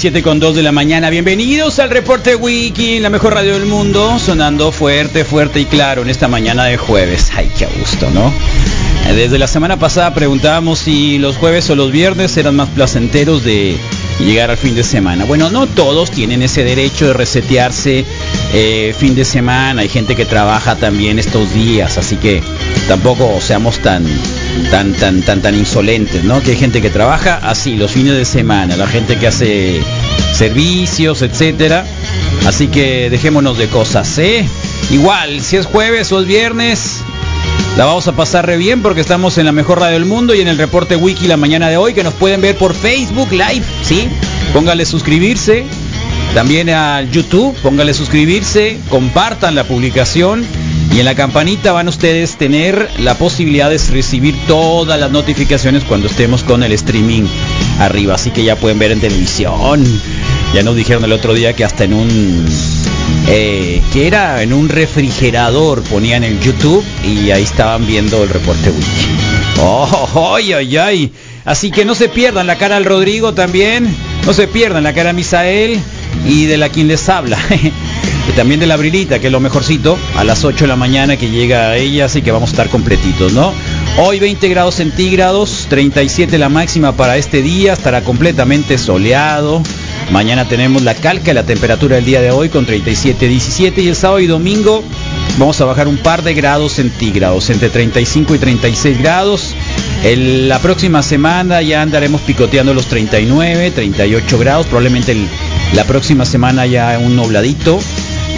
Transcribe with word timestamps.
7 0.00 0.22
con 0.22 0.40
2 0.40 0.56
de 0.56 0.62
la 0.62 0.72
mañana, 0.72 1.10
bienvenidos 1.10 1.78
al 1.78 1.90
reporte 1.90 2.34
Wiki, 2.34 3.00
la 3.00 3.10
mejor 3.10 3.34
radio 3.34 3.52
del 3.52 3.66
mundo, 3.66 4.18
sonando 4.18 4.72
fuerte, 4.72 5.26
fuerte 5.26 5.60
y 5.60 5.66
claro 5.66 6.00
en 6.00 6.08
esta 6.08 6.26
mañana 6.26 6.64
de 6.64 6.78
jueves. 6.78 7.30
Ay, 7.36 7.50
qué 7.58 7.66
gusto, 7.78 8.08
¿no? 8.08 8.32
Desde 9.14 9.38
la 9.38 9.46
semana 9.46 9.78
pasada 9.78 10.14
preguntábamos 10.14 10.78
si 10.78 11.18
los 11.18 11.36
jueves 11.36 11.68
o 11.68 11.74
los 11.74 11.92
viernes 11.92 12.34
eran 12.38 12.56
más 12.56 12.70
placenteros 12.70 13.44
de 13.44 13.76
llegar 14.24 14.50
al 14.50 14.56
fin 14.56 14.74
de 14.74 14.84
semana. 14.84 15.24
Bueno, 15.24 15.50
no 15.50 15.66
todos 15.66 16.10
tienen 16.10 16.42
ese 16.42 16.64
derecho 16.64 17.08
de 17.08 17.12
resetearse 17.12 18.04
eh, 18.52 18.94
fin 18.98 19.14
de 19.14 19.24
semana, 19.24 19.82
hay 19.82 19.88
gente 19.88 20.16
que 20.16 20.24
trabaja 20.24 20.76
también 20.76 21.18
estos 21.18 21.52
días, 21.54 21.98
así 21.98 22.16
que 22.16 22.42
tampoco 22.88 23.40
seamos 23.40 23.78
tan 23.78 24.04
tan 24.70 24.92
tan 24.94 25.22
tan 25.22 25.40
tan 25.40 25.54
insolentes, 25.54 26.24
¿no? 26.24 26.42
Que 26.42 26.52
hay 26.52 26.56
gente 26.56 26.82
que 26.82 26.90
trabaja 26.90 27.36
así 27.42 27.76
los 27.76 27.92
fines 27.92 28.14
de 28.14 28.24
semana, 28.24 28.76
la 28.76 28.86
gente 28.86 29.16
que 29.16 29.26
hace 29.26 29.80
servicios, 30.32 31.22
etcétera. 31.22 31.86
Así 32.46 32.68
que 32.68 33.10
dejémonos 33.10 33.58
de 33.58 33.68
cosas, 33.68 34.18
¿eh? 34.18 34.46
Igual, 34.90 35.40
si 35.40 35.56
es 35.56 35.66
jueves 35.66 36.10
o 36.12 36.20
es 36.20 36.26
viernes, 36.26 37.02
la 37.80 37.86
vamos 37.86 38.06
a 38.08 38.12
pasar 38.12 38.44
re 38.44 38.58
bien 38.58 38.82
porque 38.82 39.00
estamos 39.00 39.38
en 39.38 39.46
la 39.46 39.52
mejor 39.52 39.80
radio 39.80 39.94
del 39.94 40.04
mundo 40.04 40.34
y 40.34 40.42
en 40.42 40.48
el 40.48 40.58
reporte 40.58 40.96
wiki 40.96 41.26
la 41.26 41.38
mañana 41.38 41.70
de 41.70 41.78
hoy 41.78 41.94
que 41.94 42.04
nos 42.04 42.12
pueden 42.12 42.42
ver 42.42 42.54
por 42.54 42.74
Facebook 42.74 43.32
Live, 43.32 43.64
¿sí? 43.80 44.06
Póngale 44.52 44.84
suscribirse. 44.84 45.64
También 46.34 46.68
a 46.68 47.00
YouTube, 47.00 47.56
póngale 47.62 47.94
suscribirse, 47.94 48.78
compartan 48.90 49.54
la 49.54 49.64
publicación 49.64 50.44
y 50.94 50.98
en 50.98 51.06
la 51.06 51.14
campanita 51.14 51.72
van 51.72 51.88
ustedes 51.88 52.36
tener 52.36 52.86
la 52.98 53.14
posibilidad 53.14 53.70
de 53.70 53.78
recibir 53.78 54.34
todas 54.46 55.00
las 55.00 55.10
notificaciones 55.10 55.82
cuando 55.84 56.08
estemos 56.08 56.44
con 56.44 56.62
el 56.62 56.72
streaming 56.72 57.22
arriba, 57.78 58.16
así 58.16 58.30
que 58.30 58.44
ya 58.44 58.56
pueden 58.56 58.78
ver 58.78 58.92
en 58.92 59.00
televisión. 59.00 59.82
Ya 60.52 60.62
nos 60.62 60.76
dijeron 60.76 61.02
el 61.04 61.12
otro 61.12 61.32
día 61.32 61.54
que 61.54 61.64
hasta 61.64 61.84
en 61.84 61.94
un 61.94 62.46
eh, 63.32 63.80
que 63.92 64.08
era 64.08 64.42
en 64.42 64.52
un 64.52 64.68
refrigerador 64.68 65.82
ponían 65.84 66.24
el 66.24 66.40
YouTube 66.40 66.84
y 67.04 67.30
ahí 67.30 67.44
estaban 67.44 67.86
viendo 67.86 68.24
el 68.24 68.28
reporte 68.28 68.70
wiki. 68.70 69.06
Oh, 69.60 70.34
ay, 70.34 70.52
ay, 70.52 70.76
ay. 70.76 71.12
Así 71.44 71.70
que 71.70 71.84
no 71.84 71.94
se 71.94 72.08
pierdan 72.08 72.48
la 72.48 72.56
cara 72.56 72.76
al 72.76 72.84
Rodrigo 72.84 73.32
también, 73.32 73.94
no 74.26 74.32
se 74.32 74.48
pierdan 74.48 74.82
la 74.82 74.92
cara 74.94 75.10
a 75.10 75.12
Misael 75.12 75.78
y 76.26 76.46
de 76.46 76.56
la 76.56 76.70
quien 76.70 76.88
les 76.88 77.08
habla. 77.08 77.38
Y 78.28 78.32
también 78.32 78.60
de 78.60 78.66
la 78.66 78.76
Brilita, 78.76 79.18
que 79.18 79.26
es 79.26 79.32
lo 79.32 79.40
mejorcito, 79.40 79.98
a 80.14 80.22
las 80.22 80.44
8 80.44 80.64
de 80.64 80.68
la 80.68 80.76
mañana 80.76 81.16
que 81.16 81.30
llega 81.30 81.76
ella, 81.76 82.04
así 82.04 82.22
que 82.22 82.30
vamos 82.30 82.50
a 82.50 82.52
estar 82.52 82.68
completitos, 82.68 83.32
¿no? 83.32 83.52
Hoy 83.98 84.20
20 84.20 84.48
grados 84.48 84.76
centígrados, 84.76 85.66
37 85.68 86.38
la 86.38 86.48
máxima 86.48 86.92
para 86.92 87.16
este 87.16 87.42
día, 87.42 87.72
estará 87.72 88.02
completamente 88.02 88.78
soleado. 88.78 89.62
Mañana 90.10 90.48
tenemos 90.48 90.82
la 90.82 90.94
calca 90.94 91.32
la 91.32 91.44
temperatura 91.44 91.96
del 91.96 92.04
día 92.04 92.20
de 92.20 92.32
hoy 92.32 92.48
con 92.48 92.66
37, 92.66 93.28
17 93.28 93.80
y 93.80 93.88
el 93.88 93.94
sábado 93.96 94.18
y 94.18 94.26
domingo 94.26 94.82
vamos 95.38 95.60
a 95.60 95.64
bajar 95.64 95.86
un 95.86 95.98
par 95.98 96.22
de 96.22 96.34
grados 96.34 96.72
centígrados, 96.72 97.48
entre 97.48 97.70
35 97.70 98.34
y 98.34 98.38
36 98.38 98.98
grados. 98.98 99.54
La 100.04 100.58
próxima 100.58 101.02
semana 101.02 101.62
ya 101.62 101.82
andaremos 101.82 102.20
picoteando 102.22 102.74
los 102.74 102.86
39, 102.86 103.70
38 103.70 104.38
grados, 104.38 104.66
probablemente 104.66 105.16
la 105.74 105.84
próxima 105.84 106.24
semana 106.24 106.66
ya 106.66 106.98
un 106.98 107.14
nubladito. 107.14 107.78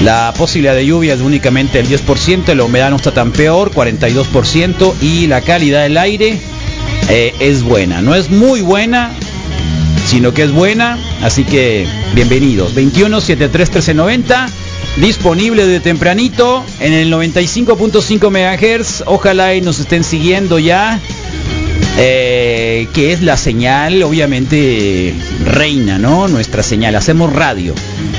La 0.02 0.34
posibilidad 0.36 0.74
de 0.74 0.84
lluvia 0.84 1.14
es 1.14 1.20
únicamente 1.20 1.80
el 1.80 1.88
10%, 1.88 2.54
la 2.54 2.64
humedad 2.64 2.90
no 2.90 2.96
está 2.96 3.12
tan 3.12 3.32
peor, 3.32 3.70
42% 3.72 4.94
y 5.00 5.26
la 5.26 5.40
calidad 5.40 5.82
del 5.84 5.96
aire 5.96 6.38
eh, 7.08 7.34
es 7.40 7.62
buena. 7.62 8.02
No 8.02 8.14
es 8.14 8.30
muy 8.30 8.60
buena, 8.60 9.12
sino 10.12 10.34
que 10.34 10.42
es 10.42 10.52
buena. 10.52 10.98
Así 11.22 11.42
que 11.42 11.86
bienvenidos. 12.14 12.74
21 12.74 13.18
73 13.18 13.68
1390. 13.70 14.46
Disponible 14.98 15.66
de 15.66 15.80
tempranito 15.80 16.62
en 16.80 16.92
el 16.92 17.10
95.5 17.10 18.28
MHz. 18.30 19.04
Ojalá 19.06 19.54
y 19.54 19.62
nos 19.62 19.78
estén 19.78 20.04
siguiendo 20.04 20.58
ya. 20.58 21.00
Eh, 21.96 22.88
que 22.92 23.14
es 23.14 23.22
la 23.22 23.38
señal, 23.38 24.02
obviamente, 24.02 25.14
reina, 25.46 25.98
¿no? 25.98 26.28
Nuestra 26.28 26.62
señal. 26.62 26.94
Hacemos 26.94 27.32
radio. 27.32 27.74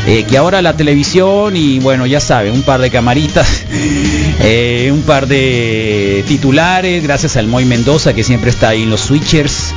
Eh, 0.08 0.26
que 0.28 0.36
ahora 0.36 0.64
la 0.64 0.76
televisión 0.76 1.56
y 1.56 1.78
bueno, 1.78 2.08
ya 2.08 2.20
saben, 2.20 2.54
un 2.54 2.64
par 2.64 2.82
de 2.82 2.90
camaritas, 2.90 3.66
eh, 4.42 4.90
un 4.92 5.04
par 5.04 5.28
de 5.28 6.26
titulares, 6.28 7.04
gracias 7.04 7.38
al 7.38 7.48
Moy 7.48 7.66
Mendoza 7.66 8.14
que 8.14 8.24
siempre 8.24 8.50
está 8.50 8.70
ahí 8.70 8.82
en 8.82 8.90
los 8.90 9.02
switchers. 9.02 9.74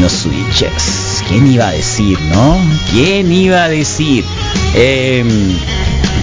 Los 0.00 0.12
switchers. 0.12 1.17
¿Quién 1.28 1.46
iba 1.46 1.68
a 1.68 1.72
decir, 1.72 2.18
no? 2.32 2.58
¿Quién 2.90 3.30
iba 3.32 3.64
a 3.64 3.68
decir? 3.68 4.24
Eh, 4.74 5.24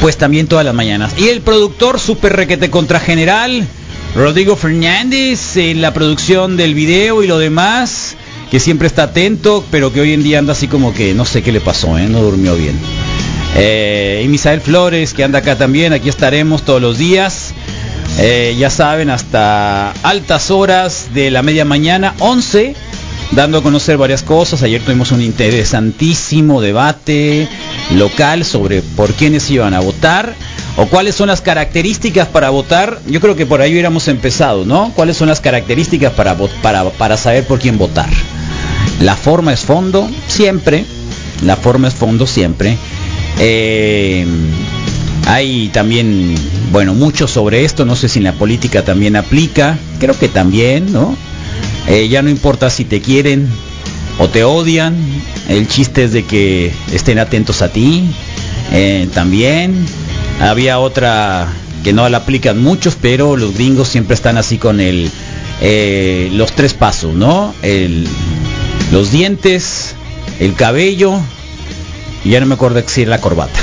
pues 0.01 0.17
también 0.17 0.47
todas 0.47 0.65
las 0.65 0.73
mañanas. 0.73 1.13
Y 1.17 1.29
el 1.29 1.41
productor 1.41 1.99
super 1.99 2.35
requete 2.35 2.69
contra 2.69 2.99
general, 2.99 3.67
Rodrigo 4.15 4.55
Fernández, 4.55 5.57
en 5.57 5.81
la 5.81 5.93
producción 5.93 6.57
del 6.57 6.73
video 6.73 7.23
y 7.23 7.27
lo 7.27 7.37
demás, 7.37 8.15
que 8.49 8.59
siempre 8.59 8.87
está 8.87 9.03
atento, 9.03 9.63
pero 9.71 9.93
que 9.93 10.01
hoy 10.01 10.13
en 10.13 10.23
día 10.23 10.39
anda 10.39 10.53
así 10.53 10.67
como 10.67 10.93
que 10.93 11.13
no 11.13 11.25
sé 11.25 11.43
qué 11.43 11.51
le 11.51 11.61
pasó, 11.61 11.97
¿eh? 11.97 12.07
no 12.07 12.21
durmió 12.21 12.55
bien. 12.55 12.79
Eh, 13.55 14.21
y 14.23 14.27
Misael 14.27 14.61
Flores, 14.61 15.13
que 15.13 15.23
anda 15.23 15.39
acá 15.39 15.57
también, 15.57 15.93
aquí 15.93 16.09
estaremos 16.09 16.63
todos 16.63 16.81
los 16.81 16.97
días. 16.97 17.53
Eh, 18.17 18.55
ya 18.57 18.69
saben, 18.69 19.09
hasta 19.09 19.91
altas 20.03 20.51
horas 20.51 21.09
de 21.13 21.31
la 21.31 21.41
media 21.41 21.65
mañana, 21.65 22.15
11, 22.19 22.75
dando 23.31 23.57
a 23.57 23.63
conocer 23.63 23.97
varias 23.97 24.23
cosas. 24.23 24.63
Ayer 24.63 24.81
tuvimos 24.81 25.11
un 25.11 25.21
interesantísimo 25.21 26.61
debate 26.61 27.47
local 27.95 28.45
sobre 28.45 28.81
por 28.81 29.13
quiénes 29.13 29.49
iban 29.49 29.73
a 29.73 29.79
votar 29.79 30.35
o 30.77 30.87
cuáles 30.87 31.15
son 31.15 31.27
las 31.27 31.41
características 31.41 32.27
para 32.27 32.49
votar. 32.49 32.99
Yo 33.07 33.21
creo 33.21 33.35
que 33.35 33.45
por 33.45 33.61
ahí 33.61 33.71
hubiéramos 33.71 34.07
empezado, 34.07 34.65
¿no? 34.65 34.91
¿Cuáles 34.95 35.17
son 35.17 35.27
las 35.27 35.39
características 35.39 36.13
para, 36.13 36.35
para, 36.61 36.89
para 36.91 37.17
saber 37.17 37.45
por 37.45 37.59
quién 37.59 37.77
votar? 37.77 38.09
La 39.01 39.15
forma 39.15 39.53
es 39.53 39.61
fondo, 39.61 40.09
siempre. 40.27 40.85
La 41.43 41.55
forma 41.55 41.87
es 41.87 41.93
fondo, 41.93 42.27
siempre. 42.27 42.77
Eh, 43.39 44.25
hay 45.27 45.69
también, 45.69 46.35
bueno, 46.71 46.93
mucho 46.93 47.27
sobre 47.27 47.65
esto. 47.65 47.85
No 47.85 47.95
sé 47.95 48.07
si 48.09 48.19
en 48.19 48.25
la 48.25 48.33
política 48.33 48.83
también 48.83 49.15
aplica. 49.15 49.77
Creo 49.99 50.17
que 50.17 50.29
también, 50.29 50.91
¿no? 50.91 51.15
Eh, 51.87 52.07
ya 52.07 52.21
no 52.21 52.29
importa 52.29 52.69
si 52.69 52.85
te 52.85 53.01
quieren 53.01 53.47
o 54.19 54.27
te 54.27 54.43
odian. 54.43 54.95
El 55.47 55.67
chiste 55.67 56.05
es 56.05 56.11
de 56.11 56.23
que 56.23 56.71
estén 56.91 57.19
atentos 57.19 57.61
a 57.61 57.69
ti. 57.69 58.03
Eh, 58.71 59.07
también 59.13 59.85
había 60.39 60.79
otra 60.79 61.47
que 61.83 61.93
no 61.93 62.09
la 62.09 62.17
aplican 62.17 62.61
muchos, 62.61 62.97
pero 62.99 63.37
los 63.37 63.53
gringos 63.53 63.87
siempre 63.87 64.15
están 64.15 64.37
así 64.37 64.57
con 64.57 64.79
el 64.79 65.11
eh, 65.61 66.29
los 66.33 66.51
tres 66.53 66.73
pasos, 66.73 67.13
¿no? 67.13 67.53
El, 67.61 68.07
los 68.91 69.11
dientes, 69.11 69.95
el 70.39 70.55
cabello 70.55 71.19
y 72.25 72.31
ya 72.31 72.39
no 72.39 72.47
me 72.47 72.55
acuerdo 72.55 72.81
si 72.87 73.05
la 73.05 73.21
corbata. 73.21 73.59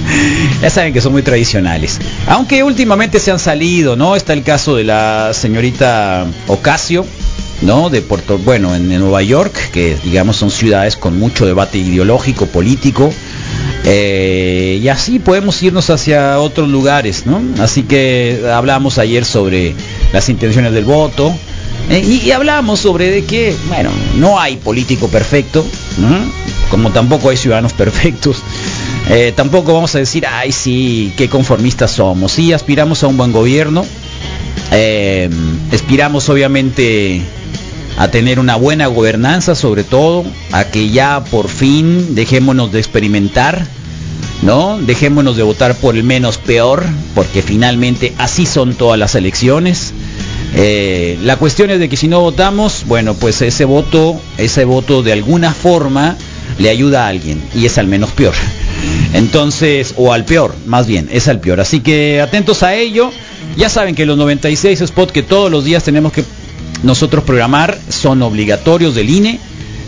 ya 0.62 0.70
saben 0.70 0.94
que 0.94 1.02
son 1.02 1.12
muy 1.12 1.22
tradicionales. 1.22 1.98
Aunque 2.26 2.62
últimamente 2.62 3.20
se 3.20 3.30
han 3.30 3.38
salido, 3.38 3.96
¿no? 3.96 4.16
Está 4.16 4.32
el 4.32 4.42
caso 4.42 4.76
de 4.76 4.84
la 4.84 5.32
señorita 5.34 6.26
Ocasio, 6.46 7.04
¿no? 7.62 7.90
De 7.90 8.02
Puerto, 8.02 8.38
bueno, 8.38 8.74
en, 8.74 8.88
Nueva 8.88 9.22
York, 9.22 9.70
que 9.72 9.96
digamos 10.04 10.36
son 10.36 10.50
ciudades 10.50 10.96
con 10.96 11.18
mucho 11.18 11.46
debate 11.46 11.78
ideológico, 11.78 12.46
político. 12.46 13.10
Eh, 13.84 14.80
y 14.82 14.88
así 14.88 15.18
podemos 15.18 15.62
irnos 15.62 15.88
hacia 15.90 16.38
otros 16.40 16.68
lugares, 16.68 17.26
¿no? 17.26 17.40
Así 17.62 17.84
que 17.84 18.42
hablamos 18.52 18.98
ayer 18.98 19.24
sobre 19.24 19.74
las 20.12 20.28
intenciones 20.28 20.72
del 20.72 20.84
voto. 20.84 21.34
eh, 21.90 22.00
y, 22.00 22.30
hablamos 22.32 22.80
sobre 22.80 23.10
de 23.10 23.24
que, 23.24 23.56
bueno, 23.68 23.90
no 24.16 24.38
hay 24.38 24.56
político 24.56 25.08
perfecto, 25.08 25.64
como 26.70 26.90
tampoco 26.90 27.30
hay 27.30 27.36
ciudadanos 27.36 27.72
perfectos. 27.74 28.42
Eh, 29.10 29.32
tampoco 29.34 29.72
vamos 29.72 29.94
a 29.94 29.98
decir, 29.98 30.26
ay, 30.26 30.52
sí, 30.52 31.12
qué 31.16 31.28
conformistas 31.28 31.92
somos. 31.92 32.32
Sí, 32.32 32.52
aspiramos 32.52 33.02
a 33.02 33.06
un 33.06 33.16
buen 33.16 33.32
gobierno. 33.32 33.84
Eh, 34.70 35.30
aspiramos, 35.72 36.28
obviamente, 36.28 37.22
a 37.98 38.08
tener 38.08 38.38
una 38.38 38.54
buena 38.54 38.86
gobernanza, 38.86 39.56
sobre 39.56 39.82
todo, 39.82 40.24
a 40.52 40.64
que 40.64 40.90
ya 40.90 41.24
por 41.24 41.48
fin 41.48 42.14
dejémonos 42.14 42.70
de 42.70 42.78
experimentar, 42.78 43.66
¿no? 44.42 44.78
Dejémonos 44.78 45.36
de 45.36 45.42
votar 45.42 45.74
por 45.74 45.96
el 45.96 46.04
menos 46.04 46.38
peor, 46.38 46.84
porque 47.16 47.42
finalmente 47.42 48.14
así 48.16 48.46
son 48.46 48.74
todas 48.74 49.00
las 49.00 49.16
elecciones. 49.16 49.92
Eh, 50.54 51.18
la 51.22 51.36
cuestión 51.38 51.70
es 51.70 51.80
de 51.80 51.88
que 51.88 51.96
si 51.96 52.06
no 52.06 52.20
votamos, 52.20 52.84
bueno, 52.86 53.14
pues 53.14 53.42
ese 53.42 53.64
voto, 53.64 54.20
ese 54.38 54.64
voto 54.64 55.02
de 55.02 55.12
alguna 55.12 55.52
forma 55.52 56.16
le 56.58 56.70
ayuda 56.70 57.04
a 57.04 57.08
alguien 57.08 57.42
y 57.52 57.66
es 57.66 57.78
al 57.78 57.88
menos 57.88 58.12
peor. 58.12 58.34
Entonces, 59.12 59.94
o 59.96 60.12
al 60.12 60.24
peor, 60.24 60.54
más 60.66 60.86
bien, 60.86 61.08
es 61.10 61.26
al 61.26 61.40
peor. 61.40 61.60
Así 61.60 61.80
que 61.80 62.20
atentos 62.20 62.62
a 62.62 62.74
ello. 62.74 63.10
Ya 63.56 63.68
saben 63.68 63.96
que 63.96 64.06
los 64.06 64.16
96 64.16 64.84
spots 64.86 65.10
que 65.10 65.24
todos 65.24 65.50
los 65.50 65.64
días 65.64 65.82
tenemos 65.82 66.12
que 66.12 66.22
nosotros 66.82 67.24
programar 67.24 67.78
son 67.88 68.22
obligatorios 68.22 68.94
del 68.94 69.10
INE. 69.10 69.40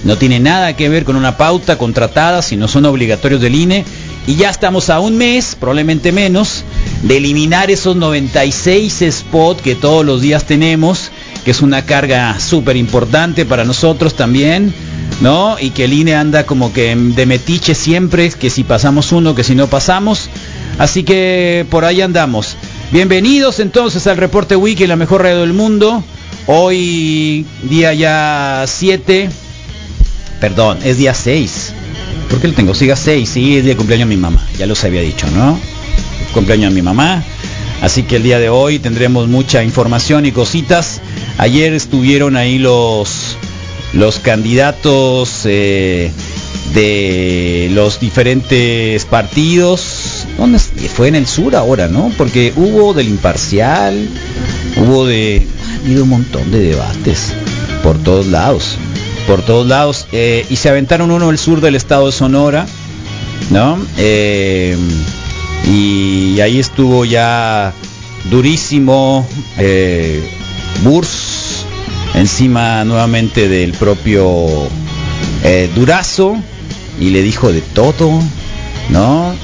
No 0.05 0.17
tiene 0.17 0.41
nada 0.41 0.75
que 0.77 0.89
ver 0.89 1.05
con 1.05 1.17
una 1.17 1.37
pauta 1.37 1.77
contratada, 1.77 2.43
sino 2.43 2.69
son 2.69 2.87
obligatorios 2.87 3.41
del 3.41 3.55
INE. 3.55 3.85
Y 4.27 4.37
ya 4.37 4.51
estamos 4.51 4.91
a 4.91 5.01
un 5.01 5.17
mes, 5.17 5.57
probablemente 5.59 6.13
menos, 6.13 6.65
de 7.03 7.17
eliminar 7.17 7.71
esos 7.71 7.97
96 7.97 9.05
spots 9.11 9.63
que 9.63 9.75
todos 9.75 10.05
los 10.05 10.21
días 10.21 10.45
tenemos, 10.45 11.11
que 11.45 11.51
es 11.51 11.63
una 11.63 11.85
carga 11.85 12.39
súper 12.39 12.77
importante 12.77 13.45
para 13.45 13.65
nosotros 13.65 14.15
también, 14.15 14.75
¿no? 15.21 15.57
Y 15.59 15.71
que 15.71 15.85
el 15.85 15.93
INE 15.93 16.15
anda 16.15 16.45
como 16.45 16.73
que 16.73 16.95
de 16.95 17.27
metiche 17.27 17.75
siempre, 17.75 18.31
que 18.31 18.51
si 18.51 18.63
pasamos 18.63 19.13
uno, 19.13 19.35
que 19.35 19.45
si 19.45 19.55
no 19.55 19.67
pasamos. 19.69 20.29
Así 20.79 21.03
que 21.03 21.67
por 21.71 21.85
ahí 21.85 22.01
andamos. 22.01 22.57
Bienvenidos 22.91 23.61
entonces 23.61 24.07
al 24.07 24.17
Reporte 24.17 24.57
Wiki, 24.57 24.87
la 24.87 24.97
mejor 24.97 25.23
radio 25.23 25.41
del 25.41 25.53
mundo. 25.53 26.03
Hoy 26.53 27.47
día 27.63 27.95
ya 27.95 28.65
7, 28.67 29.31
perdón, 30.41 30.79
es 30.83 30.99
día 30.99 31.15
6. 31.15 31.73
¿Por 32.29 32.41
qué 32.41 32.49
lo 32.49 32.55
tengo? 32.55 32.75
Siga 32.75 32.97
6, 32.97 33.29
sí, 33.29 33.57
es 33.57 33.63
día 33.63 33.75
de 33.75 33.77
cumpleaños 33.77 34.09
de 34.09 34.17
mi 34.17 34.21
mamá, 34.21 34.45
ya 34.59 34.67
los 34.67 34.83
había 34.83 35.01
dicho, 35.01 35.29
¿no? 35.31 35.61
Cumpleaños 36.35 36.71
de 36.71 36.75
mi 36.75 36.83
mamá. 36.83 37.23
Así 37.83 38.03
que 38.03 38.17
el 38.17 38.25
día 38.25 38.41
de 38.41 38.49
hoy 38.49 38.81
tendremos 38.81 39.29
mucha 39.29 39.63
información 39.63 40.27
y 40.27 40.33
cositas. 40.33 41.01
Ayer 41.39 41.73
estuvieron 41.73 42.37
ahí 42.37 42.59
los 42.59 43.37
los 43.93 44.19
candidatos 44.19 45.43
eh, 45.45 46.11
de 46.75 47.71
los 47.75 48.01
diferentes 48.01 49.05
partidos. 49.05 50.27
¿Dónde 50.37 50.59
fue 50.59 51.07
en 51.07 51.15
el 51.15 51.29
sur 51.29 51.55
ahora, 51.55 51.87
no? 51.87 52.13
Porque 52.19 52.53
hubo 52.57 52.93
del 52.93 53.07
imparcial, 53.07 54.09
hubo 54.79 55.07
de 55.07 55.47
habido 55.81 56.05
un 56.05 56.11
montón 56.11 56.51
de 56.51 56.61
debates 56.61 57.33
por 57.83 57.99
todos 57.99 58.27
lados, 58.27 58.77
por 59.27 59.43
todos 59.43 59.67
lados 59.67 60.07
eh, 60.13 60.47
y 60.51 60.57
se 60.57 60.69
aventaron 60.69 61.11
uno 61.11 61.29
del 61.29 61.39
sur 61.39 61.61
del 61.61 61.75
estado 61.75 62.07
de 62.07 62.13
Sonora, 62.13 62.67
¿no? 63.51 63.79
Eh, 63.97 64.77
y 65.67 66.41
ahí 66.41 66.59
estuvo 66.59 67.05
ya 67.05 67.73
durísimo 68.31 69.27
eh, 69.59 70.23
Burs 70.83 71.65
encima 72.15 72.85
nuevamente 72.85 73.49
del 73.49 73.73
propio 73.73 74.69
eh, 75.45 75.71
Durazo 75.75 76.37
y 77.01 77.11
le 77.11 77.23
dijo 77.23 77.53
de 77.53 77.61
todo, 77.61 78.21
¿no? 78.91 79.35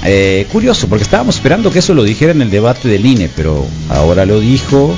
Curioso, 0.52 0.88
porque 0.88 1.04
estábamos 1.04 1.36
esperando 1.36 1.70
que 1.70 1.78
eso 1.78 1.94
lo 1.94 2.04
dijera 2.04 2.32
en 2.32 2.42
el 2.42 2.50
debate 2.50 2.88
del 2.88 3.06
INE, 3.06 3.30
pero 3.34 3.64
ahora 3.88 4.26
lo 4.26 4.40
dijo 4.40 4.94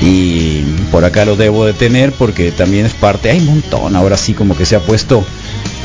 y 0.00 0.60
por 0.90 1.04
acá 1.04 1.24
lo 1.24 1.36
debo 1.36 1.64
de 1.64 1.72
tener 1.72 2.12
porque 2.12 2.52
también 2.52 2.86
es 2.86 2.94
parte, 2.94 3.30
hay 3.30 3.38
un 3.38 3.46
montón, 3.46 3.96
ahora 3.96 4.16
sí 4.16 4.34
como 4.34 4.56
que 4.56 4.64
se 4.64 4.76
ha 4.76 4.80
puesto, 4.80 5.24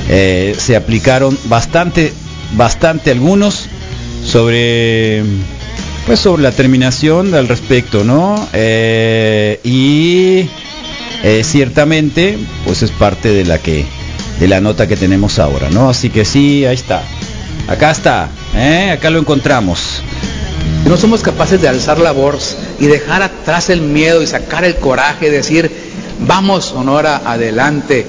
eh, 0.10 0.56
se 0.57 0.75
aplicaron 0.75 1.38
bastante, 1.45 2.13
bastante 2.56 3.12
algunos 3.12 3.68
sobre 4.24 5.24
pues 6.06 6.19
sobre 6.19 6.44
la 6.44 6.51
terminación 6.51 7.33
al 7.33 7.48
respecto, 7.48 8.04
¿no? 8.04 8.48
Eh, 8.51 9.60
y 9.63 10.50
eh, 11.24 11.44
ciertamente, 11.44 12.38
pues 12.65 12.83
es 12.83 12.92
parte 12.92 13.30
de 13.30 13.45
la 13.45 13.57
que 13.57 13.86
de 14.39 14.48
la 14.48 14.60
nota 14.60 14.88
que 14.88 14.98
tenemos 14.98 15.39
ahora, 15.39 15.69
¿no? 15.69 15.89
Así 15.89 16.10
que 16.10 16.25
sí, 16.25 16.65
ahí 16.65 16.75
está. 16.75 17.04
Acá 17.68 17.92
está, 17.92 18.30
acá 18.92 19.10
lo 19.10 19.19
encontramos. 19.19 20.01
No 20.86 20.98
somos 20.98 21.21
capaces 21.21 21.62
de 21.62 21.68
alzar 21.68 21.98
la 22.00 22.12
voz 22.12 22.56
y 22.80 22.88
dejar 22.88 23.21
atrás 23.24 23.69
el 23.69 23.81
miedo 23.81 24.21
y 24.21 24.27
sacar 24.27 24.65
el 24.65 24.75
coraje, 24.75 25.30
decir, 25.30 25.71
vamos 26.19 26.65
Sonora, 26.65 27.21
adelante. 27.25 28.06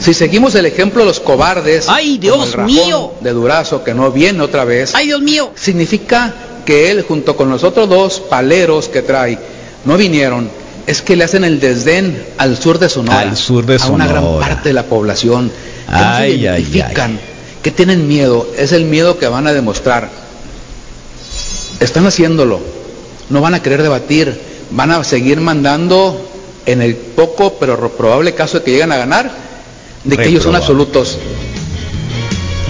Si 0.00 0.12
seguimos 0.14 0.54
el 0.54 0.66
ejemplo 0.66 1.02
de 1.02 1.06
los 1.08 1.20
cobardes, 1.20 1.86
¡Ay, 1.88 2.18
Dios 2.18 2.36
como 2.36 2.46
el 2.46 2.52
rajón 2.52 2.66
mío! 2.74 3.12
de 3.20 3.30
Durazo, 3.32 3.84
que 3.84 3.94
no 3.94 4.10
viene 4.10 4.42
otra 4.42 4.64
vez, 4.64 4.94
¡Ay, 4.94 5.06
Dios 5.06 5.20
mío! 5.20 5.50
significa 5.54 6.34
que 6.64 6.90
él 6.90 7.04
junto 7.06 7.36
con 7.36 7.50
los 7.50 7.62
otros 7.64 7.88
dos 7.88 8.20
paleros 8.20 8.88
que 8.88 9.02
trae 9.02 9.38
no 9.84 9.96
vinieron, 9.98 10.48
es 10.86 11.02
que 11.02 11.16
le 11.16 11.24
hacen 11.24 11.44
el 11.44 11.60
desdén 11.60 12.26
al 12.38 12.56
sur 12.58 12.78
de 12.78 12.88
Sonora, 12.88 13.20
Al 13.20 13.36
sur 13.36 13.64
de 13.66 13.76
a 13.76 13.86
una 13.88 14.06
gran 14.06 14.22
Sonora. 14.24 14.46
parte 14.48 14.70
de 14.70 14.72
la 14.74 14.84
población, 14.84 15.50
que 15.86 15.92
no 15.92 15.98
Ay, 15.98 16.40
se 16.42 16.48
ay, 16.48 16.62
identifican, 16.62 17.10
ay. 17.12 17.20
que 17.62 17.70
tienen 17.70 18.08
miedo, 18.08 18.48
es 18.58 18.72
el 18.72 18.86
miedo 18.86 19.18
que 19.18 19.28
van 19.28 19.46
a 19.46 19.52
demostrar. 19.52 20.23
Están 21.84 22.06
haciéndolo, 22.06 22.60
no 23.28 23.40
van 23.42 23.52
a 23.52 23.62
querer 23.62 23.82
debatir, 23.82 24.40
van 24.70 24.90
a 24.90 25.04
seguir 25.04 25.40
mandando 25.40 26.18
en 26.64 26.80
el 26.80 26.96
poco 26.96 27.58
pero 27.60 27.90
probable 27.90 28.34
caso 28.34 28.58
de 28.58 28.64
que 28.64 28.70
lleguen 28.70 28.90
a 28.90 28.96
ganar, 28.96 29.30
de 30.02 30.16
que 30.16 30.28
ellos 30.28 30.42
son 30.42 30.56
absolutos. 30.56 31.18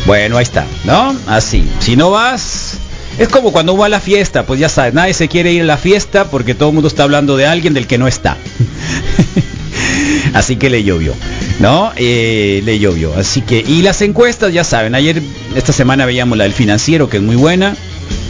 Bueno, 0.04 0.36
ahí 0.36 0.42
está, 0.42 0.66
¿no? 0.84 1.16
Así. 1.28 1.64
Si 1.78 1.94
no 1.94 2.10
vas, 2.10 2.74
es 3.16 3.28
como 3.28 3.52
cuando 3.52 3.72
uno 3.74 3.82
va 3.82 3.86
a 3.86 3.88
la 3.88 4.00
fiesta, 4.00 4.46
pues 4.46 4.58
ya 4.58 4.68
sabes, 4.68 4.94
nadie 4.94 5.14
se 5.14 5.28
quiere 5.28 5.52
ir 5.52 5.62
a 5.62 5.66
la 5.66 5.78
fiesta 5.78 6.24
porque 6.28 6.56
todo 6.56 6.70
el 6.70 6.74
mundo 6.74 6.88
está 6.88 7.04
hablando 7.04 7.36
de 7.36 7.46
alguien 7.46 7.72
del 7.72 7.86
que 7.86 7.98
no 7.98 8.08
está. 8.08 8.36
Así 10.34 10.56
que 10.56 10.68
le 10.68 10.82
llovió, 10.82 11.14
¿no? 11.60 11.92
Eh, 11.94 12.62
le 12.64 12.80
llovió. 12.80 13.14
Así 13.16 13.42
que, 13.42 13.64
y 13.64 13.82
las 13.82 14.02
encuestas, 14.02 14.52
ya 14.52 14.64
saben, 14.64 14.96
ayer, 14.96 15.22
esta 15.54 15.72
semana 15.72 16.04
veíamos 16.04 16.36
la 16.36 16.42
del 16.44 16.52
financiero, 16.52 17.08
que 17.08 17.18
es 17.18 17.22
muy 17.22 17.36
buena, 17.36 17.76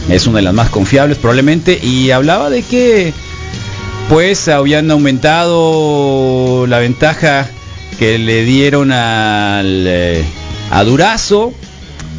es 0.09 0.27
una 0.27 0.37
de 0.37 0.43
las 0.43 0.53
más 0.53 0.69
confiables 0.69 1.17
probablemente, 1.17 1.79
y 1.81 2.11
hablaba 2.11 2.49
de 2.49 2.61
que, 2.63 3.13
pues, 4.09 4.47
habían 4.47 4.89
aumentado 4.91 6.65
la 6.67 6.79
ventaja 6.79 7.49
que 7.97 8.17
le 8.19 8.43
dieron 8.43 8.91
al, 8.91 9.85
eh, 9.87 10.23
a 10.71 10.83
Durazo, 10.83 11.53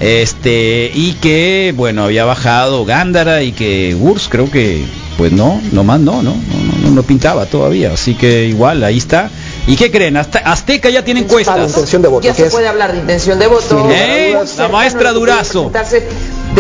este, 0.00 0.90
y 0.94 1.12
que, 1.14 1.72
bueno, 1.76 2.04
había 2.04 2.24
bajado 2.24 2.84
Gándara 2.84 3.42
y 3.42 3.52
que 3.52 3.94
Urs 3.98 4.28
creo 4.28 4.50
que, 4.50 4.84
pues 5.16 5.32
no, 5.32 5.60
nomás 5.72 6.00
no, 6.00 6.22
no, 6.22 6.34
no, 6.34 6.78
no, 6.82 6.90
no 6.90 7.02
pintaba 7.02 7.46
todavía, 7.46 7.92
así 7.92 8.14
que 8.14 8.46
igual, 8.46 8.84
ahí 8.84 8.98
está. 8.98 9.30
¿Y 9.66 9.76
qué 9.76 9.90
creen? 9.90 10.14
Azte- 10.16 10.42
Azteca 10.44 10.90
ya 10.90 11.04
tiene 11.04 11.20
encuestas. 11.20 11.74
Ya 12.22 12.34
se 12.34 12.44
puede 12.46 12.68
hablar 12.68 12.92
de 12.92 12.98
intención 13.00 13.38
de 13.38 13.46
voto. 13.48 13.88
¿Eh? 13.90 14.36
La 14.58 14.68
maestra 14.68 15.12
Durazo. 15.12 15.70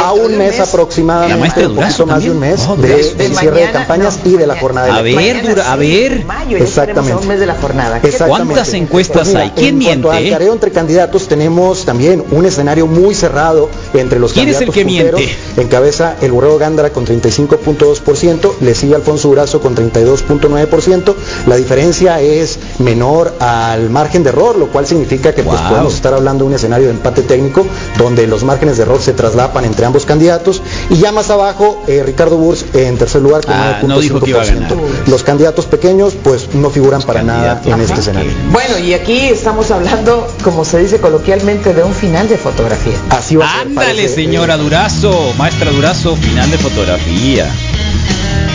A 0.02 0.12
un 0.12 0.36
mes 0.36 0.60
aproximadamente, 0.60 1.32
La 1.34 1.40
maestra 1.40 1.62
un 1.68 1.74
poquito 1.76 1.80
Durazo 1.80 2.06
más 2.06 2.22
de 2.22 2.30
un 2.30 2.36
también. 2.38 2.52
mes 2.52 2.66
Oh, 2.68 2.76
de, 2.76 2.88
De 3.14 3.34
cierre 3.34 3.60
de 3.66 3.70
campañas 3.72 4.18
no, 4.22 4.30
y 4.30 4.36
de 4.36 4.46
la 4.46 4.56
jornada 4.60 4.94
A 4.94 5.00
electoral. 5.00 5.24
ver, 5.42 5.48
Dura- 5.48 5.72
a 5.72 5.76
ver. 5.76 6.24
Mayo, 6.26 6.56
Exactamente. 6.58 6.64
estaremos 6.64 7.10
a 7.12 7.16
un 7.16 7.28
mes 7.28 7.40
de 7.40 7.46
la 7.46 7.54
jornada. 7.54 8.00
¿Qué 8.02 8.08
Exactamente. 8.08 8.52
¿Cuántas 8.52 8.74
encuestas 8.74 9.16
Pues 9.22 9.28
mira, 9.28 9.40
hay? 9.40 9.50
¿Quién 9.56 9.80
en 9.80 9.82
cuanto 10.02 10.08
miente, 10.08 10.18
al 10.18 10.26
eh? 10.26 10.30
careo 10.30 10.52
entre 10.52 10.70
candidatos 10.72 11.28
tenemos 11.28 11.84
también 11.86 12.22
un 12.30 12.44
escenario 12.44 12.86
muy 12.86 13.14
cerrado 13.14 13.70
entre 13.94 14.18
los 14.18 14.34
¿Quién 14.34 14.50
es 14.50 14.60
el 14.60 14.66
candidatos 14.70 14.74
que 14.74 14.84
punteros. 14.84 15.20
miente? 15.20 15.62
Encabeza 15.62 16.16
el 16.20 16.32
Borrego 16.32 16.58
Gándara 16.58 16.90
con 16.90 17.06
35.2%, 17.06 18.52
le 18.60 18.74
sigue 18.74 18.96
Alfonso 18.96 19.28
Durazo 19.28 19.60
con 19.62 19.74
32.9%. 19.74 21.14
La 21.46 21.56
diferencia 21.56 22.20
es 22.20 22.58
menor 22.80 22.95
al 23.40 23.90
margen 23.90 24.22
de 24.22 24.30
error, 24.30 24.56
lo 24.56 24.68
cual 24.68 24.86
significa 24.86 25.34
que 25.34 25.42
pues, 25.42 25.60
podemos 25.60 25.94
estar 25.94 26.14
hablando 26.14 26.44
de 26.44 26.48
un 26.50 26.54
escenario 26.54 26.86
de 26.86 26.92
empate 26.92 27.22
técnico 27.22 27.66
donde 27.98 28.26
los 28.26 28.44
márgenes 28.44 28.76
de 28.76 28.84
error 28.84 29.00
se 29.00 29.12
traslapan 29.12 29.64
entre 29.64 29.86
ambos 29.86 30.06
candidatos. 30.06 30.62
Y 30.90 30.96
ya 30.96 31.12
más 31.12 31.30
abajo, 31.30 31.82
eh, 31.86 32.02
Ricardo 32.04 32.36
Burs 32.36 32.64
en 32.74 32.96
tercer 32.96 33.22
lugar 33.22 33.44
con 33.44 33.54
Ah, 33.54 33.80
9.5%. 33.82 34.74
no. 34.76 34.82
Los 35.06 35.22
candidatos 35.22 35.66
pequeños 35.66 36.14
pues 36.22 36.54
no 36.54 36.70
figuran 36.70 37.02
para 37.02 37.22
nada 37.22 37.62
en 37.64 37.80
este 37.80 38.00
escenario. 38.00 38.32
Bueno, 38.50 38.78
y 38.78 38.94
aquí 38.94 39.18
estamos 39.26 39.70
hablando, 39.70 40.26
como 40.42 40.64
se 40.64 40.78
dice 40.78 40.98
coloquialmente, 40.98 41.74
de 41.74 41.82
un 41.82 41.94
final 41.94 42.28
de 42.28 42.36
fotografía. 42.38 42.94
Así 43.10 43.36
va 43.36 43.46
a 43.46 43.52
ser, 43.58 43.66
Ándale, 43.68 43.86
parece, 43.88 44.14
señora 44.14 44.54
eh, 44.54 44.58
Durazo, 44.58 45.32
maestra 45.36 45.70
Durazo, 45.70 46.16
final 46.16 46.50
de 46.50 46.58
fotografía. 46.58 47.46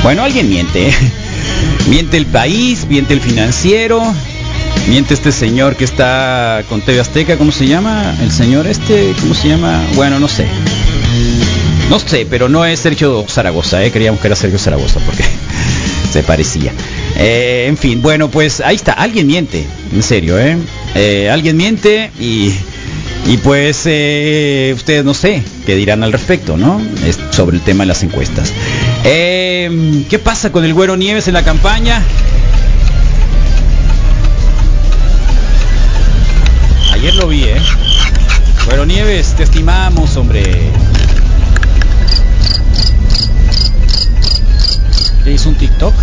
Bueno, 0.03 0.23
alguien 0.23 0.49
miente. 0.49 0.89
¿eh? 0.89 0.93
Miente 1.87 2.17
el 2.17 2.27
país, 2.27 2.85
miente 2.87 3.13
el 3.13 3.21
financiero, 3.21 4.01
miente 4.87 5.13
este 5.13 5.31
señor 5.31 5.75
que 5.75 5.83
está 5.83 6.63
con 6.69 6.81
TV 6.81 6.99
Azteca, 6.99 7.37
¿cómo 7.37 7.51
se 7.51 7.67
llama? 7.67 8.15
El 8.21 8.31
señor 8.31 8.67
este, 8.67 9.13
¿cómo 9.19 9.33
se 9.33 9.49
llama? 9.49 9.81
Bueno, 9.95 10.19
no 10.19 10.27
sé. 10.27 10.45
No 11.89 11.99
sé, 11.99 12.25
pero 12.29 12.47
no 12.47 12.65
es 12.65 12.79
Sergio 12.79 13.25
Zaragoza, 13.27 13.83
¿eh? 13.83 13.91
Creíamos 13.91 14.21
que 14.21 14.27
era 14.27 14.35
Sergio 14.35 14.57
Zaragoza 14.57 14.99
porque 15.05 15.23
se 16.13 16.23
parecía. 16.23 16.71
Eh, 17.17 17.65
en 17.67 17.77
fin, 17.77 18.01
bueno, 18.01 18.29
pues 18.29 18.61
ahí 18.61 18.75
está, 18.75 18.93
alguien 18.93 19.27
miente, 19.27 19.65
en 19.93 20.01
serio, 20.03 20.39
¿eh? 20.39 20.57
Eh, 20.95 21.29
alguien 21.29 21.57
miente 21.57 22.11
y, 22.19 22.53
y 23.27 23.37
pues 23.43 23.83
eh, 23.85 24.71
ustedes 24.75 25.03
no 25.03 25.13
sé 25.13 25.43
qué 25.65 25.75
dirán 25.75 26.03
al 26.03 26.11
respecto, 26.13 26.57
¿no? 26.57 26.81
Es 27.05 27.19
sobre 27.31 27.57
el 27.57 27.61
tema 27.61 27.83
de 27.83 27.87
las 27.89 28.03
encuestas. 28.03 28.53
¿Qué 29.03 30.19
pasa 30.23 30.51
con 30.51 30.65
el 30.65 30.73
Güero 30.73 30.95
Nieves 30.95 31.27
en 31.27 31.33
la 31.33 31.43
campaña? 31.43 32.01
Ayer 37.01 37.15
lo 37.15 37.29
vi, 37.29 37.45
¿eh? 37.45 37.59
Güero 38.67 38.85
Nieves, 38.85 39.33
te 39.35 39.41
estimamos, 39.41 40.15
hombre. 40.17 40.43
¿Qué 45.23 45.31
hizo 45.31 45.49
un 45.49 45.55
TikTok? 45.55 45.95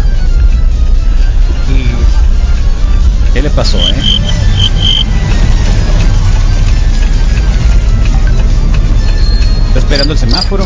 ¿Qué 3.33 3.43
le 3.43 3.50
pasó, 3.50 3.78
eh? 3.78 3.95
¿Está 9.69 9.78
esperando 9.78 10.14
el 10.14 10.19
semáforo? 10.19 10.64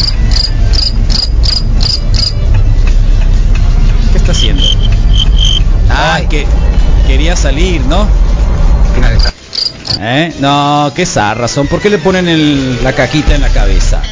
¿Qué 4.12 4.16
está 4.16 4.32
haciendo? 4.32 4.64
Ah, 5.90 6.22
que 6.30 6.46
quería 7.06 7.36
salir, 7.36 7.82
¿no? 7.82 8.08
¿Eh? 10.00 10.32
No, 10.40 10.92
qué 10.94 11.06
zarras 11.06 11.50
son. 11.50 11.66
¿Por 11.66 11.80
qué 11.80 11.90
le 11.90 11.98
ponen 11.98 12.82
la 12.82 12.92
caquita 12.92 13.34
en 13.34 13.40
la 13.42 13.48
cabeza? 13.48 14.02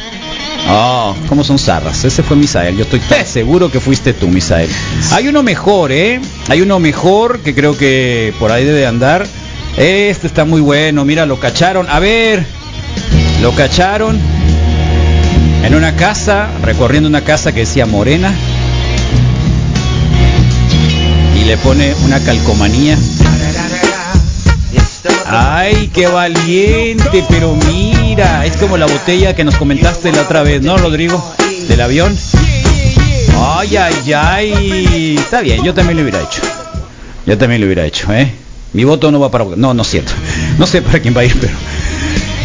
Oh, 0.69 1.15
¿cómo 1.27 1.43
son 1.43 1.57
zarras? 1.57 2.03
Ese 2.03 2.23
fue 2.23 2.37
Misael. 2.37 2.77
Yo 2.77 2.83
estoy 2.83 3.01
seguro 3.25 3.71
que 3.71 3.79
fuiste 3.79 4.13
tú, 4.13 4.27
Misael. 4.27 4.69
Hay 5.11 5.27
uno 5.27 5.43
mejor, 5.43 5.91
¿eh? 5.91 6.21
Hay 6.49 6.61
uno 6.61 6.79
mejor 6.79 7.39
que 7.39 7.55
creo 7.55 7.77
que 7.77 8.33
por 8.39 8.51
ahí 8.51 8.63
debe 8.63 8.85
andar. 8.85 9.25
Este 9.77 10.27
está 10.27 10.45
muy 10.45 10.61
bueno. 10.61 11.03
Mira, 11.05 11.25
lo 11.25 11.39
cacharon. 11.39 11.87
A 11.89 11.99
ver, 11.99 12.45
lo 13.41 13.51
cacharon 13.53 14.19
en 15.63 15.75
una 15.75 15.95
casa, 15.95 16.49
recorriendo 16.63 17.09
una 17.09 17.21
casa 17.21 17.53
que 17.53 17.61
decía 17.61 17.85
Morena. 17.85 18.33
Y 21.39 21.45
le 21.45 21.57
pone 21.57 21.93
una 22.05 22.19
calcomanía. 22.19 22.97
Ay, 25.25 25.89
qué 25.93 26.07
valiente, 26.07 27.23
pero 27.29 27.55
mira, 27.55 28.45
es 28.45 28.57
como 28.57 28.77
la 28.77 28.85
botella 28.85 29.35
que 29.35 29.43
nos 29.43 29.55
comentaste 29.55 30.11
la 30.11 30.21
otra 30.21 30.43
vez, 30.43 30.61
¿no, 30.61 30.77
Rodrigo? 30.77 31.23
Del 31.67 31.81
avión. 31.81 32.17
Ay, 33.37 33.77
ay, 33.77 34.13
ay. 34.13 35.15
Está 35.17 35.41
bien, 35.41 35.63
yo 35.63 35.73
también 35.73 35.97
lo 35.97 36.03
hubiera 36.03 36.21
hecho. 36.21 36.41
Yo 37.25 37.37
también 37.37 37.61
lo 37.61 37.67
hubiera 37.67 37.85
hecho, 37.85 38.11
¿eh? 38.13 38.31
Mi 38.73 38.83
voto 38.83 39.11
no 39.11 39.19
va 39.19 39.31
para... 39.31 39.45
No, 39.55 39.73
no 39.73 39.81
es 39.81 39.89
cierto. 39.89 40.11
No 40.57 40.65
sé 40.67 40.81
para 40.81 40.99
quién 40.99 41.15
va 41.15 41.21
a 41.21 41.25
ir, 41.25 41.37
pero... 41.39 41.53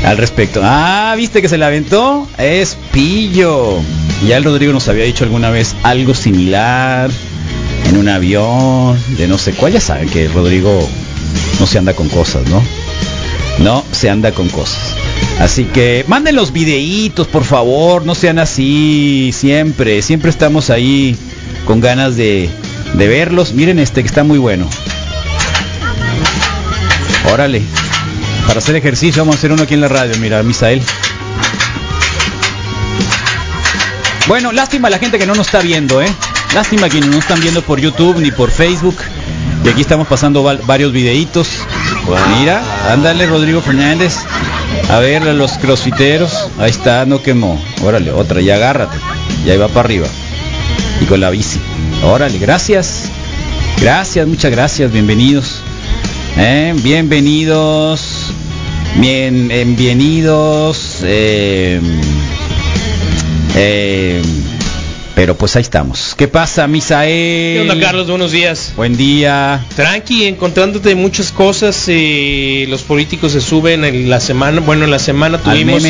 Al 0.04 0.16
respecto. 0.16 0.60
Ah, 0.62 1.14
¿viste 1.16 1.42
que 1.42 1.48
se 1.48 1.58
la 1.58 1.66
aventó? 1.66 2.28
Es 2.38 2.76
pillo. 2.92 3.80
Ya 4.26 4.36
el 4.36 4.44
Rodrigo 4.44 4.72
nos 4.72 4.88
había 4.88 5.04
dicho 5.04 5.24
alguna 5.24 5.50
vez 5.50 5.74
algo 5.82 6.14
similar 6.14 7.10
en 7.88 7.96
un 7.96 8.08
avión, 8.08 8.98
de 9.16 9.26
no 9.26 9.38
sé 9.38 9.52
cuál. 9.52 9.72
Ya 9.72 9.80
saben 9.80 10.08
que 10.08 10.28
Rodrigo 10.28 10.88
no 11.60 11.66
se 11.66 11.78
anda 11.78 11.94
con 11.94 12.08
cosas, 12.08 12.48
¿no? 12.48 12.62
No 13.58 13.84
se 13.92 14.10
anda 14.10 14.32
con 14.32 14.48
cosas. 14.48 14.94
Así 15.40 15.64
que 15.64 16.04
manden 16.08 16.36
los 16.36 16.52
videitos, 16.52 17.26
por 17.26 17.44
favor, 17.44 18.04
no 18.04 18.14
sean 18.14 18.38
así 18.38 19.30
siempre. 19.34 20.02
Siempre 20.02 20.30
estamos 20.30 20.70
ahí 20.70 21.16
con 21.64 21.80
ganas 21.80 22.16
de, 22.16 22.50
de 22.94 23.08
verlos. 23.08 23.52
Miren 23.52 23.78
este 23.78 24.02
que 24.02 24.08
está 24.08 24.24
muy 24.24 24.38
bueno. 24.38 24.68
Órale. 27.32 27.62
Para 28.46 28.58
hacer 28.58 28.76
ejercicio 28.76 29.22
vamos 29.22 29.36
a 29.36 29.38
hacer 29.38 29.52
uno 29.52 29.64
aquí 29.64 29.74
en 29.74 29.80
la 29.80 29.88
radio. 29.88 30.16
Mira, 30.18 30.42
Misael. 30.42 30.82
Bueno, 34.28 34.52
lástima 34.52 34.90
la 34.90 34.98
gente 34.98 35.18
que 35.18 35.26
no 35.26 35.34
nos 35.34 35.46
está 35.46 35.60
viendo, 35.60 36.02
¿eh? 36.02 36.08
Lástima 36.54 36.88
que 36.88 37.00
no 37.00 37.06
nos 37.06 37.18
están 37.18 37.40
viendo 37.40 37.62
por 37.62 37.80
YouTube 37.80 38.18
ni 38.20 38.30
por 38.30 38.50
Facebook. 38.50 38.96
Y 39.66 39.68
aquí 39.68 39.80
estamos 39.80 40.06
pasando 40.06 40.44
varios 40.44 40.92
videitos. 40.92 41.48
Mira, 42.38 42.62
ándale 42.88 43.26
Rodrigo 43.26 43.60
Fernández. 43.60 44.16
A 44.88 45.00
ver 45.00 45.24
a 45.24 45.32
los 45.32 45.58
crossfiteros. 45.58 46.50
Ahí 46.60 46.70
está, 46.70 47.04
no 47.04 47.20
quemó. 47.20 47.60
Órale, 47.82 48.12
otra, 48.12 48.40
ya 48.40 48.54
agárrate. 48.54 48.96
Y 49.44 49.50
ahí 49.50 49.56
va 49.56 49.66
para 49.66 49.80
arriba. 49.80 50.06
Y 51.00 51.06
con 51.06 51.18
la 51.18 51.30
bici. 51.30 51.58
Órale, 52.04 52.38
gracias. 52.38 53.10
Gracias, 53.80 54.28
muchas 54.28 54.52
gracias, 54.52 54.92
bienvenidos. 54.92 55.62
Eh, 56.36 56.72
bienvenidos. 56.84 58.30
Bien, 58.98 59.50
eh, 59.50 59.64
bienvenidos. 59.66 61.00
eh, 61.02 61.80
pero 65.16 65.34
pues 65.34 65.56
ahí 65.56 65.62
estamos. 65.62 66.14
¿Qué 66.14 66.28
pasa, 66.28 66.66
Misael? 66.66 67.08
¿Qué 67.08 67.60
onda, 67.62 67.80
Carlos? 67.80 68.06
Buenos 68.06 68.32
días. 68.32 68.74
Buen 68.76 68.98
día. 68.98 69.64
Tranqui, 69.74 70.26
encontrándote 70.26 70.94
muchas 70.94 71.32
cosas. 71.32 71.86
eh, 71.88 72.66
los 72.68 72.82
políticos 72.82 73.32
se 73.32 73.40
suben 73.40 73.86
en 73.86 74.10
la 74.10 74.20
semana. 74.20 74.60
Bueno, 74.60 74.84
en 74.84 74.90
la 74.90 74.98
semana 74.98 75.38
tuvimos 75.38 75.84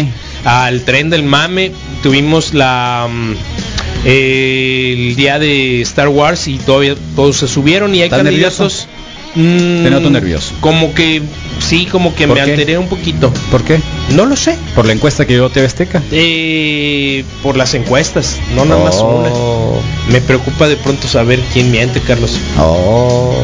al 0.45 0.85
tren 0.85 1.11
del 1.11 1.25
mame. 1.25 1.73
Tuvimos 2.05 2.55
la 2.55 3.09
mm, 3.11 3.35
eh, 4.05 4.95
el 4.97 5.17
día 5.17 5.41
de 5.41 5.83
Star 5.83 6.07
Wars 6.07 6.47
y 6.47 6.59
todavía 6.59 6.95
todos 7.17 7.39
se 7.39 7.49
subieron 7.49 7.97
y 7.97 8.03
hay 8.03 8.05
¿Estás 8.05 8.23
candidatos. 8.23 8.89
Mm, 9.37 9.85
Te 9.85 9.91
noto 9.91 10.11
nervioso. 10.11 10.55
Como 10.61 10.93
que 10.95 11.23
sí, 11.61 11.87
como 11.87 12.15
que 12.15 12.27
¿Por 12.27 12.39
me 12.39 12.45
qué? 12.45 12.51
alteré 12.53 12.79
un 12.79 12.89
poquito. 12.89 13.33
¿Por 13.51 13.63
qué? 13.65 13.81
No 14.11 14.27
lo 14.27 14.37
sé. 14.37 14.57
Por 14.75 14.87
la 14.87 14.93
encuesta 14.93 15.27
que 15.27 15.35
dio 15.35 15.49
TV 15.51 15.67
Azteca. 15.67 16.03
Eh, 16.13 17.25
por 17.43 17.57
las 17.57 17.75
encuestas, 17.75 18.39
no 18.55 18.65
nada 18.65 18.83
más 18.83 18.97
Oh. 18.97 19.19
una. 19.19 20.13
Me 20.13 20.21
preocupa 20.21 20.69
de 20.69 20.77
pronto 20.77 21.09
saber 21.09 21.41
quién 21.53 21.71
miente, 21.71 22.01
Carlos. 22.01 22.39
Oh, 22.59 23.35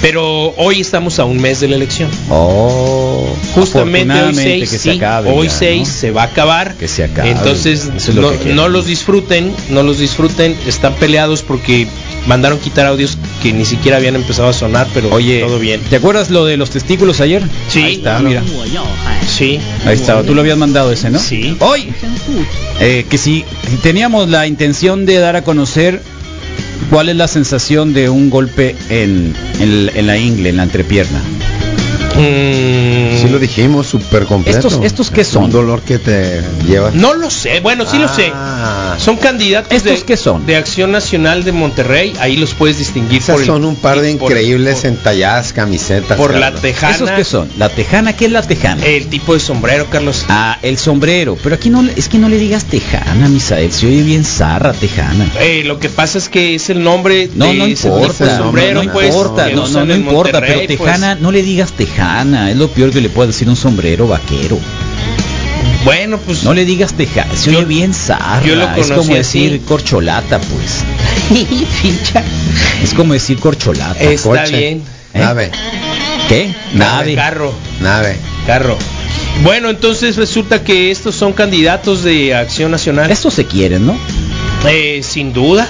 Pero 0.00 0.54
hoy 0.56 0.80
estamos 0.80 1.18
a 1.18 1.24
un 1.24 1.40
mes 1.40 1.60
de 1.60 1.68
la 1.68 1.76
elección. 1.76 2.10
oh. 2.30 3.26
Justamente 3.54 4.12
hoy 4.12 4.18
Afortunadamente 4.18 4.66
6, 4.66 4.70
que 4.70 4.78
se 4.78 4.90
acabe 4.92 5.30
hoy 5.30 5.48
ya, 5.48 5.54
6 5.54 5.80
¿no? 5.88 5.94
se 5.94 6.10
va 6.10 6.22
a 6.22 6.26
acabar. 6.26 6.74
Que 6.74 6.88
se 6.88 7.04
acabe. 7.04 7.30
Entonces 7.30 7.90
es 7.96 8.14
no 8.14 8.68
los 8.68 8.86
disfruten, 8.86 9.52
no 9.70 9.82
los 9.82 9.98
disfruten. 9.98 10.56
Están 10.66 10.94
peleados 10.94 11.42
porque 11.42 11.86
mandaron 12.26 12.58
quitar 12.58 12.86
audios 12.86 13.18
que 13.42 13.52
ni 13.52 13.64
siquiera 13.64 13.96
habían 13.98 14.16
empezado 14.16 14.48
a 14.48 14.52
sonar, 14.52 14.86
pero 14.94 15.10
Oye, 15.10 15.40
todo 15.40 15.58
bien. 15.58 15.80
¿te 15.90 15.96
acuerdas 15.96 16.30
lo 16.30 16.44
de 16.44 16.56
los 16.56 16.70
testículos 16.70 17.20
ayer? 17.20 17.42
Sí, 17.68 17.82
Ahí 17.82 17.94
está, 17.94 18.18
mira. 18.20 18.42
Sí. 19.26 19.58
Ahí 19.86 19.94
estaba, 19.94 20.22
tú 20.22 20.34
lo 20.34 20.40
habías 20.40 20.56
mandado 20.58 20.92
ese, 20.92 21.10
¿no? 21.10 21.18
Sí. 21.18 21.56
Hoy, 21.60 21.92
eh, 22.80 23.04
que 23.08 23.18
si 23.18 23.44
teníamos 23.82 24.28
la 24.28 24.46
intención 24.46 25.06
de 25.06 25.18
dar 25.18 25.36
a 25.36 25.42
conocer 25.42 26.00
cuál 26.90 27.08
es 27.08 27.16
la 27.16 27.28
sensación 27.28 27.92
de 27.94 28.08
un 28.08 28.30
golpe 28.30 28.76
en, 28.90 29.34
en, 29.60 29.90
en 29.94 30.06
la 30.06 30.16
ingle, 30.18 30.50
en 30.50 30.56
la 30.58 30.62
entrepierna. 30.64 31.20
Mm, 32.16 33.16
Sí 33.24 33.28
lo 33.28 33.38
dijimos, 33.38 33.86
súper 33.86 34.24
completo. 34.26 34.68
¿Estos- 34.68 34.84
estos 34.84 35.10
qué 35.10 35.24
son? 35.24 35.44
Un 35.44 35.50
dolor 35.50 35.80
que 35.82 35.98
te 35.98 36.42
lleva. 36.66 36.90
No 36.92 37.14
lo 37.14 37.30
sé, 37.30 37.60
bueno, 37.60 37.84
sí 37.86 37.98
lo 37.98 38.08
sé. 38.08 38.30
Ah. 38.34 38.96
Son 38.98 39.16
candidatos 39.16 39.72
¿Estos 39.72 40.00
de, 40.00 40.04
qué 40.06 40.16
son? 40.16 40.44
de 40.46 40.56
Acción 40.56 40.92
Nacional 40.92 41.42
de 41.44 41.52
Monterrey. 41.52 42.12
Ahí 42.20 42.36
los 42.36 42.52
puedes 42.54 42.78
distinguir 42.78 43.18
Esas 43.22 43.34
por 43.34 43.40
el- 43.40 43.46
son 43.46 43.64
un 43.64 43.76
par 43.76 44.00
de 44.00 44.14
por- 44.16 44.30
increíbles 44.32 44.80
por- 44.80 44.86
entalladas 44.86 45.52
camisetas. 45.52 46.16
por 46.18 46.34
la 46.34 46.52
tejana. 46.52 46.94
¿Esos 46.94 47.10
qué 47.12 47.24
son? 47.24 47.48
¿La 47.56 47.68
tejana? 47.68 48.14
¿Qué 48.14 48.26
es 48.26 48.32
la 48.32 48.42
tejana? 48.42 48.84
El 48.84 49.06
tipo 49.06 49.32
de 49.34 49.40
sombrero, 49.40 49.86
Carlos. 49.90 50.24
Ah, 50.28 50.58
el 50.62 50.76
sombrero. 50.78 51.38
Pero 51.42 51.54
aquí 51.54 51.70
no, 51.70 51.84
es 51.96 52.08
que 52.08 52.18
no 52.18 52.28
le 52.28 52.36
digas 52.38 52.64
tejana, 52.64 53.28
Misael. 53.28 53.72
Se 53.72 53.86
oye 53.86 54.02
bien 54.02 54.24
zarra, 54.24 54.72
tejana. 54.72 55.26
Eh, 55.40 55.62
lo 55.64 55.78
que 55.78 55.88
pasa 55.88 56.18
es 56.18 56.28
que 56.28 56.56
es 56.56 56.68
el 56.70 56.82
nombre 56.82 57.30
No, 57.34 57.46
de 57.46 57.54
no 57.54 57.64
ese 57.64 57.84
tipo 57.88 57.96
importa, 57.98 58.24
de 58.26 58.32
no, 58.32 58.38
sombrero, 58.38 58.82
no 58.84 58.92
pues, 58.92 59.06
importa, 59.08 59.48
no, 59.50 59.84
no, 59.84 59.94
importa, 59.94 60.40
pero 60.40 60.54
pues. 60.56 60.66
tejana, 60.68 61.14
no 61.14 61.32
le 61.32 61.42
digas 61.42 61.72
tejana, 61.72 62.03
es 62.50 62.56
lo 62.56 62.68
peor 62.68 62.90
que 62.90 63.00
le 63.00 63.08
puede 63.10 63.28
decir 63.28 63.48
un 63.48 63.56
sombrero 63.56 64.06
vaquero. 64.08 64.58
Bueno, 65.84 66.18
pues 66.18 66.44
No 66.44 66.54
le 66.54 66.64
digas 66.64 66.94
tejana, 66.94 67.34
se 67.36 67.50
Yo- 67.52 67.58
oye 67.58 67.66
bien 67.66 67.92
zarra, 67.92 68.42
yo 68.44 68.54
lo 68.56 68.70
es 68.74 68.88
como 68.88 69.02
así. 69.02 69.14
decir 69.14 69.60
corcholata, 69.66 70.38
pues. 70.40 70.82
es 72.82 72.94
como 72.94 73.12
decir 73.12 73.38
corcholata. 73.38 73.98
está 74.00 74.28
Coche. 74.44 74.56
bien. 74.58 74.82
¿Eh? 75.14 75.18
Nave, 75.18 75.50
¿Qué? 76.28 76.54
Nave. 76.74 77.14
Carro, 77.14 77.52
nave. 77.80 78.16
carro. 78.46 78.76
Bueno, 79.42 79.68
entonces 79.70 80.16
resulta 80.16 80.62
que 80.64 80.90
estos 80.90 81.14
son 81.14 81.32
candidatos 81.32 82.02
de 82.02 82.34
Acción 82.34 82.70
Nacional. 82.70 83.10
Estos 83.10 83.34
se 83.34 83.44
quieren, 83.46 83.84
¿no? 83.86 83.96
Eh, 84.68 85.02
sin 85.04 85.32
duda, 85.32 85.68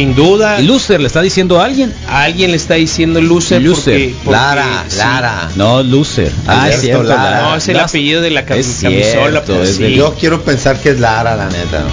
sin 0.00 0.14
duda. 0.14 0.60
Loser, 0.60 0.98
¿le 1.00 1.06
está 1.08 1.20
diciendo 1.20 1.60
a 1.60 1.66
alguien? 1.66 1.92
A 2.08 2.22
alguien 2.22 2.50
le 2.52 2.56
está 2.56 2.74
diciendo 2.74 3.20
porque, 3.20 4.14
porque 4.24 4.30
Lara, 4.30 4.84
sí. 4.88 4.96
Lara. 4.96 5.48
No, 5.56 5.82
loser. 5.82 6.32
Ah, 6.46 6.70
es 6.70 6.80
cierto. 6.80 7.02
Lara. 7.02 7.42
No, 7.42 7.56
es 7.56 7.68
el 7.68 7.76
Las- 7.76 7.90
apellido 7.90 8.22
de 8.22 8.30
la 8.30 8.46
cam- 8.46 8.56
es 8.56 8.78
camisola, 8.82 9.30
cierto, 9.30 9.56
pues, 9.56 9.68
es 9.70 9.76
sí. 9.76 9.82
de- 9.82 9.94
Yo 9.96 10.14
quiero 10.18 10.40
pensar 10.42 10.80
que 10.80 10.90
es 10.90 11.00
Lara, 11.00 11.36
la 11.36 11.46
neta. 11.50 11.84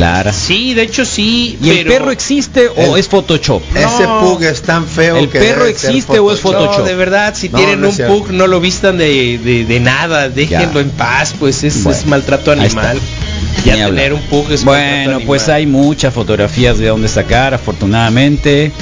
Lara. 0.00 0.32
Sí, 0.32 0.74
de 0.74 0.82
hecho 0.82 1.04
sí. 1.04 1.56
¿Y 1.62 1.70
el 1.70 1.86
perro 1.86 2.10
existe 2.10 2.66
o 2.68 2.94
El- 2.94 2.98
es 3.00 3.06
Photoshop? 3.06 3.62
Ese 3.76 4.04
pug 4.20 4.42
es 4.42 4.60
tan 4.62 4.84
feo 4.88 5.16
¿El 5.16 5.28
que 5.28 5.38
perro 5.38 5.66
existe 5.66 6.18
o 6.18 6.32
es 6.32 6.40
Photoshop? 6.40 6.78
No, 6.80 6.84
de 6.84 6.94
verdad, 6.96 7.32
si 7.36 7.48
No, 7.48 7.58
tienen 7.58 7.84
un 7.84 7.96
pug, 7.96 8.30
no 8.32 8.48
lo 8.48 8.58
vistan 8.58 8.98
de, 8.98 9.38
de, 9.38 9.64
de 9.64 9.80
nada, 9.80 10.28
déjenlo 10.30 10.72
Ya. 10.74 10.80
en 10.80 10.90
paz, 10.90 11.32
pues 11.38 11.62
es, 11.62 11.84
Bueno, 11.84 11.96
es 11.96 12.06
maltrato 12.06 12.50
ahí 12.50 12.58
Ni 13.58 13.64
Ya 13.64 13.72
hablar. 13.84 13.90
tener 13.90 14.12
un 14.12 14.22
pug 14.22 14.50
es 14.50 14.64
Bueno, 14.64 15.20
pues 15.26 15.48
hay 15.48 15.66
muchas 15.66 16.12
fotografías 16.12 16.78
de 16.78 16.88
dónde 16.88 17.08
sacar, 17.08 17.54
afortunadamente. 17.54 18.72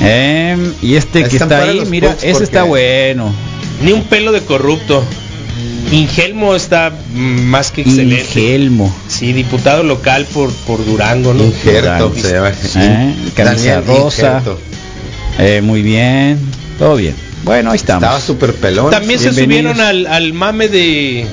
Em, 0.00 0.72
y 0.82 0.94
este 0.94 1.24
que 1.24 1.36
está 1.36 1.62
ahí, 1.62 1.82
mira, 1.88 2.16
ese 2.22 2.44
está 2.44 2.64
bueno. 2.64 3.32
Ni 3.82 3.92
un 3.92 4.04
pelo 4.04 4.32
de 4.32 4.40
corrupto. 4.42 5.02
Ingelmo 5.92 6.56
está 6.56 6.92
más 7.14 7.70
que 7.70 7.82
excelente. 7.82 8.20
Ingelmo. 8.24 8.94
Sí, 9.08 9.32
diputado 9.32 9.84
local 9.84 10.26
por, 10.32 10.50
por 10.66 10.84
Durango, 10.84 11.32
¿no? 11.32 11.44
Injerto, 11.44 12.08
Durango. 12.08 12.14
se 12.16 12.32
llama. 12.32 12.50
Eh, 12.50 13.14
camisa 13.34 13.80
Daniel 13.80 13.84
rosa. 13.86 14.42
Eh, 15.38 15.60
muy 15.62 15.82
bien, 15.82 16.38
todo 16.78 16.96
bien. 16.96 17.14
Bueno, 17.44 17.70
ahí 17.70 17.76
estamos. 17.76 18.02
Estaba 18.02 18.20
súper 18.20 18.54
pelón. 18.54 18.90
También 18.90 19.20
se 19.20 19.32
subieron 19.32 19.80
al, 19.80 20.06
al 20.06 20.32
mame 20.32 20.68
de 20.68 21.26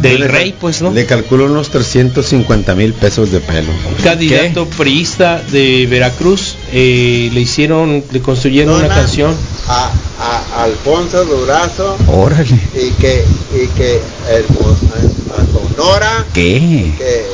del 0.00 0.20
Le- 0.20 0.28
rey, 0.28 0.54
pues, 0.60 0.80
¿no? 0.82 0.90
Le 0.92 1.06
calculo 1.06 1.46
unos 1.46 1.70
350 1.70 2.74
mil 2.74 2.92
pesos 2.94 3.30
de 3.30 3.40
pelo. 3.40 3.70
Un 3.88 4.02
candidato 4.02 4.66
priista 4.66 5.42
de 5.50 5.86
Veracruz. 5.90 6.56
eh, 6.72 7.30
le 7.32 7.40
hicieron, 7.40 8.04
le 8.10 8.20
construyeron 8.20 8.74
una 8.76 8.88
canción. 8.88 9.34
A, 9.68 9.90
a 10.20 10.62
Alfonso 10.64 11.24
Durazo 11.24 11.96
Órale. 12.06 12.58
y 12.74 12.90
que 13.00 13.24
y 13.54 13.66
que 13.76 14.00
el, 14.30 14.44
a, 14.46 15.40
a 15.42 15.46
Sonora 15.46 16.24
¿Qué? 16.32 16.92
que 16.96 17.26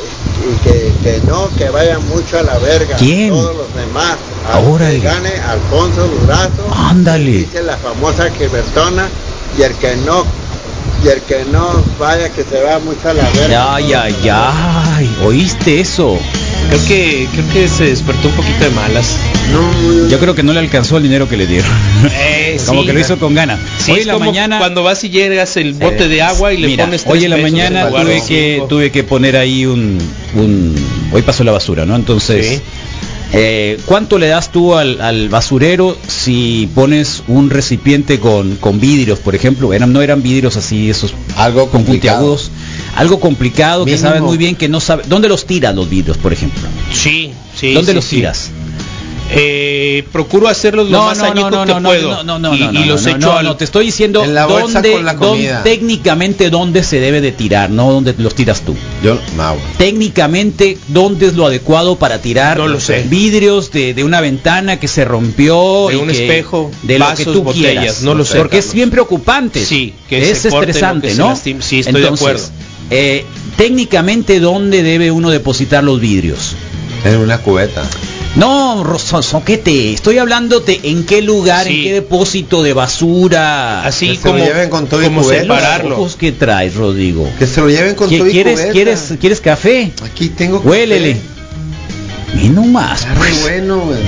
y 0.45 0.63
que, 0.63 0.91
que 1.01 1.25
no 1.27 1.49
que 1.57 1.69
vayan 1.69 2.05
mucho 2.09 2.37
a 2.37 2.43
la 2.43 2.57
verga 2.59 2.97
¿Quién? 2.97 3.29
todos 3.29 3.55
los 3.55 3.73
demás 3.73 4.17
a 4.51 4.59
Órale. 4.59 4.99
que 4.99 5.05
gane 5.05 5.29
Alfonso 5.47 6.07
Durazo 6.07 6.67
Ándale. 6.73 7.31
dice 7.31 7.63
la 7.63 7.77
famosa 7.77 8.29
Gilbertona 8.37 9.07
y 9.57 9.61
el 9.63 9.73
que 9.75 9.95
no 10.05 10.25
y 11.03 11.07
el 11.09 11.21
que 11.21 11.45
no 11.51 11.83
vaya 11.99 12.29
que 12.29 12.43
se 12.43 12.61
va 12.61 12.79
mucho 12.79 13.09
a 13.09 13.13
la 13.13 13.29
verga 13.31 13.75
Ay, 13.75 13.93
ay, 13.93 14.15
ay. 14.31 15.09
¿Oíste 15.23 15.79
eso? 15.79 16.17
Creo 16.69 16.85
que, 16.87 17.27
creo 17.31 17.45
que 17.53 17.67
se 17.67 17.85
despertó 17.85 18.27
un 18.29 18.33
poquito 18.33 18.63
de 18.63 18.71
malas. 18.71 19.17
no, 19.51 20.07
Yo 20.09 20.17
creo 20.19 20.33
que 20.33 20.41
no 20.41 20.51
le 20.51 20.59
alcanzó 20.59 20.97
el 20.97 21.03
dinero 21.03 21.29
que 21.29 21.37
le 21.37 21.45
dieron. 21.45 21.69
Eh, 22.11 22.57
Como 22.65 22.81
sí. 22.81 22.87
que 22.87 22.93
lo 22.93 22.99
hizo 22.99 23.19
con 23.19 23.35
ganas. 23.35 23.59
Sí, 23.77 23.91
hoy 23.91 23.99
en 24.01 24.07
la 24.07 24.13
como 24.13 24.25
mañana. 24.25 24.57
cuando 24.57 24.81
vas 24.81 25.03
y 25.03 25.09
llegas 25.09 25.57
el 25.57 25.73
bote 25.73 26.07
de 26.07 26.21
agua 26.23 26.53
y 26.53 26.57
le 26.57 26.67
Mira, 26.67 26.85
pones 26.85 27.03
hoy 27.05 27.23
en 27.25 27.29
la 27.31 27.37
mañana 27.37 27.89
tuve 27.89 28.21
que 28.27 28.63
tuve 28.67 28.91
que 28.91 29.03
poner 29.03 29.37
ahí 29.37 29.65
un, 29.67 29.99
un 30.33 30.75
hoy 31.11 31.21
pasó 31.21 31.43
la 31.43 31.51
basura 31.51 31.85
no 31.85 31.95
entonces 31.95 32.47
Sí. 32.47 32.61
Eh, 33.33 33.79
cuánto 33.85 34.17
le 34.17 34.27
das 34.27 34.51
tú 34.51 34.75
al, 34.75 35.01
al 35.01 35.29
basurero 35.29 35.97
si 36.07 36.69
pones 36.73 37.23
un 37.27 37.49
recipiente 37.49 38.19
con, 38.19 38.55
con 38.55 38.79
vidrios 38.79 39.19
por 39.19 39.35
ejemplo 39.35 39.73
eran 39.73 39.91
no 39.93 40.01
eran 40.01 40.21
vidrios 40.21 40.57
así 40.57 40.89
esos 40.89 41.13
Algo 41.35 41.69
con 41.69 41.83
puntiagudos. 41.83 42.51
Algo 42.95 43.19
complicado 43.19 43.85
que 43.85 43.97
saben 43.97 44.23
muy 44.23 44.37
bien 44.37 44.55
que 44.55 44.69
no 44.69 44.79
sabe. 44.79 45.03
Dónde 45.07 45.27
los 45.27 45.45
tiras 45.45 45.75
los 45.75 45.89
vidrios 45.89 46.17
por 46.17 46.31
ejemplo 46.33 46.61
Sí, 46.93 47.31
sí. 47.55 47.73
dónde 47.73 47.91
sí, 47.91 47.95
los 47.95 48.05
sí. 48.05 48.23
Eh, 49.31 50.03
procuro 50.11 50.47
hacerlos 50.47 50.89
lo 50.91 50.99
más 51.03 51.17
que 51.19 51.41
puedo. 51.41 52.23
no, 52.23 52.23
no, 52.23 52.39
no, 52.39 52.55
y, 52.55 52.59
no, 52.59 52.71
y 52.71 52.73
no, 52.81 52.85
los 52.85 53.03
no, 53.03 53.09
echo 53.09 53.19
no, 53.19 53.37
al- 53.37 53.45
no, 53.45 53.55
te 53.57 53.63
estoy 53.65 53.87
diciendo 53.87 54.23
En 54.23 54.35
la 54.35 54.45
bolsa 54.45 54.73
dónde, 54.81 54.91
con 54.91 55.05
la 55.05 55.13
dónde- 55.15 55.55
técnicamente 55.63 56.49
dónde 56.51 56.83
se 56.83 56.99
debe 56.99 57.21
de 57.21 57.31
tirar, 57.31 57.71
no 57.71 57.91
dónde 57.91 58.13
los 58.19 58.35
tiras 58.35 58.61
tú. 58.61 58.75
Yo, 59.03 59.17
no, 59.35 59.55
Técnicamente, 59.79 60.77
¿dónde 60.89 61.25
es 61.25 61.33
lo 61.33 61.47
adecuado 61.47 61.95
para 61.97 62.19
tirar 62.21 62.57
No 62.57 62.67
lo 62.67 62.79
sé. 62.79 63.03
vidrios 63.09 63.71
de, 63.71 63.95
de 63.95 64.03
una 64.03 64.21
ventana 64.21 64.79
que 64.79 64.87
se 64.87 65.03
rompió? 65.05 65.87
De 65.89 65.95
y 65.95 65.97
un 65.97 66.07
que- 66.07 66.21
espejo, 66.23 66.71
de 66.83 66.99
lo 66.99 67.05
vasos, 67.05 67.25
que 67.25 67.31
tú 67.33 67.41
botellas, 67.43 67.71
quieras? 67.73 68.01
no 68.03 68.13
lo 68.13 68.25
sé, 68.25 68.37
Porque 68.37 68.59
es 68.59 68.73
bien 68.73 68.91
preocupante. 68.91 69.65
Sí, 69.65 69.95
que 70.07 70.29
es 70.31 70.37
se 70.37 70.49
estresante, 70.49 71.07
que 71.09 71.15
¿no? 71.15 71.35
Sí, 71.35 71.79
estoy 71.79 72.01
de 72.01 72.07
acuerdo. 72.09 72.43
eh, 72.91 73.25
técnicamente, 73.57 74.39
¿dónde 74.39 74.83
debe 74.83 75.09
uno 75.09 75.31
depositar 75.31 75.83
los 75.83 75.99
vidrios? 75.99 76.55
en 77.03 77.17
una 77.17 77.37
cubeta. 77.39 77.83
No, 78.35 78.83
Rosso- 78.83 79.21
Soquete, 79.23 79.93
estoy 79.93 80.17
hablándote 80.17 80.81
en 80.83 81.05
qué 81.05 81.21
lugar, 81.21 81.65
Sí. 81.67 81.73
en 81.77 81.83
qué 81.83 81.93
depósito 81.93 82.63
de 82.63 82.73
basura. 82.73 83.85
Así 83.85 84.09
Que 84.09 84.15
se 84.17 84.23
lo 84.27 84.31
como, 84.33 84.45
lleven 84.45 84.69
con 84.69 84.87
todo 84.87 85.01
y 85.01 85.05
como 85.05 85.21
cubeta. 85.21 85.41
separarlo. 85.43 85.95
ojos 85.95 86.15
que 86.17 86.33
traes, 86.33 86.75
Rodrigo? 86.75 87.29
Que 87.39 87.47
se 87.47 87.61
lo 87.61 87.69
lleven 87.69 87.95
con 87.95 88.09
¿Qui- 88.09 88.17
todo 88.17 88.27
y 88.27 88.31
¿Quieres, 88.31 88.55
cubeta. 88.59 88.71
quieres, 88.73 89.13
¿Quieres 89.21 89.39
café? 89.41 89.91
Aquí 90.03 90.29
tengo 90.29 90.57
café. 90.57 90.69
Huélele. 90.69 91.17
Y 92.43 92.49
no 92.49 92.63
más. 92.63 93.01
Está 93.01 93.13
re 93.13 93.31
bueno, 93.43 93.79
güey. 93.79 93.99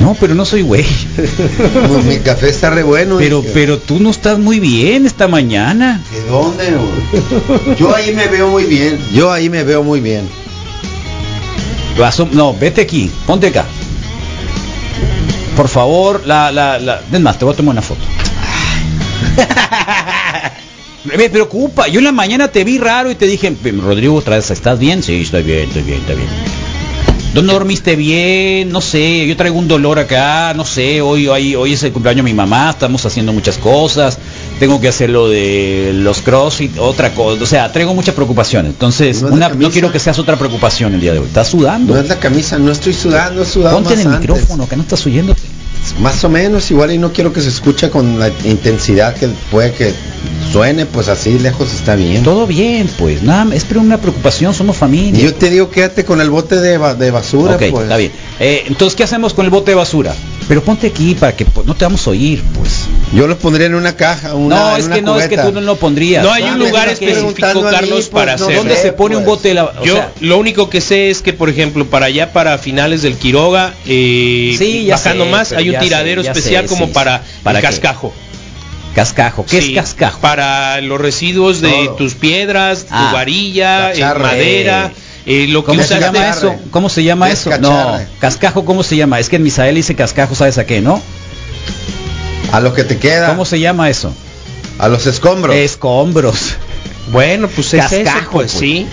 No, 0.00 0.14
pero 0.20 0.34
no 0.36 0.44
soy 0.44 0.62
güey. 0.62 0.84
Pues 1.16 2.04
mi 2.04 2.18
café 2.18 2.48
está 2.50 2.70
re 2.70 2.84
bueno. 2.84 3.16
Pero, 3.18 3.42
pero 3.52 3.78
tú 3.78 3.98
no 3.98 4.10
estás 4.10 4.38
muy 4.38 4.60
bien 4.60 5.04
esta 5.04 5.26
mañana. 5.26 6.00
¿De 6.12 6.22
dónde, 6.30 6.64
güey? 6.70 7.76
Yo 7.76 7.92
ahí 7.92 8.14
me 8.14 8.28
veo 8.28 8.48
muy 8.50 8.64
bien. 8.64 9.00
Yo 9.12 9.32
ahí 9.32 9.50
me 9.50 9.64
veo 9.64 9.82
muy 9.82 10.00
bien. 10.00 10.28
No, 12.32 12.54
vete 12.54 12.82
aquí, 12.82 13.10
ponte 13.26 13.46
acá. 13.46 13.64
Por 15.56 15.68
favor, 15.68 16.22
la, 16.26 16.52
la, 16.52 16.78
la. 16.78 17.00
Es 17.10 17.20
más, 17.20 17.38
te 17.38 17.44
voy 17.46 17.54
a 17.54 17.56
tomar 17.56 17.72
una 17.72 17.82
foto. 17.82 18.00
Me 21.16 21.30
preocupa. 21.30 21.88
Yo 21.88 22.00
en 22.00 22.04
la 22.04 22.12
mañana 22.12 22.48
te 22.48 22.64
vi 22.64 22.78
raro 22.78 23.10
y 23.10 23.14
te 23.14 23.26
dije, 23.26 23.54
Rodrigo, 23.80 24.14
otra 24.16 24.36
vez, 24.36 24.50
¿estás 24.50 24.78
bien? 24.78 25.02
Sí, 25.02 25.22
estoy 25.22 25.42
bien, 25.42 25.68
estoy 25.68 25.82
bien, 25.82 26.00
estoy 26.00 26.16
bien. 26.16 26.28
¿Dónde 27.32 27.52
dormiste 27.52 27.96
bien? 27.96 28.70
No 28.70 28.80
sé, 28.80 29.26
yo 29.26 29.36
traigo 29.36 29.58
un 29.58 29.68
dolor 29.68 29.98
acá, 29.98 30.54
no 30.54 30.64
sé, 30.64 31.02
hoy, 31.02 31.28
hoy, 31.28 31.54
hoy 31.54 31.74
es 31.74 31.82
el 31.82 31.92
cumpleaños 31.92 32.24
de 32.24 32.30
mi 32.30 32.34
mamá, 32.34 32.70
estamos 32.70 33.04
haciendo 33.04 33.30
muchas 33.32 33.58
cosas, 33.58 34.18
tengo 34.58 34.80
que 34.80 34.88
hacer 34.88 35.10
lo 35.10 35.28
de 35.28 35.92
los 35.94 36.22
crossfit, 36.22 36.78
otra 36.78 37.12
cosa, 37.14 37.42
o 37.42 37.46
sea, 37.46 37.70
traigo 37.72 37.94
muchas 37.94 38.14
preocupaciones. 38.14 38.72
Entonces, 38.72 39.22
¿No 39.22 39.28
una, 39.28 39.50
quiero 39.50 39.92
que 39.92 39.98
seas 39.98 40.18
otra 40.18 40.36
preocupación 40.36 40.94
el 40.94 41.00
día 41.00 41.12
de 41.12 41.18
hoy. 41.20 41.26
¿Estás 41.26 41.48
sudando? 41.48 41.94
No 41.94 42.00
es 42.00 42.08
la 42.08 42.18
camisa, 42.18 42.58
no 42.58 42.72
estoy 42.72 42.92
sudando, 42.94 43.42
he 43.42 43.46
sudado 43.46 43.76
Ponte 43.76 43.94
en 43.94 44.00
el 44.00 44.06
antes. 44.06 44.20
micrófono, 44.20 44.68
que 44.68 44.76
no 44.76 44.82
estás 44.82 45.04
oyéndote. 45.06 45.42
Más 46.00 46.24
o 46.24 46.28
menos, 46.28 46.68
igual 46.72 46.92
y 46.92 46.98
no 46.98 47.12
quiero 47.12 47.32
que 47.32 47.40
se 47.40 47.48
escuche 47.48 47.90
con 47.90 48.18
la 48.18 48.28
intensidad 48.44 49.14
que 49.14 49.28
puede 49.52 49.72
que 49.72 49.92
suene, 50.50 50.84
pues 50.84 51.06
así 51.08 51.38
lejos 51.38 51.72
está 51.72 51.94
bien. 51.94 52.24
Todo 52.24 52.46
bien, 52.46 52.90
pues, 52.98 53.22
nada, 53.22 53.54
es 53.54 53.64
pero 53.64 53.80
una 53.80 53.98
preocupación, 53.98 54.52
somos 54.52 54.76
Y 54.76 54.78
familia. 54.80 55.24
yo 55.24 55.34
te 55.34 55.48
digo, 55.48 55.70
quédate 55.70 56.04
con 56.04 56.20
el 56.20 56.28
bote 56.30 56.56
de 56.56 56.76
basura, 57.10 57.54
ok, 57.54 57.64
pues. 57.70 57.82
está 57.84 57.96
bien. 57.96 58.10
Eh, 58.40 58.64
entonces, 58.66 58.96
¿qué 58.96 59.04
hacemos 59.04 59.32
con 59.32 59.44
el 59.44 59.50
bote 59.50 59.70
de 59.70 59.74
basura? 59.76 60.14
Pero 60.48 60.62
ponte 60.62 60.86
aquí 60.86 61.14
para 61.16 61.34
que 61.34 61.44
pues, 61.44 61.66
no 61.66 61.74
te 61.74 61.84
vamos 61.84 62.06
a 62.06 62.10
oír, 62.10 62.40
pues. 62.54 62.84
Yo 63.12 63.26
lo 63.26 63.36
pondría 63.36 63.66
en 63.66 63.74
una 63.74 63.96
caja, 63.96 64.34
una, 64.34 64.56
no, 64.56 64.72
en 64.74 64.80
es 64.80 64.86
una 64.86 64.94
que 64.96 65.02
no, 65.02 65.18
es 65.18 65.28
que 65.28 65.38
tú 65.38 65.50
no 65.52 65.60
lo 65.60 65.76
pondrías. 65.76 66.22
No 66.22 66.32
hay 66.32 66.44
un 66.44 66.50
Ah, 66.50 66.56
lugar 66.56 66.88
específico, 66.88 67.62
mí, 67.62 67.70
Carlos, 67.70 67.90
pues, 67.90 68.08
para 68.08 68.36
no 68.36 68.44
hacerlo. 68.44 68.62
¿Dónde 68.62 68.76
se 68.76 68.92
pone 68.92 69.16
un 69.16 69.24
pues. 69.24 69.36
bote 69.38 69.48
de 69.48 69.54
la 69.54 69.64
o 69.64 69.84
Yo 69.84 69.94
sea, 69.94 70.12
lo 70.20 70.38
único 70.38 70.70
que 70.70 70.80
sé 70.80 71.10
es 71.10 71.20
que, 71.22 71.32
por 71.32 71.48
ejemplo, 71.50 71.86
para 71.86 72.06
allá, 72.06 72.32
para 72.32 72.58
finales 72.58 73.02
del 73.02 73.16
Quiroga, 73.16 73.74
eh, 73.86 74.54
Sí, 74.56 74.84
ya 74.84 74.94
bajando 74.94 75.24
sé, 75.24 75.30
más, 75.30 75.52
hay 75.52 75.70
un 75.70 75.78
tiradero 75.80 76.22
sé, 76.22 76.28
especial 76.28 76.64
sé, 76.64 76.68
como 76.68 76.86
sí, 76.86 76.92
para, 76.92 77.22
¿para 77.42 77.58
el 77.58 77.64
qué? 77.64 77.68
cascajo. 77.70 78.12
Cascajo. 78.94 79.44
¿Qué 79.44 79.60
Sí, 79.60 79.68
es 79.72 79.74
cascajo? 79.82 80.20
Para 80.20 80.80
los 80.80 81.00
residuos 81.00 81.60
de 81.60 81.70
Todo. 81.70 81.96
tus 81.96 82.14
piedras, 82.14 82.86
Ah, 82.88 83.08
tu 83.10 83.14
varilla, 83.16 83.92
eh, 83.92 84.00
madera, 84.18 84.92
eh, 84.94 85.15
lo 85.26 85.64
que 85.64 85.72
¿Cómo 85.72 85.82
se 85.82 85.98
llama 86.00 86.28
eso? 86.30 86.54
¿Cómo 86.70 86.88
se 86.88 87.02
llama 87.04 87.30
Es 87.30 87.40
eso? 87.46 87.58
No, 87.58 87.98
cascajo, 88.20 88.64
¿cómo 88.64 88.82
se 88.82 88.96
llama? 88.96 89.18
Es 89.18 89.28
que 89.28 89.36
en 89.36 89.42
Misael 89.42 89.74
dice 89.74 89.94
cascajo, 89.94 90.34
¿sabes 90.34 90.56
a 90.58 90.66
qué, 90.66 90.80
no? 90.80 91.02
A 92.52 92.60
lo 92.60 92.72
que 92.74 92.84
te 92.84 92.98
queda, 92.98 93.28
¿Cómo 93.28 93.44
se 93.44 93.58
llama 93.60 93.90
eso? 93.90 94.12
a 94.78 94.88
los 94.88 95.06
escombros. 95.06 95.54
Escombros. 95.56 96.54
Bueno, 97.08 97.46
pues 97.46 97.72
es 97.72 97.84
eso, 97.92 98.02
Cascajo, 98.02 98.32
pues, 98.32 98.50
pues. 98.50 98.60
sí. 98.60 98.84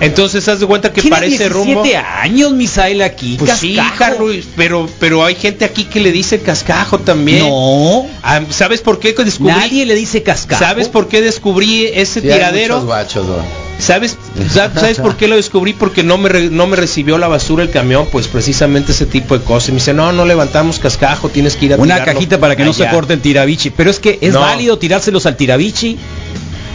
Entonces 0.00 0.48
haz 0.48 0.58
de 0.58 0.64
cuenta 0.66 0.90
que 0.90 1.00
ese 1.00 1.10
17 1.10 1.48
rumbo. 1.50 1.84
años 2.18 2.52
Misael 2.52 3.02
aquí. 3.02 3.36
Pues 3.38 3.52
sí, 3.58 3.76
cascajo. 3.76 3.98
Carlos, 3.98 4.36
pero 4.56 4.88
pero 4.98 5.22
hay 5.22 5.34
gente 5.34 5.66
aquí 5.66 5.84
que 5.84 6.00
le 6.00 6.10
dice 6.10 6.40
cascajo 6.40 6.98
también. 7.00 7.40
No, 7.46 8.06
Ah, 8.22 8.40
¿Sabes 8.48 8.80
por 8.80 8.98
qué 8.98 9.12
descubrí? 9.12 9.52
nadie 9.52 9.84
le 9.84 9.94
dice 9.96 10.22
cascajo. 10.22 10.64
¿Sabes 10.64 10.88
por 10.88 11.08
qué 11.08 11.20
descubrí 11.20 11.84
ese 11.92 12.22
Sí, 12.22 12.28
hay 12.30 12.36
tiradero? 12.38 12.76
muchos 12.76 12.86
guachos, 12.86 13.26
don. 13.26 13.44
¿Sabes, 13.78 14.16
sa- 14.52 14.72
¿Sabes 14.74 14.98
por 14.98 15.16
qué 15.16 15.28
lo 15.28 15.36
descubrí? 15.36 15.72
Porque 15.72 16.02
no 16.02 16.18
me, 16.18 16.28
re- 16.28 16.50
no 16.50 16.66
me 16.66 16.76
recibió 16.76 17.16
la 17.16 17.28
basura 17.28 17.62
el 17.62 17.70
camión, 17.70 18.06
pues 18.10 18.26
precisamente 18.26 18.90
ese 18.92 19.06
tipo 19.06 19.38
de 19.38 19.44
cosas. 19.44 19.68
Y 19.68 19.72
me 19.72 19.76
dice, 19.78 19.94
no, 19.94 20.12
no 20.12 20.24
levantamos 20.24 20.78
cascajo, 20.80 21.28
tienes 21.28 21.54
que 21.56 21.66
ir 21.66 21.74
a 21.74 21.76
Una 21.76 22.04
cajita 22.04 22.38
para 22.40 22.56
que 22.56 22.64
no 22.64 22.72
se 22.72 22.82
allá". 22.82 22.92
corte 22.92 23.14
el 23.14 23.20
tirabichi. 23.20 23.70
Pero 23.70 23.90
es 23.90 24.00
que 24.00 24.18
es 24.20 24.34
No. 24.34 24.40
válido 24.40 24.78
tirárselos 24.78 25.26
al 25.26 25.36
tirabichi. 25.36 25.96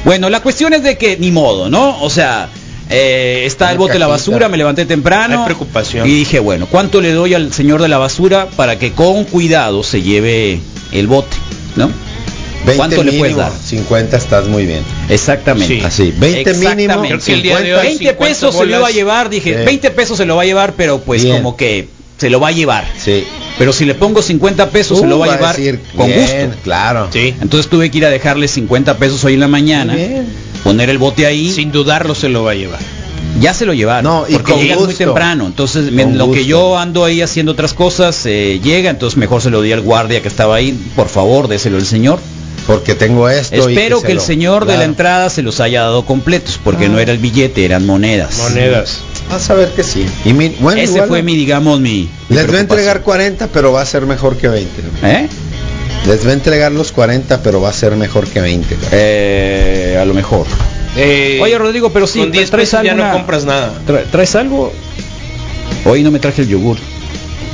Bueno, 0.05 0.29
la 0.29 0.41
cuestión 0.41 0.73
es 0.73 0.83
de 0.83 0.97
que 0.97 1.17
ni 1.17 1.31
modo, 1.31 1.69
¿no? 1.69 2.01
O 2.01 2.09
sea, 2.09 2.49
eh, 2.89 3.43
está 3.45 3.71
el 3.71 3.77
bote 3.77 3.93
de 3.93 3.99
la 3.99 4.07
basura, 4.07 4.47
me 4.49 4.57
levanté 4.57 4.85
temprano. 4.85 5.39
Hay 5.39 5.45
preocupación. 5.45 6.07
Y 6.07 6.11
dije, 6.11 6.39
bueno, 6.39 6.67
¿cuánto 6.71 7.01
le 7.01 7.11
doy 7.11 7.33
al 7.33 7.51
señor 7.53 7.81
de 7.81 7.87
la 7.89 7.97
basura 7.97 8.47
para 8.55 8.79
que 8.79 8.93
con 8.93 9.25
cuidado 9.25 9.83
se 9.83 10.01
lleve 10.01 10.59
el 10.93 11.07
bote, 11.07 11.35
¿no? 11.75 11.89
20 12.65 12.77
¿Cuánto 12.77 13.03
le 13.03 13.11
puedes 13.13 13.35
mínimo, 13.35 13.37
dar? 13.39 13.51
50 13.65 14.17
estás 14.17 14.47
muy 14.47 14.65
bien. 14.65 14.83
Exactamente. 15.09 15.79
Sí. 15.79 15.81
Así, 15.85 16.13
20 16.17 16.39
Exactamente. 16.41 16.75
mínimo, 16.75 17.01
Creo 17.07 17.19
que 17.19 17.33
el 17.33 17.41
día 17.43 17.57
de 17.57 17.63
50. 17.63 17.79
hoy- 17.81 17.87
20 17.87 17.97
50 18.05 18.25
pesos 18.25 18.55
se 18.55 18.65
lo 18.65 18.77
iba 18.77 18.87
a 18.87 18.91
llevar, 18.91 19.29
dije, 19.29 19.57
Sí. 19.59 19.65
20 19.65 19.91
pesos 19.91 20.17
se 20.17 20.25
lo 20.25 20.35
va 20.35 20.41
a 20.43 20.45
llevar, 20.45 20.73
pero 20.77 20.99
pues 21.01 21.23
Bien. 21.23 21.37
como 21.37 21.57
que 21.57 21.87
se 22.17 22.29
lo 22.29 22.39
va 22.39 22.47
a 22.49 22.51
llevar. 22.51 22.85
Sí. 22.97 23.25
Pero 23.57 23.71
si 23.73 23.85
le 23.85 23.95
pongo 23.95 24.21
50 24.21 24.69
pesos 24.69 24.97
se 24.99 25.05
Uh, 25.05 25.09
lo 25.09 25.19
va 25.19 25.25
a 25.25 25.27
va 25.29 25.33
a 25.33 25.37
llevar 25.37 25.55
decir, 25.57 25.79
con 25.95 26.07
bien, 26.07 26.19
gusto. 26.47 26.61
claro. 26.63 27.07
Sí. 27.11 27.35
Entonces 27.41 27.69
tuve 27.69 27.91
que 27.91 27.97
ir 27.99 28.05
a 28.05 28.09
dejarle 28.09 28.47
50 28.47 28.97
pesos 28.97 29.23
hoy 29.25 29.33
en 29.35 29.41
la 29.41 29.47
mañana, 29.47 29.95
bien. 29.95 30.25
poner 30.63 30.89
el 30.89 30.97
bote 30.97 31.25
ahí, 31.25 31.51
Sin 31.51 31.71
dudarlo 31.71 32.15
se 32.15 32.29
lo 32.29 32.43
va 32.43 32.51
a 32.51 32.55
llevar. 32.55 32.79
ya 33.39 33.53
se 33.53 33.65
lo 33.65 33.73
llevaron, 33.73 34.03
No, 34.05 34.25
y 34.27 34.33
porque 34.33 34.51
con 34.53 34.61
llegan 34.61 34.79
muy 34.85 34.93
temprano. 34.93 35.45
Entonces, 35.47 35.91
lo 35.91 36.31
que 36.31 36.45
yo 36.45 36.77
ando 36.77 37.03
ahí 37.03 37.21
haciendo 37.21 37.51
otras 37.51 37.73
cosas, 37.73 38.25
eh, 38.25 38.59
llega, 38.63 38.89
entonces 38.89 39.17
mejor 39.17 39.41
se 39.41 39.49
lo 39.49 39.61
di 39.61 39.71
al 39.71 39.81
guardia 39.81 40.21
que 40.21 40.27
estaba 40.29 40.55
ahí, 40.55 40.71
por 40.95 41.09
favor, 41.09 41.47
déselo 41.47 41.77
al 41.77 41.85
señor. 41.85 42.19
Porque 42.67 42.95
tengo 42.95 43.27
esto. 43.29 43.69
y 43.69 43.73
Espero 43.73 43.99
que, 44.01 44.07
se 44.07 44.11
el 44.13 44.17
lo- 44.19 44.23
señor 44.23 44.65
de 44.65 44.77
la 44.77 44.85
entrada 44.85 45.29
se 45.29 45.41
los 45.41 45.59
haya 45.59 45.81
dado 45.81 46.05
completos, 46.05 46.59
porque 46.63 46.85
Ah. 46.85 46.89
no 46.89 46.99
era 46.99 47.11
el 47.11 47.17
billete, 47.17 47.65
eran 47.65 47.85
monedas. 47.85 48.37
Monedas. 48.37 48.99
Vas 49.29 49.49
a 49.49 49.53
ver 49.55 49.69
que 49.69 49.83
sí. 49.83 50.05
Y 50.25 50.33
mi- 50.33 50.55
bueno, 50.59 50.79
Ese 50.81 50.93
igual, 50.93 51.07
fue 51.09 51.23
mi, 51.23 51.35
digamos, 51.35 51.79
mi... 51.79 52.09
mi 52.29 52.35
Les 52.35 52.47
voy 52.47 52.57
a 52.57 52.59
entregar 52.61 53.01
40, 53.01 53.47
pero 53.47 53.71
va 53.73 53.81
a 53.81 53.85
ser 53.85 54.05
mejor 54.05 54.37
que 54.37 54.47
20. 54.47 54.81
¿Eh? 55.03 55.27
Les 56.07 56.21
voy 56.23 56.31
a 56.31 56.33
entregar 56.33 56.71
los 56.71 56.91
40, 56.91 57.41
pero 57.41 57.59
va 57.61 57.69
a 57.69 57.73
ser 57.73 57.95
mejor 57.95 58.27
que 58.27 58.41
20. 58.41 58.77
Eh, 58.91 59.97
a 60.01 60.05
lo 60.05 60.13
mejor. 60.13 60.45
Eh, 60.95 61.39
Oye, 61.41 61.57
Rodrigo, 61.57 61.91
pero 61.91 62.05
sí, 62.07 62.19
con 62.19 62.31
10 62.31 62.49
traes 62.51 62.69
pesos 62.69 62.85
ya 62.85 62.93
no 62.93 63.11
compras 63.11 63.45
nada. 63.45 63.73
Tra- 63.87 64.03
¿Traes 64.11 64.35
algo? 64.35 64.71
Hoy 65.85 66.03
no 66.03 66.11
me 66.11 66.19
traje 66.19 66.43
el 66.43 66.47
yogur. 66.49 66.77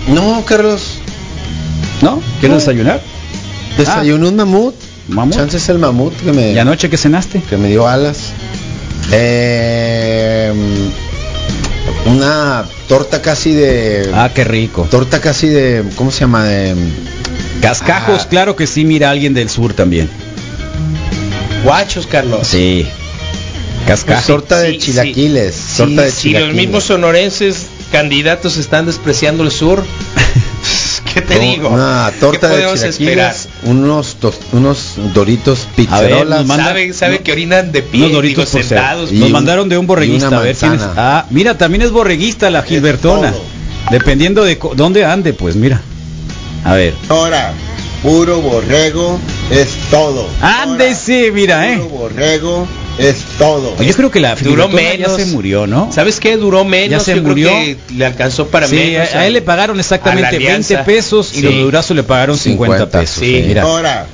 No, 0.07 0.43
Carlos. 0.45 0.97
¿No? 2.01 2.21
¿Quieres 2.39 2.49
No. 2.49 2.55
desayunar? 2.59 3.01
Desayuné 3.77 4.27
un 4.27 4.35
mamut. 4.35 4.75
¿Mamut? 5.09 5.35
Chance 5.35 5.57
es 5.57 5.69
el 5.69 5.79
mamut 5.79 6.13
que 6.23 6.31
me, 6.31 6.51
¿Y 6.53 6.57
anoche 6.59 6.89
qué 6.89 6.97
cenaste? 6.97 7.41
que 7.41 7.57
me 7.57 7.67
dio 7.67 7.87
alas. 7.87 8.31
Eh, 9.11 10.53
una 12.05 12.65
torta 12.87 13.21
casi 13.21 13.51
de... 13.53 14.09
Ah, 14.13 14.29
qué 14.33 14.43
rico. 14.43 14.87
Torta 14.89 15.19
casi 15.19 15.47
de... 15.47 15.83
¿Cómo 15.95 16.11
se 16.11 16.21
llama? 16.21 16.43
De, 16.45 16.75
Cascajos, 17.61 18.21
Ah. 18.23 18.27
claro 18.29 18.55
que 18.55 18.67
sí, 18.67 18.85
mira 18.85 19.09
alguien 19.09 19.33
del 19.33 19.49
sur 19.49 19.73
también. 19.73 20.09
Guachos, 21.63 22.07
Carlos. 22.07 22.47
Sí. 22.47 22.87
pues, 23.85 23.87
Cascajos. 23.87 24.25
torta 24.27 24.59
de 24.59 24.71
sí, 24.73 24.77
chilaquiles. 24.77 25.55
Sí, 25.55 25.77
torta 25.77 26.01
de 26.03 26.11
si 26.11 26.29
los 26.31 26.41
chilaquiles. 26.41 26.55
mismos 26.55 26.83
sonorenses 26.85 27.65
candidatos 27.91 28.57
están 28.57 28.85
despreciando 28.85 29.43
el 29.43 29.51
sur, 29.51 29.83
¿qué 31.13 31.21
te 31.21 31.35
No, 31.35 31.41
digo? 31.41 31.69
Una 31.69 32.11
torta 32.19 32.49
¿Qué 32.49 32.55
de 32.57 32.61
podemos 32.63 32.79
chilaquiles, 32.79 32.99
esperar? 32.99 33.35
unos, 33.63 34.17
tos- 34.19 34.39
unos 34.51 34.93
doritos 35.13 35.67
pizzerolas. 35.75 36.47
Sabe, 36.47 36.93
sabe 36.93 37.17
no- 37.17 37.23
que 37.23 37.31
orinan 37.31 37.71
de 37.71 37.81
pie, 37.81 38.01
Unos 38.01 38.13
doritos 38.13 38.51
digo, 38.51 38.63
sentados. 38.63 39.11
Nos 39.11 39.25
un- 39.27 39.31
mandaron 39.31 39.69
de 39.69 39.77
un 39.77 39.87
borreguista. 39.87 40.27
A 40.37 40.41
ver 40.41 40.55
quién 40.55 40.73
es. 40.73 40.79
manzana. 40.81 41.01
Ah, 41.19 41.25
mira, 41.29 41.57
también 41.57 41.81
es 41.81 41.91
borreguista 41.91 42.49
la 42.49 42.63
Gilbertona. 42.63 43.33
Dependiendo 43.91 44.43
de 44.43 44.59
dónde 44.75 45.05
ande, 45.05 45.33
pues 45.33 45.55
mira. 45.55 45.81
A 46.63 46.73
ver. 46.75 46.93
Ahora, 47.09 47.53
puro 48.03 48.41
borrego 48.41 49.19
es 49.51 49.69
todo. 49.89 50.27
Ándese, 50.41 51.31
mira, 51.31 51.59
Puro 51.75 51.85
eh. 51.85 51.87
borrego 51.89 52.67
es 52.97 53.15
todo. 53.37 53.75
Yo 53.81 53.93
creo 53.95 54.11
que 54.11 54.19
la 54.19 54.35
Duró 54.35 54.67
Gilbertona 54.67 54.91
ya 54.97 55.07
menos. 55.07 55.21
se 55.21 55.25
murió, 55.27 55.67
¿no? 55.67 55.89
¿Sabes 55.91 56.19
qué? 56.19 56.35
Duró 56.37 56.65
menos. 56.65 56.89
Ya 56.89 56.99
se 56.99 57.15
yo 57.15 57.23
murió. 57.23 57.49
creo 57.49 57.63
que 57.87 57.93
le 57.93 58.05
alcanzó 58.05 58.47
para 58.47 58.67
sí, 58.67 58.75
menos. 58.75 59.13
a, 59.15 59.19
a 59.19 59.27
él 59.27 59.33
le 59.33 59.41
pagaron 59.41 59.79
exactamente 59.79 60.27
a 60.27 60.31
la 60.31 60.37
20 60.37 60.47
alianza. 60.53 60.83
pesos 60.85 61.31
y 61.33 61.37
Sí. 61.37 61.41
los 61.43 61.53
de 61.53 61.59
Durazo 61.61 61.93
le 61.93 62.03
pagaron 62.03 62.37
50, 62.37 62.77
50, 62.77 62.99
pesos. 62.99 63.17
sí. 63.19 63.43
Mira. 63.47 63.63
Ahora, 63.63 64.05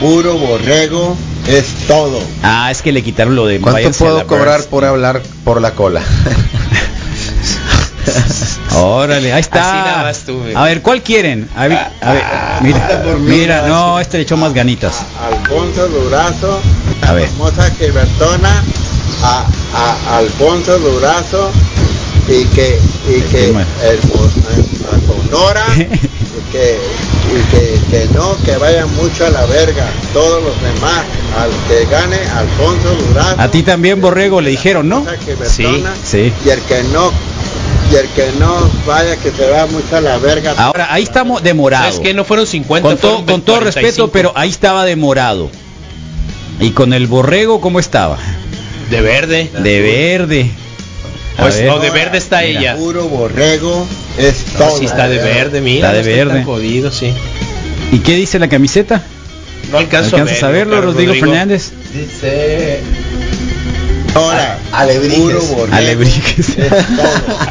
puro 0.00 0.34
borrego 0.38 1.16
es 1.48 1.64
todo. 1.86 2.20
Ah, 2.42 2.70
es 2.70 2.82
que 2.82 2.92
le 2.92 3.02
quitaron 3.02 3.34
lo 3.34 3.46
de 3.46 3.60
¿Cuánto 3.60 3.90
puedo 3.92 4.26
cobrar 4.26 4.62
por 4.64 4.84
hablar 4.84 5.22
por 5.44 5.60
la 5.62 5.70
cola? 5.72 6.02
Órale, 8.76 9.32
ahí 9.32 9.40
está. 9.40 9.60
Así 9.70 9.88
nada 9.88 10.02
más 10.04 10.18
tú, 10.20 10.38
güey. 10.40 10.54
a 10.54 10.62
ver, 10.64 10.82
¿cuál 10.82 11.02
quieren? 11.02 11.48
A 11.56 11.66
ver, 11.68 11.78
a 12.00 12.12
ver, 12.12 12.24
mira, 13.20 13.66
no, 13.68 13.98
este 14.00 14.18
le 14.18 14.22
echó 14.24 14.36
más 14.36 14.52
ganitas. 14.52 15.02
Alfonso 15.22 15.88
Durazo, 15.88 16.60
A 17.02 17.12
ver. 17.12 17.28
famosa 17.28 17.70
Gilbertona, 17.78 18.62
a, 19.22 19.46
a 19.74 20.16
Alfonso 20.18 20.78
Durazo 20.78 21.50
y 22.28 22.44
que 22.46 22.80
y 23.08 23.20
que 23.22 23.50
Bueno. 23.52 23.68
el, 23.82 23.98
a 23.98 25.06
Sonora 25.06 25.64
y 25.76 26.52
que 26.52 26.78
y 27.30 27.40
que, 27.50 27.80
que 27.90 28.08
no 28.14 28.36
que 28.44 28.56
vayan 28.56 28.92
mucho 28.96 29.26
a 29.26 29.30
la 29.30 29.44
verga 29.46 29.84
todos 30.12 30.42
los 30.42 30.54
demás 30.62 31.04
al 31.38 31.50
que 31.68 31.84
gane 31.90 32.16
Alfonso 32.36 32.94
Durazo 32.94 33.40
A 33.40 33.48
ti 33.48 33.62
también, 33.62 34.00
Borrego, 34.00 34.40
le 34.40 34.50
dijeron, 34.50 34.88
¿no? 34.88 35.04
Sí, 35.46 35.84
sí. 36.04 36.32
y 36.44 36.48
el 36.48 36.60
que 36.62 36.82
no 36.84 37.12
y 37.94 37.96
el 37.96 38.08
que 38.08 38.32
no 38.40 38.70
vaya 38.86 39.16
que 39.16 39.30
se 39.30 39.48
va 39.48 39.66
mucho 39.66 39.96
a 39.96 40.00
la 40.00 40.18
verga 40.18 40.54
Ahora, 40.56 40.92
ahí 40.92 41.04
estamos 41.04 41.42
demorado. 41.42 41.84
¿Sabes 41.84 42.00
qué? 42.00 42.14
No 42.14 42.24
fueron 42.24 42.46
50. 42.46 42.88
Con, 42.88 42.98
todo 42.98 43.10
fueron 43.10 43.26
con 43.26 43.42
todo 43.42 43.56
45. 43.56 43.80
respeto, 43.80 44.10
pero 44.10 44.32
ahí 44.34 44.50
estaba 44.50 44.84
demorado. 44.84 45.50
Y 46.60 46.70
con 46.70 46.92
el 46.92 47.06
borrego, 47.06 47.60
¿cómo 47.60 47.78
estaba? 47.78 48.18
De 48.90 49.00
verde. 49.00 49.50
De 49.62 49.80
verde. 49.80 50.50
Pues 51.36 51.56
ver. 51.56 51.66
no, 51.66 51.78
de 51.78 51.90
verde 51.90 52.18
está 52.18 52.40
Mira. 52.40 52.60
ella. 52.60 52.76
puro 52.76 53.08
borrego 53.08 53.86
es 54.18 54.44
No, 54.54 54.66
todo 54.66 54.78
sí 54.78 54.84
está 54.86 55.08
de 55.08 55.18
verde, 55.18 55.60
mira. 55.60 55.88
Está 55.88 56.02
de 56.02 56.10
no 56.10 56.16
verde. 56.16 56.34
tan 56.34 56.44
jodido, 56.44 56.92
sí. 56.92 57.12
¿Y 57.92 57.98
qué 57.98 58.14
dice 58.14 58.38
la 58.38 58.48
camiseta? 58.48 59.02
No 59.70 59.78
alcanzo 59.78 60.16
¿Alcanzas 60.16 60.42
a 60.42 60.48
a 60.48 60.50
verlo, 60.50 60.76
Carlos 60.76 60.94
Rodrigo 60.94 61.14
Fernández? 61.14 61.72
Dice... 61.92 62.80
ahora 64.14 64.58
Alebrijes. 64.72 65.44
Alebrijes. 65.72 66.48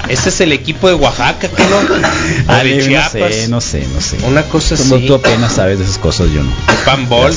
Ese 0.10 0.30
es 0.30 0.42
el 0.42 0.52
equipo 0.52 0.88
de 0.88 0.96
Oaxaca, 0.96 1.48
¿qué 1.48 1.64
no? 1.64 1.78
O 2.48 2.52
Ale, 2.52 2.82
de 2.82 2.90
no 2.90 3.10
sé, 3.10 3.48
no 3.48 3.62
sé, 3.62 3.88
no 3.94 4.02
sé. 4.02 4.18
Una 4.26 4.44
cosa 4.44 4.76
Como 4.76 4.96
así. 4.96 5.08
tú 5.08 5.16
apenas 5.16 5.54
sabes 5.54 5.80
de 5.80 5.86
esas 5.86 5.98
cosas, 5.98 6.28
yo 6.34 6.44
no. 6.44 6.52
Panbol. 6.86 7.34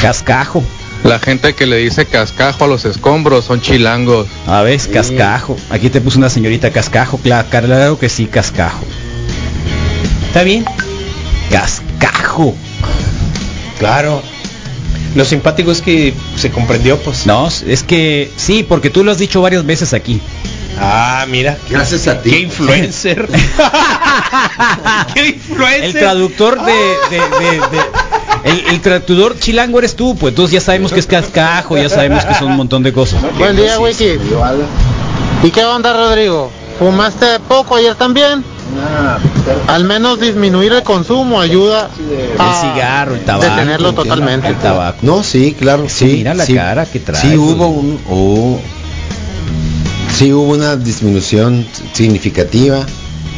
Cascajo. 0.00 0.62
La 1.04 1.18
gente 1.18 1.54
que 1.54 1.66
le 1.66 1.76
dice 1.78 2.06
cascajo 2.06 2.64
a 2.64 2.68
los 2.68 2.84
escombros 2.84 3.44
son 3.44 3.60
chilangos. 3.60 4.28
A 4.46 4.62
ver, 4.62 4.80
cascajo. 4.90 5.56
Aquí 5.70 5.90
te 5.90 6.00
puso 6.00 6.18
una 6.18 6.30
señorita 6.30 6.70
cascajo. 6.70 7.18
Claro, 7.18 7.48
claro 7.50 7.98
que 7.98 8.08
sí, 8.08 8.26
cascajo. 8.26 8.84
¿Está 10.28 10.44
bien? 10.44 10.64
Cascajo. 11.50 12.54
Claro. 13.78 14.22
Lo 15.14 15.24
simpático 15.24 15.70
es 15.72 15.82
que 15.82 16.14
se 16.36 16.50
comprendió, 16.50 16.98
pues. 16.98 17.26
No, 17.26 17.48
es 17.48 17.82
que 17.82 18.30
sí, 18.36 18.62
porque 18.62 18.88
tú 18.90 19.04
lo 19.04 19.10
has 19.12 19.18
dicho 19.18 19.42
varias 19.42 19.64
veces 19.66 19.92
aquí. 19.92 20.20
Ah, 20.78 21.26
mira. 21.28 21.58
Gracias 21.68 22.08
a 22.08 22.22
ti. 22.22 22.30
Qué 22.30 22.38
influencer. 22.40 23.28
Qué 25.14 25.26
influencer. 25.28 25.84
El 25.84 25.92
traductor 25.92 26.64
de, 26.64 26.72
de- 26.72 27.18
de- 27.18 27.60
de- 27.60 28.50
el, 28.50 28.66
el 28.74 28.80
traductor 28.80 29.38
chilango 29.38 29.78
eres 29.78 29.94
tú, 29.94 30.16
pues 30.16 30.32
entonces 30.32 30.52
ya 30.54 30.60
sabemos 30.60 30.92
que 30.92 30.98
es 31.00 31.06
cascajo, 31.06 31.76
ya 31.76 31.88
sabemos 31.88 32.24
que 32.24 32.34
son 32.34 32.48
un 32.48 32.56
montón 32.56 32.82
de 32.82 32.92
cosas. 32.92 33.20
Buen 33.38 33.54
día, 33.56 33.78
Wiki. 33.78 34.18
¿Y 35.44 35.50
qué 35.50 35.64
onda, 35.64 35.92
Rodrigo? 35.92 36.50
¿Fumaste 36.78 37.38
poco 37.46 37.76
ayer 37.76 37.94
también? 37.94 38.42
Al 39.66 39.84
menos 39.84 40.20
disminuir 40.20 40.72
el 40.72 40.82
consumo 40.82 41.40
ayuda 41.40 41.90
El 42.10 42.54
cigarro, 42.60 43.14
el 43.14 43.20
tabaco. 43.24 43.50
detenerlo 43.54 43.92
totalmente. 43.94 44.48
El 44.48 44.56
tabaco. 44.56 44.98
No, 45.02 45.22
sí, 45.22 45.54
claro, 45.58 45.86
sí. 45.88 46.04
mira 46.06 46.34
la 46.34 46.44
sí, 46.46 46.54
cara 46.54 46.86
que 46.86 47.00
trae, 47.00 47.20
Sí 47.20 47.36
hubo 47.36 47.68
güey. 47.68 47.78
un 47.78 48.00
oh, 48.10 48.60
sí 50.16 50.32
hubo 50.32 50.52
una 50.52 50.76
disminución 50.76 51.66
significativa, 51.92 52.84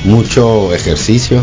mucho 0.04 0.72
ejercicio. 0.74 1.42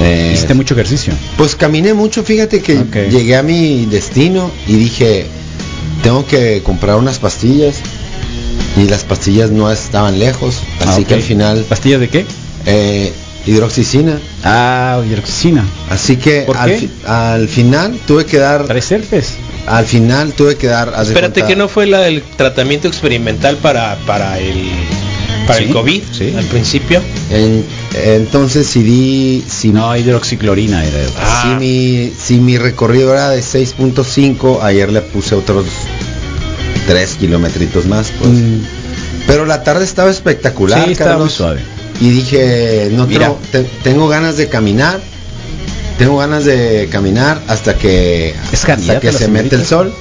Eh, 0.00 0.32
Hiciste 0.34 0.54
mucho 0.54 0.74
ejercicio. 0.74 1.14
Pues 1.38 1.56
caminé 1.56 1.94
mucho, 1.94 2.22
fíjate 2.22 2.60
que 2.60 2.84
llegué 3.10 3.36
a 3.36 3.42
mi 3.42 3.86
destino 3.86 4.50
y 4.66 4.74
dije, 4.74 5.26
tengo 6.02 6.26
que 6.26 6.62
comprar 6.62 6.96
unas 6.96 7.18
pastillas 7.18 7.76
y 8.76 8.88
las 8.88 9.04
pastillas 9.04 9.50
no 9.50 9.70
estaban 9.70 10.18
lejos, 10.18 10.60
así 10.80 11.02
Ah, 11.02 11.08
que 11.08 11.14
al 11.14 11.22
final 11.22 11.64
¿Pastillas 11.68 12.00
de 12.00 12.08
qué? 12.08 12.26
eh, 12.66 13.12
hidroxicina. 13.46 14.18
Ah, 14.44 15.00
hidroxicina. 15.08 15.64
Así 15.88 16.16
que 16.16 16.42
¿Por 16.42 16.56
al, 16.56 16.70
qué? 16.70 16.78
fi- 16.78 16.90
al 17.06 17.48
final 17.48 17.98
tuve 18.06 18.26
que 18.26 18.38
dar 18.38 18.66
¿Traes 18.66 18.90
herpes? 18.92 19.34
al 19.66 19.86
final 19.86 20.32
tuve 20.32 20.56
que 20.56 20.66
dar 20.66 20.92
Espérate 21.00 21.44
que 21.44 21.56
no 21.56 21.68
fue 21.68 21.86
la, 21.86 22.06
el 22.08 22.22
tratamiento 22.22 22.86
experimental 22.88 23.56
para 23.56 23.96
para 24.06 24.38
el 24.40 24.68
para 25.46 25.58
Sí, 25.60 25.64
el 25.66 25.72
COVID 25.72 26.02
sí. 26.12 26.34
al 26.36 26.44
principio. 26.46 27.00
En- 27.30 27.64
entonces 27.94 28.66
si 28.66 28.82
di 28.82 29.44
si, 29.48 29.68
No, 29.70 29.96
hidroxiclorina 29.96 30.84
era. 30.84 30.98
Ah. 31.18 31.42
si 31.42 31.64
mi 31.64 32.12
si 32.20 32.34
mi 32.40 32.58
recorrido 32.58 33.12
era 33.12 33.30
de 33.30 33.40
6.5 33.42 34.60
ayer 34.62 34.90
le 34.92 35.00
puse 35.02 35.34
otros 35.36 35.64
3 36.78 37.14
kilometritos 37.14 37.86
más 37.86 38.12
pues. 38.18 38.30
Mm, 38.32 38.60
pero 39.26 39.44
la 39.46 39.62
tarde 39.64 39.84
estaba 39.84 40.10
espectacular 40.10 40.84
sí, 40.84 40.92
estaba 40.92 41.10
muy 41.12 41.18
Carlos, 41.28 41.32
suave. 41.34 41.60
y 42.00 42.10
dije 42.10 42.88
no 42.92 43.06
Mira. 43.06 43.26
tengo- 43.26 43.38
te- 43.52 43.70
tengo 43.82 44.08
ganas 44.08 44.36
de 44.36 44.48
caminar 44.48 45.00
tengo 45.98 46.18
ganas 46.18 46.44
de 46.44 46.88
caminar 46.90 47.40
hasta 47.48 47.76
que 47.76 48.34
¿Es 48.52 48.68
hasta 48.68 49.00
que 49.00 49.12
se 49.12 49.28
mete 49.28 49.56
el 49.56 49.64
sol 49.64 49.92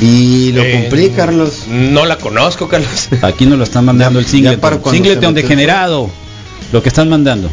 y 0.00 0.52
lo 0.52 0.62
Eh, 0.62 0.72
cumplí 0.80 1.10
Carlos 1.10 1.64
No 1.68 2.06
la 2.06 2.16
conozco, 2.16 2.68
Carlos. 2.68 3.08
Aquí 3.22 3.44
nos 3.44 3.58
lo 3.58 3.64
están 3.64 3.84
mandando 3.84 4.20
Ya- 4.20 4.24
el 4.24 4.30
singleton. 4.30 4.80
Singleton 4.90 5.34
degenerado. 5.34 6.08
Lo 6.72 6.82
que 6.82 6.88
están 6.88 7.08
mandando. 7.10 7.50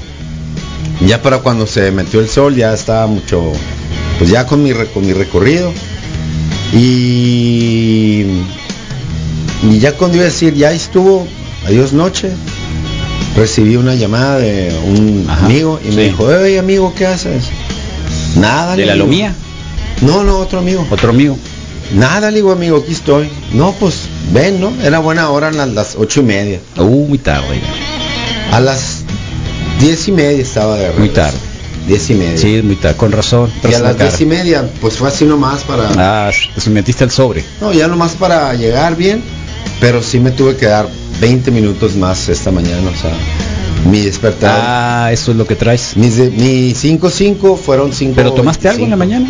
Ya 1.05 1.21
para 1.21 1.39
cuando 1.39 1.67
se 1.67 1.91
metió 1.91 2.19
el 2.21 2.29
sol 2.29 2.55
ya 2.55 2.73
estaba 2.73 3.05
mucho, 3.07 3.51
pues 4.17 4.29
ya 4.29 4.45
con 4.45 4.63
mi, 4.63 4.71
con 4.93 5.05
mi 5.05 5.11
recorrido. 5.13 5.73
Y, 6.73 8.25
y 9.63 9.79
ya 9.79 9.93
cuando 9.93 10.17
iba 10.17 10.25
a 10.25 10.29
decir, 10.29 10.53
ya 10.53 10.71
estuvo, 10.71 11.27
adiós 11.65 11.93
noche, 11.93 12.31
recibí 13.35 13.75
una 13.77 13.95
llamada 13.95 14.39
de 14.39 14.75
un 14.85 15.25
Ajá, 15.29 15.45
amigo 15.45 15.79
y 15.83 15.95
me 15.95 16.03
dijo, 16.05 16.25
oye 16.25 16.59
amigo, 16.59 16.93
¿qué 16.95 17.05
haces? 17.07 17.45
Nada. 18.35 18.75
¿De 18.75 18.85
la 18.85 18.93
digo. 18.93 19.05
lomía? 19.05 19.33
No, 20.01 20.23
no, 20.23 20.39
otro 20.39 20.59
amigo. 20.59 20.85
Otro 20.89 21.09
amigo. 21.11 21.37
Nada, 21.95 22.29
le 22.31 22.37
digo 22.37 22.51
amigo, 22.51 22.77
aquí 22.77 22.91
estoy. 22.91 23.29
No, 23.53 23.71
pues 23.73 24.09
ven, 24.33 24.59
¿no? 24.59 24.73
Era 24.83 24.99
buena 24.99 25.29
hora, 25.29 25.47
eran 25.49 25.73
las 25.73 25.95
ocho 25.95 26.19
y 26.19 26.23
media. 26.23 26.59
Uh, 26.77 27.07
muy 27.07 27.17
tarde. 27.17 27.61
A 28.51 28.59
las 28.59 29.03
diez 29.79 30.07
y 30.07 30.11
media 30.11 30.41
estaba 30.41 30.75
de 30.77 30.91
Muy 30.93 31.09
tarde. 31.09 31.37
Diez 31.87 32.09
y 32.09 32.15
media. 32.15 32.37
Sí, 32.37 32.61
muy 32.63 32.75
tarde. 32.75 32.97
Con 32.97 33.11
razón. 33.11 33.49
Y 33.63 33.67
a 33.67 33.79
las 33.79 33.81
cara. 33.95 34.09
diez 34.09 34.21
y 34.21 34.25
media, 34.25 34.69
pues 34.81 34.95
fue 34.95 35.07
así 35.07 35.23
nomás 35.25 35.63
para... 35.63 35.89
Ah, 35.97 36.31
te 36.53 36.59
sometiste 36.61 37.03
al 37.05 37.11
sobre. 37.11 37.43
No, 37.61 37.71
ya 37.71 37.87
nomás 37.87 38.11
para 38.13 38.53
llegar 38.55 38.95
bien, 38.97 39.21
pero 39.79 40.03
sí 40.03 40.19
me 40.19 40.31
tuve 40.31 40.55
que 40.57 40.65
dar 40.65 40.87
20 41.21 41.49
minutos 41.51 41.95
más 41.95 42.27
esta 42.29 42.51
mañana, 42.51 42.89
o 42.89 43.01
sea, 43.01 43.11
mi 43.89 44.01
despertador. 44.01 44.59
Ah, 44.61 45.09
eso 45.13 45.31
es 45.31 45.37
lo 45.37 45.47
que 45.47 45.55
traes. 45.55 45.95
Mis 45.95 46.17
de- 46.17 46.29
mi 46.29 46.73
5-5 46.73 47.57
fueron 47.57 47.93
5 47.93 48.13
¿Pero 48.15 48.33
tomaste 48.33 48.67
algo 48.67 48.83
en 48.83 48.89
la 48.89 48.97
mañana? 48.97 49.29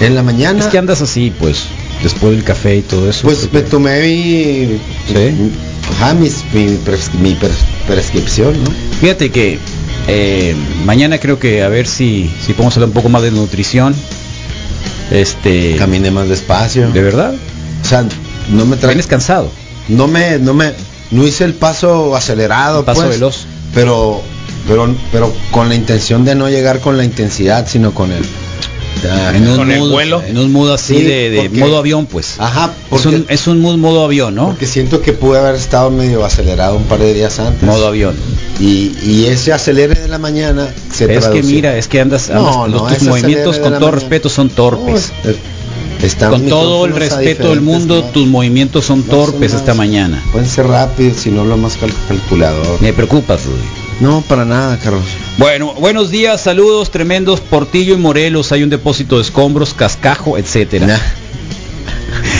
En 0.00 0.14
la 0.14 0.22
mañana, 0.22 0.58
Es 0.60 0.66
que 0.66 0.76
andas 0.76 1.00
así, 1.00 1.32
pues, 1.40 1.64
después 2.02 2.32
del 2.34 2.44
café 2.44 2.76
y 2.76 2.82
todo 2.82 3.08
eso. 3.08 3.22
pues 3.22 3.48
me 3.52 3.62
tomé 3.62 4.00
mi... 4.02 4.78
Sí. 5.08 5.50
Ajá, 5.96 6.14
mis- 6.14 6.44
mi, 6.52 6.76
pres- 6.84 7.12
mi 7.22 7.34
pres- 7.34 7.64
prescripción, 7.86 8.52
¿no? 8.64 8.70
Fíjate 9.00 9.30
que 9.30 9.58
eh, 10.06 10.54
mañana 10.84 11.18
creo 11.18 11.38
que 11.38 11.62
a 11.62 11.68
ver 11.68 11.86
si, 11.86 12.30
si 12.44 12.52
podemos 12.52 12.76
hablar 12.76 12.88
un 12.88 12.94
poco 12.94 13.08
más 13.08 13.22
de 13.22 13.30
nutrición. 13.30 13.94
Este, 15.10 15.76
Caminé 15.76 16.10
más 16.10 16.28
despacio. 16.28 16.90
¿de 16.90 17.02
verdad? 17.02 17.34
O 17.82 17.84
sea, 17.86 18.04
no 18.50 18.64
me 18.66 18.76
trae... 18.76 18.94
Vienes 18.94 19.06
cansado. 19.06 19.50
no 19.88 20.06
me 20.06 20.38
no 20.38 20.54
me 20.54 20.72
no 21.10 21.26
hice 21.26 21.44
el 21.44 21.54
paso 21.54 22.16
acelerado 22.16 22.84
Paso 22.84 23.02
pues, 23.02 23.14
veloz. 23.14 23.46
pero 23.74 24.22
pero 24.66 24.94
pero 25.12 25.32
con 25.50 25.68
la 25.68 25.74
intención 25.74 26.24
de 26.24 26.34
no 26.34 26.48
llegar 26.48 26.80
con 26.80 26.96
la 26.96 27.04
intensidad 27.04 27.66
sino 27.68 27.92
con 27.92 28.10
el 28.10 28.24
En 29.34 29.48
un 29.48 29.56
Con 29.56 29.70
el 29.72 29.80
mood, 29.80 29.90
vuelo. 29.90 30.22
En 30.26 30.38
un 30.38 30.52
mood 30.52 30.70
así 30.72 30.96
Sí, 30.98 31.02
de, 31.02 31.30
de 31.30 31.42
porque- 31.42 31.58
modo 31.58 31.78
avión, 31.78 32.06
pues. 32.06 32.36
ajá 32.38 32.72
es, 32.92 33.06
un, 33.06 33.26
es 33.28 33.46
un 33.46 33.60
mood 33.60 33.76
modo 33.76 34.04
avión, 34.04 34.34
¿no? 34.34 34.46
porque 34.48 34.66
siento 34.66 35.02
que 35.02 35.12
pude 35.12 35.38
haber 35.38 35.54
estado 35.56 35.90
medio 35.90 36.24
acelerado 36.24 36.76
un 36.76 36.84
par 36.84 37.00
de 37.00 37.12
días 37.12 37.38
antes 37.38 37.62
Modo 37.62 37.88
avión. 37.88 38.14
y, 38.60 38.92
y 39.04 39.26
ese 39.26 39.52
acelere 39.52 39.94
de 40.00 40.08
la 40.08 40.18
mañana 40.18 40.68
se 40.92 41.12
Es 41.14 41.26
que 41.28 41.42
mira, 41.42 41.76
es 41.76 41.88
que 41.88 42.00
andas, 42.00 42.30
No, 42.30 42.64
andas- 42.64 42.70
los- 42.70 42.82
no, 42.82 42.96
tus 42.96 43.08
movimientos 43.08 43.56
con 43.58 43.70
todo 43.72 43.80
mañana. 43.80 43.90
respeto 44.00 44.28
son 44.28 44.48
torpes. 44.50 45.12
No, 45.24 45.30
es- 45.30 45.36
están 46.02 46.30
con 46.30 46.46
todo 46.48 46.84
el 46.86 46.94
respeto 46.94 47.48
del 47.50 47.60
mundo, 47.62 47.96
¿no? 47.96 48.10
tus 48.10 48.26
movimientos 48.26 48.84
son 48.84 49.00
No 49.00 49.04
son 49.06 49.10
torpes 49.32 49.52
más- 49.52 49.60
esta 49.60 49.74
mañana. 49.74 50.22
pueden 50.32 50.48
ser 50.48 50.66
rápidos 50.66 51.18
si 51.18 51.30
no 51.30 51.44
lo 51.44 51.56
más 51.56 51.76
cal- 51.76 51.92
calculador 52.08 52.80
Me 52.80 52.92
preocupas, 52.92 53.44
Rudy. 53.44 53.56
no 54.00 54.22
para 54.28 54.44
nada 54.44 54.78
Carlos 54.78 55.02
Bueno, 55.36 55.74
buenos 55.74 56.10
días, 56.10 56.40
saludos 56.42 56.90
tremendos. 56.90 57.40
Portillo 57.40 57.94
y 57.94 57.96
Morelos, 57.96 58.52
hay 58.52 58.62
un 58.62 58.70
depósito 58.70 59.16
de 59.16 59.22
escombros, 59.22 59.74
cascajo, 59.74 60.38
etcétera. 60.38 60.86
Nah. 60.86 60.98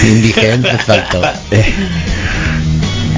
indigente 0.08 0.68
faltó 0.86 1.20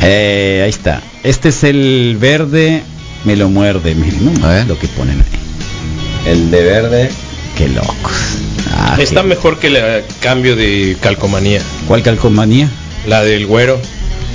Eh, 0.03 0.61
ahí 0.65 0.71
está. 0.71 1.03
Este 1.23 1.51
es 1.51 1.63
el 1.65 2.17
verde, 2.19 2.83
me 3.25 3.37
lo 3.37 3.49
muerde, 3.51 3.95
miren, 3.95 4.41
¿no? 4.41 4.47
A 4.47 4.53
ver. 4.53 4.67
lo 4.67 4.79
que 4.79 4.89
ponen 4.89 5.21
ahí. 5.21 6.31
el 6.33 6.51
de 6.51 6.63
verde 6.63 7.11
Qué 7.57 7.69
locos. 7.69 8.13
Ah, 8.75 8.97
Está 9.01 9.23
qué- 9.23 9.29
mejor 9.29 9.59
que 9.59 9.67
el 9.69 10.05
cambio 10.21 10.57
de 10.57 10.97
calcomanía. 11.01 11.61
¿Cuál 11.89 12.03
calcomanía? 12.03 12.69
La 13.07 13.23
del 13.23 13.47
güero. 13.47 13.79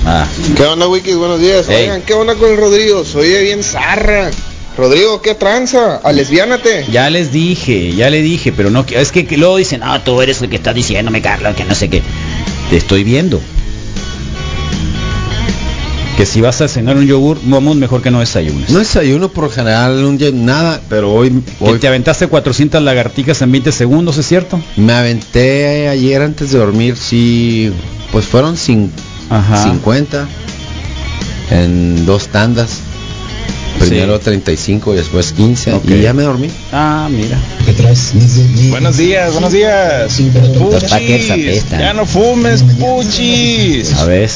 Ah, 0.04 0.26
¿Qué 0.56 0.62
onda, 0.64 0.88
Wiki? 0.88 1.12
Buenos 1.14 1.40
días. 1.40 1.68
Ey. 1.68 1.82
Oigan, 1.84 2.02
¿qué 2.02 2.14
onda 2.14 2.34
con 2.34 2.50
el 2.50 2.56
Rodrigo? 2.56 3.04
Oye 3.14 3.42
bien 3.42 3.62
zarra. 3.62 4.30
Rodrigo, 4.76 5.20
¿qué 5.20 5.34
tranza? 5.34 5.96
A 6.02 6.12
lesbiánate. 6.12 6.86
ya 6.90 7.10
les 7.10 7.30
dije, 7.30 7.92
ya 7.94 8.08
le 8.10 8.22
dije, 8.22 8.52
pero 8.52 8.70
no, 8.70 8.84
es 8.88 9.12
que, 9.12 9.26
que 9.26 9.36
luego 9.36 9.56
dicen, 9.58 9.82
ah, 9.82 10.02
tú 10.04 10.20
eres 10.22 10.40
el 10.40 10.48
que 10.48 10.56
está 10.56 10.72
diciéndome, 10.72 11.20
Carlos, 11.20 11.54
que 11.54 11.64
no 11.64 11.74
sé 11.74 11.90
qué. 11.90 12.02
Te 12.70 12.76
estoy 12.78 13.04
viendo. 13.04 13.40
Que 16.16 16.26
si 16.26 16.40
vas 16.42 16.60
a 16.60 16.68
cenar 16.68 16.96
un 16.96 17.06
yogur, 17.06 17.38
vamos 17.44 17.76
mejor 17.76 18.02
que 18.02 18.10
no 18.10 18.20
desayunes. 18.20 18.70
No 18.70 18.78
desayuno 18.78 19.30
por 19.30 19.50
general 19.50 20.04
un 20.04 20.18
día 20.18 20.30
nada, 20.32 20.80
pero 20.88 21.12
hoy, 21.12 21.30
Que 21.58 21.64
hoy 21.64 21.78
te 21.78 21.88
aventaste 21.88 22.26
400 22.26 22.82
lagartijas 22.82 23.40
en 23.42 23.50
20 23.50 23.72
segundos, 23.72 24.18
¿es 24.18 24.26
cierto? 24.26 24.60
me 24.76 24.92
aventé 24.92 25.88
ayer 25.88 26.20
antes 26.22 26.52
de 26.52 26.58
dormir, 26.58 26.96
sí, 26.96 27.72
pues 28.10 28.26
fueron 28.26 28.56
cin- 28.56 28.90
Ajá. 29.30 29.64
50 29.64 30.28
en 31.50 32.04
dos 32.04 32.28
tandas. 32.28 32.80
Primero 33.78 34.18
35 34.20 34.92
y 34.94 34.96
después 34.96 35.32
15 35.32 35.72
Ok. 35.74 35.84
y 35.88 36.00
ya 36.02 36.12
me 36.12 36.22
dormí. 36.22 36.48
Ah, 36.72 37.08
mira. 37.10 37.36
Buenos 38.70 38.96
días, 38.96 39.32
buenos 39.32 39.52
días. 39.52 40.20
Los 40.20 40.84
paquetes 40.84 41.26
Puchis, 41.28 41.30
apestan. 41.30 41.80
ya 41.80 41.92
no 41.94 42.06
fumes, 42.06 42.62
puchis. 42.78 43.92
A 43.94 44.04
ver. 44.04 44.30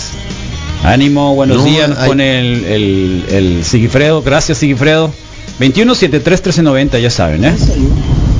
Ánimo, 0.82 1.34
buenos 1.34 1.58
No, 1.58 1.64
días, 1.64 1.88
nos 1.88 1.98
hay- 1.98 2.08
pone 2.08 2.40
el, 2.40 2.64
el, 2.64 3.24
el 3.30 3.64
Sigifredo. 3.64 4.22
Gracias, 4.22 4.58
Sigifredo. 4.58 5.12
2173 5.58 6.40
1390, 6.40 6.98
ya 6.98 7.10
saben, 7.10 7.44
¿eh? 7.44 7.54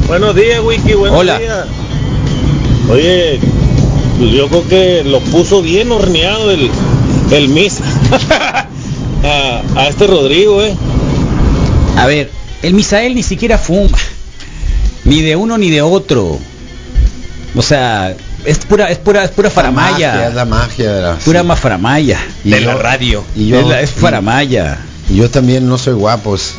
Buenos 0.09 0.35
días, 0.37 0.61
Wiki, 0.63 0.93
buenos 0.95 1.19
Hola. 1.21 1.39
días. 1.39 1.65
Oye, 2.91 3.39
pues 4.19 4.31
yo 4.33 4.49
creo 4.49 4.69
que 4.69 5.03
lo 5.05 5.21
puso 5.21 5.63
bien 5.63 5.91
horneado 5.93 6.51
el, 6.51 6.71
el 7.31 7.49
Miss 7.49 7.79
a, 9.25 9.63
a 9.81 9.89
este 9.89 10.07
Rodrigo, 10.07 10.63
eh. 10.63 10.75
A 11.97 12.07
ver, 12.07 12.31
el 12.63 12.75
Misael 12.75 13.15
ni 13.15 13.23
siquiera 13.23 13.59
fuma. 13.59 13.97
Ni 15.05 15.21
de 15.23 15.37
uno 15.37 15.57
ni 15.59 15.71
de 15.71 15.83
otro. 15.83 16.39
O 17.55 17.63
sea, 17.63 18.15
es 18.45 18.59
pura, 18.59 18.91
es 18.91 18.99
pura, 18.99 19.25
es 19.25 19.31
pura 19.31 19.49
magia, 19.49 19.49
es 19.49 19.55
faramaya. 19.55 20.31
la 20.35 20.45
magia 20.45 20.93
de 20.93 21.03
la 21.03 21.15
Pura 21.17 21.43
mafaramaya. 21.43 22.19
Y 22.45 22.51
de 22.51 22.61
yo- 22.63 22.67
la 22.67 22.75
radio. 22.75 23.25
Y 23.35 23.49
yo, 23.49 23.61
es, 23.61 23.67
la- 23.67 23.81
es 23.81 23.91
faramaya. 23.91 24.79
y 25.09 25.17
yo 25.17 25.31
también 25.31 25.67
no 25.69 25.79
soy 25.79 25.95
guapo, 25.95 26.35
es 26.35 26.55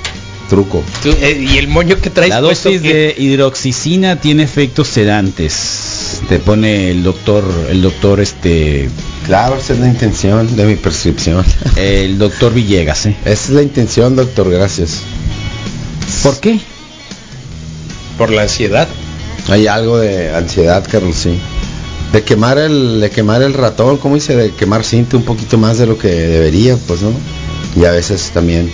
truco. 0.49 0.83
Tú, 1.03 1.09
eh, 1.09 1.45
y 1.49 1.57
el 1.57 1.67
moño 1.67 1.97
que 2.01 2.09
traes 2.09 2.29
La 2.29 2.41
dosis 2.41 2.81
de 2.81 3.15
hidroxicina 3.17 4.17
tiene 4.17 4.43
efectos 4.43 4.87
sedantes. 4.87 6.21
Te 6.29 6.39
pone 6.39 6.91
el 6.91 7.03
doctor, 7.03 7.43
el 7.69 7.81
doctor 7.81 8.19
este 8.19 8.89
Claro, 9.27 9.57
esa 9.57 9.73
es 9.73 9.79
la 9.79 9.87
intención 9.87 10.55
de 10.55 10.65
mi 10.65 10.75
prescripción. 10.75 11.45
El 11.75 12.17
doctor 12.17 12.53
Villegas, 12.53 13.07
¿eh? 13.07 13.15
Esa 13.25 13.31
es 13.31 13.49
la 13.49 13.61
intención, 13.61 14.15
doctor, 14.15 14.49
gracias. 14.49 15.01
¿Por 16.23 16.39
qué? 16.39 16.61
Por 18.17 18.31
la 18.31 18.43
ansiedad. 18.43 18.87
Hay 19.49 19.67
algo 19.67 19.97
de 19.97 20.33
ansiedad, 20.33 20.87
Carlos, 20.89 21.17
sí. 21.17 21.37
De 22.13 22.23
quemar 22.23 22.57
el, 22.57 23.01
de 23.01 23.09
quemar 23.09 23.41
el 23.41 23.53
ratón, 23.53 23.97
¿cómo 23.97 24.15
dice? 24.15 24.33
De 24.35 24.51
quemar 24.51 24.85
cinta 24.85 25.17
un 25.17 25.23
poquito 25.23 25.57
más 25.57 25.77
de 25.77 25.87
lo 25.87 25.97
que 25.97 26.07
debería, 26.07 26.77
pues, 26.87 27.01
¿no? 27.01 27.11
Y 27.75 27.83
a 27.83 27.91
veces 27.91 28.31
también. 28.33 28.71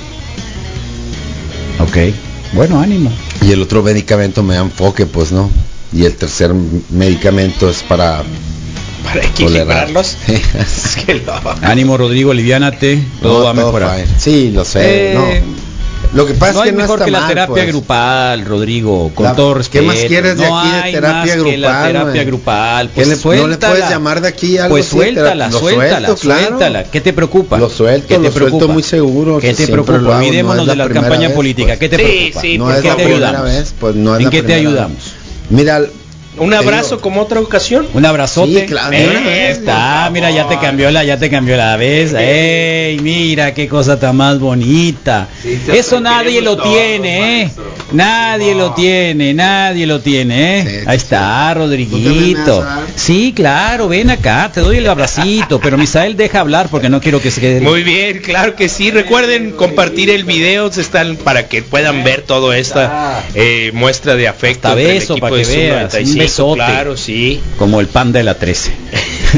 Ok. 1.79 1.97
Bueno, 2.53 2.79
ánimo. 2.79 3.11
Y 3.41 3.51
el 3.51 3.61
otro 3.61 3.81
medicamento 3.83 4.43
me 4.43 4.55
da 4.55 4.61
enfoque, 4.61 5.05
pues, 5.05 5.31
¿no? 5.31 5.49
Y 5.91 6.05
el 6.05 6.15
tercer 6.15 6.53
medicamento 6.89 7.69
es 7.69 7.83
para 7.83 8.23
Para 9.03 9.23
equilibrarlos. 9.25 10.17
es 10.27 10.97
que 11.05 11.15
no. 11.15 11.33
Ánimo, 11.61 11.97
Rodrigo, 11.97 12.31
aliviánate. 12.31 13.03
Todo 13.21 13.39
No, 13.39 13.43
va 13.45 13.51
a 13.51 13.53
mejorar. 13.53 13.95
fine. 13.95 14.07
Sí, 14.19 14.51
lo 14.51 14.63
sé. 14.65 15.11
Eh, 15.11 15.13
no. 15.15 15.72
Lo 16.13 16.27
que 16.27 16.33
pasa 16.35 16.53
no 16.53 16.59
es 16.59 16.63
hay 16.65 16.69
que 16.69 16.75
no 16.77 16.81
mejor 16.83 16.99
está 16.99 17.05
que 17.05 17.11
la 17.11 17.19
mal, 17.21 17.27
terapia 17.29 17.53
pues. 17.55 17.67
grupal, 17.67 18.45
Rodrigo, 18.45 19.11
con 19.15 19.25
La- 19.25 19.35
todo 19.35 19.53
¿qué 19.53 19.57
respeto. 19.57 19.83
más 19.85 19.95
quieres 19.97 20.37
de 20.37 20.47
no 20.47 20.59
aquí 20.59 20.69
de 20.69 20.75
hay 20.77 20.93
terapia 20.93 21.13
más 21.13 21.23
que 21.23 21.57
la 21.57 21.67
grupal, 21.69 21.87
terapia 21.87 22.11
güey? 22.13 22.25
grupal. 22.25 22.87
¿Qué 22.89 22.93
Pues 22.93 23.07
le- 23.07 23.13
no 23.13 23.15
le 23.15 23.21
suéltala. 23.39 23.73
puedes 23.73 23.89
llamar 23.89 24.21
de 24.21 24.27
aquí 24.27 24.57
algo 24.59 24.69
Pues 24.75 24.85
así 24.87 24.95
suéltala? 24.95 25.47
Lo 25.49 25.59
suéltala, 25.59 26.07
suelto, 26.07 26.21
claro. 26.21 26.45
suéltala. 26.47 26.83
¿Qué 26.83 27.01
te 27.01 27.13
preocupa? 27.13 27.57
Lo 27.57 27.69
suelto, 27.69 28.07
¿Qué 28.07 28.13
te 28.15 28.19
lo 28.19 28.31
suelto 28.31 28.45
preocupa? 28.49 28.73
muy 28.73 28.83
seguro, 28.83 29.39
¿Qué 29.39 29.47
que 29.49 29.53
te 29.55 29.67
preocupa? 29.71 30.17
Olvidémonos 30.17 30.67
de 30.67 30.75
la 30.75 30.87
campaña 30.89 31.27
vez, 31.29 31.35
política. 31.35 31.67
pues. 31.69 31.79
¿Qué 31.79 31.89
te 31.89 31.95
preocupa? 31.97 32.41
sí, 32.41 32.57
No 32.59 32.65
¿por 32.65 32.73
es 32.75 32.81
qué 32.81 32.87
la 32.87 32.93
¿En 32.93 32.97
qué 32.97 33.03
te 33.03 33.09
primera 33.09 33.29
ayudamos? 33.29 33.51
vez, 33.57 33.73
pues 33.79 33.95
no 33.95 34.15
es 34.17 34.23
¿En 34.23 34.29
qué 34.29 34.43
te 34.43 34.53
ayudamos? 34.53 34.97
Mira, 35.49 35.81
Un 36.37 36.53
abrazo 36.53 36.99
como 36.99 37.21
otra 37.21 37.39
ocasión. 37.39 37.87
Un 37.93 38.05
abrazote. 38.05 38.61
Sí, 38.61 38.65
claro, 38.65 38.93
Eh, 38.93 39.07
vez, 39.07 39.57
está, 39.59 40.09
mira, 40.11 40.31
ya 40.31 40.47
te 40.47 40.57
cambió 40.59 40.89
la, 40.91 41.03
ya 41.03 41.17
te 41.17 41.29
cambió 41.29 41.55
la 41.57 41.77
vez. 41.77 42.13
Ey, 42.13 42.99
mira 42.99 43.53
qué 43.53 43.67
cosa 43.67 43.99
tan 43.99 44.17
más 44.17 44.39
bonita. 44.39 45.27
Eso 45.71 45.99
nadie 45.99 46.41
lo 46.41 46.57
tiene, 46.57 47.43
eh. 47.43 47.51
Nadie 47.93 48.55
lo 48.55 48.73
tiene, 48.73 49.33
nadie 49.33 49.85
lo 49.85 50.01
tiene, 50.01 50.59
eh. 50.59 50.83
Ahí 50.85 50.97
está, 50.97 51.53
Rodriguito. 51.53 52.65
Sí, 52.95 53.33
claro, 53.35 53.87
ven 53.87 54.09
acá, 54.09 54.51
te 54.53 54.61
doy 54.61 54.77
el 54.77 54.89
abracito, 54.89 55.59
pero 55.59 55.77
Misael 55.77 56.17
deja 56.17 56.39
hablar 56.39 56.69
porque 56.69 56.89
no 56.89 56.99
quiero 57.01 57.21
que 57.21 57.31
se 57.31 57.41
quede. 57.41 57.61
Muy 57.61 57.83
bien, 57.83 58.19
claro 58.19 58.55
que 58.55 58.69
sí. 58.69 58.91
Recuerden 58.91 59.51
compartir 59.51 60.09
el 60.09 60.23
video, 60.23 60.67
están 60.67 61.15
para 61.17 61.47
que 61.47 61.61
puedan 61.61 62.03
ver 62.03 62.21
toda 62.21 62.57
esta 62.57 63.23
eh, 63.35 63.71
muestra 63.73 64.15
de 64.15 64.27
afecto. 64.27 64.67
Hasta 64.67 64.81
el 64.81 64.87
beso 64.87 65.17
para 65.17 65.35
que 65.35 65.45
veas, 65.45 65.93
un 65.93 66.03
95, 66.03 66.19
besote. 66.19 66.55
Claro, 66.55 66.97
sí. 66.97 67.41
Como 67.57 67.79
el 67.79 67.87
pan 67.87 68.11
de 68.11 68.23
la 68.23 68.35
13. 68.35 68.71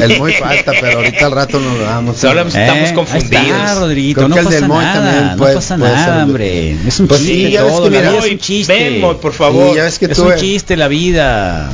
El 0.02 0.18
muy 0.18 0.32
falta, 0.32 0.72
pero 0.80 0.98
ahorita 0.98 1.26
al 1.26 1.32
rato 1.32 1.58
nos 1.60 1.78
lo 1.78 1.84
damos. 1.84 2.16
Solo 2.18 2.42
estamos 2.42 2.56
Eh, 2.56 2.86
ahí 2.88 2.94
confundidos. 2.94 3.44
está, 3.46 3.74
Rodriguito, 3.74 4.16
Creo 4.20 4.28
no 4.28 4.34
que 4.34 4.40
el 4.40 4.44
pasa 4.46 4.56
del 4.58 4.68
Moy 4.68 4.84
nada, 4.84 5.34
no 5.36 5.42
pasa 5.54 5.76
puede 5.76 5.92
nada, 5.92 6.24
hombre. 6.24 6.76
Es 6.86 7.00
un 7.00 7.08
Pues 7.08 7.20
chiste 7.20 7.34
sí, 7.46 7.50
ya 7.50 7.62
ves 7.64 7.72
todo, 7.72 7.84
que 7.84 7.90
la 7.90 7.98
mira, 7.98 8.10
vida 8.10 8.18
es 8.18 8.24
Moy, 8.24 8.32
un 8.34 8.38
chiste. 8.38 8.72
ven, 8.74 9.00
Moy, 9.00 9.16
por 9.20 9.32
favor. 9.32 9.70
Sí, 9.70 9.76
ya 9.76 9.82
ves 9.84 9.98
que 9.98 10.04
es 10.06 10.10
tú- 10.12 10.24
un 10.24 10.36
chiste 10.36 10.76
la 10.76 10.88
vida. 10.88 11.70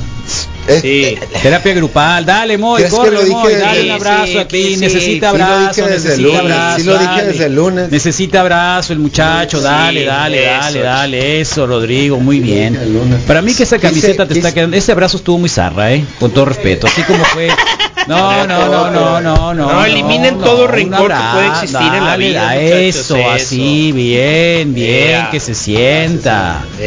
Es- 0.69 0.81
Sí. 0.81 1.17
Terapia 1.43 1.75
grupal, 1.75 2.25
dale 2.25 2.57
Moy, 2.57 2.79
¿Crees 2.83 2.93
que 2.93 2.97
corre 2.97 3.27
Moy, 3.27 3.55
dale 3.55 3.83
un 3.85 3.91
abrazo 3.91 4.27
sí, 4.27 4.39
aquí, 4.39 4.75
sí, 4.75 4.77
necesita 4.77 5.33
sí 5.33 5.39
lo 5.39 5.45
abrazo, 5.45 5.69
dije 5.83 5.83
desde 5.91 6.15
el 6.15 6.23
necesita 6.23 6.43
lunes, 6.43 6.53
abrazo. 6.57 6.79
sí 6.79 6.85
lo 6.87 6.99
dije 6.99 7.25
desde 7.25 7.47
el 7.47 7.55
lunes. 7.57 7.91
Necesita 7.91 8.41
abrazo 8.41 8.93
el 8.93 8.99
muchacho, 9.01 9.61
dale, 9.61 10.05
dale, 10.05 10.43
dale, 10.45 10.79
dale, 10.81 11.41
eso 11.41 11.67
Rodrigo, 11.67 12.21
muy 12.21 12.39
bien. 12.39 12.77
el. 12.77 13.17
Para 13.27 13.43
mí 13.43 13.53
que 13.55 13.65
esa 13.65 13.79
camiseta 13.79 14.27
te 14.29 14.35
está 14.35 14.55
quedando, 14.55 14.77
ese 14.77 14.93
abrazo 14.93 15.17
estuvo 15.17 15.37
muy 15.39 15.49
zarra, 15.49 15.93
eh, 15.93 16.05
con 16.21 16.31
todo 16.31 16.45
respeto, 16.45 16.87
así 16.87 17.03
como 17.03 17.25
fue. 17.25 17.49
No, 18.09 18.47
no, 18.47 18.69
no, 18.69 18.91
no, 18.91 19.21
no, 19.21 19.55
no. 19.55 19.73
No, 19.73 19.85
eliminen 19.85 20.39
todo 20.39 20.65
un 20.65 20.71
rencor 20.73 21.09
que 21.13 21.23
puede 21.33 21.49
existir 21.49 21.95
en 21.95 22.05
la 22.05 22.17
vida, 22.17 22.43
da 22.43 22.55
muchachos, 22.55 22.97
Eso, 22.97 23.17
eso. 23.17 23.31
así, 23.31 23.93
bien, 23.93 24.75
bien, 24.75 25.29
que 25.31 25.39
se 25.41 25.55
sienta. 25.55 26.65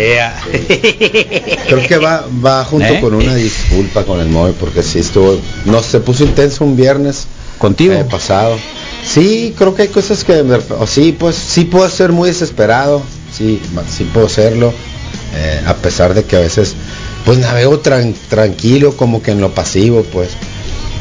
Creo 1.68 1.88
que 1.88 1.98
va, 1.98 2.26
va 2.46 2.64
junto 2.66 2.88
¿Eh? 2.94 3.00
con 3.02 3.14
una 3.14 3.36
disculpa 3.36 4.04
con 4.04 4.20
el 4.20 4.28
móvil 4.30 4.56
porque 4.60 4.84
sí 4.84 5.00
estuvo, 5.00 5.40
no 5.66 5.82
se 5.82 6.00
puso 6.00 6.24
intenso 6.24 6.64
un 6.66 6.76
viernes 6.76 7.28
Contigo. 7.58 7.94
eh, 7.94 8.06
pasado. 8.10 8.58
Sí, 9.06 9.54
creo 9.58 9.76
que 9.76 9.84
hay 9.84 9.88
cosas 9.90 10.24
que, 10.24 10.34
o 10.80 10.88
sí, 10.88 11.16
pues 11.18 11.36
sí 11.36 11.66
puedo 11.66 11.88
ser 11.90 12.12
muy 12.12 12.30
desesperado, 12.30 13.02
sí, 13.32 13.62
sí 13.96 14.04
puedo 14.14 14.28
serlo, 14.28 14.74
eh, 15.36 15.62
a 15.66 15.76
pesar 15.76 16.14
de 16.14 16.24
que 16.24 16.36
a 16.36 16.40
veces, 16.40 16.76
pues 17.24 17.38
navego 17.38 17.82
tran- 17.82 18.16
tranquilo, 18.30 18.98
como 18.98 19.22
que 19.22 19.32
en 19.32 19.42
lo 19.42 19.52
pasivo, 19.54 20.04
pues. 20.12 20.30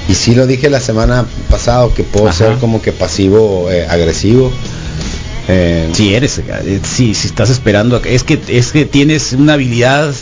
Y 0.09 0.14
sí 0.14 0.35
lo 0.35 0.47
dije 0.47 0.69
la 0.71 0.81
semana 0.81 1.25
pasada 1.51 1.88
que 1.95 2.03
puedo 2.05 2.29
Ajá. 2.29 2.37
ser 2.37 2.59
como 2.59 2.83
que 2.83 2.93
pasivo, 2.93 3.71
eh, 3.71 3.87
agresivo. 3.88 4.53
Eh, 5.49 5.90
Si 5.93 6.14
eres, 6.14 6.38
eh, 6.38 6.81
sí, 6.83 7.14
si 7.14 7.27
estás 7.29 7.51
esperando, 7.51 8.01
es 8.05 8.23
que 8.23 8.38
es 8.49 8.73
que 8.73 8.85
tienes 8.85 9.33
una 9.33 9.55
habilidad 9.55 10.12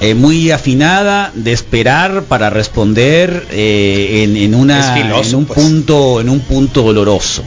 eh, 0.00 0.14
muy 0.14 0.50
afinada 0.50 1.30
de 1.34 1.52
esperar 1.52 2.24
para 2.24 2.50
responder 2.50 3.46
eh, 3.50 4.24
en, 4.24 4.36
en 4.36 4.54
una 4.54 4.94
filoso, 4.94 5.28
en 5.30 5.34
un 5.36 5.44
pues. 5.46 5.58
punto 5.60 6.20
en 6.20 6.28
un 6.28 6.40
punto 6.40 6.82
doloroso. 6.82 7.42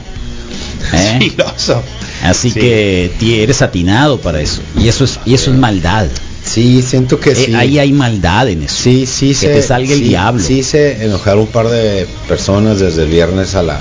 ¿eh? 0.93 1.17
Filoso. 1.19 1.81
Así 2.23 2.49
Sí. 2.51 2.59
que 2.59 3.11
ti- 3.19 3.39
eres 3.41 3.61
atinado 3.61 4.19
para 4.19 4.39
eso 4.41 4.61
y 4.79 4.87
eso 4.87 5.03
es 5.03 5.19
y 5.25 5.33
eso 5.33 5.51
es 5.51 5.57
maldad. 5.57 6.07
Sí, 6.47 6.81
siento 6.81 7.19
que 7.19 7.31
Eh, 7.31 7.35
sí. 7.35 7.53
ahí 7.55 7.77
hay 7.79 7.91
maldad 7.91 8.47
en 8.49 8.63
eso. 8.63 8.75
Sí, 8.83 9.05
sí, 9.05 9.29
que 9.29 9.33
se- 9.35 9.47
te 9.49 9.61
salga 9.61 9.93
el 9.93 9.99
sí, 9.99 10.05
diablo. 10.05 10.41
Sí, 10.43 10.63
se 10.63 11.03
enojar 11.05 11.37
un 11.37 11.47
par 11.47 11.67
de 11.69 12.07
personas 12.27 12.79
desde 12.79 13.03
el 13.03 13.09
viernes 13.09 13.55
a 13.55 13.63
la, 13.63 13.79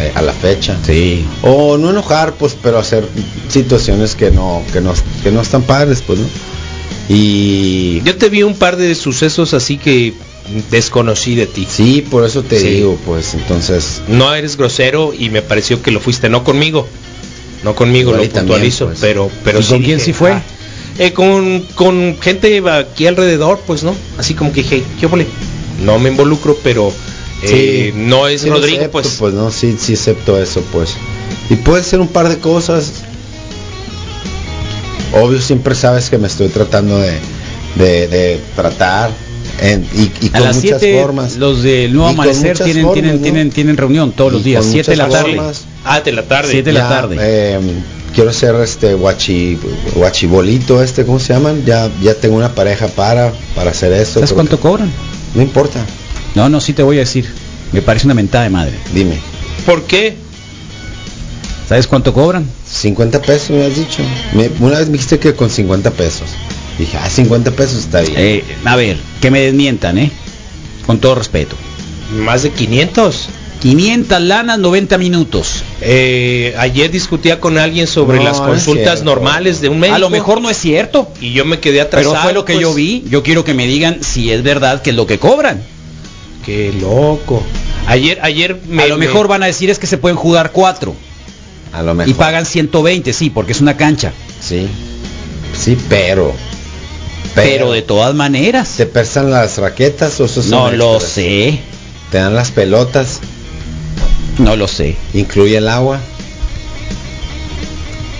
eh, 0.00 0.12
a 0.14 0.22
la 0.22 0.32
fecha. 0.32 0.76
Sí. 0.86 1.24
O 1.42 1.76
no 1.78 1.90
enojar, 1.90 2.34
pues, 2.34 2.56
pero 2.62 2.78
hacer 2.78 3.06
situaciones 3.48 4.14
que 4.14 4.30
no, 4.30 4.62
que 4.72 4.80
no, 4.80 4.94
que 5.22 5.30
no 5.32 5.40
están 5.40 5.62
padres, 5.62 6.02
pues, 6.06 6.18
¿no? 6.18 6.26
Y 7.08 8.02
Yo 8.02 8.16
te 8.16 8.28
vi 8.28 8.42
un 8.42 8.54
par 8.54 8.76
de 8.76 8.94
sucesos 8.94 9.54
así 9.54 9.76
que 9.78 10.12
desconocí 10.70 11.34
de 11.34 11.46
ti. 11.46 11.66
sí, 11.68 12.04
por 12.08 12.24
eso 12.24 12.42
te 12.42 12.58
Sí. 12.60 12.68
digo, 12.68 12.98
pues, 13.04 13.34
entonces, 13.34 14.02
No 14.08 14.34
eres 14.34 14.56
grosero 14.56 15.12
y 15.16 15.30
me 15.30 15.42
pareció 15.42 15.82
que 15.82 15.90
lo 15.90 16.00
fuiste, 16.00 16.28
no 16.28 16.44
conmigo. 16.44 16.86
No 17.64 17.74
conmigo, 17.74 18.10
Igual 18.10 18.26
lo 18.26 18.32
también, 18.32 18.46
puntualizo, 18.46 18.86
pues. 18.86 18.98
pero 19.00 19.30
pero 19.42 19.58
¿Y 19.60 19.64
con 19.64 19.78
quién 19.82 19.98
dije, 19.98 20.04
sí 20.04 20.12
fue? 20.12 20.32
ah, 20.32 20.42
eh, 20.98 21.12
con, 21.12 21.60
con 21.74 22.16
gente 22.20 22.62
aquí 22.70 23.06
alrededor, 23.06 23.60
pues, 23.66 23.82
¿no? 23.84 23.94
Así 24.18 24.34
como 24.34 24.52
que 24.52 24.62
dije, 24.62 24.82
¿qué 25.00 25.06
ole? 25.06 25.26
No 25.84 25.98
me 25.98 26.08
involucro, 26.10 26.56
pero 26.62 26.92
eh, 27.42 27.92
sí, 27.92 27.98
no 27.98 28.26
es 28.28 28.40
sí 28.42 28.48
Rodrigo, 28.48 28.78
acepto, 28.78 28.92
pues. 28.92 29.16
pues, 29.18 29.34
no, 29.34 29.50
sí, 29.50 29.76
sí 29.78 29.94
acepto 29.94 30.40
eso, 30.40 30.62
pues. 30.72 30.96
Y 31.50 31.56
puede 31.56 31.82
ser 31.84 32.00
un 32.00 32.08
par 32.08 32.28
de 32.28 32.38
cosas. 32.38 32.92
Obvio, 35.12 35.40
siempre 35.40 35.74
sabes 35.74 36.10
que 36.10 36.18
me 36.18 36.26
estoy 36.26 36.48
tratando 36.48 36.98
de, 36.98 37.12
de, 37.76 38.08
de 38.08 38.40
tratar 38.54 39.10
en- 39.60 39.86
y, 39.94 40.10
y 40.24 40.28
A 40.28 40.32
con 40.32 40.42
las 40.42 40.56
muchas 40.56 40.80
7 40.80 41.00
formas. 41.00 41.36
los 41.36 41.62
del 41.62 41.92
nuevo 41.94 42.08
amanecer 42.10 42.58
tienen 42.58 42.82
formas, 42.84 42.94
tienen 42.94 43.16
¿no? 43.16 43.22
tienen 43.22 43.50
tienen 43.50 43.76
reunión 43.76 44.12
todos 44.12 44.32
los 44.32 44.44
días, 44.44 44.62
con 44.64 44.72
7 44.72 44.90
de 44.90 44.96
la 44.96 45.08
tarde. 45.08 45.34
formas. 45.36 45.64
Ah, 45.84 46.00
de 46.00 46.12
la 46.12 46.22
tarde. 46.22 46.50
Siete 46.50 46.70
de 46.70 46.78
la 46.78 46.88
tarde. 46.88 47.16
eh, 47.20 47.60
quiero 48.16 48.32
ser 48.32 48.54
este 48.56 48.94
guachi 48.94 49.56
guachibolito 49.94 50.82
este 50.82 51.04
cómo 51.04 51.20
se 51.20 51.34
llaman 51.34 51.64
ya 51.64 51.88
ya 52.02 52.14
tengo 52.14 52.34
una 52.36 52.52
pareja 52.54 52.88
para 52.88 53.32
para 53.54 53.70
hacer 53.70 53.92
eso 53.92 54.14
¿Sabes 54.14 54.32
cuánto 54.32 54.56
que- 54.56 54.62
cobran? 54.62 54.90
no 55.34 55.42
importa 55.42 55.84
No, 56.34 56.48
no, 56.48 56.60
sí 56.60 56.72
te 56.74 56.82
voy 56.82 56.96
a 56.96 57.00
decir. 57.00 57.26
Me 57.72 57.80
parece 57.82 58.06
una 58.06 58.14
mentada 58.14 58.44
de 58.44 58.50
madre. 58.50 58.74
dime 58.92 59.18
¿Por 59.64 59.84
qué? 59.84 60.16
¿Sabes 61.68 61.86
cuánto 61.86 62.12
cobran? 62.14 62.46
50 62.66 63.20
pesos 63.22 63.50
me 63.50 63.64
has 63.66 63.76
dicho 63.76 64.02
Me- 64.32 64.50
una 64.60 64.78
vez 64.78 64.86
me 64.88 64.92
dijiste 64.94 65.18
que 65.18 65.34
con 65.34 65.50
50 65.50 65.90
pesos 65.90 66.28
dije 66.78 66.96
ah 66.98 67.08
50 67.10 67.50
pesos 67.52 67.78
está 67.80 68.00
bien 68.00 68.14
Eh, 68.16 68.44
a 68.64 68.76
ver, 68.76 68.98
que 69.20 69.30
me 69.30 69.40
desmientan, 69.40 69.98
¿eh? 69.98 70.10
Con 70.86 71.00
todo 71.00 71.16
respeto. 71.16 71.56
Más 72.18 72.42
de 72.44 72.50
500. 72.50 73.28
500 73.70 74.20
lanas, 74.20 74.58
90 74.60 74.96
minutos. 74.96 75.64
Eh, 75.80 76.54
ayer 76.56 76.88
discutía 76.90 77.40
con 77.40 77.58
alguien 77.58 77.88
sobre 77.88 78.18
No, 78.18 78.22
las 78.24 78.40
consultas 78.40 79.02
normales 79.02 79.60
de 79.60 79.68
un 79.68 79.80
médico. 79.80 79.96
A 79.96 79.98
lo 79.98 80.08
mejor 80.08 80.40
no 80.40 80.48
es 80.50 80.56
cierto, 80.56 81.10
Y 81.20 81.32
yo 81.32 81.44
me 81.44 81.58
quedé 81.58 81.80
atrasado. 81.80 82.12
pero 82.14 82.22
fue 82.22 82.32
lo 82.32 82.44
que 82.44 82.52
pues. 82.54 82.62
yo 82.62 82.74
vi. 82.74 83.02
Yo 83.10 83.24
quiero 83.24 83.42
que 83.44 83.54
me 83.54 83.66
digan 83.66 84.04
si 84.04 84.30
es 84.30 84.44
verdad 84.44 84.82
que 84.82 84.90
es 84.90 84.96
lo 84.96 85.06
que 85.08 85.18
cobran. 85.18 85.62
Qué 86.44 86.72
loco. 86.80 87.42
Ayer, 87.88 88.20
ayer 88.22 88.56
me. 88.68 88.84
a 88.84 88.86
lo 88.86 88.98
me- 88.98 89.06
mejor 89.06 89.26
van 89.26 89.42
a 89.42 89.46
decir 89.46 89.68
es 89.68 89.80
que 89.80 89.88
se 89.88 89.98
pueden 89.98 90.16
jugar 90.16 90.52
cuatro 90.52 90.94
a 91.72 91.82
lo 91.82 91.92
mejor 91.94 92.08
y 92.10 92.14
pagan 92.14 92.46
120, 92.46 93.12
sí, 93.12 93.30
porque 93.30 93.50
es 93.52 93.60
una 93.60 93.76
cancha. 93.76 94.12
sí 94.40 94.68
sí 95.58 95.76
pero 95.88 96.32
Pero, 97.34 97.72
de 97.72 97.82
todas 97.82 98.14
maneras, 98.14 98.68
te 98.76 98.86
pesan 98.86 99.30
las 99.30 99.58
raquetas 99.58 100.20
o 100.20 100.28
no 100.50 100.70
lo 100.70 101.00
sé, 101.00 101.58
te 102.12 102.18
dan 102.18 102.34
las 102.34 102.50
pelotas 102.52 103.20
no 104.38 104.56
lo 104.56 104.68
sé. 104.68 104.96
incluye 105.14 105.56
el 105.58 105.68
agua 105.68 106.00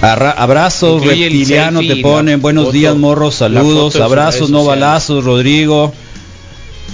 Arra- 0.03 0.33
abrazos, 0.33 1.03
Incluye 1.03 1.27
el 1.27 1.33
reptiliano, 1.33 1.79
selfie 1.81 1.97
te 1.97 2.03
ponen 2.03 2.41
buenos 2.43 2.65
foto- 2.67 2.73
días, 2.73 2.95
morros, 2.97 3.35
saludos, 3.37 3.97
abrazos, 3.97 4.51
no 4.51 4.65
balazos, 4.65 5.25
Rodrigo. 5.25 5.93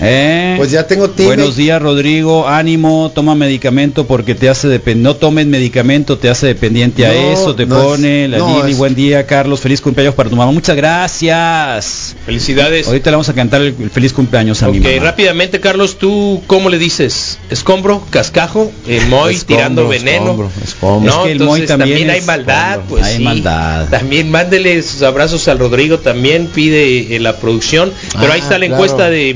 ¿Eh? 0.05 0.55
Pues 0.57 0.71
ya 0.73 0.87
tengo 0.87 1.11
teammate. 1.11 1.37
Buenos 1.37 1.57
días, 1.57 1.81
Rodrigo. 1.81 2.49
Ánimo, 2.49 3.13
toma 3.15 3.35
medicamento 3.37 4.07
porque 4.07 4.35
te 4.35 4.49
hace 4.49 4.67
dependiente. 4.69 5.03
No 5.09 5.17
tomes 5.17 5.47
medicamento, 5.47 6.19
te 6.19 6.29
hace 6.29 6.49
dependiente 6.49 7.07
a 7.07 7.15
eso, 7.33 7.55
te 7.55 7.67
no 7.67 7.79
es- 7.79 7.85
pone 7.85 8.29
la 8.29 8.39
no 8.39 8.59
Lili. 8.59 8.73
es- 8.73 8.79
Buen 8.79 8.95
día, 8.97 9.27
Carlos. 9.27 9.61
Feliz 9.61 9.81
cumpleaños 9.81 10.15
para 10.15 10.29
tu 10.29 10.35
mamá. 10.37 10.51
Muchas 10.51 10.77
gracias. 10.77 12.17
Felicidades. 12.27 12.87
Ahorita 12.89 13.11
le 13.11 13.17
vamos 13.17 13.29
a 13.29 13.35
cantar 13.35 13.61
el, 13.63 13.75
el 13.81 13.91
feliz 13.91 14.13
cumpleaños 14.13 14.63
a 14.63 14.69
mi 14.69 14.79
Ok, 14.79 14.85
mamá. 14.85 14.99
rápidamente, 15.05 15.61
Carlos, 15.61 15.99
¿tú 15.99 16.43
cómo 16.47 16.69
le 16.69 16.79
dices? 16.79 17.39
¿Escombro? 17.51 18.05
¿Cascajo? 18.11 18.73
¿El 18.89 19.07
Moy 19.07 19.35
Escombro, 19.35 19.57
tirando 19.57 19.89
veneno? 19.89 20.23
escombro, 20.23 20.51
escombro. 20.65 21.13
No, 21.13 21.19
Es 21.21 21.27
que 21.27 21.33
el 21.33 21.41
entonces 21.43 21.69
Moy 21.71 21.79
también 21.79 22.11
hay 22.11 22.21
maldad, 22.23 22.81
pues 22.89 23.05
hay 23.05 23.17
sí. 23.19 23.23
maldad. 23.23 23.89
También 23.89 24.31
mándele 24.31 24.83
sus 24.83 25.03
abrazos 25.03 25.47
al 25.49 25.59
Rodrigo, 25.59 25.99
también 25.99 26.47
pide 26.49 27.15
eh, 27.15 27.21
la 27.21 27.37
producción. 27.37 27.93
Pero 28.19 28.33
ahí 28.33 28.41
Ah, 28.41 28.43
está 28.45 28.59
la 28.59 28.67
claro. 28.67 28.75
encuesta 28.75 29.11
de 29.11 29.35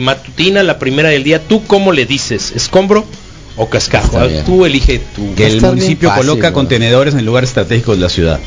la 0.62 0.78
primera 0.78 1.08
del 1.08 1.24
día. 1.24 1.40
¿Tú 1.40 1.64
cómo 1.66 1.92
le 1.92 2.06
dices? 2.06 2.52
¿Escombro 2.54 3.04
o 3.56 3.68
cascajo? 3.68 4.18
Tú 4.44 4.64
elige 4.66 5.00
tú. 5.14 5.34
Que 5.34 5.46
el 5.46 5.60
municipio 5.60 6.08
fácil, 6.10 6.26
coloca 6.26 6.52
contenedores 6.52 7.14
en 7.14 7.24
lugares 7.24 7.50
estratégicos 7.50 7.96
de 7.96 8.02
la 8.02 8.08
ciudad. 8.08 8.40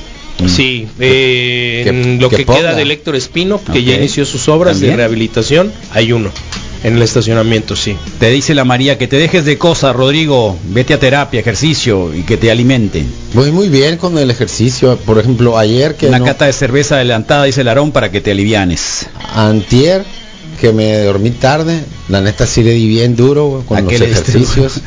Sí, 0.48 0.88
eh, 1.00 1.82
que- 1.84 1.90
en 1.90 2.20
lo 2.22 2.30
que 2.30 2.46
queda 2.46 2.74
del 2.74 2.92
Héctor 2.92 3.16
Espino, 3.18 3.60
que 3.74 3.84
ya 3.84 3.96
inició 3.96 4.26
sus 4.26 4.48
obras 4.48 4.74
¿También? 4.76 4.92
de 4.94 4.98
rehabilitación, 4.98 5.72
hay 5.92 6.14
uno 6.14 6.32
en 6.82 6.96
el 6.96 7.02
estacionamiento, 7.02 7.76
sí. 7.76 7.98
Te 8.22 8.30
dice 8.30 8.56
la 8.56 8.64
María 8.64 8.98
que 8.98 9.06
te 9.10 9.18
dejes 9.18 9.44
de 9.44 9.58
cosas, 9.58 9.94
Rodrigo. 9.94 10.58
Vete 10.70 10.94
a 10.94 10.98
terapia, 11.00 11.42
ejercicio 11.42 12.16
y 12.16 12.22
que 12.22 12.38
te 12.38 12.50
alimenten. 12.52 13.06
Voy 13.34 13.52
muy 13.52 13.68
bien 13.68 13.98
con 13.98 14.18
el 14.18 14.32
ejercicio. 14.32 14.96
Por 15.06 15.20
ejemplo, 15.20 15.58
ayer 15.58 15.96
que 15.96 16.08
Una 16.08 16.20
no- 16.20 16.26
cata 16.26 16.46
de 16.46 16.54
cerveza 16.54 16.96
adelantada, 16.96 17.44
dice 17.44 17.60
el 17.60 17.68
Aarón, 17.68 17.92
para 17.92 18.10
que 18.10 18.22
te 18.22 18.32
alivianes. 18.32 19.08
antier 19.36 20.06
que 20.60 20.74
me 20.74 20.98
dormí 21.04 21.32
tarde, 21.32 21.84
la 22.10 22.22
neta 22.22 22.46
sí 22.46 22.64
le 22.64 22.72
di 22.72 22.88
bien 22.88 23.16
duro 23.16 23.48
güey, 23.48 23.64
con 23.66 23.78
¿A 23.78 23.82
los 23.82 23.92
diste 23.92 24.08
ejercicios. 24.08 24.82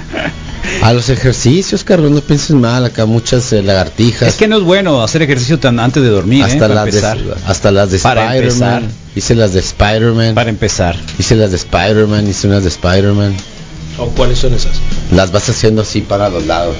A 0.82 0.92
los 0.92 1.08
ejercicios, 1.08 1.82
Carlos, 1.84 2.10
no 2.10 2.20
pienses 2.20 2.50
mal, 2.50 2.84
acá 2.84 3.04
muchas 3.04 3.52
eh, 3.52 3.62
lagartijas. 3.62 4.28
Es 4.28 4.34
que 4.36 4.46
no 4.46 4.58
es 4.58 4.62
bueno 4.62 5.02
hacer 5.02 5.22
ejercicio 5.22 5.58
tan 5.58 5.80
antes 5.80 6.02
de 6.02 6.08
dormir, 6.08 6.40
¿eh? 6.40 6.44
hasta, 6.44 6.58
Para 6.58 6.74
las 6.74 6.86
empezar. 6.86 7.18
de, 7.18 7.34
hasta 7.46 7.70
las 7.72 7.90
de 7.90 7.96
Spider-Man. 7.96 8.90
Hice 9.14 9.34
las 9.34 9.52
de 9.52 9.60
Spider-Man. 9.60 10.34
Para 10.34 10.50
empezar. 10.50 10.96
Hice 11.18 11.34
las 11.34 11.50
de 11.50 11.56
Spider-Man, 11.56 12.28
hice 12.28 12.46
unas 12.46 12.62
de 12.62 12.68
Spider-Man. 12.68 13.34
¿O 13.98 14.06
cuáles 14.08 14.38
son 14.38 14.54
esas? 14.54 14.72
Las 15.10 15.32
vas 15.32 15.48
haciendo 15.48 15.82
así 15.82 16.00
para 16.00 16.28
los 16.28 16.46
lados. 16.46 16.76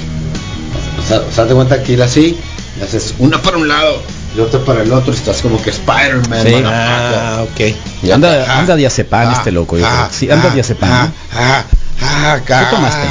O 0.99 1.09
sea, 1.09 1.21
o 1.21 1.33
sea, 1.33 1.47
te 1.47 1.55
cuenta 1.55 1.83
que 1.83 1.93
ir 1.93 2.03
así, 2.03 2.37
y 2.79 2.83
haces 2.83 3.15
una 3.19 3.43
para 3.43 3.57
un 3.57 3.69
lado 3.69 4.01
y 4.37 4.41
otra 4.41 4.61
para 4.65 4.83
el 4.83 4.93
otro, 4.93 5.13
estás 5.13 5.43
como 5.43 5.61
que 5.63 5.71
Spider-Man. 5.71 6.47
Sí. 6.47 6.55
Ah, 6.65 7.45
ok. 7.45 7.61
Y 8.03 8.11
Anda, 8.11 8.43
acá, 8.43 8.59
anda 8.59 8.77
diazepam 8.77 9.29
ah, 9.29 9.33
este 9.37 9.53
loco. 9.53 9.77
yo 9.79 9.87
ah, 9.87 10.09
creo. 10.09 10.19
Sí, 10.19 10.31
anda 10.31 10.49
ah, 10.51 10.55
diazepam. 10.55 10.91
ah, 10.91 11.13
ah, 11.35 11.65
ah. 12.01 12.41
¿Qué 12.45 12.77
tomaste? 12.77 13.07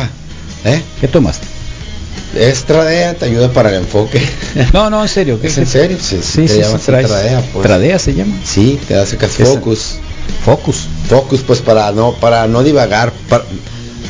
¿Eh? 0.65 0.81
¿Qué 0.99 1.07
tomaste? 1.07 1.47
Estradea 2.35 3.13
te 3.15 3.25
ayuda 3.25 3.49
para 3.49 3.69
el 3.69 3.75
enfoque. 3.75 4.21
No, 4.73 4.89
no, 4.89 5.01
en 5.01 5.09
serio. 5.09 5.39
¿qué- 5.39 5.47
¿Es 5.47 5.57
en 5.57 5.67
serio? 5.67 5.97
Sí, 6.01 6.19
Sí, 6.21 6.41
te 6.43 6.47
sí, 6.47 6.59
llamas 6.61 6.81
sí, 6.81 6.91
Tradea, 6.91 7.41
pues. 7.53 7.65
Tradea 7.67 7.99
se 7.99 8.13
llama. 8.13 8.35
Sí, 8.43 8.79
te 8.87 8.97
hace 8.97 9.17
que 9.17 9.27
focus. 9.27 9.97
Focus. 10.45 10.87
Focus, 11.09 11.41
pues 11.41 11.59
para 11.59 11.91
no, 11.91 12.13
para 12.13 12.47
no 12.47 12.63
divagar, 12.63 13.11
para, 13.29 13.43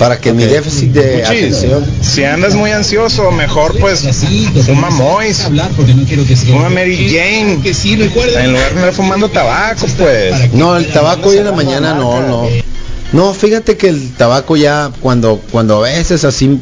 para 0.01 0.19
que 0.19 0.33
mi 0.33 0.45
déficit 0.45 0.93
de 0.93 1.17
Muchis, 1.17 1.27
atención. 1.27 1.85
si 2.01 2.23
andas 2.23 2.55
muy 2.55 2.71
ansioso, 2.71 3.29
mejor 3.29 3.77
pues 3.79 4.01
fuma 4.65 4.89
Mois, 4.89 5.43
fuma 5.43 6.69
Mary 6.69 7.07
Jane, 7.07 7.59
en 7.63 8.51
lugar 8.51 8.73
de 8.73 8.79
andar 8.79 8.93
fumando 8.93 9.29
tabaco, 9.29 9.85
pues. 9.99 10.53
No, 10.53 10.75
el 10.75 10.87
tabaco 10.87 11.29
hoy 11.29 11.37
en 11.37 11.45
la 11.45 11.51
mañana 11.51 11.93
no, 11.93 12.19
no. 12.27 12.47
No, 13.13 13.31
fíjate 13.35 13.77
que 13.77 13.89
el 13.89 14.11
tabaco 14.13 14.57
ya 14.57 14.91
cuando 15.01 15.39
cuando 15.51 15.77
a 15.77 15.81
veces 15.81 16.25
así 16.25 16.59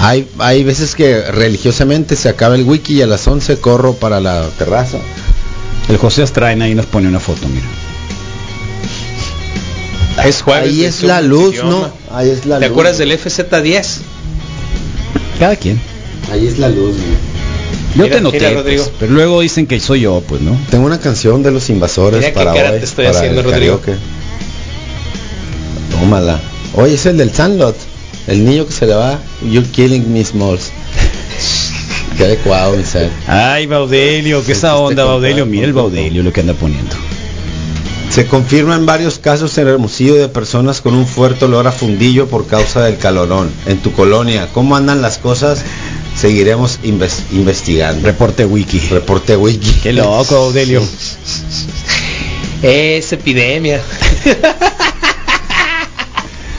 hay 0.00 0.26
hay 0.38 0.64
veces 0.64 0.94
que 0.94 1.20
religiosamente 1.32 2.16
se 2.16 2.30
acaba 2.30 2.54
el 2.54 2.62
wiki 2.62 2.94
y 2.94 3.02
a 3.02 3.06
las 3.06 3.28
11 3.28 3.58
corro 3.58 3.92
para 3.92 4.20
la 4.20 4.48
terraza. 4.56 4.96
El 5.90 5.98
José 5.98 6.22
Astraina 6.22 6.64
ahí 6.64 6.74
nos 6.74 6.86
pone 6.86 7.08
una 7.08 7.20
foto, 7.20 7.46
mira. 7.46 7.66
Es 10.24 10.42
jueves. 10.42 10.68
Ahí 10.68 10.84
es 10.84 11.02
la 11.02 11.20
luz, 11.20 11.54
idioma. 11.54 11.70
¿no? 11.70 11.92
Ahí 12.16 12.30
es 12.30 12.44
la 12.46 12.58
¿Te 12.58 12.66
luz. 12.66 12.72
acuerdas 12.72 12.98
del 12.98 13.12
FZ10? 13.12 13.98
Cada 15.38 15.56
quien. 15.56 15.80
Ahí 16.30 16.46
es 16.46 16.58
la 16.58 16.68
luz. 16.68 16.94
mira. 16.96 17.18
Yo 17.94 18.02
Mira, 18.04 18.16
te 18.16 18.20
noté, 18.22 18.38
mira, 18.48 18.62
pues, 18.62 18.90
pero 18.98 19.12
luego 19.12 19.40
dicen 19.42 19.66
que 19.66 19.78
soy 19.78 20.00
yo, 20.00 20.22
pues, 20.26 20.40
¿no? 20.40 20.56
Tengo 20.70 20.86
una 20.86 20.98
canción 20.98 21.42
de 21.42 21.50
los 21.50 21.68
invasores 21.68 22.20
Mira 22.20 22.30
qué 22.30 22.34
para 22.34 22.54
cara 22.54 22.70
hoy, 22.72 22.78
te 22.78 22.84
estoy 22.86 23.04
para 23.06 23.18
haciendo, 23.18 23.40
el 23.40 23.46
Rodrigo. 23.46 23.80
karaoke. 23.80 24.02
Tómala. 25.90 26.40
Oye, 26.74 26.94
es 26.94 27.04
el 27.06 27.18
del 27.18 27.32
Sandlot. 27.32 27.76
El 28.28 28.44
niño 28.44 28.66
que 28.66 28.72
se 28.72 28.86
le 28.86 28.94
va. 28.94 29.18
You're 29.44 29.66
killing 29.68 30.10
me 30.12 30.24
smalls. 30.24 30.70
Qué 32.16 32.24
adecuado, 32.24 32.76
mi 32.76 32.84
ser. 32.84 33.10
Ay, 33.26 33.66
Baudelio, 33.66 34.44
que 34.44 34.52
esa 34.52 34.68
Sentiste 34.68 34.84
onda, 34.90 35.04
Baudelio. 35.04 35.44
Mira 35.44 35.66
el. 35.66 35.72
Baudelio 35.72 36.22
lo 36.22 36.32
que 36.32 36.40
anda 36.40 36.54
poniendo. 36.54 36.94
Se 38.12 38.26
confirman 38.26 38.84
varios 38.84 39.18
casos 39.18 39.56
en 39.56 39.68
Hermosillo 39.68 40.14
de 40.16 40.28
personas 40.28 40.82
con 40.82 40.94
un 40.94 41.06
fuerte 41.06 41.46
olor 41.46 41.66
a 41.66 41.72
fundillo 41.72 42.26
por 42.28 42.46
causa 42.46 42.82
del 42.84 42.98
calorón. 42.98 43.50
En 43.64 43.78
tu 43.78 43.92
colonia, 43.92 44.48
¿cómo 44.52 44.76
andan 44.76 45.00
las 45.00 45.16
cosas? 45.16 45.62
Seguiremos 46.14 46.78
inves- 46.82 47.22
investigando. 47.32 48.06
Reporte 48.06 48.44
wiki. 48.44 48.80
Reporte 48.90 49.34
wiki. 49.36 49.72
Qué 49.82 49.92
loco, 49.94 50.34
Baudelio. 50.34 50.82
Es 52.62 53.12
epidemia. 53.12 53.80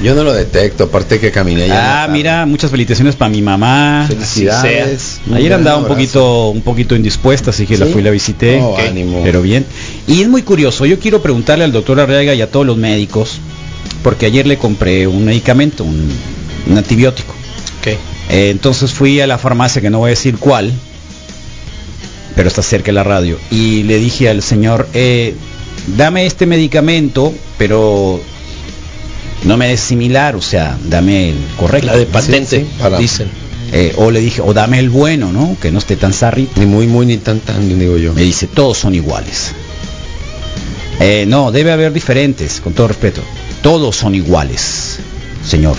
Yo 0.03 0.13
no 0.15 0.25
lo 0.25 0.33
detecto, 0.33 0.83
aparte 0.83 1.17
que 1.17 1.31
caminé 1.31 1.67
ya. 1.67 2.03
Ah, 2.03 2.07
mira, 2.09 2.45
muchas 2.45 2.69
felicitaciones 2.69 3.15
para 3.15 3.29
mi 3.29 3.41
mamá. 3.41 4.05
Felicidades. 4.09 5.21
Ayer 5.33 5.53
andaba 5.53 5.77
un 5.77 5.87
poquito, 5.87 6.49
un 6.49 6.61
poquito 6.61 6.93
indispuesta, 6.93 7.51
así 7.51 7.65
que 7.65 7.77
la 7.77 7.85
fui 7.85 8.01
y 8.01 8.03
la 8.03 8.11
visité. 8.11 8.59
Oh, 8.61 8.77
ánimo. 8.77 9.21
Pero 9.23 9.41
bien. 9.41 9.65
Y 10.05 10.21
es 10.21 10.27
muy 10.27 10.41
curioso. 10.41 10.85
Yo 10.85 10.99
quiero 10.99 11.21
preguntarle 11.21 11.63
al 11.63 11.71
doctor 11.71 12.01
Arriaga 12.01 12.33
y 12.33 12.41
a 12.41 12.51
todos 12.51 12.65
los 12.65 12.75
médicos, 12.75 13.39
porque 14.03 14.25
ayer 14.25 14.45
le 14.45 14.57
compré 14.57 15.07
un 15.07 15.23
medicamento, 15.23 15.85
un, 15.85 16.09
un 16.69 16.77
antibiótico. 16.77 17.33
Ok. 17.79 17.87
Eh, 18.29 18.49
entonces 18.49 18.91
fui 18.91 19.21
a 19.21 19.27
la 19.27 19.37
farmacia, 19.37 19.81
que 19.81 19.89
no 19.89 19.99
voy 19.99 20.07
a 20.07 20.09
decir 20.09 20.37
cuál, 20.37 20.73
pero 22.35 22.49
está 22.49 22.61
cerca 22.61 22.87
de 22.87 22.93
la 22.93 23.03
radio, 23.03 23.37
y 23.51 23.83
le 23.83 23.99
dije 23.99 24.27
al 24.29 24.41
señor, 24.41 24.87
eh, 24.93 25.35
dame 25.95 26.25
este 26.25 26.45
medicamento, 26.45 27.33
pero 27.57 28.21
no 29.45 29.57
me 29.57 29.67
des 29.67 29.79
similar, 29.79 30.35
o 30.35 30.41
sea, 30.41 30.77
dame 30.85 31.29
el 31.29 31.35
correcto. 31.57 31.87
La 31.87 31.97
de 31.97 32.05
patente, 32.05 32.61
sí, 32.61 32.67
para- 32.79 32.97
dicen. 32.97 33.27
Eh, 33.75 33.93
o 33.97 34.11
le 34.11 34.19
dije, 34.19 34.39
o 34.41 34.53
dame 34.53 34.77
el 34.77 34.89
bueno, 34.91 35.31
¿no? 35.31 35.57
Que 35.59 35.71
no 35.71 35.79
esté 35.79 35.95
tan 35.95 36.13
sarrito. 36.13 36.59
Ni 36.59 36.67
muy, 36.67 36.85
muy, 36.85 37.05
ni 37.07 37.17
tan, 37.17 37.39
tan, 37.39 37.67
digo 37.79 37.97
yo. 37.97 38.13
Me 38.13 38.21
dice, 38.21 38.45
todos 38.47 38.77
son 38.77 38.93
iguales. 38.93 39.51
Eh, 40.99 41.25
no, 41.27 41.51
debe 41.51 41.71
haber 41.71 41.91
diferentes, 41.91 42.61
con 42.61 42.73
todo 42.73 42.87
respeto. 42.89 43.21
Todos 43.63 43.95
son 43.95 44.13
iguales, 44.13 44.99
señor. 45.43 45.75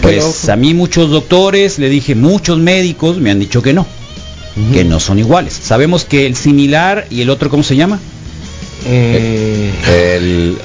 Pues 0.00 0.48
a 0.48 0.56
mí 0.56 0.74
muchos 0.74 1.10
doctores, 1.10 1.78
le 1.78 1.88
dije, 1.88 2.14
muchos 2.14 2.58
médicos 2.58 3.18
me 3.18 3.30
han 3.30 3.38
dicho 3.38 3.62
que 3.62 3.72
no, 3.72 3.86
que 4.72 4.84
no 4.84 4.98
son 5.00 5.18
iguales. 5.18 5.58
Sabemos 5.62 6.04
que 6.04 6.26
el 6.26 6.34
similar 6.36 7.06
y 7.10 7.20
el 7.22 7.30
otro, 7.30 7.50
¿cómo 7.50 7.62
se 7.62 7.76
llama? 7.76 7.96
Mm, 8.84 9.88
El, 9.90 10.58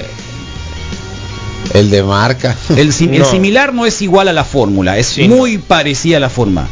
el 1.74 1.90
de 1.90 2.04
marca. 2.04 2.56
El, 2.78 2.92
sim- 2.94 3.14
el 3.14 3.20
No. 3.20 3.26
similar 3.32 3.74
no 3.74 3.86
es 3.86 4.02
igual 4.02 4.28
a 4.28 4.34
la 4.34 4.44
fórmula, 4.44 4.98
es 4.98 5.08
Sí, 5.08 5.28
muy 5.28 5.58
parecida 5.58 6.18
a 6.18 6.20
la 6.20 6.30
forma. 6.30 6.68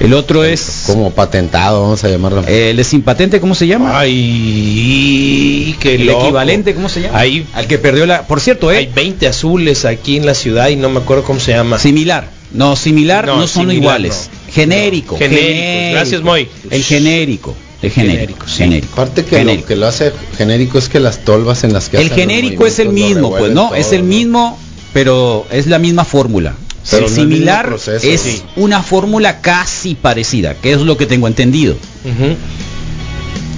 El 0.00 0.14
otro 0.14 0.44
es... 0.44 0.84
Como 0.86 1.10
patentado, 1.10 1.82
vamos 1.82 2.02
a 2.04 2.08
llamarlo. 2.08 2.42
El 2.46 2.78
es 2.78 2.92
impatente, 2.94 3.38
¿cómo 3.38 3.54
se 3.54 3.66
llama? 3.66 3.98
Ay, 4.00 5.76
qué 5.78 5.96
el 5.96 6.06
loco. 6.06 6.22
equivalente, 6.24 6.74
¿cómo 6.74 6.88
se 6.88 7.02
llama? 7.02 7.18
Hay, 7.18 7.46
Al 7.52 7.66
que 7.66 7.76
perdió 7.78 8.06
la... 8.06 8.26
Por 8.26 8.40
cierto, 8.40 8.70
hay 8.70 8.84
¿eh? 8.84 8.90
20 8.94 9.26
azules 9.26 9.84
aquí 9.84 10.16
en 10.16 10.24
la 10.26 10.34
ciudad 10.34 10.68
y 10.68 10.76
no 10.76 10.88
me 10.88 11.00
acuerdo 11.00 11.24
cómo 11.24 11.38
se 11.40 11.52
llama. 11.52 11.78
Similar. 11.78 12.30
No, 12.52 12.76
similar 12.76 13.26
no, 13.26 13.36
No, 13.36 13.46
son 13.46 13.62
similar 13.64 13.76
iguales. 13.76 14.30
no. 14.46 14.52
Genérico. 14.52 15.14
No. 15.14 15.18
Genérico. 15.18 15.92
Gracias, 15.92 16.22
Moy. 16.22 16.48
El 16.70 16.82
genérico. 16.82 17.54
El 17.82 17.90
genérico. 17.90 18.18
Genérico, 18.20 18.48
sí. 18.48 18.56
genérico. 18.58 18.92
Aparte 18.92 19.24
que 19.24 19.36
Genérico. 19.38 19.62
lo 19.62 19.66
que 19.68 19.76
lo 19.76 19.86
hace 19.86 20.12
genérico 20.36 20.78
es 20.78 20.88
que 20.88 21.00
las 21.00 21.24
tolvas 21.24 21.64
en 21.64 21.72
las 21.72 21.88
que 21.88 21.96
El 21.98 22.10
genérico 22.10 22.66
es 22.66 22.78
el 22.78 22.90
mismo, 22.90 23.30
pues, 23.30 23.52
¿no? 23.52 23.74
Es 23.74 23.92
el 23.92 24.02
¿no? 24.02 24.08
mismo, 24.08 24.58
pero 24.92 25.46
es 25.50 25.66
la 25.66 25.78
misma 25.78 26.04
fórmula. 26.04 26.54
Pero 26.90 27.06
el 27.06 27.12
no 27.14 27.20
el 27.22 27.26
mismo 27.28 27.34
similar 27.36 27.66
proceso, 27.66 28.06
es 28.06 28.20
sí. 28.20 28.42
una 28.56 28.82
fórmula 28.82 29.40
casi 29.40 29.94
parecida, 29.94 30.54
que 30.54 30.72
es 30.72 30.80
lo 30.80 30.96
que 30.96 31.06
tengo 31.06 31.26
entendido. 31.28 31.74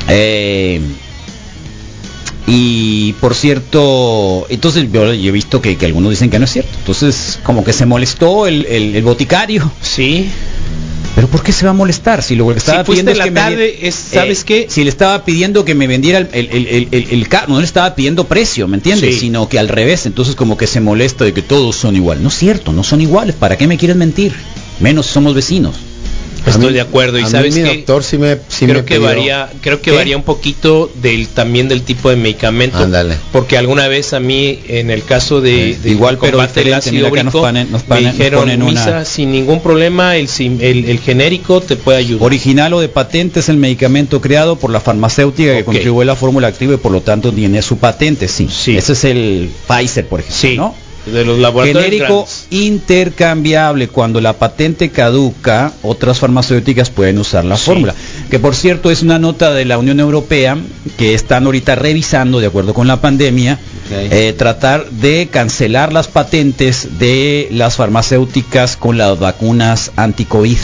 Eh, 0.08 0.80
y 2.46 3.12
por 3.14 3.34
cierto, 3.34 4.46
entonces 4.48 4.86
yo, 4.92 5.12
yo 5.14 5.28
he 5.28 5.32
visto 5.32 5.62
que, 5.62 5.76
que 5.76 5.86
algunos 5.86 6.10
dicen 6.10 6.28
que 6.30 6.38
no 6.38 6.44
es 6.44 6.52
cierto. 6.52 6.70
Entonces, 6.78 7.38
como 7.44 7.62
que 7.64 7.72
se 7.72 7.86
molestó 7.86 8.46
el, 8.46 8.66
el- 8.66 8.96
el 8.96 9.02
boticario. 9.04 9.70
Sí. 9.80 10.28
Pero 11.14 11.28
¿por 11.28 11.42
qué 11.42 11.52
se 11.52 11.64
va 11.66 11.70
a 11.72 11.74
molestar? 11.74 12.22
Si 12.22 12.34
lo 12.36 12.48
que 12.48 12.58
estaba 12.58 12.84
Si 12.84 12.90
pidiendo 12.90 13.12
es 13.12 13.18
la 13.18 13.24
que 13.24 13.30
tarde, 13.32 13.86
es- 13.86 13.94
¿sabes 13.94 14.44
qué? 14.44 14.66
Si 14.70 14.82
le 14.82 14.88
estaba 14.88 15.24
pidiendo 15.24 15.64
que 15.64 15.74
me 15.74 15.86
vendiera 15.86 16.18
el, 16.18 16.28
el, 16.32 16.66
el, 16.90 17.08
el- 17.10 17.28
carro, 17.28 17.52
no 17.52 17.58
le 17.60 17.66
estaba 17.66 17.94
pidiendo 17.94 18.24
precio, 18.24 18.66
¿me 18.66 18.76
entiendes? 18.78 19.14
Sí. 19.14 19.20
Sino 19.20 19.48
que 19.48 19.58
al 19.58 19.68
revés, 19.68 20.06
entonces 20.06 20.34
como 20.34 20.56
que 20.56 20.66
se 20.66 20.80
molesta 20.80 21.24
de 21.24 21.34
que 21.34 21.42
todos 21.42 21.76
son 21.76 21.96
igual. 21.96 22.22
No 22.22 22.28
es 22.28 22.34
cierto, 22.36 22.72
no 22.72 22.82
son 22.82 23.02
iguales. 23.02 23.34
¿Para 23.34 23.58
qué 23.58 23.66
me 23.66 23.76
quieres 23.76 23.96
mentir? 23.96 24.32
Menos 24.80 25.06
si 25.06 25.12
somos 25.12 25.34
vecinos. 25.34 25.76
Estoy 26.46 26.72
de 26.72 26.80
acuerdo 26.80 27.18
y 27.18 27.22
a 27.22 27.24
mí 27.24 27.30
sabes 27.30 27.54
mi 27.54 27.60
doctor 27.62 28.02
sí 28.04 28.18
me 28.18 28.36
sí 28.48 28.66
creo 28.66 28.80
me 28.80 28.84
que 28.84 28.96
pidió- 28.96 29.02
varía 29.02 29.50
creo 29.60 29.80
que 29.80 29.90
¿Qué? 29.90 29.96
varía 29.96 30.16
un 30.16 30.22
poquito 30.24 30.90
del 31.02 31.28
también 31.28 31.68
del 31.68 31.82
tipo 31.82 32.10
de 32.10 32.16
medicamento 32.16 32.78
Ándale. 32.78 33.16
porque 33.32 33.56
alguna 33.56 33.88
vez 33.88 34.12
a 34.12 34.20
mí 34.20 34.58
en 34.68 34.90
el 34.90 35.04
caso 35.04 35.40
de, 35.40 35.76
de 35.76 35.90
igual, 35.90 36.18
pero 36.18 36.38
combate 36.38 36.62
el 36.62 36.74
ácido 36.74 37.08
úrico, 37.10 37.24
me 37.42 37.48
ponen- 37.48 37.68
nos 37.70 37.82
dijeron 37.88 38.40
ponen 38.40 38.62
una- 38.62 38.70
"Misa, 38.72 39.04
sin 39.04 39.32
ningún 39.32 39.60
problema 39.60 40.16
el, 40.16 40.28
el, 40.38 40.84
el 40.86 40.98
genérico 41.00 41.60
te 41.60 41.76
puede 41.76 41.98
ayudar 41.98 42.26
Original 42.26 42.72
o 42.74 42.80
de 42.80 42.88
patente 42.88 43.40
es 43.40 43.48
el 43.48 43.56
medicamento 43.56 44.20
creado 44.20 44.56
por 44.56 44.70
la 44.70 44.80
farmacéutica 44.80 45.54
que 45.54 45.64
contribuye 45.64 46.02
a 46.02 46.06
la 46.06 46.16
fórmula 46.16 46.48
activa 46.48 46.74
y 46.74 46.76
por 46.78 46.92
lo 46.92 47.00
tanto 47.02 47.32
tiene 47.32 47.62
su 47.62 47.78
patente, 47.78 48.28
sí. 48.28 48.48
Ese 48.76 48.92
es 48.92 49.04
el 49.04 49.50
Pfizer, 49.68 50.06
por 50.06 50.20
ejemplo, 50.20 50.62
¿no? 50.64 50.74
De 51.06 51.24
los 51.24 51.38
laboratorios 51.38 51.84
Genérico 51.84 52.26
intercambiable. 52.50 53.88
Cuando 53.88 54.20
la 54.20 54.34
patente 54.34 54.90
caduca, 54.90 55.72
otras 55.82 56.18
farmacéuticas 56.18 56.90
pueden 56.90 57.18
usar 57.18 57.44
la 57.44 57.56
fórmula. 57.56 57.94
Que 58.30 58.38
por 58.38 58.54
cierto 58.54 58.90
es 58.90 59.02
una 59.02 59.18
nota 59.18 59.52
de 59.52 59.64
la 59.64 59.78
Unión 59.78 60.00
Europea 60.00 60.56
que 60.96 61.14
están 61.14 61.46
ahorita 61.46 61.74
revisando, 61.74 62.40
de 62.40 62.46
acuerdo 62.46 62.74
con 62.74 62.86
la 62.86 63.00
pandemia, 63.00 63.58
eh, 63.90 64.34
tratar 64.36 64.88
de 64.90 65.28
cancelar 65.30 65.92
las 65.92 66.08
patentes 66.08 66.98
de 66.98 67.48
las 67.50 67.76
farmacéuticas 67.76 68.76
con 68.76 68.96
las 68.98 69.18
vacunas 69.18 69.92
anti-COVID 69.96 70.58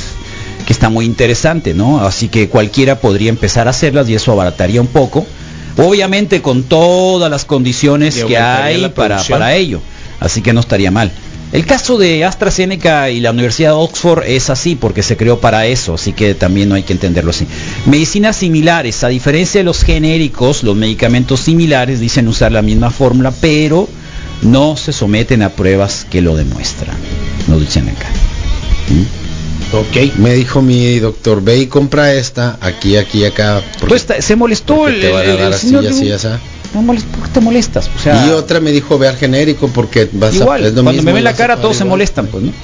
que 0.67 0.73
está 0.75 0.91
muy 0.91 1.07
interesante, 1.07 1.73
¿no? 1.73 2.05
Así 2.05 2.29
que 2.29 2.51
cualquiera 2.51 3.01
podría 3.01 3.31
empezar 3.31 3.69
a 3.69 3.71
hacerlas 3.71 4.07
y 4.11 4.15
eso 4.15 4.33
abarataría 4.33 4.83
un 4.83 4.87
poco. 4.87 5.27
Obviamente 5.79 6.43
con 6.43 6.65
todas 6.65 7.31
las 7.31 7.47
condiciones 7.47 8.23
que 8.25 8.37
hay 8.37 8.87
para 8.89 9.55
ello. 9.55 9.81
Así 10.21 10.43
que 10.43 10.53
no 10.53 10.61
estaría 10.61 10.91
mal. 10.91 11.13
El 11.51 11.65
caso 11.65 11.97
de 11.97 12.25
AstraZeneca 12.27 13.09
y 13.09 13.21
la 13.21 13.31
Universidad 13.31 13.71
de 13.71 13.77
Oxford 13.77 14.25
es 14.27 14.51
así 14.51 14.75
porque 14.75 15.03
se 15.03 15.17
creó 15.17 15.41
para 15.41 15.65
eso, 15.67 15.95
así 15.95 16.13
que 16.13 16.35
también 16.35 16.69
no 16.69 16.75
hay 16.75 16.83
que 16.83 16.93
entenderlo 16.93 17.31
así. 17.31 17.47
Medicinas 17.87 18.37
similares, 18.37 19.03
a 19.03 19.09
diferencia 19.09 19.61
de 19.61 19.65
los 19.65 19.83
genéricos, 19.83 20.63
los 20.63 20.77
medicamentos 20.77 21.41
similares 21.41 22.01
dicen 22.01 22.29
usar 22.29 22.53
la 22.53 22.61
misma 22.61 22.91
fórmula, 22.91 23.33
pero 23.41 23.89
no 24.43 24.77
se 24.77 24.93
someten 24.93 25.41
a 25.43 25.49
pruebas 25.49 26.07
que 26.11 26.21
lo 26.21 26.37
demuestran. 26.37 26.97
Nos 27.47 27.61
dicen 27.61 27.89
acá. 27.89 28.09
Ok. 29.73 30.17
Me 30.19 30.35
dijo 30.35 30.63
mi 30.63 30.99
doctor, 30.99 31.43
ve 31.43 31.59
y 31.59 31.67
compra 31.67 32.13
esta, 32.15 32.59
aquí, 32.61 32.97
aquí, 32.97 33.25
acá. 33.25 33.63
porque- 33.79 33.87
Pues 33.87 34.03
está- 34.03 34.21
se 34.23 34.37
molestó 34.37 34.89
el, 34.89 35.03
el- 35.03 35.55
señor 35.55 35.87
así, 35.87 36.07
de- 36.07 36.15
así. 36.15 36.29
No 36.75 36.83
molest- 36.83 37.05
¿Por 37.07 37.25
qué 37.25 37.29
te 37.35 37.41
molestas? 37.41 37.91
O 37.97 37.99
sea, 37.99 38.27
y 38.27 38.31
otra 38.31 38.61
me 38.61 38.71
dijo, 38.73 38.99
ve 38.99 39.09
al 39.09 39.17
genérico 39.17 39.69
porque 39.69 40.09
vas 40.13 40.35
igual, 40.35 40.65
a... 40.65 40.69
es 40.69 40.75
lo 40.75 40.83
cuando 40.83 40.93
mismo, 41.01 41.07
me 41.11 41.13
ven 41.15 41.25
la 41.25 41.33
cara 41.35 41.57
todos 41.57 41.77
se 41.77 41.85
molestan, 41.85 42.27
pues, 42.27 42.45
¿no? 42.45 42.53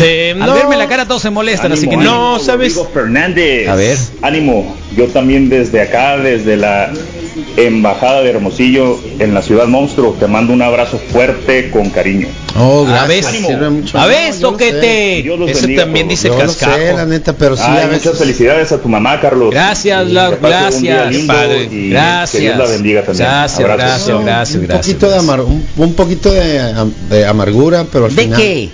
Eh, 0.00 0.30
Al 0.40 0.46
no. 0.50 0.54
verme 0.54 0.76
la 0.76 0.86
cara 0.86 1.06
todos 1.06 1.22
se 1.22 1.30
molestan, 1.30 1.72
así 1.72 1.88
que 1.88 1.96
Ánimo, 1.96 2.10
no. 2.10 2.34
ánimo, 2.36 2.52
Rodrigo 2.52 2.90
Fernández. 2.94 3.68
A 3.68 3.74
ver. 3.74 3.98
Ánimo. 4.22 4.76
Yo 4.96 5.06
también 5.08 5.48
desde 5.48 5.80
acá, 5.80 6.16
desde 6.18 6.56
la 6.56 6.92
Embajada 7.56 8.20
de 8.22 8.30
Hermosillo 8.30 8.98
en 9.18 9.34
la 9.34 9.42
ciudad 9.42 9.66
monstruo, 9.66 10.16
te 10.18 10.26
mando 10.28 10.52
un 10.52 10.62
abrazo 10.62 11.00
fuerte 11.12 11.70
con 11.70 11.90
cariño. 11.90 12.28
Oh, 12.56 12.84
A 12.86 12.90
gracias. 12.90 13.06
a 13.06 13.06
ver, 13.06 13.24
bendiga 13.24 13.96
a 13.98 14.06
también 15.76 16.08
dice 16.08 16.28
cascajo. 16.30 16.76
sé, 16.76 16.92
la 16.94 17.04
neta, 17.06 17.32
pero 17.34 17.56
sí 17.56 17.62
Ay, 17.66 17.82
a 17.82 17.86
veces... 17.86 18.04
muchas 18.06 18.18
felicidades 18.20 18.72
a 18.72 18.80
tu 18.80 18.88
mamá, 18.88 19.20
Carlos. 19.20 19.50
Gracias, 19.52 20.08
la- 20.10 20.30
gracias, 20.30 21.02
padre. 21.26 21.68
Gracias. 21.70 22.30
Que 22.32 22.40
Dios 22.40 22.56
la 22.56 22.64
bendiga 22.66 22.97
también. 23.04 23.28
Gracias, 23.28 23.60
Abrazos. 23.60 23.78
gracias, 23.84 24.24
gracias, 24.24 24.56
un 24.60 24.66
gracias. 24.66 24.86
poquito 24.86 25.10
de 25.10 25.16
amar, 25.18 25.40
un, 25.40 25.66
un 25.76 25.94
poquito 25.94 26.30
de, 26.32 26.74
de 27.10 27.26
amargura, 27.26 27.86
pero 27.92 28.06
al 28.06 28.14
¿De 28.14 28.22
final... 28.22 28.40
qué? 28.40 28.70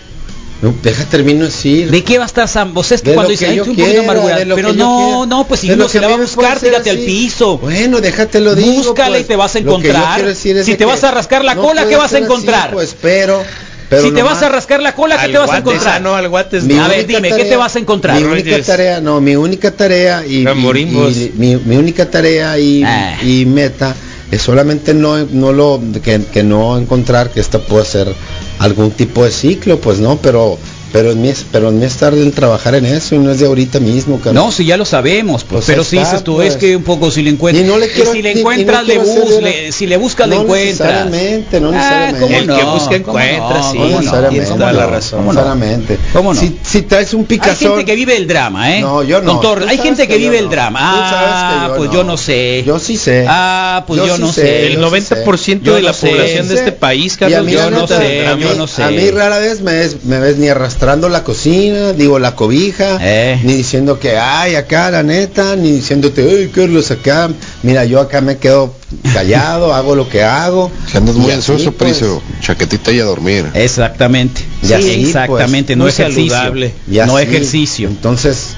No, 0.62 0.72
deja 0.82 1.04
termino 1.04 1.40
de 1.40 1.46
decir. 1.46 1.90
¿De 1.90 2.02
qué 2.04 2.16
va 2.16 2.24
a 2.24 2.26
estar 2.26 2.48
Sam? 2.48 2.72
Vos 2.72 2.90
es 2.90 3.02
que 3.02 3.10
De 3.10 3.14
cuando 3.16 3.30
dice, 3.32 3.46
que 3.46 3.56
yo 3.56 3.64
un 3.64 3.68
poquito 3.70 3.84
quiera, 3.86 4.36
de 4.38 4.44
lo 4.46 4.54
Pero 4.54 4.72
no, 4.72 5.26
no, 5.26 5.46
pues 5.46 5.60
si 5.60 5.68
De 5.68 5.74
uno 5.74 5.88
se 5.88 6.00
la 6.00 6.08
va 6.08 6.14
a 6.14 6.18
buscar, 6.18 6.58
tírate 6.58 6.88
al 6.88 6.96
así. 6.96 7.04
piso. 7.06 7.58
Bueno, 7.58 8.00
déjate 8.00 8.40
lo 8.40 8.54
digo. 8.54 8.72
Búscala 8.72 9.10
pues. 9.10 9.22
y 9.22 9.24
te 9.24 9.36
vas 9.36 9.54
a 9.56 9.58
Lo 9.58 9.64
que 9.64 9.70
yo 9.70 9.76
encontrar. 9.90 10.14
quiero 10.14 10.28
decir 10.30 10.56
es 10.56 10.64
Si 10.64 10.70
de 10.72 10.76
te 10.78 10.84
que 10.84 10.90
vas 10.90 11.04
a 11.04 11.10
rascar 11.10 11.44
la 11.44 11.54
no 11.54 11.62
cola, 11.62 11.86
¿qué 11.86 11.96
vas 11.96 12.06
a 12.06 12.08
ser 12.08 12.16
así, 12.22 12.24
encontrar? 12.24 12.70
pues, 12.72 12.96
pero... 13.02 13.42
pero 13.90 14.02
si 14.04 14.10
te 14.12 14.22
vas 14.22 14.42
a 14.42 14.48
rascar 14.48 14.80
la 14.80 14.94
cola, 14.94 15.18
¿qué 15.20 15.32
te 15.32 15.38
vas 15.38 15.50
a 15.50 15.58
encontrar? 15.58 15.96
ah, 15.96 16.00
no, 16.00 16.14
al 16.14 16.28
guates 16.30 16.64
no. 16.64 16.82
A 16.82 16.88
ver, 16.88 17.06
dime, 17.06 17.22
¿qué 17.28 17.30
tarea- 17.30 17.48
te 17.50 17.56
vas 17.56 17.76
a 17.76 17.78
encontrar? 17.80 18.16
Mi 18.18 18.22
única 18.26 18.62
tarea, 18.62 19.00
no, 19.02 19.20
mi 19.20 19.36
única 19.36 19.70
tarea 19.72 20.24
y, 20.26 20.36
y- 20.36 20.48
y 20.48 21.32
mi, 21.36 21.56
mi 21.56 21.76
única 21.76 22.08
tarea 22.10 22.58
y, 22.58 22.82
Ah. 22.84 23.18
y 23.22 23.44
meta 23.44 23.94
es 24.34 24.42
solamente 24.42 24.94
no, 24.94 25.24
no 25.26 25.52
lo 25.52 25.80
que, 26.02 26.24
que 26.24 26.42
no 26.42 26.76
encontrar 26.76 27.30
que 27.30 27.40
esta 27.40 27.60
pueda 27.60 27.84
ser 27.84 28.14
algún 28.58 28.90
tipo 28.90 29.24
de 29.24 29.30
ciclo, 29.30 29.80
pues 29.80 30.00
no, 30.00 30.16
pero 30.16 30.58
pero 30.94 31.10
en 31.10 31.20
mí 31.20 31.28
es, 31.28 31.44
pero 31.50 31.70
en 31.70 31.80
mí 31.80 31.84
es 31.86 31.96
tarde 31.96 32.22
en 32.22 32.30
trabajar 32.30 32.76
en 32.76 32.86
eso 32.86 33.16
y 33.16 33.18
no 33.18 33.32
es 33.32 33.40
de 33.40 33.46
ahorita 33.46 33.80
mismo, 33.80 34.18
Carlos. 34.20 34.44
No, 34.44 34.52
si 34.52 34.64
ya 34.64 34.76
lo 34.76 34.84
sabemos, 34.84 35.42
pues, 35.42 35.64
Pues 35.64 35.66
pero 35.66 35.82
si 35.82 35.98
dices 35.98 36.22
tú, 36.22 36.36
pues. 36.36 36.50
es 36.52 36.56
que 36.56 36.76
un 36.76 36.84
poco 36.84 37.10
si 37.10 37.22
le 37.22 37.30
encuentras, 37.30 37.66
Y 37.66 37.68
no 37.68 37.78
le 37.78 37.88
quiero- 37.90 38.12
si 38.12 38.22
le 38.22 38.30
y 38.30 38.34
no 38.34 38.38
encuentras, 38.40 38.86
le 38.86 38.98
bus, 38.98 39.42
le- 39.42 39.72
si 39.72 39.88
le 39.88 39.96
buscas, 39.96 40.28
le 40.28 40.36
no 40.36 40.42
encuentras. 40.42 40.88
necesariamente, 41.10 41.60
no 41.60 41.68
Ah, 41.70 41.72
necesariamente. 41.72 42.20
¿cómo 42.20 42.36
El 42.38 42.46
no? 42.46 42.56
que 42.56 42.62
busca 42.64 42.84
¿Cómo 42.84 42.94
encuentra, 43.18 43.58
no? 43.58 43.72
sí. 43.72 43.76
¿Cómo 43.78 43.88
no? 43.90 43.98
necesariamente, 43.98 44.46
toda 44.52 44.72
la 44.72 44.86
razón. 44.86 45.20
no 45.20 45.32
necesariamente. 45.32 45.98
¿Cómo 46.12 46.32
no? 46.32 46.40
Si, 46.40 46.58
si 46.62 46.82
traes 46.82 47.12
un 47.12 47.20
Hay 47.22 47.26
picazón, 47.26 47.68
gente 47.70 47.84
que 47.86 47.94
vive 47.96 48.16
el 48.16 48.28
drama, 48.28 48.76
¿eh? 48.76 48.80
No, 48.80 49.02
yo 49.02 49.20
no. 49.20 49.40
Tú 49.40 49.48
hay 49.68 49.78
gente 49.78 50.06
que, 50.06 50.16
vive 50.16 50.38
el 50.38 50.48
drama. 50.48 50.78
Ah, 50.80 51.64
que 51.66 51.70
yo 51.72 51.76
pues 51.76 51.88
no. 51.88 51.94
yo 51.96 52.04
no 52.04 52.16
sé. 52.16 52.62
yo 52.64 52.78
sí 52.78 52.96
sé. 52.96 53.26
Ah, 53.28 53.82
pues 53.86 54.00
Yo 54.04 54.16
no 54.16 54.32
sé. 54.32 54.66
El 54.68 54.74
Yo 54.74 54.80
90% 54.90 55.60
Yo 55.62 55.74
de 55.74 55.82
la 55.82 55.92
población 55.92 56.46
de 56.48 56.54
este 56.54 56.70
país, 56.72 57.16
Carlos, 57.16 57.44
mí, 57.44 57.52
yo 57.52 57.68
no 57.70 57.86
sé, 57.88 58.26
a 58.28 58.36
mí, 58.36 58.42
yo 58.44 58.54
no 58.54 58.66
sé. 58.68 58.82
a 58.84 58.90
mí 58.90 59.10
rara 59.10 59.38
vez 59.38 59.60
me 59.60 59.72
ves, 59.72 60.04
me 60.04 60.20
ves 60.20 60.38
ni 60.84 60.90
arrastrando 60.90 61.08
la 61.08 61.24
cocina, 61.24 61.92
digo 61.94 62.18
la 62.18 62.34
cobija, 62.36 62.98
Eh. 63.00 63.40
ni 63.42 63.54
diciendo 63.54 63.98
que 63.98 64.18
ay 64.18 64.54
acá 64.54 64.90
la 64.90 65.02
neta, 65.02 65.56
ni 65.56 65.72
diciéndote, 65.72 66.22
ay 66.22 66.48
Carlos 66.54 66.90
acá, 66.90 67.30
mira 67.62 67.84
yo 67.86 68.00
acá 68.00 68.20
me 68.20 68.36
quedo 68.36 68.74
callado, 69.14 69.72
hago 69.74 69.94
lo 69.96 70.08
que 70.08 70.22
hago. 70.22 70.70
Si 70.90 70.96
andas 70.98 71.14
muy 71.16 71.32
ansioso, 71.32 71.72
pues, 71.72 72.04
chaquetita 72.42 72.92
y 72.92 73.00
a 73.00 73.04
dormir. 73.04 73.46
Exactamente. 73.54 74.42
Ya, 74.62 74.76
así, 74.76 75.06
exactamente, 75.06 75.74
pues, 75.74 75.78
no 75.78 75.88
ejercicio. 75.88 76.30
saludable. 76.30 76.74
y 76.90 76.96
no 76.98 77.16
así. 77.16 77.26
ejercicio. 77.28 77.88
Entonces, 77.88 78.48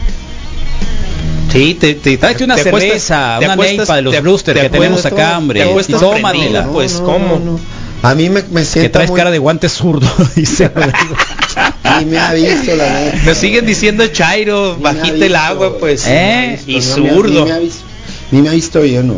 Sí, 1.53 1.74
te, 1.81 1.95
te, 1.95 2.18
Tráete 2.18 2.45
una 2.45 2.57
te 2.57 2.64
cerveza, 2.64 3.37
te 3.39 3.47
una 3.47 3.57
neipa 3.57 3.97
de 3.97 4.03
los 4.03 4.12
te- 4.12 4.20
Brewster 4.20 4.55
te 4.57 4.62
que 4.62 4.68
tenemos 4.68 5.07
acá, 5.07 5.39
hombre. 5.39 5.61
Te 5.64 5.72
prendida, 5.74 6.62
No, 6.64 6.72
pues, 6.72 7.01
no, 7.01 7.07
¿cómo? 7.07 7.39
no, 7.39 7.53
no. 7.53 7.61
A 8.07 8.15
mí 8.15 8.29
me, 8.31 8.43
me 8.51 8.61
Que 8.61 8.65
sienta 8.67 8.93
traes 8.93 9.11
muy- 9.11 9.19
cara 9.19 9.31
de 9.31 9.39
guante 9.39 9.69
zurdo, 9.69 10.09
dice 10.37 10.69
Rodrigo. 10.75 11.17
Ni 12.01 12.05
me 12.07 12.19
ha 12.19 12.33
visto 12.35 12.77
la 12.77 12.93
neta. 13.01 13.19
Nos 13.25 13.37
siguen 13.39 13.67
diciendo 13.67 14.07
Chairo, 14.09 14.77
me 14.77 14.83
bajita 14.83 15.27
el 15.27 15.37
agua, 15.37 15.79
pues. 15.79 16.05
¿Eh? 16.07 16.59
Y 16.67 16.73
me 16.75 16.79
ha- 16.79 16.83
zurdo. 16.83 17.45
Ni 17.45 17.51
me 17.51 17.53
ha 17.53 17.59
visto, 17.59 17.83
ni 18.31 18.43
me 18.43 18.49
ha 18.49 18.53
visto 18.53 18.81
bien, 18.83 19.09
no. 19.09 19.15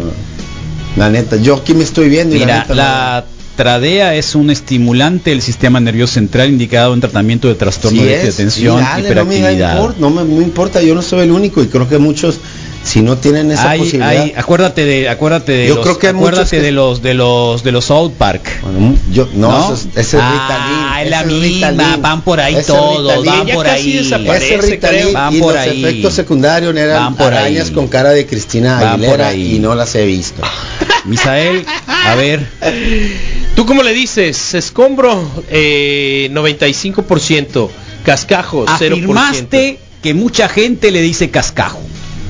La 0.96 1.10
neta, 1.10 1.36
yo 1.36 1.56
aquí 1.56 1.74
me 1.74 1.84
estoy 1.84 2.08
viendo 2.08 2.34
y 2.34 2.40
la 2.40 2.44
Mira, 2.46 2.58
neta, 2.60 2.74
la 2.74 3.24
tradea 3.56 4.14
es 4.14 4.34
un 4.36 4.50
estimulante 4.50 5.30
del 5.30 5.42
sistema 5.42 5.80
nervioso 5.80 6.14
central 6.14 6.48
indicado 6.48 6.94
en 6.94 7.00
tratamiento 7.00 7.48
de 7.48 7.54
trastorno 7.56 8.00
Sí 8.00 8.04
de 8.06 8.20
atención, 8.28 8.80
no 8.80 8.94
me 8.94 9.00
hiperactividad. 9.00 9.72
importa, 9.74 9.96
no 10.00 10.10
me, 10.10 10.24
no 10.24 10.42
importa, 10.42 10.80
yo 10.82 10.94
no 10.94 11.02
soy 11.02 11.20
el 11.22 11.32
único 11.32 11.62
y 11.62 11.66
creo 11.66 11.88
que 11.88 11.98
muchos 11.98 12.38
si 12.88 13.02
no 13.02 13.16
tienen 13.18 13.50
esa 13.52 13.70
Hay- 13.70 13.78
posibilidad. 13.80 14.08
hay- 14.10 14.32
acuérdate 14.36 14.84
de, 14.84 15.08
acuérdate 15.08 15.52
de 15.52 15.68
Yo 15.68 15.74
los, 15.76 15.84
creo 15.84 15.98
que 15.98 16.08
acuérdate 16.08 16.56
que- 16.56 16.62
de 16.62 16.72
los, 16.72 17.02
de 17.02 17.14
los, 17.14 17.62
de 17.62 17.72
los 17.72 17.84
South 17.84 18.12
Park. 18.16 18.42
Bueno, 18.62 18.96
yo 19.12 19.28
no, 19.34 19.50
¿No? 19.68 19.74
es- 19.74 19.86
ese 19.94 20.16
es 20.16 20.22
Ah, 20.22 20.32
Ritalin. 21.02 21.04
es 21.04 21.10
la 21.10 21.24
misma, 21.24 21.70
Ritalin. 21.70 22.02
van 22.02 22.22
por 22.22 22.40
ahí 22.40 22.56
todos, 22.66 23.18
Ritalin. 23.22 23.46
van 23.46 23.54
por 23.54 23.66
ahí. 23.68 23.98
Ese 23.98 24.56
Ritalin. 24.58 25.12
Van 25.12 25.34
y 25.34 25.38
por 25.40 25.52
los 25.54 25.62
ahí. 25.62 25.84
efectos 25.84 26.14
secundarios 26.14 26.74
eran 26.76 27.04
Van 27.04 27.16
por 27.16 27.26
arañas 27.32 27.68
ahí. 27.68 27.74
con 27.74 27.88
cara 27.88 28.10
de 28.10 28.26
Cristina 28.26 28.74
Van 28.80 29.00
por 29.00 29.20
Aguilera 29.20 29.28
ahí. 29.28 29.56
y 29.56 29.58
no 29.58 29.74
las 29.74 29.94
he 29.94 30.04
visto. 30.06 30.42
Misael, 31.04 31.64
a 31.86 32.14
ver, 32.16 32.46
¿Tú 33.54 33.66
cómo 33.66 33.82
le 33.82 33.92
dices? 33.92 34.54
Escombro, 34.54 35.28
eh, 35.50 36.28
95%. 36.32 37.70
Cascajo, 38.04 38.64
0%. 38.66 38.72
afirmaste 38.94 39.78
que 40.02 40.14
mucha 40.14 40.48
gente 40.48 40.90
le 40.90 41.00
dice 41.02 41.30
cascajo. 41.30 41.80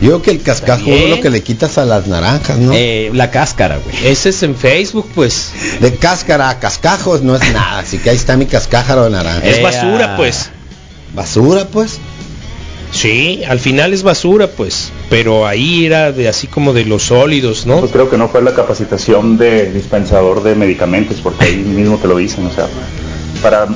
Yo 0.00 0.10
creo 0.10 0.22
que 0.22 0.30
el 0.30 0.42
cascajo 0.42 0.90
es 0.90 1.10
lo 1.10 1.20
que 1.20 1.28
le 1.28 1.42
quitas 1.42 1.76
a 1.76 1.84
las 1.84 2.06
naranjas, 2.06 2.56
¿no? 2.58 2.72
Eh, 2.72 3.10
la 3.12 3.30
cáscara, 3.30 3.78
güey. 3.78 4.06
Ese 4.06 4.28
es 4.28 4.42
en 4.44 4.54
Facebook, 4.54 5.08
pues. 5.14 5.52
De 5.80 5.94
cáscara 5.96 6.50
a 6.50 6.60
cascajos 6.60 7.22
no 7.22 7.34
es 7.34 7.52
nada, 7.52 7.80
así 7.80 7.98
que 7.98 8.10
ahí 8.10 8.16
está 8.16 8.36
mi 8.36 8.46
cascájaro 8.46 9.04
de 9.04 9.10
naranja. 9.10 9.44
Es 9.44 9.58
Eh, 9.58 9.62
basura, 9.62 10.14
ah. 10.14 10.16
pues. 10.16 10.50
Basura, 11.14 11.64
pues. 11.66 11.98
Sí, 12.92 13.42
al 13.46 13.58
final 13.58 13.92
es 13.92 14.02
basura, 14.02 14.46
pues. 14.46 14.90
Pero 15.10 15.46
ahí 15.46 15.84
era 15.84 16.12
de 16.12 16.28
así 16.28 16.46
como 16.46 16.72
de 16.72 16.84
los 16.84 17.02
sólidos, 17.04 17.66
¿no? 17.66 17.80
Pues 17.80 17.92
creo 17.92 18.08
que 18.08 18.16
no 18.16 18.28
fue 18.28 18.40
la 18.42 18.54
capacitación 18.54 19.36
de 19.36 19.70
dispensador 19.72 20.42
de 20.42 20.54
medicamentos, 20.54 21.16
porque 21.22 21.44
ahí 21.44 21.56
mismo 21.56 21.96
te 21.98 22.08
lo 22.08 22.16
dicen, 22.16 22.46
o 22.46 22.52
sea, 22.52 22.66
para 23.42 23.66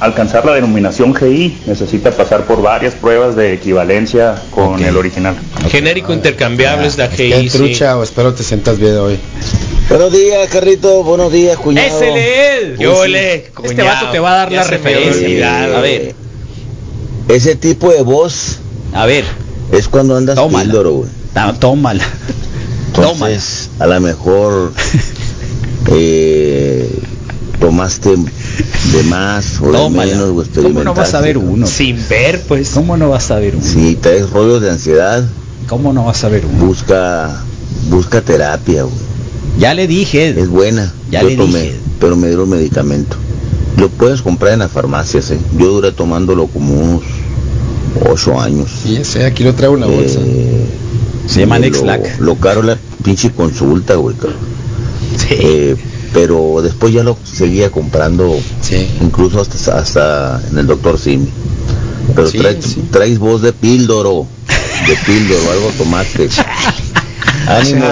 alcanzar 0.00 0.44
la 0.44 0.52
denominación 0.54 1.14
GI 1.14 1.62
necesita 1.66 2.10
pasar 2.10 2.44
por 2.44 2.60
varias 2.62 2.94
pruebas 2.94 3.34
de 3.36 3.54
equivalencia 3.54 4.34
con 4.50 4.82
el 4.84 4.96
original. 4.96 5.34
Genérico 5.70 6.12
intercambiable 6.12 6.86
es 6.86 6.98
la 6.98 7.08
¿Qué 7.08 7.32
GI. 7.40 7.48
sí. 7.48 7.58
trucha? 7.58 7.96
o 7.96 8.02
espero 8.02 8.34
te 8.34 8.42
sientas 8.42 8.78
bien 8.78 8.96
hoy. 8.98 9.18
Buenos 9.88 10.12
días, 10.12 10.48
Carrito. 10.50 11.02
Buenos 11.04 11.32
días, 11.32 11.56
cuñado. 11.58 11.86
¡Ese 11.88 12.58
él! 12.58 12.76
Yo 12.78 13.06
le, 13.06 13.50
Este 13.62 13.82
vato 13.82 14.10
te 14.10 14.18
va 14.18 14.32
a 14.32 14.36
dar 14.38 14.50
ya 14.50 14.56
la 14.56 14.64
referencia. 14.64 15.26
olvidaba. 15.26 15.78
A 15.78 15.80
ver, 15.80 16.14
Ese 17.28 17.54
tipo 17.56 17.90
de 17.92 18.02
voz 18.02 18.58
a 18.92 19.06
ver, 19.06 19.24
es 19.72 19.88
cuando 19.88 20.16
andas 20.16 20.34
Tómala. 20.36 20.64
píldoro, 20.64 20.92
güey. 20.92 21.10
tómala. 21.60 22.04
Tómala. 22.92 23.26
Entonces, 23.34 23.70
a 23.78 23.86
lo 23.86 24.00
mejor 24.00 24.72
eh, 25.92 26.88
tomaste 27.60 28.14
de 28.92 29.02
más 29.04 29.60
o 29.60 29.66
de 29.66 29.72
Tómala. 29.72 30.12
menos, 30.12 30.30
güey. 30.30 30.46
¿Cómo 30.62 30.84
no 30.84 30.94
vas 30.94 31.14
a 31.14 31.20
ver 31.20 31.38
uno? 31.38 31.66
Sin 31.66 31.98
ver, 32.08 32.42
pues. 32.48 32.70
¿Cómo 32.70 32.96
no 32.96 33.10
vas 33.10 33.30
a 33.30 33.36
ver 33.38 33.54
uno? 33.56 33.64
Si 33.64 33.96
traes 33.96 34.30
rollos 34.30 34.60
de 34.62 34.70
ansiedad, 34.70 35.24
¿Cómo 35.68 35.92
no 35.92 36.04
vas 36.04 36.22
a 36.24 36.28
ver 36.28 36.44
uno? 36.46 36.64
busca 36.66 37.42
busca 37.90 38.20
terapia, 38.20 38.82
güey. 38.84 38.94
Ya 39.58 39.74
le 39.74 39.86
dije. 39.86 40.30
Es 40.38 40.48
buena. 40.48 40.92
Ya 41.10 41.22
Yo 41.22 41.28
le 41.30 41.36
tomé, 41.36 41.62
dije. 41.62 41.76
pero 42.00 42.16
me 42.16 42.28
dieron 42.28 42.48
medicamento. 42.48 43.16
Lo 43.76 43.88
puedes 43.90 44.22
comprar 44.22 44.52
en 44.54 44.60
las 44.60 44.70
farmacias, 44.70 45.30
¿eh? 45.30 45.38
Yo 45.58 45.66
duré 45.72 45.92
tomándolo 45.92 46.46
como 46.46 46.72
unos 46.74 47.02
ocho 48.10 48.40
años. 48.40 48.70
Sí, 48.82 48.96
ese, 48.96 49.24
aquí 49.24 49.44
lo 49.44 49.54
traigo 49.54 49.74
en 49.74 49.80
la 49.80 49.86
bolsa. 49.86 50.18
Eh, 50.22 50.66
Se 51.26 51.40
llama 51.40 51.58
lo- 51.58 51.64
Nexlac. 51.66 52.20
Lo 52.20 52.36
caro 52.36 52.62
la 52.62 52.78
pinche 53.02 53.30
consulta, 53.32 53.94
güey. 53.96 54.14
cabrón. 54.16 54.55
Eh, 55.30 55.76
pero 56.12 56.60
después 56.62 56.92
ya 56.94 57.02
lo 57.02 57.16
seguía 57.24 57.70
comprando, 57.70 58.38
incluso 59.02 59.40
hasta, 59.40 59.78
hasta 59.78 60.40
en 60.50 60.58
el 60.58 60.66
doctor 60.66 60.98
Simi. 60.98 61.28
Pero 62.14 62.28
Sí, 62.30 62.38
traes, 62.38 62.64
sí. 62.64 62.82
traes 62.90 63.18
voz 63.18 63.42
de 63.42 63.52
píldoro, 63.52 64.26
de 64.86 64.96
píldoro, 65.04 65.50
algo 65.50 65.70
tomaste. 65.76 66.28
Ánimo. 67.48 67.86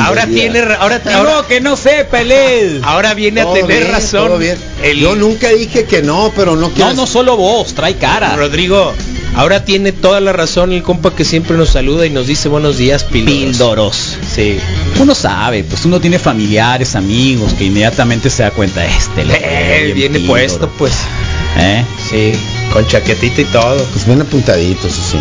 Ahora 0.00 0.26
tiene, 0.26 0.60
ahora, 0.60 1.02
No, 1.04 1.10
ahora, 1.12 1.44
que 1.46 1.60
no 1.60 1.76
sepa 1.76 2.20
él. 2.22 2.80
ahora 2.82 3.12
viene 3.14 3.42
a 3.42 3.52
tener 3.52 3.66
bien, 3.82 3.92
razón. 3.92 4.28
todo 4.28 4.38
bien. 4.38 4.56
El- 4.82 4.98
Yo 5.00 5.16
nunca 5.16 5.48
dije 5.50 5.84
que 5.84 6.02
no, 6.02 6.32
pero 6.34 6.56
no 6.56 6.70
quiero. 6.70 6.90
No, 6.90 6.96
no 7.02 7.06
solo 7.06 7.36
vos, 7.36 7.74
trae 7.74 7.96
cara. 7.96 8.36
Rodrigo, 8.36 8.92
ahora 9.34 9.64
tiene 9.64 9.92
toda 9.92 10.20
la 10.20 10.32
razón 10.32 10.72
el 10.72 10.82
compa 10.82 11.14
que 11.14 11.24
siempre 11.24 11.56
nos 11.56 11.70
saluda 11.70 12.06
y 12.06 12.10
nos 12.10 12.26
dice 12.26 12.48
buenos 12.48 12.76
días, 12.78 13.04
píldoros. 13.04 13.36
Píldoros. 13.44 14.18
Sí. 14.34 14.58
Uno 15.00 15.14
sabe, 15.14 15.64
pues 15.64 15.84
uno 15.84 16.00
tiene 16.00 16.18
familiares, 16.18 16.94
amigos, 16.96 17.52
que 17.54 17.64
inmediatamente 17.64 18.30
se 18.30 18.42
da 18.42 18.50
cuenta, 18.50 18.84
este 18.84 19.24
le 19.24 19.34
Eh, 19.40 19.92
viene 19.94 20.18
píldoro. 20.18 20.32
puesto, 20.40 20.68
pues. 20.78 20.92
¿Eh? 21.58 21.84
Sí, 22.08 22.32
con 22.72 22.86
chaquetita 22.86 23.40
y 23.40 23.44
todo. 23.46 23.82
Pues 23.92 24.06
bien 24.06 24.20
apuntaditos, 24.20 24.92
sí. 24.92 25.18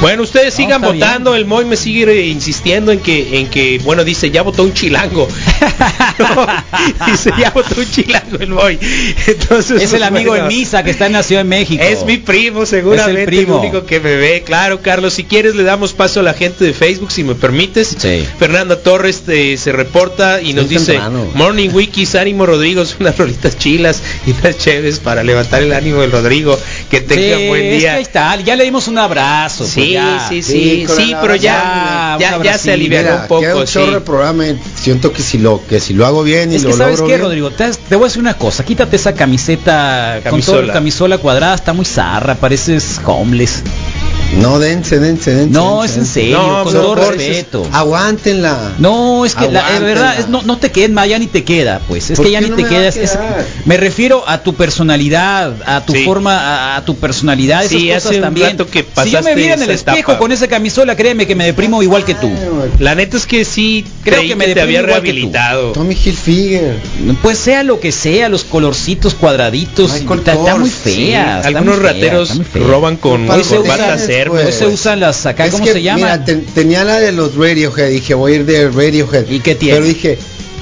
Bueno, 0.00 0.22
ustedes 0.24 0.52
sigan 0.54 0.82
votando. 0.82 1.34
El 1.34 1.46
Moy 1.46 1.64
me 1.64 1.76
sigue 1.76 2.26
insistiendo 2.26 2.92
en 2.92 3.00
que, 3.00 3.40
en 3.40 3.48
que, 3.48 3.80
bueno, 3.82 4.04
dice 4.04 4.30
ya 4.30 4.42
votó 4.42 4.62
un 4.62 4.72
chilango. 4.74 5.26
No, 6.18 6.46
dice 7.06 7.30
ya 7.38 7.50
votó 7.50 7.78
un 7.78 7.90
chilango 7.90 8.38
el 8.40 8.48
Moy. 8.48 8.78
Entonces, 9.26 9.82
Es 9.82 9.92
el 9.92 10.02
amigo 10.02 10.30
bueno, 10.30 10.44
en 10.48 10.56
misa 10.56 10.82
que 10.82 10.90
está 10.90 11.04
en 11.06 11.12
la 11.12 11.22
Ciudad 11.22 11.42
de 11.42 11.48
México. 11.48 11.82
Es 11.84 12.06
mi 12.06 12.16
primo, 12.16 12.64
seguramente, 12.64 13.10
Es 13.22 13.28
el 13.28 13.34
el, 13.34 13.44
primo. 13.44 13.60
único 13.60 13.84
que 13.84 14.00
me 14.00 14.16
ve. 14.16 14.42
Claro, 14.46 14.80
Carlos, 14.80 15.12
si 15.12 15.24
quieres 15.24 15.54
le 15.56 15.62
damos 15.62 15.92
paso 15.92 16.20
a 16.20 16.22
la 16.22 16.32
gente 16.32 16.64
de 16.64 16.72
Facebook, 16.72 17.12
si 17.12 17.22
me 17.22 17.34
permites. 17.34 17.96
Sí. 17.98 18.24
Fernanda 18.38 18.80
Torres 18.80 19.24
eh, 19.28 19.56
se 19.58 19.72
reporta 19.72 20.40
y 20.40 20.54
nos 20.54 20.70
dice, 20.70 20.92
temprano. 20.92 21.26
Morning 21.34 21.68
Wikis, 21.70 22.14
ánimo 22.14 22.46
Rodrigo, 22.46 22.82
unas 23.00 23.18
rolitas 23.18 23.58
chilas 23.58 24.02
y 24.26 24.30
unas 24.30 24.56
chéves 24.56 24.98
para 25.00 25.22
levantar 25.22 25.62
el 25.62 25.72
ánimo 25.74 26.00
del 26.00 26.12
Rodrigo. 26.12 26.58
Que 26.90 27.02
tenga 27.02 27.36
Sí, 27.36 27.48
buen 27.48 27.62
es 27.62 27.72
que 27.72 27.78
día. 27.80 27.94
ahí 27.94 28.02
está, 28.02 28.36
ya 28.40 28.56
le 28.56 28.64
dimos 28.64 28.88
un 28.88 28.96
abrazo. 28.98 29.64
pues 29.64 29.70
Sí, 29.86 29.92
ya. 29.92 30.26
sí, 30.28 30.42
sí, 30.42 30.86
sí, 30.88 31.14
pero 31.20 31.34
ya, 31.36 32.16
ya, 32.18 32.42
ya 32.42 32.58
se 32.58 32.72
alivianó 32.72 33.10
Mira, 33.10 33.22
un 33.22 33.28
poco. 33.28 33.40
queda 33.42 33.56
un 33.56 33.66
sí. 33.66 33.72
chorro 33.74 33.92
de 33.92 34.00
programa. 34.00 34.46
y 34.46 34.58
Siento 34.74 35.12
que 35.12 35.22
si 35.22 35.38
lo 35.38 35.60
que 35.68 35.80
si 35.80 35.94
lo 35.94 36.06
hago 36.06 36.22
bien 36.22 36.52
y 36.52 36.56
Es 36.56 36.62
lo 36.62 36.70
que 36.70 36.76
sabes 36.76 36.98
logro 36.98 37.06
qué, 37.06 37.14
bien, 37.14 37.22
Rodrigo, 37.24 37.50
te, 37.50 37.70
te 37.70 37.96
voy 37.96 38.04
a 38.04 38.08
decir 38.08 38.20
una 38.20 38.34
cosa, 38.34 38.64
quítate 38.64 38.96
esa 38.96 39.14
camiseta 39.14 40.20
con 40.28 40.40
todo 40.40 40.66
camisola 40.72 41.18
cuadrada, 41.18 41.54
está 41.54 41.72
muy 41.72 41.84
zarra, 41.84 42.34
pareces 42.34 43.00
homeless. 43.04 43.62
No, 44.34 44.58
dense, 44.58 44.98
dense, 44.98 45.30
dense. 45.34 45.50
No, 45.50 45.80
dense, 45.82 45.94
es 45.94 45.98
en 45.98 46.06
serio, 46.06 46.38
No, 46.38 46.64
con 46.64 46.72
todo 46.74 46.94
respeto. 46.96 47.66
Aguántenla. 47.72 48.72
No, 48.78 49.24
es 49.24 49.34
que 49.34 49.50
la, 49.50 49.70
de 49.72 49.80
verdad 49.80 50.18
es- 50.18 50.28
no, 50.28 50.42
no 50.42 50.58
te 50.58 50.70
queda, 50.70 50.92
ma, 50.92 51.06
ya 51.06 51.18
ni 51.18 51.26
te 51.26 51.42
queda, 51.44 51.80
pues. 51.88 52.10
Es 52.10 52.16
¿Por 52.16 52.26
que 52.26 52.32
ya 52.32 52.40
ni 52.40 52.50
no 52.50 52.56
te 52.56 52.62
me 52.62 52.68
va 52.68 52.74
queda. 52.74 52.84
a 52.84 52.88
es- 52.88 52.96
es- 52.96 53.10
quedar? 53.12 53.46
me 53.64 53.76
refiero 53.78 54.24
a 54.28 54.42
tu 54.42 54.54
personalidad, 54.54 55.54
a 55.64 55.84
tu 55.86 55.94
Sí. 55.94 56.04
forma, 56.04 56.36
a, 56.38 56.76
a 56.76 56.84
tu 56.84 56.96
personalidad, 56.96 57.64
esas 57.64 57.80
Sí, 57.80 57.88
cosas 57.88 58.06
hace 58.06 58.16
un 58.16 58.22
también. 58.22 58.50
rato 58.50 58.66
que 58.66 58.84
si 59.04 59.10
yo 59.10 59.22
me 59.22 59.34
viera 59.34 59.54
en 59.54 59.62
el 59.62 59.70
espejo 59.70 59.98
etapa. 59.98 60.18
con 60.18 60.32
esa 60.32 60.48
camisola, 60.48 60.96
créeme 60.96 61.26
que 61.26 61.34
me 61.34 61.46
deprimo 61.46 61.82
igual 61.82 62.04
que 62.04 62.14
tú. 62.14 62.30
La 62.78 62.94
neta 62.94 63.16
es 63.16 63.26
que 63.26 63.44
sí, 63.44 63.84
Creo 64.04 64.16
creí 64.18 64.28
que 64.28 64.36
me 64.36 64.46
que 64.46 64.54
te 64.54 64.60
había 64.60 64.80
deprimo 64.82 64.98
igual 64.98 65.02
que 65.02 65.08
tú. 65.12 65.14
rehabilitado. 65.32 65.72
Tommy 65.72 65.94
Hilfiger. 65.94 66.76
Pues 67.22 67.38
sea 67.38 67.62
lo 67.62 67.80
que 67.80 67.90
sea, 67.92 68.28
los 68.28 68.44
colorcitos 68.44 69.14
cuadraditos, 69.14 69.92
Michael 69.92 70.18
está, 70.20 70.56
muy 70.56 70.70
fea. 70.70 71.36
está 71.38 71.48
Algunos 71.48 71.76
muy 71.76 71.84
fea, 71.84 71.92
rateros 71.92 72.40
roban 72.54 72.96
con 72.96 73.28
Hoy 73.30 73.42
Usan- 74.16 74.36
Hermes. 74.36 74.46
Hoy 74.46 74.52
se 74.52 74.66
usan 74.66 75.00
las 75.00 75.26
acá, 75.26 75.48
¿cómo 75.50 75.64
que, 75.64 75.72
se 75.72 75.82
llama? 75.82 75.98
Mira, 75.98 76.24
ten- 76.24 76.44
tenía 76.46 76.84
la 76.84 77.00
de 77.00 77.12
los 77.12 77.34
Radiohead, 77.36 77.90
dije 77.90 78.14
voy 78.14 78.32
a 78.32 78.36
ir 78.36 78.44
de 78.46 78.68
Radiohead. 78.70 79.28
¿Y 79.28 79.40
qué 79.40 79.54
tiene? 79.54 79.74
Pero 79.78 79.86
dije, 79.86 80.18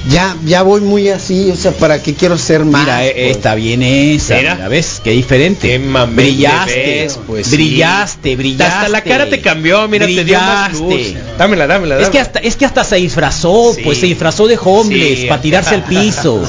ya, 0.09 0.37
ya 0.45 0.63
voy 0.63 0.81
muy 0.83 1.09
así, 1.09 1.51
o 1.51 1.57
sea, 1.57 1.73
¿para 1.73 2.03
qué 2.03 2.15
quiero 2.15 2.37
ser 2.37 2.65
más? 2.65 2.83
Mira, 2.83 3.07
eh, 3.07 3.13
pues? 3.15 3.37
está 3.37 3.55
bien 3.55 3.83
esa, 3.83 4.37
Mira. 4.37 4.55
mira, 4.57 4.69
¿ves? 4.69 5.01
Qué 5.03 5.11
diferente. 5.13 5.69
Qué 5.69 5.79
mamey 5.79 6.33
brillaste, 6.33 6.73
te 6.75 6.81
ves, 7.05 7.19
pues, 7.27 7.47
sí. 7.47 7.57
brillaste, 7.57 8.37
brillaste. 8.37 8.75
Hasta 8.75 8.89
la 8.91 9.03
cara 9.03 9.29
te 9.31 9.41
cambió, 9.41 9.89
mira, 9.89 10.07
te 10.07 10.25
dio 10.25 10.39
más 10.39 10.73
luz. 10.73 10.95
Brillaste. 10.95 11.23
Dámela, 11.39 11.67
dámela, 11.67 11.95
Es 11.97 12.01
que 12.11 12.19
dámela. 12.19 12.23
hasta 12.23 12.39
es 12.41 12.57
que 12.57 12.65
hasta 12.67 12.85
se 12.85 12.97
disfrazó, 12.97 13.73
Sí. 13.75 13.83
pues 13.83 13.99
se 13.99 14.07
disfrazó 14.07 14.47
de 14.47 14.59
homeless 14.63 15.21
Sí. 15.21 15.27
para 15.27 15.41
tirarse 15.41 15.75
al 15.75 15.85
piso. 15.89 16.43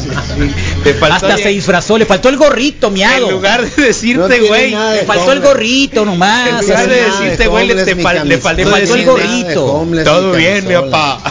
Hasta 1.11 1.37
ya- 1.37 1.43
se 1.43 1.49
disfrazó, 1.49 1.97
le 1.97 2.05
faltó 2.05 2.29
el 2.29 2.37
gorrito, 2.37 2.91
miado. 2.91 3.27
En 3.27 3.31
lugar 3.33 3.61
de 3.69 3.83
decirte, 3.83 4.39
güey, 4.41 4.71
de 4.71 4.95
le 4.95 5.05
faltó 5.05 5.31
el 5.31 5.39
gorrito 5.41 6.01
en 6.01 6.05
nomás. 6.07 6.61
lugar 6.61 6.87
de 6.87 6.95
de 6.95 7.01
decirte, 7.05 7.47
güey, 7.47 7.67
le, 7.67 7.75
te 7.85 7.95
mi 7.95 8.03
fal- 8.03 8.23
le 8.23 8.37
faltó 8.37 8.63
Le 8.63 8.69
faltó 8.69 8.95
el 8.95 9.05
gorrito. 9.05 9.87
Todo 10.03 10.31
bien, 10.33 10.67
mi 10.67 10.73
papá. 10.73 11.21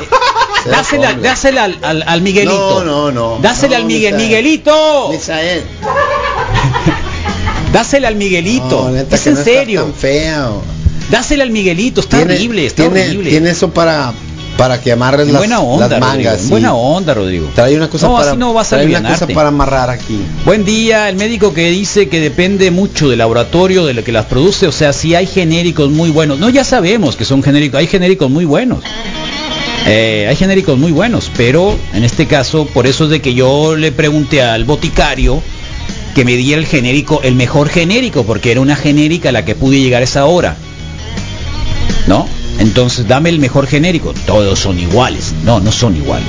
Cero 0.65 0.77
Dásela, 0.79 1.09
homeless. 1.11 1.23
dásela 1.23 1.65
al, 1.83 2.03
al, 2.15 2.23
Miguelito. 2.23 2.83
No, 2.85 3.11
no, 3.11 3.13
no. 3.13 3.39
Dásela 3.43 3.77
No, 3.79 3.83
al 3.83 3.87
Miguel, 3.87 4.15
Misael. 4.15 4.29
Miguelito. 4.29 5.09
Misael. 5.13 5.63
Dásela 7.73 8.09
al 8.09 8.17
Miguelito. 8.17 8.91
No, 8.91 8.97
es 8.97 9.27
en 9.27 9.35
no 9.35 9.45
serio. 9.45 9.83
tan 9.83 9.95
fea. 9.95 10.51
o- 10.51 10.63
Dásela 11.11 11.45
al 11.45 11.51
Miguelito, 11.51 12.01
está 12.01 12.19
Tiene- 12.19 12.35
horrible, 12.35 12.67
está 12.67 12.85
tiene, 12.85 13.03
horrible. 13.09 13.31
Tiene 13.31 13.51
eso 13.51 13.71
para 13.71 14.13
para 14.57 14.81
que 14.81 14.93
amarres 14.93 15.27
las, 15.27 15.39
buena 15.39 15.59
onda, 15.59 15.89
las 15.89 15.99
mangas. 15.99 16.43
sí. 16.43 16.47
buena 16.49 16.75
onda, 16.75 17.13
Rodrigo. 17.13 17.49
Trae 17.57 17.77
una 17.77 17.91
cosa 17.91 18.07
No, 18.07 18.15
para 18.17 18.31
así 18.31 18.39
no 18.39 18.55
vas 18.55 18.73
a 18.73 18.77
trae 18.77 18.87
una 18.87 19.11
cosa 19.11 19.27
para 19.27 19.49
amarrar 19.49 19.91
aquí. 19.91 20.17
Buen 20.45 20.65
día, 20.65 21.09
el 21.09 21.17
médico 21.17 21.53
que 21.53 21.71
dice 21.71 22.09
que 22.09 22.21
depende 22.21 22.71
mucho 22.71 23.09
del 23.09 23.19
laboratorio 23.19 23.85
de 23.85 23.95
lo 23.95 24.05
que 24.05 24.13
las 24.13 24.27
produce, 24.27 24.69
o 24.69 24.73
sea, 24.73 24.93
si 24.93 25.17
hay 25.17 25.27
genéricos 25.27 25.91
muy 25.91 26.11
buenos. 26.11 26.39
No, 26.39 26.51
ya 26.51 26.63
sabemos 26.63 27.17
que 27.17 27.25
son 27.25 27.43
genéricos, 27.43 27.81
hay 27.81 27.89
genéricos 27.89 28.31
muy 28.31 28.45
buenos. 28.45 28.85
Eh, 29.87 30.27
hay 30.29 30.37
genéricos 30.37 30.79
muy 30.79 30.93
buenos, 30.93 31.31
pero 31.37 31.79
en 31.93 32.05
este 32.05 32.27
caso, 32.27 32.67
por 32.67 32.87
eso 32.87 33.05
es 33.05 33.11
de 33.11 33.21
que 33.21 33.35
yo 33.35 33.77
le 33.77 33.93
pregunté 33.93 34.43
al 34.43 34.65
boticario 34.65 35.43
que 36.15 36.25
me 36.25 36.37
diera 36.37 36.61
el 36.61 36.67
genérico, 36.67 37.21
el 37.23 37.35
mejor 37.35 37.69
genérico, 37.69 38.25
porque 38.25 38.51
era 38.53 38.61
una 38.61 38.77
genérica 38.77 39.29
a 39.29 39.33
la 39.33 39.45
que 39.45 39.55
pude 39.55 39.81
llegar 39.81 40.01
a 40.01 40.05
esa 40.05 40.25
hora. 40.27 40.57
¿No? 42.07 42.27
Entonces, 42.61 43.07
dame 43.09 43.31
el 43.31 43.39
mejor 43.41 43.67
genérico. 43.67 44.15
Todos 44.27 44.59
son 44.61 44.79
iguales. 44.79 45.35
No, 45.45 45.59
no 45.61 45.73
son 45.73 45.97
iguales. 45.97 46.29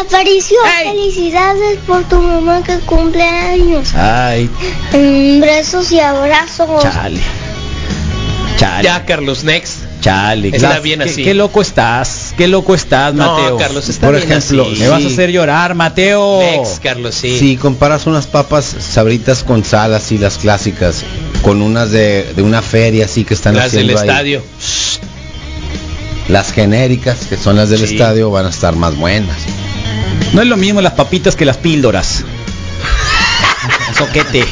Aparicio, 0.00 0.56
felicidades 0.82 1.78
por 1.86 2.02
tu 2.08 2.20
mamá 2.20 2.62
que 2.64 2.78
cumple 2.80 3.22
años. 3.22 3.94
Ay, 3.94 4.48
Mm, 4.92 5.40
Besos 5.40 5.92
y 5.92 6.00
abrazos. 6.00 6.82
chale. 6.82 7.20
Chale. 8.56 8.84
Ya, 8.84 9.04
Carlos, 9.04 9.44
next. 9.44 9.83
Chale, 10.04 10.48
Está 10.48 10.58
claro, 10.68 10.82
bien 10.82 11.00
qué- 11.00 11.08
así. 11.10 11.24
Qué 11.24 11.32
loco 11.32 11.62
estás, 11.62 12.34
qué 12.36 12.46
loco 12.46 12.74
estás, 12.74 13.14
No, 13.14 13.36
Mateo. 13.38 13.56
Carlos, 13.56 13.88
está 13.88 14.06
Por 14.08 14.16
bien 14.16 14.30
ejemplo, 14.30 14.64
así. 14.70 14.80
Me 14.80 14.88
vas 14.88 15.02
a 15.02 15.06
hacer 15.06 15.30
llorar, 15.32 15.74
Mateo. 15.74 16.40
Next, 16.40 16.82
Carlos, 16.82 17.14
sí. 17.14 17.38
Si 17.38 17.56
comparas 17.56 18.06
unas 18.06 18.26
papas 18.26 18.66
sabritas 18.80 19.42
con 19.42 19.64
sal, 19.64 19.94
así 19.94 20.18
las 20.18 20.36
clásicas, 20.36 21.04
con 21.40 21.62
unas 21.62 21.90
de, 21.90 22.34
de 22.36 22.42
una 22.42 22.60
feria 22.60 23.06
así 23.06 23.24
que 23.24 23.32
están 23.32 23.54
Las 23.56 23.72
del 23.72 23.84
haciendo 23.90 24.00
ahí, 24.02 24.08
estadio. 24.08 24.42
las 26.28 26.52
genéricas, 26.52 27.16
que 27.28 27.38
son 27.38 27.56
las 27.56 27.70
del 27.70 27.78
Sí. 27.86 27.94
estadio, 27.94 28.30
van 28.30 28.44
a 28.44 28.50
estar 28.50 28.76
más 28.76 28.96
buenas. 28.96 29.36
No 30.34 30.42
es 30.42 30.48
lo 30.48 30.58
mismo 30.58 30.82
las 30.82 30.92
papitas 30.92 31.34
que 31.34 31.46
las 31.46 31.56
píldoras. 31.56 32.24
Soquete. 33.96 34.44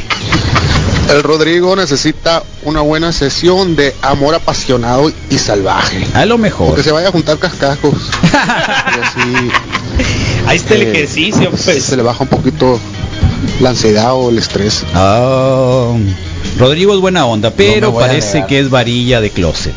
El 1.11 1.23
Rodrigo 1.23 1.77
necesita 1.77 2.43
una 2.65 2.81
buena 2.81 3.13
sesión 3.13 3.77
de 3.77 3.95
amor 4.03 4.35
apasionado 4.35 5.11
y 5.31 5.39
salvaje. 5.39 6.07
A 6.15 6.25
lo 6.25 6.39
mejor. 6.39 6.69
Porque 6.69 6.83
se 6.83 6.93
vaya 6.93 7.09
a 7.09 7.13
juntar 7.13 7.39
cascajos. 7.39 7.95
y 8.23 9.01
así 9.01 9.51
Ahí 10.47 10.57
está 10.57 10.75
el 10.75 10.83
Eh, 10.83 10.91
ejercicio, 10.93 11.51
pues. 11.51 11.83
se 11.85 11.97
le 11.97 12.03
baja 12.03 12.23
un 12.23 12.29
poquito 12.29 12.79
la 13.61 13.71
ansiedad 13.71 14.15
o 14.15 14.31
el 14.31 14.39
estrés. 14.39 14.85
Ah, 14.95 15.95
Rodrigo 16.59 16.95
es 16.95 17.01
buena 17.01 17.27
onda, 17.27 17.51
pero 17.51 17.93
parece 17.95 18.45
que 18.47 18.59
es 18.61 18.71
varilla 18.71 19.21
de 19.21 19.31
closet. 19.31 19.75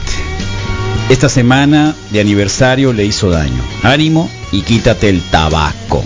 Esta 1.10 1.30
semana 1.30 1.96
de 2.12 2.20
aniversario 2.22 2.94
le 2.94 3.06
hizo 3.06 3.30
daño. 3.30 3.62
Ánimo 3.84 4.30
y 4.52 4.62
quítate 4.62 5.10
el 5.10 5.22
tabaco. 5.30 6.04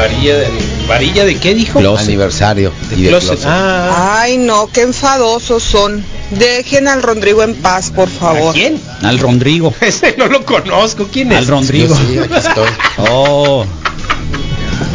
Varilla 0.00 0.36
de, 0.38 0.48
varilla 0.88 1.24
de 1.24 1.36
qué 1.38 1.54
dijo? 1.54 1.78
Closet. 1.78 2.06
Aniversario. 2.08 2.72
y 2.96 3.02
de 3.02 3.08
Closet. 3.08 3.28
closet. 3.30 3.46
Ah, 3.48 4.20
Ay, 4.22 4.38
no, 4.38 4.68
qué 4.72 4.82
enfadosos 4.82 5.62
son. 5.62 6.02
Dejen 6.30 6.88
al 6.88 7.02
Rodrigo 7.02 7.42
en 7.42 7.54
paz, 7.56 7.90
por 7.90 8.08
favor. 8.08 8.50
¿a 8.50 8.52
quién? 8.52 8.80
Al 9.02 9.18
Rondrigo. 9.18 9.74
Ese 9.80 10.14
no 10.16 10.26
lo 10.26 10.44
conozco. 10.44 11.06
¿Quién 11.12 11.32
es? 11.32 11.38
Al 11.38 11.46
Rondrigo. 11.48 11.94
Sí, 11.94 12.18
aquí 12.18 12.34
estoy. 12.34 12.68
Oh, 13.10 13.64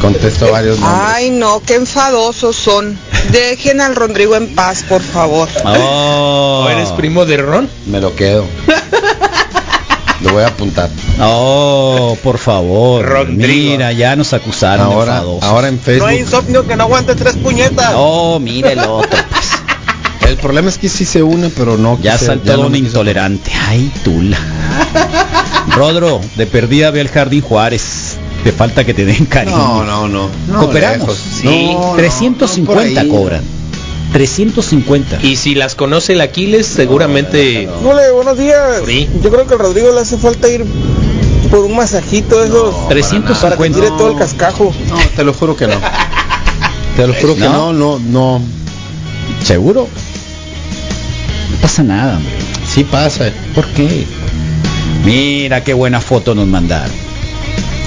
Contesto 0.01 0.51
varios 0.51 0.79
nombres. 0.79 1.01
Ay, 1.13 1.29
no, 1.29 1.61
qué 1.65 1.75
enfadosos 1.75 2.55
son. 2.55 2.97
Dejen 3.31 3.81
al 3.81 3.95
Rodrigo 3.95 4.35
en 4.35 4.53
paz, 4.55 4.83
por 4.87 5.01
favor. 5.01 5.47
oh. 5.63 6.63
¿O 6.65 6.69
eres 6.69 6.89
primo 6.89 7.25
de 7.25 7.37
Ron? 7.37 7.69
Me 7.85 7.99
lo 8.01 8.15
quedo. 8.15 8.45
Lo 10.21 10.31
voy 10.33 10.43
a 10.43 10.47
apuntar. 10.47 10.89
Oh, 11.21 12.17
por 12.23 12.37
favor. 12.37 13.05
Rodrigo. 13.05 13.37
Mira, 13.71 13.91
ya 13.91 14.15
nos 14.15 14.33
acusaron 14.33 14.87
de 14.89 14.93
Ahora, 14.95 15.13
enfadosos. 15.17 15.43
ahora 15.43 15.67
en 15.67 15.79
Facebook. 15.79 16.11
insomnio 16.13 16.65
que 16.65 16.75
no 16.75 16.83
aguante 16.83 17.15
tres 17.15 17.35
puñetas. 17.37 17.91
Oh, 17.95 18.39
mira 18.39 18.71
el 18.71 18.79
otro. 18.79 19.09
pues. 19.29 20.29
El 20.31 20.37
problema 20.37 20.69
es 20.69 20.77
que 20.77 20.89
sí 20.89 21.05
se 21.05 21.21
une, 21.21 21.49
pero 21.49 21.77
no. 21.77 21.99
Ya 22.01 22.13
quise- 22.13 22.25
saltó 22.27 22.57
no 22.57 22.67
un 22.67 22.73
quiso- 22.73 22.87
intolerante. 22.87 23.51
Ay, 23.67 23.91
tula. 24.03 24.37
Rodro, 25.75 26.21
de 26.35 26.45
perdida 26.47 26.91
ve 26.91 27.01
al 27.01 27.09
Jardín 27.09 27.41
Juárez. 27.41 28.17
Te 28.43 28.51
falta 28.51 28.83
que 28.85 28.93
te 28.93 29.05
den 29.05 29.25
cariño. 29.25 29.57
No, 29.57 29.83
no, 29.83 30.07
no. 30.07 30.29
no 30.47 30.59
Cooperamos. 30.59 30.99
lejos. 30.99 31.17
Sí, 31.41 31.71
No, 31.73 31.89
no, 31.91 31.95
350 31.95 32.59
no, 32.63 32.65
por 32.65 33.01
ahí. 33.01 33.09
cobran. 33.09 33.41
350. 34.15 35.19
Y 35.23 35.35
si 35.35 35.55
las 35.55 35.75
conoce 35.75 36.13
el 36.13 36.21
Aquiles, 36.21 36.65
seguramente... 36.67 37.67
Hola, 37.83 38.01
buenos 38.13 38.37
días. 38.37 38.81
Sí. 38.85 39.09
Yo 39.21 39.29
creo 39.29 39.45
que 39.45 39.55
al 39.55 39.59
Rodrigo 39.59 39.91
le 39.91 39.99
hace 39.99 40.17
falta 40.17 40.47
ir 40.47 40.63
por 41.51 41.65
un 41.65 41.75
masajito 41.75 42.39
de 42.39 42.47
esos. 42.47 42.73
para 42.75 42.87
que 42.95 43.03
350. 43.03 43.77
tire 43.77 43.89
todo 43.97 44.11
el 44.13 44.17
cascajo. 44.17 44.73
No, 44.87 44.95
te 45.17 45.23
lo 45.25 45.33
juro 45.33 45.57
que 45.57 45.67
no. 45.67 45.75
Te 46.95 47.05
lo 47.05 47.13
juro 47.13 47.35
que 47.35 47.41
¿No? 47.41 47.73
no, 47.73 47.99
no, 47.99 48.39
no. 48.39 48.41
¿Seguro? 49.43 49.89
No 51.51 51.57
pasa 51.57 51.83
nada, 51.83 52.15
hombre. 52.15 52.31
Sí 52.65 52.85
pasa. 52.85 53.33
¿Por 53.53 53.67
qué? 53.73 54.05
Mira 55.03 55.61
qué 55.61 55.73
buena 55.73 55.99
foto 55.99 56.33
nos 56.33 56.47
mandaron. 56.47 57.04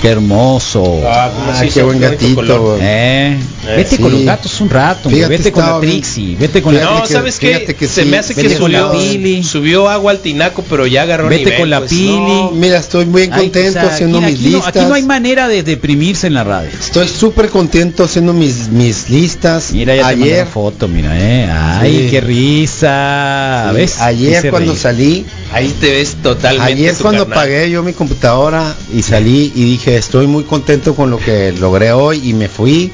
Qué 0.01 0.09
hermoso. 0.09 1.01
Ah, 1.07 1.31
¿cómo 1.35 1.51
Ah, 1.51 1.57
se 1.59 1.69
qué 1.71 1.83
buen 1.83 2.01
gatito. 2.01 2.79
Eh, 2.81 3.37
vete 3.67 3.97
sí. 3.97 4.03
con 4.03 4.13
los 4.13 4.23
gatos 4.23 4.61
un 4.61 4.71
rato. 4.71 5.11
Fíjate, 5.11 5.29
vete 5.37 5.51
con 5.53 5.65
la. 5.65 5.81
Trixie, 5.81 6.37
vete 6.37 6.63
con 6.63 6.75
la 6.75 6.85
No, 6.85 7.03
que- 7.03 7.13
¿sabes 7.13 7.39
qué? 7.39 7.65
que 7.77 7.89
Se 7.89 8.05
sí, 8.05 8.09
me 8.09 8.19
hace 8.19 8.35
que 8.35 8.43
vete 8.43 8.55
la 8.69 8.89
subió, 8.89 8.93
Pili. 8.93 9.43
subió 9.43 9.89
agua 9.89 10.13
al 10.13 10.21
tinaco, 10.21 10.65
pero 10.71 10.87
ya 10.87 11.03
agarró 11.03 11.29
Vete 11.29 11.45
nivel, 11.47 11.59
con 11.61 11.71
la 11.71 11.79
pues. 11.81 11.91
Pili. 11.91 12.11
No, 12.17 12.51
mira, 12.53 12.79
estoy 12.79 13.07
muy 13.07 13.23
Ay, 13.23 13.29
contento 13.31 13.71
o 13.79 13.83
sea, 13.83 13.91
haciendo 13.93 14.19
mira, 14.21 14.31
mis 14.31 14.39
aquí 14.41 14.49
no- 14.51 14.57
listas. 14.59 14.77
aquí 14.77 14.85
no 14.87 14.95
hay 14.95 15.03
manera 15.03 15.49
de 15.49 15.63
deprimirse 15.65 16.27
en 16.29 16.35
la 16.35 16.45
radio. 16.45 16.71
Estoy 16.79 17.09
súper 17.09 17.49
contento 17.49 18.05
haciendo 18.05 18.33
mis, 18.33 18.69
mis 18.69 19.11
listas. 19.11 19.73
Mira, 19.73 19.97
ya 19.97 20.03
te 20.11 20.15
mandé 20.17 20.25
ayer, 20.33 20.39
la 20.47 20.53
foto, 20.53 20.87
mira, 20.87 21.11
eh. 21.19 21.49
Ay, 21.51 22.03
Sí. 22.05 22.11
qué 22.11 22.21
risa. 22.21 23.67
sí, 23.71 23.75
¿Ves? 23.77 24.01
Ayer 24.01 24.51
cuando 24.51 24.73
reír. 24.73 24.81
salí, 24.81 25.27
Ahí 25.53 25.75
te 25.81 25.91
ves 25.91 26.17
totalmente 26.23 26.73
ayer 26.73 26.95
cuando 27.01 27.25
carnal. 27.27 27.39
pagué 27.45 27.71
yo 27.71 27.83
mi 27.83 27.93
computadora 27.95 28.75
y 28.95 29.03
salí 29.03 29.53
y 29.55 29.65
dije, 29.65 29.88
estoy 29.97 30.26
muy 30.26 30.45
contento 30.45 30.95
con 30.95 31.11
lo 31.11 31.18
que 31.18 31.53
logré 31.53 31.93
hoy 31.93 32.20
y 32.28 32.34
me 32.34 32.49
fui 32.49 32.91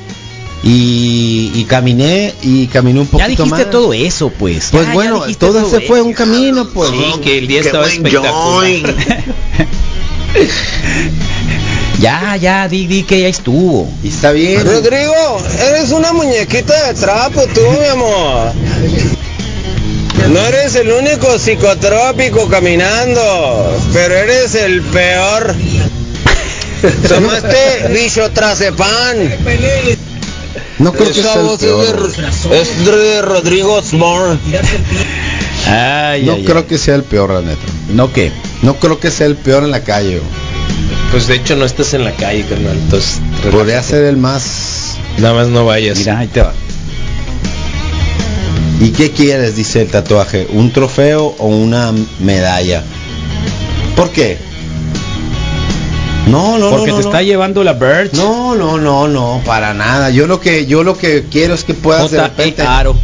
y, 0.62 1.50
y 1.54 1.64
caminé 1.64 2.32
y 2.42 2.66
caminé 2.68 3.00
un 3.00 3.06
poquito 3.06 3.28
Ya 3.28 3.28
dijiste 3.28 3.50
más. 3.64 3.70
todo 3.70 3.92
eso, 3.92 4.30
pues. 4.30 4.68
Pues 4.70 4.84
Ya, 4.84 4.88
ya 4.88 4.94
bueno, 4.94 5.20
dijiste 5.20 5.46
todo 5.46 5.66
ese 5.66 5.80
fue 5.82 6.00
un 6.00 6.12
camino, 6.12 6.68
pues. 6.70 6.90
Sí, 6.90 7.20
que 7.22 7.38
el 7.38 7.46
día 7.46 7.60
Qué 7.60 7.66
estaba 7.68 7.86
espectacular. 7.86 8.94
Ya, 12.00 12.36
ya, 12.36 12.68
di, 12.68 12.86
di 12.86 13.04
que 13.04 13.20
ya 13.20 13.28
estuvo. 13.28 13.88
Y 14.02 14.08
está 14.08 14.32
bien. 14.32 14.64
Rodrigo, 14.66 15.38
eres 15.68 15.90
una 15.92 16.12
muñequita 16.12 16.88
de 16.88 16.94
trapo 16.94 17.46
tú, 17.54 17.60
mi 17.80 17.86
amor. 17.86 18.52
No 20.28 20.40
eres 20.40 20.74
el 20.74 20.90
único 20.90 21.38
psicotrópico 21.38 22.48
caminando, 22.48 23.78
pero 23.92 24.14
eres 24.16 24.54
el 24.54 24.82
peor. 24.82 25.54
Tomaste 27.08 27.88
bicho 27.92 28.30
trasepan. 28.30 29.16
No 30.78 30.92
creo 30.92 31.06
que 31.08 31.22
sea 31.22 31.34
el 31.34 31.42
voz 31.42 31.62
es 31.62 31.66
peor. 31.68 32.12
de, 32.12 32.60
es 32.60 32.84
de 32.86 33.22
Rodrigo 33.22 33.80
Smart. 33.82 34.38
Ay, 35.68 36.24
No 36.24 36.32
ay, 36.34 36.44
creo 36.44 36.58
ay. 36.58 36.64
que 36.64 36.78
sea 36.78 36.94
el 36.96 37.04
peor, 37.04 37.30
la 37.30 37.40
neta. 37.40 37.62
¿No 37.92 38.12
qué? 38.12 38.32
No 38.62 38.74
creo 38.76 38.98
que 38.98 39.10
sea 39.10 39.26
el 39.26 39.36
peor 39.36 39.62
en 39.64 39.70
la 39.70 39.82
calle. 39.84 40.20
Pues 41.10 41.26
de 41.28 41.36
hecho 41.36 41.54
no 41.56 41.64
estás 41.64 41.94
en 41.94 42.04
la 42.04 42.12
calle, 42.12 42.44
carnal. 42.44 42.76
Entonces, 42.76 43.20
Podría 43.50 43.82
ser 43.82 44.04
el 44.04 44.16
más. 44.16 44.96
nada 45.18 45.34
más 45.34 45.48
no 45.48 45.64
vayas. 45.64 45.98
Mira, 45.98 46.18
ahí 46.18 46.26
te 46.26 46.42
va. 46.42 46.52
¿Y 48.80 48.90
qué 48.90 49.12
quieres? 49.12 49.54
Dice 49.56 49.82
el 49.82 49.88
tatuaje. 49.88 50.48
¿Un 50.50 50.72
trofeo 50.72 51.34
o 51.38 51.46
una 51.46 51.92
medalla? 52.20 52.82
¿Por 53.96 54.10
qué? 54.10 54.36
No, 56.26 56.58
no, 56.58 56.70
Porque 56.70 56.90
no, 56.90 56.96
te 56.98 57.02
no, 57.02 57.08
está 57.08 57.22
llevando 57.22 57.62
la 57.64 57.74
Birch. 57.74 58.14
No, 58.14 58.54
no, 58.54 58.78
no, 58.78 59.06
no, 59.08 59.42
para 59.44 59.74
nada. 59.74 60.10
Yo 60.10 60.26
lo 60.26 60.40
que 60.40 60.66
yo 60.66 60.82
lo 60.82 60.96
que 60.96 61.24
quiero 61.30 61.54
es 61.54 61.64
que 61.64 61.74
puedas 61.74 62.10
de 62.10 62.18
J. 62.18 62.28
repente 62.28 62.62
Aro. 62.62 62.96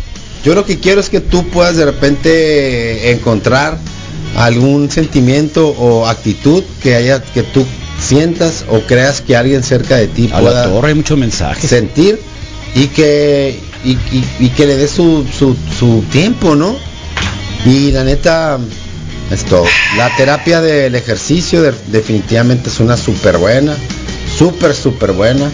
Yo 0.44 0.54
lo 0.54 0.64
que 0.64 0.78
quiero 0.80 1.00
es 1.00 1.10
que 1.10 1.20
tú 1.20 1.46
puedas 1.48 1.76
de 1.76 1.84
repente 1.84 3.12
encontrar 3.12 3.76
algún 4.36 4.90
sentimiento 4.90 5.68
o 5.68 6.06
actitud 6.06 6.62
que 6.82 6.94
haya 6.94 7.22
que 7.22 7.42
tú 7.42 7.66
sientas 8.00 8.64
o 8.70 8.80
creas 8.80 9.20
que 9.20 9.36
alguien 9.36 9.62
cerca 9.62 9.96
de 9.96 10.06
ti 10.08 10.30
A 10.32 10.36
la 10.36 10.40
pueda 10.40 10.64
torre 10.70 10.88
hay 10.88 10.94
muchos 10.94 11.18
mensajes. 11.18 11.68
sentir 11.68 12.18
y 12.74 12.86
que 12.86 13.60
y, 13.84 13.90
y- 13.92 14.24
y 14.38 14.48
que 14.50 14.66
le 14.66 14.76
dé 14.76 14.88
su, 14.88 15.26
su, 15.38 15.56
su 15.78 16.02
tiempo, 16.10 16.54
¿no? 16.54 16.76
Y 17.66 17.90
la 17.92 18.04
neta 18.04 18.58
es 19.30 19.44
todo. 19.44 19.64
La 19.96 20.14
terapia 20.16 20.60
del 20.60 20.94
ejercicio 20.94 21.62
de- 21.62 21.74
definitivamente 21.88 22.68
es 22.70 22.80
una 22.80 22.96
súper 22.96 23.38
buena, 23.38 23.76
súper 24.36 24.74
súper 24.74 25.12
buena. 25.12 25.50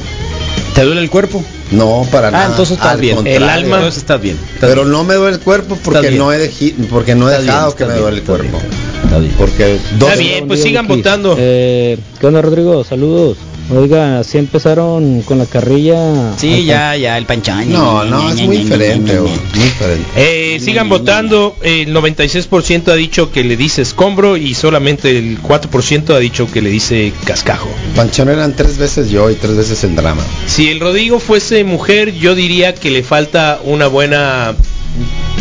¿Te 0.74 0.82
duele 0.84 1.00
el 1.00 1.10
cuerpo? 1.10 1.42
No, 1.70 2.06
para 2.12 2.30
nada. 2.30 2.44
Ah, 2.44 2.48
entonces 2.50 2.76
estás 2.76 2.92
Al 2.94 3.00
bien. 3.00 3.26
El 3.26 3.42
alma. 3.44 3.76
Entonces 3.76 3.98
estás 4.02 4.20
bien. 4.20 4.36
Estás 4.54 4.68
Pero 4.68 4.82
bien. 4.82 4.92
no 4.92 5.04
me 5.04 5.14
duele 5.14 5.36
el 5.36 5.42
cuerpo 5.42 5.78
porque 5.82 6.10
no 6.12 6.32
he 6.32 6.48
deji- 6.50 6.74
porque 6.90 7.14
no 7.14 7.28
he 7.30 7.34
bien, 7.34 7.46
dejado 7.46 7.74
que 7.74 7.84
me 7.84 7.92
bien, 7.92 8.02
duele 8.02 8.18
el 8.18 8.22
cuerpo. 8.24 8.58
bien, 8.58 9.02
Está 9.04 9.18
bien. 9.18 9.34
Porque 9.38 9.78
dos 9.98 10.10
Está 10.10 10.20
bien, 10.20 10.46
pues 10.46 10.62
sigan 10.62 10.86
votando. 10.86 11.34
Eh, 11.38 11.98
¿Qué 12.20 12.26
onda, 12.26 12.42
Rodrigo? 12.42 12.84
Saludos. 12.84 13.38
Oiga, 13.68 14.20
así 14.20 14.38
empezaron 14.38 15.22
con 15.22 15.38
la 15.38 15.46
carrilla. 15.46 16.36
Sí, 16.36 16.64
ya, 16.64 16.96
ya, 16.96 17.18
el 17.18 17.26
panchaño. 17.26 17.76
No, 17.76 18.04
no, 18.04 18.30
es 18.30 18.40
muy 18.40 18.58
diferente, 18.58 19.20
muy 19.20 19.30
diferente. 19.54 20.08
Eh, 20.16 20.60
sigan 20.60 20.88
votando. 20.88 21.56
El 21.62 21.92
96% 21.94 22.88
ha 22.88 22.94
dicho 22.94 23.32
que 23.32 23.42
le 23.42 23.56
dice 23.56 23.82
escombro 23.82 24.36
y 24.36 24.54
solamente 24.54 25.18
el 25.18 25.42
4% 25.42 26.14
ha 26.14 26.18
dicho 26.18 26.50
que 26.50 26.62
le 26.62 26.70
dice 26.70 27.12
cascajo. 27.24 27.68
Panchón 27.96 28.28
eran 28.28 28.54
tres 28.54 28.78
veces 28.78 29.10
yo 29.10 29.30
y 29.30 29.34
tres 29.34 29.56
veces 29.56 29.82
el 29.84 29.96
drama. 29.96 30.22
Si 30.46 30.68
el 30.68 30.78
Rodrigo 30.78 31.18
fuese 31.18 31.64
mujer, 31.64 32.14
yo 32.14 32.34
diría 32.36 32.74
que 32.74 32.90
le 32.90 33.02
falta 33.02 33.60
una 33.64 33.88
buena 33.88 34.54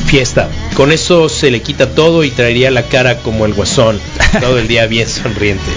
fiesta. 0.06 0.50
Con 0.76 0.92
eso 0.92 1.30
se 1.30 1.52
le 1.52 1.62
quita 1.62 1.92
todo 1.92 2.24
y 2.24 2.32
traería 2.32 2.72
la 2.72 2.84
cara 2.84 3.20
como 3.20 3.46
el 3.46 3.54
guasón, 3.54 4.00
todo 4.42 4.58
el 4.58 4.68
día 4.68 4.88
bien 4.88 5.08
sonriente. 5.08 5.72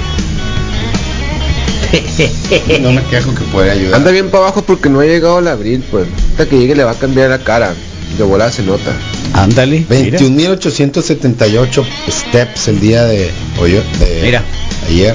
No 2.82 2.92
me 2.92 3.02
quejo 3.04 3.34
que 3.34 3.44
puede 3.52 3.70
ayudar. 3.70 3.94
Anda 3.96 4.10
bien 4.10 4.28
para 4.30 4.44
abajo 4.44 4.62
porque 4.62 4.88
no 4.90 5.00
ha 5.00 5.04
llegado 5.04 5.38
el 5.38 5.48
abril, 5.48 5.82
pues. 5.90 6.06
Hasta 6.32 6.46
que 6.46 6.58
llegue 6.58 6.74
le 6.74 6.84
va 6.84 6.90
a 6.92 6.98
cambiar 6.98 7.30
la 7.30 7.38
cara. 7.38 7.74
De 8.16 8.24
volada 8.24 8.50
se 8.50 8.62
nota. 8.62 8.92
Ándale. 9.34 9.84
mira. 9.88 10.18
21.878 10.18 11.84
steps 12.10 12.68
el 12.68 12.80
día 12.80 13.04
de 13.04 13.30
hoy. 13.60 13.72
De 13.72 14.20
Mira. 14.22 14.42
Ayer. 14.88 15.14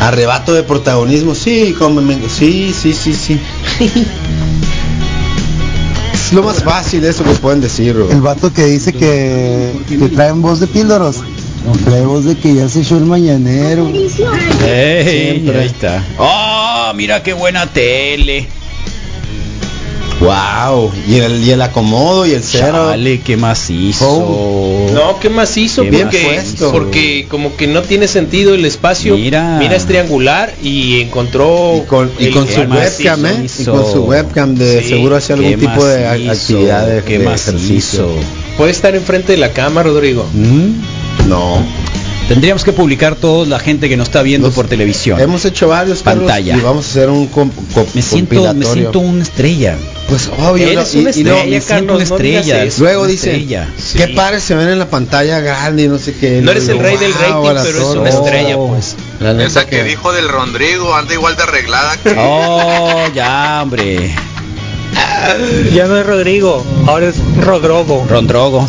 Arrebato 0.00 0.52
de 0.54 0.62
protagonismo, 0.62 1.34
sí, 1.34 1.74
como 1.78 2.00
me- 2.02 2.28
sí, 2.28 2.72
sí, 2.78 2.92
sí, 2.92 3.14
sí. 3.14 3.40
es 6.14 6.32
lo 6.32 6.42
más 6.42 6.62
fácil 6.62 7.04
eso 7.04 7.24
que 7.24 7.30
pueden 7.32 7.60
decir. 7.60 7.94
bro. 7.94 8.10
El 8.10 8.20
vato 8.20 8.52
que 8.52 8.66
dice 8.66 8.92
que, 8.92 9.72
que 9.88 10.08
traen 10.08 10.42
voz 10.42 10.60
de 10.60 10.66
píldoros. 10.66 11.16
Trae 11.84 12.02
voz 12.04 12.24
de 12.24 12.36
que 12.36 12.54
ya 12.54 12.68
se 12.68 12.80
echó 12.80 12.96
el 12.98 13.06
mañanero. 13.06 13.88
Ey, 13.88 14.08
Siempre. 14.10 15.60
ahí 15.60 15.66
está. 15.66 16.04
Oh, 16.18 16.92
mira 16.94 17.22
qué 17.22 17.32
buena 17.32 17.66
tele. 17.66 18.46
Wow, 20.18 20.90
y 21.06 21.16
el, 21.16 21.44
y 21.44 21.50
el 21.50 21.60
acomodo 21.60 22.24
y 22.24 22.32
el 22.32 22.42
cero. 22.42 22.86
Chale, 22.90 23.20
¿qué 23.20 23.36
más 23.36 23.68
hizo? 23.68 24.08
Oh. 24.08 24.90
No, 24.94 25.20
¿qué 25.20 25.28
más 25.28 25.54
hizo? 25.58 25.82
Qué 25.82 25.90
porque, 26.04 26.36
más 26.36 26.54
hizo? 26.54 26.72
porque 26.72 27.26
como 27.28 27.54
que 27.54 27.66
no 27.66 27.82
tiene 27.82 28.08
sentido 28.08 28.54
el 28.54 28.64
espacio. 28.64 29.14
Mira. 29.14 29.60
es 29.62 29.84
triangular 29.84 30.54
y 30.62 31.02
encontró 31.02 31.84
Con, 31.86 32.10
y 32.18 32.30
con 32.30 32.48
su 32.48 32.64
macizo. 32.64 33.10
webcam, 33.10 33.26
¿eh? 33.26 33.46
Y 33.58 33.64
con 33.66 33.92
su 33.92 34.04
webcam 34.04 34.54
de 34.54 34.82
Sí, 34.82 34.88
seguro 34.88 35.16
hace 35.16 35.34
algún 35.34 35.50
¿Qué 35.50 35.56
tipo 35.58 35.84
de 35.84 36.06
actividad 36.08 36.86
de, 36.86 37.02
¿Qué 37.02 37.18
de 37.18 37.24
ejercicio. 37.26 37.76
hizo? 37.76 38.10
Puede 38.56 38.70
estar 38.70 38.94
enfrente 38.94 39.32
de 39.32 39.38
la 39.38 39.52
cama, 39.52 39.82
Rodrigo. 39.82 40.26
¿Mm? 40.32 40.70
No. 41.26 41.64
Tendríamos 42.28 42.64
que 42.64 42.72
publicar 42.72 43.14
toda 43.14 43.46
la 43.46 43.60
gente 43.60 43.88
que 43.88 43.96
nos 43.96 44.08
está 44.08 44.20
viendo 44.22 44.50
por 44.50 44.66
televisión. 44.66 45.20
Hemos 45.20 45.44
hecho 45.44 45.68
varios 45.68 46.02
Carlos, 46.02 46.24
Pantalla. 46.24 46.56
y 46.56 46.60
vamos 46.60 46.84
a 46.86 46.90
hacer 46.90 47.08
un 47.08 47.28
com- 47.28 47.50
com- 47.72 47.86
Me 47.94 48.02
siento, 48.02 48.52
me 48.52 48.64
siento 48.66 48.98
una 48.98 49.22
estrella. 49.22 49.76
Pues 50.08 50.28
obvio, 50.44 50.66
Eres 50.66 50.92
¿no? 50.94 51.00
una 51.02 51.10
Y- 51.10 51.14
y 51.14 51.20
estrella, 51.20 51.44
me 51.44 51.60
siento 51.60 51.66
Carlos, 51.98 52.10
no. 52.10 52.78
Luego 52.84 53.02
una 53.02 53.10
dice, 53.12 53.30
estrella. 53.30 53.68
qué 53.96 54.08
padre 54.08 54.40
se 54.40 54.56
ven 54.56 54.68
en 54.70 54.78
la 54.80 54.90
pantalla 54.90 55.38
grande 55.38 55.84
y 55.84 55.88
no 55.88 55.98
sé 55.98 56.14
qué. 56.14 56.40
No 56.42 56.50
eres 56.50 56.68
el 56.68 56.80
rey 56.80 56.96
del 56.96 57.12
Wow, 57.12 57.44
rating, 57.48 57.60
pero 57.64 57.90
es 57.90 57.96
una 57.96 58.08
estrella, 58.10 58.56
pues. 58.56 58.96
La 59.20 59.32
neta 59.32 59.46
Esa 59.46 59.66
que 59.66 59.84
dijo 59.84 60.12
del 60.12 60.28
Rodrigo 60.28 60.96
anda 60.96 61.14
igual 61.14 61.36
de 61.36 61.42
arreglada 61.44 61.96
que... 61.96 62.12
Oh, 62.18 63.04
ya, 63.14 63.60
hombre. 63.62 64.12
Ya 65.72 65.86
no 65.86 65.96
es 65.96 66.06
Rodrigo, 66.06 66.64
ahora 66.86 67.06
es 67.08 67.16
Rodrogo. 67.40 68.04
Rondrogo. 68.08 68.68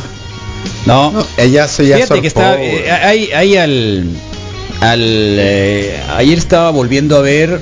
No. 0.87 1.13
ella 1.37 1.67
se 1.67 1.87
ya 1.87 1.95
Fíjate 1.97 2.21
que 2.21 2.27
está 2.27 2.61
eh, 2.61 2.91
ahí, 2.91 3.29
ahí 3.31 3.57
al 3.57 4.05
al 4.81 5.01
eh, 5.01 5.99
ayer 6.15 6.37
estaba 6.37 6.69
volviendo 6.71 7.17
a 7.17 7.21
ver 7.21 7.59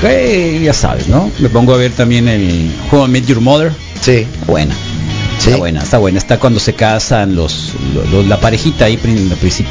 que 0.00 0.60
ya 0.64 0.72
sabes, 0.72 1.08
¿no? 1.08 1.30
Me 1.38 1.48
pongo 1.48 1.74
a 1.74 1.76
ver 1.76 1.92
también 1.92 2.28
el 2.28 2.70
juego 2.90 3.06
Meet 3.06 3.26
Your 3.26 3.40
Mother. 3.40 3.72
Sí. 4.00 4.26
Buena. 4.46 4.74
Está 5.38 5.56
buena, 5.56 5.82
está 5.82 5.98
buena. 5.98 6.18
Está 6.18 6.38
cuando 6.38 6.58
se 6.60 6.74
casan 6.74 7.34
los, 7.36 7.72
los- 8.10 8.26
la 8.26 8.40
parejita 8.40 8.86
ahí, 8.86 8.98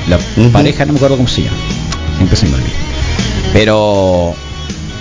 la 0.08 0.20
pareja, 0.52 0.86
no 0.86 0.94
me 0.94 0.98
acuerdo 1.00 1.18
cómo 1.18 1.28
se 1.28 1.44
llama. 1.44 1.58
Siempre 2.18 2.36
se 2.38 2.46
me 2.48 2.54
olvida. 2.56 2.70
Pero 3.54 4.34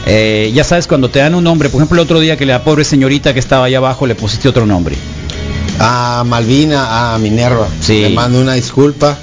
eh, 0.06 0.50
ya 0.54 0.64
sabes 0.64 0.86
cuando 0.86 1.10
te 1.10 1.18
dan 1.18 1.34
un 1.34 1.44
nombre, 1.44 1.68
por 1.68 1.78
ejemplo 1.80 1.96
el 2.00 2.04
otro 2.04 2.20
día 2.20 2.36
que 2.36 2.46
la 2.46 2.62
pobre 2.64 2.84
señorita 2.84 3.34
que 3.34 3.40
estaba 3.40 3.66
allá 3.66 3.78
abajo 3.78 4.06
le 4.06 4.14
pusiste 4.14 4.48
otro 4.48 4.64
nombre. 4.66 4.96
A 5.78 6.24
Malvina, 6.26 7.14
a 7.14 7.18
Minerva. 7.18 7.68
Sí. 7.80 8.03
Le 8.03 8.11
mando 8.11 8.40
una 8.40 8.55
disculpa. 8.55 9.18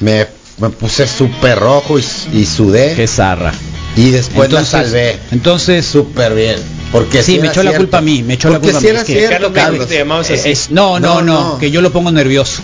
Me, 0.00 0.26
me 0.58 0.70
puse 0.70 1.06
súper 1.06 1.58
rojo 1.58 1.98
y, 1.98 2.04
y 2.32 2.44
sudé. 2.46 2.94
Qué 2.94 3.06
zarra. 3.06 3.52
Y 3.96 4.10
después 4.10 4.46
Entonces- 4.48 4.72
la 4.72 4.84
salvé. 4.84 5.18
Entonces, 5.30 5.86
súper 5.86 6.34
bien. 6.34 6.56
Porque 6.90 7.22
sí, 7.22 7.34
si 7.34 7.38
me 7.40 7.48
echó 7.48 7.62
la 7.62 7.76
culpa 7.76 7.98
a 7.98 8.00
mí, 8.00 8.22
me 8.22 8.34
echó 8.34 8.50
la 8.50 8.58
culpa 8.60 8.80
si 8.80 8.88
a 8.88 8.92
mí. 8.92 8.98
Es 8.98 9.04
que- 9.04 9.26
cierto, 9.28 9.52
Carlos. 9.52 9.88
Eh, 9.90 10.42
es- 10.46 10.70
no, 10.70 10.98
no, 11.00 11.22
no, 11.22 11.58
que 11.58 11.70
yo 11.70 11.80
lo 11.80 11.92
pongo 11.92 12.10
nervioso. 12.10 12.62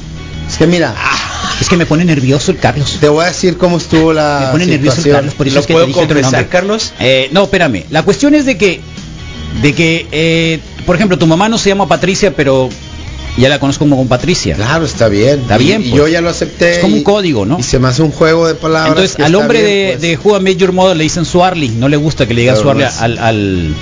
Es 0.48 0.56
que 0.58 0.66
mira, 0.66 0.94
es 1.60 1.68
que 1.68 1.76
me 1.76 1.86
pone 1.86 2.04
nervioso 2.04 2.50
el 2.50 2.58
Carlos. 2.58 2.98
Te 3.00 3.08
voy 3.08 3.24
a 3.24 3.28
decir 3.28 3.56
cómo 3.56 3.76
estuvo 3.78 4.12
la 4.12 4.40
Me 4.46 4.52
pone 4.52 4.66
nervioso 4.66 4.96
el 4.98 5.02
situación. 5.04 5.16
Carlos, 5.16 5.34
por 5.34 5.46
eso 5.46 5.60
es 5.60 5.66
que 5.66 5.74
te 5.74 5.86
dije 5.86 6.06
nombre. 6.22 6.46
Carlos? 6.48 6.92
Eh, 6.98 7.28
no, 7.30 7.44
espérame. 7.44 7.84
La 7.90 8.02
cuestión 8.02 8.34
es 8.34 8.46
de 8.46 8.58
que, 8.58 8.80
de 9.62 9.74
que, 9.74 10.06
eh, 10.10 10.60
por 10.86 10.96
ejemplo, 10.96 11.18
tu 11.18 11.26
mamá 11.26 11.48
no 11.48 11.58
se 11.58 11.68
llama 11.68 11.86
Patricia, 11.86 12.34
pero 12.34 12.68
ya 13.38 13.48
la 13.48 13.58
conozco 13.60 13.84
como 13.84 13.96
con 13.96 14.08
Patricia. 14.08 14.54
Claro, 14.56 14.84
está 14.84 15.08
bien. 15.08 15.40
Está 15.40 15.56
Y- 15.60 15.64
bien. 15.64 15.80
y 15.82 15.90
pues. 15.90 15.94
yo 15.96 16.08
ya 16.08 16.20
lo 16.20 16.28
acepté. 16.30 16.72
Es 16.72 16.78
como 16.80 16.96
un 16.96 17.02
código, 17.04 17.46
¿no? 17.46 17.58
Y 17.58 17.62
se 17.62 17.78
me 17.78 17.88
hace 17.88 18.02
un 18.02 18.10
juego 18.10 18.46
de 18.46 18.54
palabras. 18.54 18.90
Entonces, 18.90 19.20
al 19.24 19.34
hombre 19.34 19.58
bien, 19.62 20.00
de, 20.00 20.18
pues. 20.18 20.42
de 20.44 20.56
Your 20.56 20.72
Mother 20.72 20.96
le 20.96 21.04
dicen 21.04 21.24
Swarly. 21.24 21.68
No 21.70 21.88
le 21.88 21.96
gusta 21.96 22.26
que 22.26 22.34
le 22.34 22.40
digan 22.42 22.54
Pero 22.56 22.64
Swarly 22.64 22.82
no 22.82 22.88
es- 22.88 23.00
al, 23.00 23.18
al, 23.18 23.74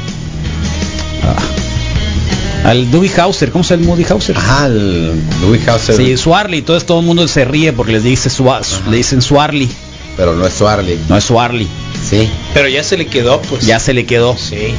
ah, 1.24 2.68
al 2.70 2.90
Dewey 2.90 3.10
Hauser. 3.16 3.50
¿Cómo 3.50 3.64
se 3.64 3.74
llama 3.74 3.82
el 3.84 3.88
Moody 3.88 4.04
Hauser? 4.10 4.36
Ajá, 4.36 4.66
el 4.66 5.12
Dewey 5.40 5.60
Hauser. 5.66 5.96
Sí, 5.96 6.16
Swarly. 6.16 6.58
Entonces 6.58 6.86
todo 6.86 7.00
el 7.00 7.06
mundo 7.06 7.26
se 7.28 7.44
ríe 7.44 7.72
porque 7.72 7.92
les 7.92 8.02
dice 8.02 8.28
Swa- 8.30 8.60
le 8.90 8.96
dicen 8.96 9.22
Swarly. 9.22 9.68
Pero 10.16 10.34
no 10.34 10.46
es 10.46 10.52
Swarly. 10.54 10.98
No 11.08 11.16
es 11.16 11.24
Swarly. 11.24 11.68
Sí. 12.08 12.28
Pero 12.52 12.68
ya 12.68 12.82
se 12.82 12.96
le 12.96 13.06
quedó, 13.06 13.40
pues. 13.42 13.64
Ya 13.66 13.78
se 13.78 13.94
le 13.94 14.04
quedó. 14.04 14.36
Sí. 14.36 14.74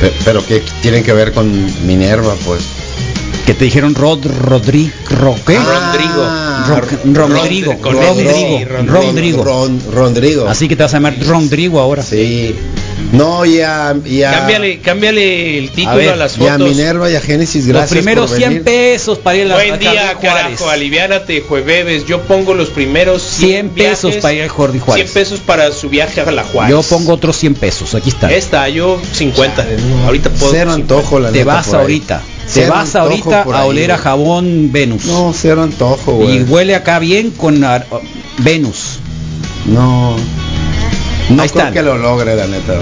Pe- 0.00 0.12
Pero 0.24 0.44
que 0.44 0.62
tienen 0.82 1.02
que 1.02 1.12
ver 1.12 1.32
con 1.32 1.50
Minerva, 1.86 2.34
pues. 2.44 2.62
Que 3.46 3.54
te 3.54 3.64
dijeron 3.64 3.94
Rod 3.94 4.26
Rodrigo. 4.40 4.90
¿Qué? 5.46 5.56
Rodrigo. 5.56 6.28
Ro- 6.68 7.24
Rodrigo. 7.28 7.74
Rodrigo. 7.82 8.58
Rodrigo. 8.86 9.44
Ron- 9.44 9.80
Rodrigo. 9.92 10.48
Así 10.48 10.66
que 10.68 10.74
te 10.76 10.82
vas 10.82 10.92
a 10.94 10.96
llamar 10.96 11.16
Rodrigo 11.24 11.80
ahora. 11.80 12.02
Sí. 12.02 12.54
No, 13.12 13.44
y 13.44 13.60
a, 13.60 13.94
y 14.04 14.22
a- 14.22 14.32
Cámbiale, 14.32 14.80
cámbiale 14.80 15.58
el 15.58 15.70
título 15.70 15.90
a, 15.92 15.94
ver, 15.96 16.16
las 16.16 16.36
y 16.38 16.46
a 16.46 16.52
fotos. 16.54 16.68
Minerva 16.70 17.10
y 17.10 17.14
a 17.14 17.20
Génesis, 17.20 17.64
Los 17.66 17.74
gracias 17.74 17.90
primeros 17.90 18.30
por 18.30 18.38
100 18.38 18.48
venir. 18.50 18.64
pesos 18.64 19.18
para 19.18 19.36
ir 19.36 19.42
a 19.44 19.48
la 19.48 19.54
Buen 19.56 19.72
a 19.74 19.76
día, 19.76 20.14
carajo, 20.20 20.68
aliviánate, 20.70 21.40
jueves. 21.42 22.06
Yo 22.06 22.22
pongo 22.22 22.54
los 22.54 22.68
primeros 22.70 23.22
100 23.22 23.68
pesos 23.70 24.02
viajes, 24.10 24.22
para 24.22 24.34
ir 24.34 24.42
al 24.42 24.48
Jordi 24.48 24.78
100 24.78 24.84
Juárez. 24.86 25.10
pesos 25.12 25.40
para 25.40 25.72
su 25.72 25.88
viaje 25.88 26.20
a 26.20 26.30
la 26.30 26.42
Juárez. 26.44 26.70
Yo 26.70 26.82
pongo 26.82 27.12
otros 27.12 27.36
100 27.36 27.54
pesos. 27.54 27.94
Aquí 27.94 28.08
está. 28.08 28.32
Esta, 28.32 28.68
yo 28.68 29.00
50. 29.12 29.66
Ahorita 30.06 30.30
puedo. 30.30 30.52
Cero 30.52 30.72
50. 30.72 30.74
antojo, 30.74 31.20
la 31.20 31.30
Te 31.32 31.44
vas 31.44 31.72
ahorita. 31.74 32.22
Te 32.52 32.66
vas 32.66 32.94
ahorita 32.94 33.42
a 33.42 33.62
ahí, 33.62 33.68
oler 33.68 33.92
a 33.92 33.98
jabón 33.98 34.70
Venus. 34.72 35.04
No, 35.04 35.34
cero 35.36 35.62
antojo, 35.64 36.12
y 36.22 36.38
güey. 36.38 36.42
huele 36.44 36.74
acá 36.74 36.98
bien 36.98 37.30
con 37.32 37.62
ar- 37.64 37.86
Venus. 38.38 39.00
No. 39.66 40.16
No 41.30 41.42
Ahí 41.42 41.48
creo 41.48 41.60
están. 41.62 41.72
que 41.72 41.82
lo 41.82 41.96
logre, 41.98 42.36
la 42.36 42.46
neta. 42.46 42.74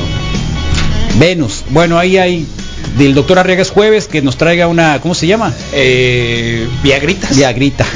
Venus. 1.19 1.65
Bueno, 1.71 1.99
ahí 1.99 2.17
hay 2.19 2.47
del 2.99 3.15
doctor 3.15 3.39
Arriagas 3.39 3.71
Jueves 3.71 4.07
que 4.09 4.21
nos 4.23 4.37
traiga 4.37 4.67
una, 4.69 5.01
¿cómo 5.01 5.15
se 5.15 5.27
llama? 5.27 5.53
Eh, 5.73 6.69
Viagritas. 6.83 7.37
Viagrita. 7.37 7.87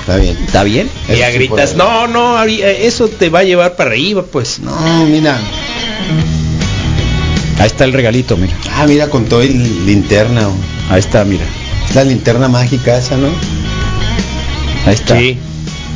Está 0.00 0.16
bien. 0.18 0.36
¿Está 0.46 0.62
bien? 0.64 0.90
Eso 1.08 1.16
Viagritas. 1.16 1.70
sí 1.70 1.76
no, 1.76 2.06
no, 2.06 2.42
eh, 2.44 2.86
eso 2.86 3.08
te 3.08 3.30
va 3.30 3.38
a 3.40 3.44
llevar 3.44 3.74
para 3.76 3.90
arriba, 3.90 4.22
pues. 4.30 4.58
No, 4.60 5.06
mira. 5.06 5.38
Ahí 7.58 7.66
está 7.66 7.84
el 7.84 7.92
regalito, 7.92 8.36
mira. 8.36 8.52
Ah, 8.76 8.84
mira, 8.86 9.08
con 9.08 9.24
todo 9.26 9.40
el 9.42 9.86
linterna. 9.86 10.48
Ahí 10.90 10.98
está, 10.98 11.24
mira. 11.24 11.44
Es 11.88 11.94
la 11.94 12.04
linterna 12.04 12.48
mágica 12.48 12.98
esa, 12.98 13.16
¿no? 13.16 13.28
Ahí 14.86 14.94
está. 14.94 15.16
Sí. 15.18 15.38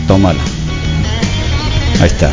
Tómala. 0.06 0.40
Ahí 2.00 2.06
está. 2.06 2.30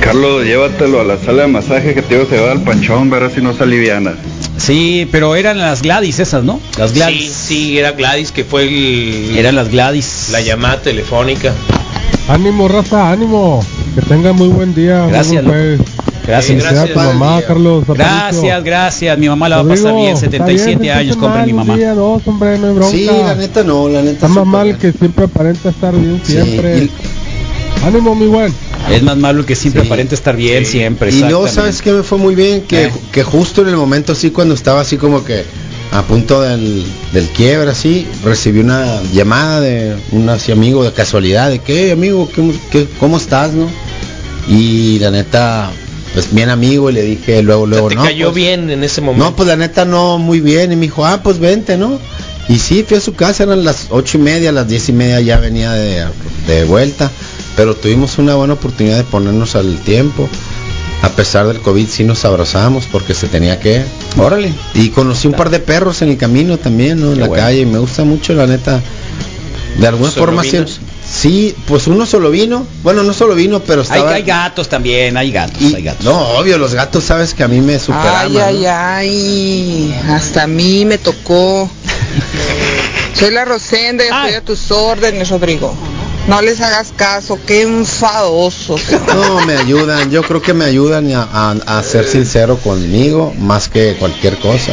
Carlos, 0.00 0.44
llévatelo 0.44 1.00
a 1.00 1.04
la 1.04 1.18
sala 1.18 1.42
de 1.42 1.48
masaje 1.48 1.94
que 1.94 2.02
te 2.02 2.14
iba 2.14 2.24
a 2.24 2.26
llevar 2.28 2.50
al 2.50 2.62
panchón, 2.62 3.10
verás 3.10 3.32
si 3.34 3.40
no 3.42 3.52
se 3.54 3.64
aliviana. 3.64 4.14
Sí, 4.56 5.08
pero 5.12 5.36
eran 5.36 5.58
las 5.58 5.82
Gladys 5.82 6.18
esas, 6.18 6.44
¿no? 6.44 6.60
Las 6.78 6.92
Gladys. 6.92 7.30
sí, 7.32 7.78
era 7.78 7.92
Gladys 7.92 8.32
que 8.32 8.44
fue 8.44 8.62
el, 8.64 9.36
Eran 9.38 9.54
las 9.54 9.68
Gladys. 9.70 10.28
la 10.32 10.40
llamada 10.40 10.80
telefónica. 10.82 11.52
Ánimo, 12.28 12.68
raza, 12.68 13.10
ánimo. 13.10 13.64
Que 13.94 14.02
tengan 14.02 14.36
muy 14.36 14.48
buen 14.48 14.74
día. 14.74 15.06
Gracias, 15.06 15.44
buen. 15.44 15.78
Gracias. 16.26 16.46
Felicidades 16.62 16.90
a 16.90 16.92
tu 16.92 16.98
mamá, 16.98 17.40
Carlos. 17.46 17.84
Gracias, 17.86 18.64
gracias. 18.64 19.18
Mi 19.18 19.28
mamá 19.28 19.48
la 19.48 19.56
va 19.56 19.62
a 19.62 19.68
pasar 19.74 19.94
bien. 19.94 20.08
está 20.14 20.20
77 20.30 20.76
bien, 20.80 20.96
años, 20.96 21.16
compra 21.16 21.46
mi 21.46 21.52
mamá. 21.54 21.74
día, 21.76 21.94
dos, 21.94 22.22
hombre, 22.26 22.58
no 22.58 22.68
hay 22.68 22.74
bronca. 22.74 22.90
Sí, 22.96 23.06
la 23.06 23.34
neta 23.34 23.62
no, 23.64 23.88
la 23.88 24.00
neta. 24.02 24.26
Está 24.26 24.28
más 24.28 24.46
mal 24.46 24.64
bien. 24.64 24.76
que 24.78 24.92
siempre 24.92 25.24
aparenta 25.24 25.70
estar 25.70 25.94
bien 25.94 26.20
Sí, 26.24 26.32
siempre. 26.32 26.78
y- 26.84 26.90
Ánimo, 27.84 28.14
mi 28.14 28.26
buen. 28.26 28.52
Es 28.90 29.02
más 29.02 29.16
malo 29.16 29.44
que 29.46 29.54
siempre 29.54 29.82
Sí. 29.82 29.88
aparenta 29.88 30.14
estar 30.14 30.36
bien, 30.36 30.64
siempre. 30.66 31.10
Y 31.10 31.20
luego, 31.20 31.44
exactamente. 31.46 31.54
¿sabes 31.76 31.82
qué 31.82 31.92
me 31.92 32.02
fue 32.02 32.18
muy 32.18 32.34
bien? 32.34 32.62
Que, 32.62 32.86
Eh. 32.86 32.92
que 33.12 33.22
justo 33.22 33.62
en 33.62 33.68
el 33.68 33.76
momento 33.76 34.12
así, 34.12 34.30
cuando 34.30 34.54
estaba 34.54 34.80
así 34.80 34.96
como 34.96 35.24
que 35.24 35.44
a 35.90 36.02
punto 36.02 36.42
del, 36.42 36.84
del 37.12 37.28
quiebre, 37.28 37.70
así, 37.70 38.06
recibí 38.24 38.60
una 38.60 39.00
llamada 39.12 39.60
de 39.60 39.96
un 40.12 40.28
así 40.28 40.52
amigo 40.52 40.84
de 40.84 40.92
casualidad, 40.92 41.50
de 41.50 41.60
que, 41.60 41.92
amigo, 41.92 42.28
¿qué, 42.34 42.52
qué- 42.70 42.88
cómo 43.00 43.16
estás, 43.16 43.52
no? 43.52 43.68
Y 44.48 44.98
la 44.98 45.10
neta, 45.10 45.70
pues 46.14 46.32
bien 46.34 46.50
amigo, 46.50 46.90
y 46.90 46.94
le 46.94 47.02
dije 47.02 47.42
luego, 47.42 47.66
luego, 47.66 47.88
te 47.88 47.94
no. 47.94 48.02
cayó 48.02 48.26
pues, 48.26 48.36
bien 48.36 48.70
en 48.70 48.82
ese 48.84 49.00
momento. 49.00 49.24
No, 49.26 49.36
pues 49.36 49.48
la 49.48 49.56
neta 49.56 49.84
no, 49.84 50.18
muy 50.18 50.40
bien. 50.40 50.72
Y 50.72 50.76
me 50.76 50.82
dijo, 50.82 51.04
ah, 51.06 51.20
pues 51.22 51.38
vente, 51.38 51.76
¿no? 51.76 51.98
Y 52.48 52.58
sí, 52.58 52.82
fui 52.86 52.96
a 52.96 53.00
su 53.00 53.14
casa, 53.14 53.42
eran 53.44 53.62
las 53.62 53.86
ocho 53.90 54.16
y 54.16 54.20
media, 54.22 54.52
las 54.52 54.66
diez 54.66 54.88
y 54.88 54.92
media 54.92 55.20
ya 55.20 55.38
venía 55.38 55.72
de, 55.72 56.06
de 56.46 56.64
vuelta. 56.64 57.10
Pero 57.58 57.74
tuvimos 57.74 58.16
una 58.16 58.36
buena 58.36 58.54
oportunidad 58.54 58.96
de 58.96 59.04
ponernos 59.04 59.54
al 59.56 59.76
tiempo. 59.80 60.26
A 61.02 61.10
pesar 61.10 61.46
del 61.46 61.60
COVID 61.60 61.86
sí 61.88 62.04
nos 62.04 62.24
abrazamos 62.24 62.86
porque 62.90 63.12
se 63.14 63.28
tenía 63.28 63.60
que. 63.60 63.84
Órale. 64.16 64.54
Y 64.74 64.88
conocí 64.88 65.28
un 65.28 65.34
par 65.34 65.50
de 65.50 65.58
perros 65.60 66.00
en 66.02 66.08
el 66.08 66.16
camino 66.16 66.56
también, 66.56 67.00
¿no? 67.00 67.08
En 67.08 67.14
Qué 67.14 67.20
la 67.20 67.26
bueno. 67.28 67.42
calle. 67.44 67.60
Y 67.60 67.66
me 67.66 67.78
gusta 67.78 68.04
mucho, 68.04 68.32
la 68.32 68.46
neta. 68.46 68.80
De 69.78 69.86
alguna 69.86 70.10
¿Solo 70.10 70.26
forma 70.26 70.42
sí. 70.44 70.52
vinos? 70.52 70.80
Sí, 71.08 71.54
pues 71.66 71.86
uno 71.86 72.04
solo 72.06 72.30
vino. 72.30 72.66
Bueno, 72.82 73.02
no 73.02 73.12
solo 73.14 73.34
vino, 73.34 73.60
pero 73.60 73.80
Hay, 73.82 73.86
estaba. 73.86 74.14
hay 74.14 74.22
gatos 74.22 74.68
también, 74.68 75.16
hay 75.16 75.30
gatos, 75.30 75.60
y- 75.62 75.74
hay 75.74 75.82
gatos. 75.82 76.04
no, 76.04 76.16
obvio, 76.36 76.58
los 76.58 76.74
gatos 76.74 77.04
sabes 77.04 77.32
que 77.34 77.42
a 77.44 77.48
mí 77.48 77.60
me 77.60 77.78
superan. 77.78 78.26
Ay, 78.26 78.36
ay, 78.38 78.66
ay, 78.66 80.00
hasta 80.10 80.44
a 80.44 80.46
mí 80.46 80.84
me 80.84 80.98
tocó. 80.98 81.68
Soy 83.14 83.30
la 83.32 83.44
Rosenda 83.44 84.04
y 84.04 84.08
estoy 84.08 84.34
a 84.34 84.40
tus 84.44 84.70
órdenes, 84.70 85.28
Rodrigo. 85.30 85.74
No 86.28 86.42
les 86.42 86.60
hagas 86.60 86.92
caso, 86.94 87.38
qué 87.46 87.62
enfadosos. 87.62 88.82
No, 89.14 89.44
me 89.46 89.54
ayudan, 89.56 90.10
yo 90.10 90.22
creo 90.22 90.42
que 90.42 90.52
me 90.52 90.64
ayudan 90.66 91.10
a, 91.12 91.22
a- 91.22 91.78
a 91.78 91.82
ser 91.82 92.06
sincero 92.06 92.58
conmigo 92.58 93.32
más 93.38 93.68
que 93.68 93.96
cualquier 93.98 94.36
cosa. 94.38 94.72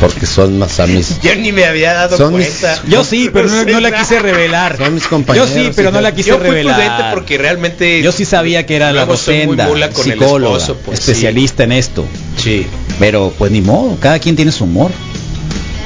Porque 0.00 0.26
son 0.26 0.58
más 0.58 0.80
a 0.80 0.86
mis... 0.88 1.20
Yo 1.20 1.34
ni 1.36 1.52
me 1.52 1.64
había 1.64 1.92
dado 1.94 2.16
Son 2.16 2.36
mis- 2.36 2.48
cuenta. 2.48 2.82
Yo 2.88 3.04
sí, 3.04 3.30
pero 3.32 3.48
no, 3.48 3.64
no 3.64 3.80
la 3.80 3.92
quise 3.96 4.18
revelar. 4.18 4.76
Son 4.76 4.92
mis 4.94 5.04
Yo 5.04 5.08
compañeros. 5.10 5.50
sí, 5.54 5.70
pero 5.76 5.92
no 5.92 6.00
la 6.00 6.12
quise 6.12 6.30
Yo 6.30 6.38
fui 6.38 6.46
revelar. 6.48 6.74
prudente 6.76 7.04
porque 7.14 7.38
realmente 7.38 8.02
Yo 8.02 8.10
sí 8.12 8.24
sabía 8.24 8.66
que 8.66 8.74
era 8.76 8.92
la 8.92 9.06
docenda, 9.06 9.68
psicóloga, 9.94 10.56
esposo, 10.58 10.76
pues, 10.84 10.98
especialista 10.98 11.62
en 11.62 11.72
esto. 11.72 12.04
Sí. 12.36 12.66
Pero 12.98 13.32
pues 13.38 13.52
ni 13.52 13.60
modo, 13.60 13.96
cada 14.00 14.18
quien 14.18 14.34
tiene 14.34 14.50
su 14.50 14.64
humor. 14.64 14.90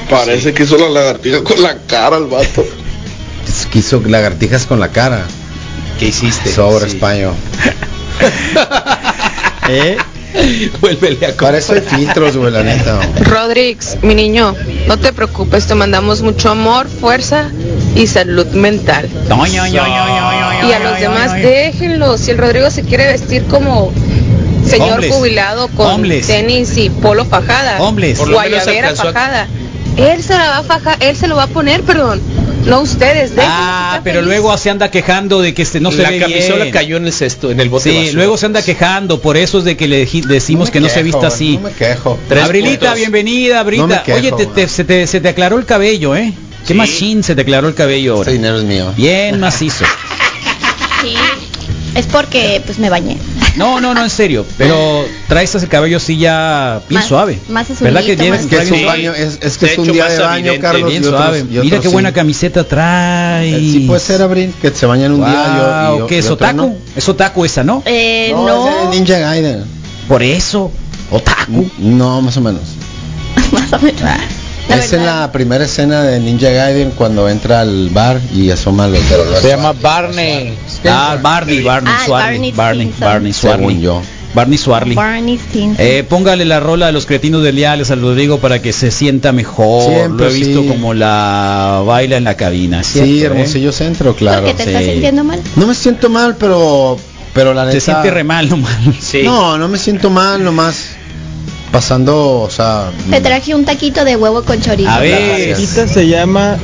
Parece 0.09 0.55
que 0.55 0.63
hizo 0.63 0.79
la 0.79 0.89
lagartija 0.89 1.45
con 1.45 1.63
la 1.63 1.77
cara 1.87 2.17
el 2.17 2.25
vato. 2.25 2.65
Quiso 3.65 4.03
lagartijas 4.07 4.67
con 4.67 4.81
la 4.81 4.89
cara. 4.89 5.25
¿Qué 5.99 6.07
hiciste? 6.09 6.53
Sobre 6.53 6.91
Sí. 6.91 6.97
español. 6.97 7.35
¿Eh? 9.69 9.97
Vuélvele 10.81 11.27
a 11.27 11.33
Para 11.35 11.59
eso 11.59 11.73
hay 11.73 11.81
filtros, 11.81 12.37
güey, 12.37 12.53
la 12.53 12.63
neta. 12.63 13.01
Rodríguez, 13.23 13.97
mi 14.03 14.15
niño, 14.15 14.55
no 14.87 14.99
te 14.99 15.13
preocupes, 15.13 15.67
te 15.67 15.75
mandamos 15.75 16.21
mucho 16.23 16.51
amor, 16.51 16.87
fuerza 16.89 17.51
y 17.95 18.07
salud 18.07 18.47
mental. 18.49 19.09
Y 20.69 20.73
a 20.73 20.79
los 20.81 21.01
demás 21.01 21.33
déjenlos. 21.35 22.21
Si 22.21 22.33
el 22.33 22.39
Rodrigo 22.39 22.71
se 22.71 22.83
quiere 22.83 23.07
vestir 23.07 23.45
como 23.47 23.93
señor 24.69 24.95
Hombres. 24.95 25.15
jubilado 25.15 25.69
con 25.69 25.87
Hombres. 25.87 26.27
tenis 26.27 26.77
y 26.77 26.91
polo 26.91 27.25
fajada, 27.25 27.81
Hombres. 27.81 28.19
Por 28.19 28.29
lo 28.29 28.39
menos 28.41 28.65
guayabera 28.65 28.95
fajada, 28.95 29.47
él 29.97 30.23
se 30.23 30.35
la 30.35 30.51
va 30.51 30.59
a 30.59 30.63
fajar, 30.65 30.97
él 31.01 31.17
se 31.17 31.29
lo 31.29 31.37
va 31.37 31.45
a 31.45 31.49
poner, 31.49 31.83
perdón, 31.83 32.21
no 32.67 32.81
ustedes. 32.81 33.33
Ah, 33.39 34.01
pero 34.05 34.17
feliz. 34.21 34.27
luego 34.29 34.57
se 34.59 34.71
anda 34.71 34.91
quejando 34.91 35.41
de 35.41 35.55
que 35.55 35.63
este 35.63 35.81
no 35.81 35.91
se 35.93 36.03
la 36.03 36.11
ve 36.11 36.19
camisola 36.21 36.65
bien. 36.65 36.73
cayó 36.73 36.97
en 36.97 37.07
el 37.07 37.13
cesto, 37.13 37.51
en 37.51 37.61
el 37.61 37.69
bote 37.69 37.91
Sí, 37.91 38.13
luego 38.13 38.37
se 38.37 38.47
anda 38.47 38.63
quejando, 38.63 39.21
por 39.21 39.37
eso 39.37 39.59
es 39.59 39.65
de 39.65 39.77
que 39.77 39.87
le 39.89 40.07
decimos 40.27 40.71
que 40.71 40.81
no 40.81 40.89
se 40.89 41.03
vista 41.03 41.29
así. 41.29 41.57
No 41.57 41.69
me 41.69 41.73
quejo. 41.73 42.19
Tres 42.29 42.45
Abrilita, 42.45 42.79
puntos. 42.81 42.97
bienvenida. 42.97 43.65
No 43.65 44.03
quejo, 44.03 44.19
Oye, 44.19 44.31
te- 44.33 44.45
güey. 44.45 44.47
te- 44.55 44.69
se, 44.69 44.85
te, 44.85 45.07
se 45.07 45.21
te 45.21 45.29
aclaró 45.29 45.59
el 45.59 45.65
cabello, 45.65 46.15
¿eh? 46.17 46.33
Qué 46.67 46.73
Sí. 46.73 46.75
machín 46.75 47.23
se 47.23 47.35
te 47.37 47.43
aclaró 47.43 47.69
el 47.69 47.75
cabello 47.75 48.15
ahora. 48.15 48.31
Este 48.31 48.39
dinero 48.39 48.59
es 48.59 48.65
mío. 48.65 48.93
Bien 48.97 49.39
macizo. 49.41 49.85
Sí, 51.03 51.15
es 51.97 52.07
porque 52.07 52.63
pues 52.65 52.79
me 52.79 52.91
bañé. 52.91 53.17
No, 53.57 53.81
no, 53.81 53.95
no, 53.95 54.03
en 54.05 54.11
serio. 54.11 54.45
Pero 54.59 55.05
traes 55.29 55.55
ese 55.55 55.67
cabello 55.67 55.97
así 55.97 56.19
ya 56.19 56.81
bien 56.89 57.01
Más- 57.01 57.09
suave. 57.09 57.39
más 57.49 57.65
azulito, 57.71 57.85
¿Verdad 57.85 58.01
que 58.05 58.17
más 58.17 58.21
tienes 58.21 58.41
Es 58.43 58.47
que 58.47 58.57
es 58.59 58.71
un 58.71 58.87
baño, 58.87 59.13
es, 59.15 59.59
que 59.59 59.67
es 59.67 59.79
un 59.79 59.85
hecho 59.85 59.93
día 59.95 60.09
de 60.09 60.19
baño, 60.19 60.37
evidente, 60.53 60.61
Carlos. 60.61 60.91
bien 60.91 61.03
y 61.03 61.07
otros- 61.07 61.21
suave. 61.23 61.39
y 61.39 61.43
otros 61.43 61.65
Mira 61.65 61.81
qué 61.81 61.89
buena 61.89 62.09
sí. 62.11 62.15
camiseta 62.15 62.65
trae. 62.65 63.57
Eh, 63.57 63.61
Sí 63.73 63.81
puede 63.87 64.01
ser, 64.01 64.23
Abril, 64.23 64.53
que 64.61 64.71
se 64.71 64.87
bañan 64.87 65.13
un 65.13 65.21
día 65.25 65.29
y 65.31 65.57
yo- 65.59 65.97
y 65.97 65.99
yo- 66.01 66.07
¿Qué 66.07 66.19
es 66.19 66.31
otaku? 66.31 66.57
no. 66.57 66.75
Es 66.95 67.09
otaku 67.09 67.45
esa, 67.45 67.65
¿no? 67.65 67.83
Eh, 67.87 68.31
No, 68.33 68.47
no, 68.47 68.69
es 68.85 68.91
de 68.91 68.97
Ninja 68.97 69.19
Gaiden. 69.19 69.65
Por 70.09 70.23
eso. 70.23 70.71
Otaku. 71.11 71.71
No, 71.79 72.21
más 72.21 72.37
o 72.37 72.41
menos. 72.41 72.63
más 73.53 73.73
o 73.73 73.79
menos. 73.79 74.03
La 74.69 74.77
es 74.77 74.93
en 74.93 75.01
verdad. 75.01 75.21
la 75.21 75.33
primera 75.33 75.65
escena 75.65 76.03
de 76.03 76.19
Ninja 76.21 76.51
Gaiden 76.51 76.91
cuando 76.91 77.29
entra 77.29 77.61
al 77.61 77.89
bar 77.91 78.21
y 78.35 78.51
asoma 78.51 78.89
los 78.89 79.01
Se 79.41 79.49
llama 79.49 79.73
Barney. 79.73 80.55
Ah, 80.89 81.19
Barney, 81.23 81.63
Barney, 81.63 81.93
Ah, 81.97 82.05
Barney 82.09 82.53
Barney. 82.53 82.93
Barney, 82.99 83.33
Swarley. 83.33 83.81
yo. 83.81 84.03
Barney 84.35 84.59
Swarley. 84.59 84.95
Barney 84.95 85.39
Stinson. 85.39 85.77
Eh, 85.79 86.05
póngale 86.07 86.45
la 86.45 86.61
rola 86.61 86.87
de 86.87 86.93
los 86.93 87.07
cretinos 87.07 87.43
de 87.43 87.53
Leales 87.53 87.91
al 87.91 88.03
Rodrigo 88.03 88.39
para 88.39 88.61
que 88.61 88.73
se 88.75 88.91
sienta 88.91 89.33
mejor. 89.33 89.85
Siempre, 89.91 90.27
Lo 90.27 90.31
he 90.31 90.35
visto 90.35 90.63
sí. 90.63 90.69
como 90.69 90.93
la 90.93 91.83
baila 91.87 92.17
en 92.19 92.25
la 92.25 92.37
cabina. 92.37 92.83
¿cierto, 92.83 93.09
Sí, 93.11 93.23
eh? 93.23 93.27
Hermosillo 93.27 93.73
Centro, 93.73 94.15
claro. 94.15 94.43
¿Por 94.43 94.51
qué 94.57 94.65
te 94.65 94.71
estás 94.71 94.85
sí. 94.85 94.91
sintiendo 94.91 95.25
mal? 95.25 95.41
No 95.55 95.67
me 95.67 95.75
siento 95.75 96.11
mal, 96.11 96.37
pero 96.39 96.99
pero 97.33 97.55
la 97.55 97.65
neta 97.65 97.75
Se 97.75 97.81
siente 97.81 98.11
re 98.11 98.25
mal, 98.25 98.49
no 98.51 98.57
mal. 98.59 98.95
Sí. 99.01 99.23
No, 99.23 99.57
no 99.57 99.69
me 99.69 99.79
siento 99.79 100.11
mal, 100.11 100.43
nomás 100.45 100.96
pasando, 101.71 102.41
o 102.41 102.51
sea, 102.51 102.91
Te 103.11 103.21
traje 103.21 103.55
un 103.55 103.65
taquito 103.65 104.05
de 104.05 104.17
huevo 104.17 104.43
con 104.43 104.61
chorizo. 104.61 104.91
A 104.91 105.01
ver. 105.01 105.57
Se 105.57 106.07
llama 106.09 106.57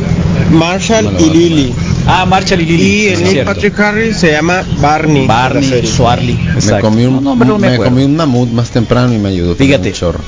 Marshall 0.51 1.05
Bueno, 1.05 1.21
y. 1.21 1.31
Lily. 1.31 1.75
Ah, 2.07 2.27
Marcha 2.27 2.57
Lili. 2.57 2.83
Y 2.83 3.09
el 3.09 3.23
Neil 3.23 3.45
Patrick 3.45 3.79
Harris 3.79 4.17
se 4.17 4.33
llama 4.33 4.65
Barney. 4.81 5.25
Barney. 5.27 5.87
Swarley. 5.87 6.37
me 6.37 6.81
comí 6.81 7.05
un 7.05 7.15
No, 7.15 7.21
no, 7.21 7.39
pero 7.39 7.53
no 7.53 7.59
me 7.59 7.69
me, 7.69 7.75
acuerdo. 7.75 7.93
comí 7.93 8.05
un 8.05 8.17
mamut 8.17 8.49
más 8.51 8.71
temprano 8.71 9.13
y 9.15 9.19
me 9.19 9.29
ayudó 9.29 9.55
Fíjate. 9.55 9.89
un 9.91 9.95
chorro. 9.95 10.21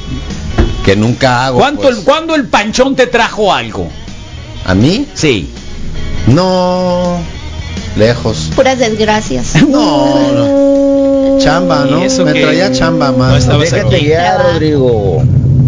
Que 0.84 0.94
nunca 0.94 1.46
hago. 1.46 1.58
¿Cuánto 1.58 1.82
pues. 1.82 1.98
el, 1.98 2.04
¿Cuándo 2.04 2.34
el 2.36 2.46
panchón 2.46 2.94
te 2.94 3.06
trajo 3.08 3.52
algo? 3.52 3.88
¿A 4.64 4.74
mí? 4.74 5.06
Sí. 5.14 5.50
No. 6.28 7.18
Lejos. 7.96 8.50
Puras 8.54 8.78
desgracias. 8.78 9.54
No, 9.68 10.32
no. 10.32 10.93
Chamba, 11.38 11.86
¿no? 11.90 12.00
¿Y 12.00 12.04
eso 12.04 12.24
Me 12.24 12.32
traía 12.32 12.70
chamba 12.72 13.10
No 13.10 13.18
más. 13.18 13.38
estabas 13.42 13.70
Déjate 13.70 13.96
aquí. 13.96 14.06
guiar. 14.06 14.40
Rodrigo. 14.52 15.22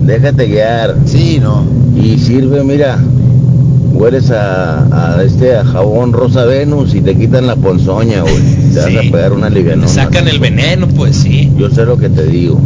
Déjate 0.04 0.46
guiar. 0.46 0.96
Sí, 1.06 1.38
no. 1.42 1.62
Y 2.00 2.18
sirve, 2.18 2.62
mira, 2.64 2.98
hueles 3.92 4.30
a, 4.30 5.16
a 5.16 5.22
este 5.22 5.56
a 5.56 5.64
jabón 5.64 6.12
rosa 6.12 6.44
Venus 6.44 6.94
y 6.94 7.00
te 7.00 7.14
quitan 7.16 7.46
la 7.46 7.56
ponzoña, 7.56 8.22
güey. 8.22 8.36
Te 8.72 8.80
vas 8.80 8.86
Sí. 8.88 8.96
a 8.98 9.02
pegar 9.12 9.32
una 9.32 9.48
livianona. 9.50 9.88
Sacan 9.88 10.28
el 10.28 10.38
veneno, 10.38 10.86
pues 10.88 11.16
sí. 11.16 11.52
Yo 11.58 11.70
sé 11.70 11.84
lo 11.84 11.96
que 11.96 12.08
te 12.08 12.24
digo. 12.24 12.60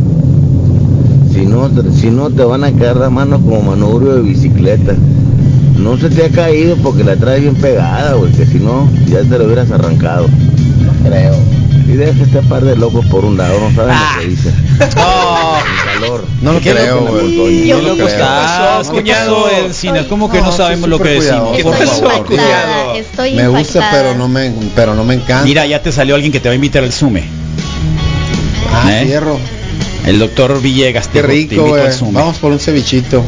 Si 1.33 1.47
no, 1.47 1.69
te- 1.69 1.93
si 1.93 2.11
no 2.11 2.29
te 2.31 2.43
van 2.45 2.65
a 2.65 2.73
quedar 2.73 2.97
la 2.97 3.09
mano 3.11 3.41
como 3.41 3.63
manubrio 3.63 4.17
de 4.17 4.23
bicicleta. 4.23 4.95
No 5.79 5.97
se 5.97 6.11
te 6.11 6.25
ha 6.27 6.29
caído 6.29 6.77
porque 6.83 7.05
la 7.05 7.17
traes 7.17 7.41
bien 7.41 7.55
pegada, 7.55 8.15
güey, 8.15 8.31
que 8.33 8.45
si 8.45 8.59
no, 8.59 8.87
ya 9.09 9.21
te 9.23 9.39
lo 9.39 9.45
hubieras 9.47 9.71
arrancado. 9.71 10.27
Creo. 11.05 11.35
Y 11.89 11.93
deja 11.97 12.23
este 12.23 12.41
par 12.43 12.63
de 12.65 12.77
locos 12.77 13.05
por 13.07 13.25
un 13.25 13.37
lado, 13.37 13.59
no 13.59 13.75
saben 13.75 13.95
Ah. 13.97 14.13
lo 14.17 14.21
que 14.23 14.29
dicen. 14.29 14.55
Oh, 14.97 15.57
El 15.59 15.93
calor. 16.01 16.25
No 16.41 16.53
lo 16.53 16.61
creo, 16.61 17.01
güey. 17.07 17.69
No 17.71 17.79
lo 17.81 17.95
creo. 17.97 18.07
pasó, 18.19 18.93
cuñado 18.93 19.43
cuñado? 19.45 19.67
Encina. 19.67 20.07
¿Cómo 20.09 20.31
que 20.31 20.39
no, 20.41 20.47
No, 20.47 20.53
sabemos 20.53 20.89
lo 20.89 20.99
que 21.01 21.09
decimos? 21.11 21.57
¿Qué 21.57 21.63
Por 21.65 21.75
favor. 21.75 22.15
impactada, 22.29 22.97
estoy 22.97 23.35
Me 23.35 23.49
gusta, 23.49 23.89
pero 23.91 24.15
no 24.15 24.29
me 24.29 24.53
pero 24.77 24.95
no 24.95 25.05
me 25.05 25.15
encanta. 25.15 25.45
Mira, 25.45 25.67
ya 25.67 25.83
te 25.83 25.91
salió 25.91 26.15
alguien 26.15 26.31
que 26.33 26.39
te 26.41 26.49
va 26.49 26.53
a 26.53 26.57
invitar 26.57 26.85
al 26.85 26.93
Sume. 26.93 27.25
ah, 28.73 28.93
¿eh? 29.03 29.07
hierro. 29.07 29.39
El 30.07 30.19
doctor 30.19 30.61
Villegas. 30.63 31.09
te- 31.09 31.21
Qué 31.21 31.21
te 31.23 31.27
rico, 31.27 31.55
invito 31.57 31.75
al 31.75 31.81
güey. 31.83 31.93
Sume. 31.93 32.13
Vamos 32.13 32.39
por 32.39 32.53
un 32.53 32.61
cevichito. 32.61 33.25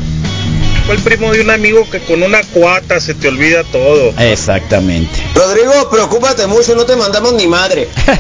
Fue 0.87 0.97
el 0.97 1.03
primo 1.03 1.31
de 1.33 1.41
un 1.43 1.51
amigo 1.51 1.89
que 1.91 2.01
con 2.01 2.23
una 2.23 2.43
cuata 2.43 2.99
se 3.01 3.15
te 3.15 3.29
olvida 3.29 3.63
todo. 3.65 4.13
Exactamente. 4.19 5.23
Rodrigo, 5.35 5.89
preocúpate 5.91 6.47
mucho, 6.49 6.75
no 6.75 6.85
te 6.85 6.97
mandamos 6.97 7.35
ni 7.35 7.47
madre. 7.47 7.89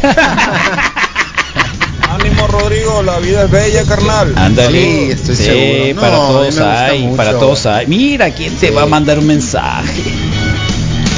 Ánimo, 2.08 2.46
Rodrigo, 2.46 3.02
la 3.02 3.18
vida 3.18 3.44
es 3.44 3.50
bella, 3.50 3.84
carnal. 3.84 4.32
Ándale. 4.36 4.80
Sí, 4.80 5.08
estoy 5.10 5.36
Sí, 5.36 5.44
seguro. 5.44 6.00
para 6.00 6.16
No, 6.16 6.38
a 6.38 6.42
mí 6.44 6.48
todos 6.50 6.58
hay, 6.60 7.02
mucho. 7.02 7.16
para 7.16 7.32
todos 7.32 7.66
hay. 7.66 7.86
Mira, 7.86 8.30
¿quién 8.30 8.54
te 8.56 8.68
Sí. 8.68 8.74
va 8.74 8.82
a 8.82 8.86
mandar 8.86 9.18
un 9.18 9.26
mensaje? 9.26 10.02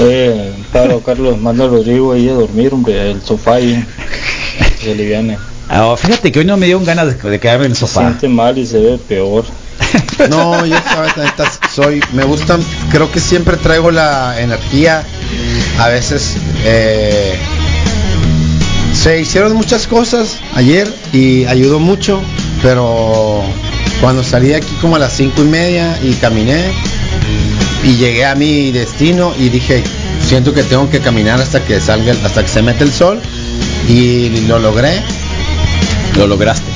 Eh, 0.01 0.53
claro, 0.73 1.01
Carlos, 1.01 1.39
manda 1.39 1.65
a 1.65 1.69
Rodrigo 1.69 2.13
ahí 2.13 2.29
a 2.29 2.33
dormir, 2.35 2.73
hombre, 2.73 3.11
el 3.11 3.23
sofá 3.23 3.55
ahí. 3.55 3.85
Se. 4.83 5.39
Ah, 5.69 5.95
fíjate 5.97 6.31
que 6.31 6.41
hoy 6.41 6.45
no 6.45 6.57
me 6.57 6.67
dio 6.67 6.79
ganas 6.81 7.07
de, 7.23 7.31
de 7.31 7.41
quedarme 7.41 7.67
en 7.67 7.71
el 7.73 7.77
Se 7.77 7.81
sofá. 7.87 8.01
siente 8.03 8.29
mal 8.29 8.57
y 8.59 8.67
se 8.67 8.79
ve 8.79 8.99
peor. 9.09 9.45
No, 10.31 10.65
yo 10.65 10.77
sabes, 10.93 11.17
neta, 11.17 11.45
soy, 11.73 12.01
me 12.13 12.25
gustan, 12.25 12.61
creo 12.91 13.11
que 13.11 13.21
siempre 13.21 13.57
traigo 13.57 13.91
la 13.91 14.41
energía. 14.41 15.05
A 15.79 15.89
veces 15.89 16.37
eh, 16.65 17.37
se 18.93 19.21
hicieron 19.21 19.55
muchas 19.55 19.87
cosas 19.87 20.39
ayer 20.55 20.93
y 21.13 21.45
ayudó 21.47 21.79
mucho, 21.79 22.23
pero 22.63 23.43
cuando 24.01 24.23
salí 24.23 24.49
de 24.49 24.57
aquí 24.57 24.75
como 24.81 24.97
a 24.97 24.99
las 24.99 25.13
cinco 25.13 25.43
y 25.43 25.47
media 25.47 25.99
y 26.03 26.13
caminé 26.15 26.73
y 27.83 27.97
llegué 27.97 28.25
a 28.25 28.35
mi 28.35 28.71
destino 28.73 29.35
y 29.39 29.49
dije, 29.49 29.83
siento 30.25 30.55
que 30.55 30.63
tengo 30.63 30.89
que 30.91 31.01
caminar 31.01 31.41
hasta 31.41 31.65
que 31.65 31.81
salga, 31.81 32.15
hasta 32.25 32.43
que 32.43 32.49
se 32.49 32.63
mete 32.63 32.85
el 32.85 32.93
sol 32.93 33.21
y 33.89 34.47
lo 34.47 34.59
logré. 34.59 35.03
Lo 36.17 36.27
lograste. 36.29 36.74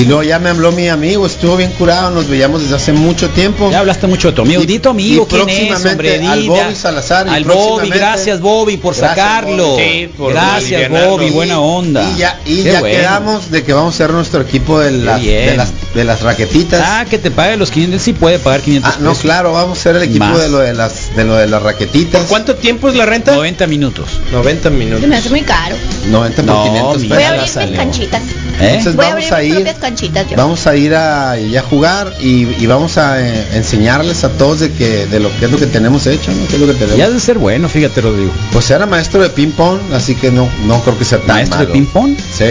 Y 0.00 0.04
luego 0.06 0.22
ya 0.22 0.38
me 0.38 0.48
habló 0.50 0.72
mi 0.72 0.88
amigo, 0.88 1.26
estuvo 1.26 1.56
bien 1.56 1.70
curado, 1.72 2.10
nos 2.10 2.28
veíamos 2.28 2.62
desde 2.62 2.76
hace 2.76 2.92
mucho 2.92 3.28
tiempo. 3.30 3.70
Ya 3.70 3.80
hablaste 3.80 4.06
mucho 4.06 4.28
de 4.28 4.34
tu 4.34 4.42
amigo. 4.42 4.62
Y- 4.62 4.66
Di 4.66 4.78
tu 4.78 4.88
amigo, 4.90 5.24
y 5.24 5.26
¿quién 5.26 5.48
es, 5.48 5.56
próximamente 5.68 5.90
hombre? 6.18 6.26
al 6.28 6.42
Bobby. 6.48 6.74
Salazar 6.74 7.26
y 7.26 7.30
Al 7.30 7.44
Bobby, 7.44 7.88
gracias 7.90 8.40
Bobby 8.40 8.76
por 8.76 8.94
Gracias, 8.96 9.16
sacarlo. 9.16 9.66
Bobby. 9.68 9.82
Sí, 9.82 10.10
por 10.16 10.32
gracias. 10.32 10.90
Bobby, 10.90 11.30
buena 11.30 11.60
onda. 11.60 12.10
Y 12.14 12.18
ya, 12.18 12.40
y 12.46 12.62
ya 12.62 12.80
bueno. 12.80 12.96
quedamos 12.98 13.50
de 13.50 13.62
que 13.64 13.72
vamos 13.72 13.94
a 13.94 13.98
ser 13.98 14.10
nuestro 14.10 14.40
equipo 14.40 14.78
de 14.80 14.92
las, 14.92 15.20
de 15.22 15.54
las, 15.56 15.72
de 15.94 16.04
las 16.04 16.22
raquetitas. 16.22 16.80
Ah, 16.84 17.04
que 17.08 17.18
te 17.18 17.30
pague 17.30 17.56
los 17.56 17.70
500, 17.70 18.00
sí 18.00 18.12
puede 18.12 18.38
pagar 18.38 18.60
500 18.62 18.92
Ah, 18.92 18.96
no, 19.00 19.10
pesos. 19.10 19.22
claro, 19.22 19.52
vamos 19.52 19.78
a 19.78 19.82
ser 19.82 19.96
el 19.96 20.02
equipo 20.04 20.24
Más. 20.24 20.38
de 20.38 20.48
lo 20.48 20.58
de 20.58 20.72
las 20.72 21.14
de 21.14 21.24
lo 21.24 21.34
de 21.36 21.46
las 21.46 21.62
raquetitas. 21.62 22.26
¿Cuánto 22.28 22.54
tiempo 22.56 22.88
es 22.88 22.94
la 22.94 23.04
renta? 23.06 23.32
90 23.34 23.66
minutos. 23.66 24.06
90 24.32 24.70
minutos. 24.70 25.00
Se 25.02 25.06
me 25.08 25.16
hace 25.16 25.28
muy 25.30 25.42
caro. 25.42 25.76
90 26.08 26.36
por 26.42 26.54
No, 26.54 26.62
500 26.64 27.02
mira, 27.02 27.14
Voy 27.16 27.24
a 27.24 27.28
abrir 27.28 27.42
mis 27.68 27.76
canchitas. 27.76 28.22
¿Eh? 28.22 28.66
Entonces 28.68 28.94
Voy 28.96 29.04
a 29.06 29.08
vamos 29.14 29.32
abrir 29.32 29.54
a 29.54 29.58
ir, 29.60 29.66
canchitas 29.90 30.28
yo. 30.30 30.36
vamos 30.36 30.66
a 30.66 30.76
ir 30.76 30.94
a, 30.94 31.36
jugar 31.68 32.14
y, 32.20 32.46
y 32.62 32.66
vamos 32.66 32.96
a 32.98 33.20
eh, 33.20 33.48
enseñarles 33.54 34.24
a 34.24 34.30
todos 34.30 34.60
de 34.60 34.72
que 34.72 35.06
de 35.06 35.20
lo 35.20 35.30
que 35.38 35.44
es 35.46 35.50
lo 35.50 35.58
que 35.58 35.66
tenemos 35.66 36.06
hecho, 36.06 36.30
¿no? 36.32 36.46
¿Qué 36.48 36.54
es 36.54 36.60
lo 36.60 36.66
que 36.66 36.74
tenemos? 36.74 36.96
Ya 36.96 37.10
de 37.10 37.20
ser 37.20 37.38
bueno, 37.38 37.68
fíjate, 37.68 38.00
Rodrigo. 38.00 38.30
Pues 38.52 38.70
era 38.70 38.86
maestro 38.86 39.22
de 39.22 39.30
ping 39.30 39.50
pong, 39.52 39.78
así 39.94 40.14
que 40.14 40.30
no, 40.30 40.48
no 40.66 40.80
creo 40.82 40.98
que 40.98 41.04
sea 41.04 41.18
tan 41.18 41.36
¿Maestro 41.36 41.60
de 41.60 41.66
ping 41.66 41.86
pong? 41.86 42.16
Sí. 42.36 42.46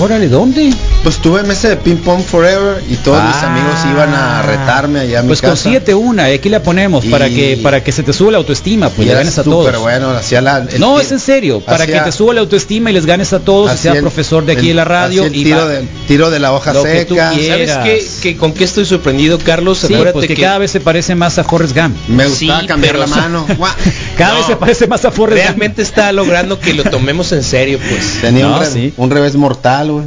Órale, 0.00 0.28
¿dónde? 0.28 0.72
Pues 1.02 1.18
tuve 1.18 1.42
mesa 1.42 1.68
de 1.68 1.76
ping 1.76 1.96
pong 1.96 2.22
forever 2.22 2.82
y 2.88 2.96
todos 2.96 3.22
mis 3.22 3.34
Ah. 3.36 3.50
amigos 3.52 3.74
iban 3.90 4.14
a 4.14 4.42
retarme 4.42 5.00
allá 5.00 5.18
a 5.20 5.22
mi 5.22 5.28
Pues 5.28 5.40
casa. 5.40 5.52
consíguete 5.52 5.94
una, 5.94 6.30
y 6.30 6.34
aquí 6.34 6.48
la 6.48 6.62
ponemos 6.62 7.04
para 7.06 7.28
que 7.28 7.58
para 7.62 7.82
que 7.82 7.92
se 7.92 8.02
te 8.02 8.12
suba 8.12 8.32
la 8.32 8.38
autoestima, 8.38 8.88
pues 8.88 9.06
y 9.06 9.08
le 9.10 9.14
ganes 9.14 9.36
a 9.38 9.44
todos. 9.44 9.78
bueno, 9.80 10.10
hacía 10.10 10.40
la 10.40 10.58
el 10.70 10.80
No, 10.80 11.00
es 11.00 11.10
en 11.12 11.20
serio, 11.20 11.60
para 11.60 11.86
que 11.86 11.98
te 12.00 12.12
suba 12.12 12.34
la 12.34 12.40
autoestima 12.40 12.90
y 12.90 12.94
les 12.94 13.06
ganes 13.06 13.32
a 13.32 13.40
todos, 13.40 13.72
y 13.74 13.78
sea 13.78 13.92
el- 13.94 14.00
profesor 14.00 14.44
de 14.44 14.52
aquí 14.52 14.62
el- 14.62 14.68
de 14.68 14.74
la 14.74 14.84
radio 14.84 15.26
y 15.26 15.30
tiro, 15.44 15.58
va- 15.58 15.66
de, 15.68 15.84
tiro 16.06 16.30
de 16.30 16.38
la 16.38 16.52
hoja 16.52 16.72
Lo 16.72 16.83
que 16.92 17.04
tú 17.04 17.14
seca. 17.14 17.30
quieras. 17.32 17.74
¿Sabes 17.76 18.18
qué, 18.22 18.30
que 18.32 18.36
con 18.36 18.52
qué 18.52 18.64
estoy 18.64 18.84
sorprendido, 18.84 19.38
Carlos? 19.38 19.78
Sí, 19.78 19.86
Acuérdate 19.86 20.12
pues 20.12 20.28
que, 20.28 20.34
que 20.34 20.42
cada 20.42 20.58
vez 20.58 20.70
se 20.70 20.80
parece 20.80 21.14
más 21.14 21.38
a 21.38 21.44
Forrest 21.44 21.74
Gump. 21.76 21.96
Me 22.08 22.26
gustaba 22.26 22.66
cambiar 22.66 22.96
la 22.98 23.06
mano. 23.06 23.46
Cada 24.18 24.32
No. 24.32 24.38
vez 24.38 24.46
se 24.46 24.56
parece 24.56 24.86
más 24.86 25.04
a 25.04 25.10
Forrest 25.10 25.36
Gump. 25.38 25.46
realmente 25.48 25.82
está 25.82 26.12
logrando 26.12 26.58
que 26.60 26.74
lo 26.74 26.84
tomemos 26.84 27.32
en 27.32 27.42
serio, 27.42 27.78
pues. 27.88 28.20
Tenía 28.20 28.44
No, 28.46 28.54
un, 28.54 28.60
re- 28.60 28.66
sí. 28.70 28.94
un 28.96 29.10
revés 29.10 29.34
mortal, 29.36 29.90
güey. 29.92 30.04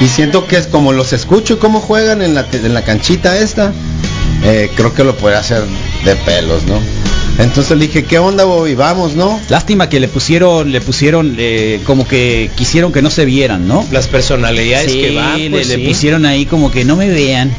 Y 0.00 0.08
siento 0.08 0.46
que 0.46 0.56
es 0.58 0.66
como 0.66 0.92
los 0.92 1.12
escucho 1.14 1.54
y 1.54 1.56
cómo 1.56 1.80
juegan 1.80 2.20
en 2.22 2.34
la, 2.34 2.46
en 2.52 2.74
la 2.74 2.82
canchita 2.82 3.38
esta. 3.38 3.72
eh, 4.44 4.70
creo 4.76 4.92
que 4.94 5.04
lo 5.04 5.16
puede 5.16 5.36
hacer 5.36 5.62
de 6.04 6.16
pelos, 6.16 6.64
¿no? 6.64 6.78
Entonces 7.38 7.76
le 7.76 7.86
dije, 7.86 8.04
¿qué 8.04 8.18
onda, 8.18 8.44
Bobby? 8.44 8.74
Vamos, 8.74 9.14
¿no? 9.14 9.38
Lástima 9.50 9.88
que 9.90 10.00
le 10.00 10.08
pusieron, 10.08 10.72
le 10.72 10.80
pusieron 10.80 11.34
eh, 11.38 11.80
como 11.84 12.08
que 12.08 12.50
quisieron 12.56 12.92
que 12.92 13.02
no 13.02 13.10
se 13.10 13.26
vieran, 13.26 13.68
¿no? 13.68 13.84
Las 13.92 14.06
personalidades 14.06 14.90
Sí, 14.92 15.00
que 15.00 15.14
van, 15.14 15.38
le, 15.38 15.50
pues 15.50 15.68
le 15.68 15.74
sí. 15.76 15.86
pusieron 15.86 16.24
ahí 16.24 16.46
como 16.46 16.70
que 16.70 16.84
no 16.86 16.96
me 16.96 17.08
vean. 17.10 17.52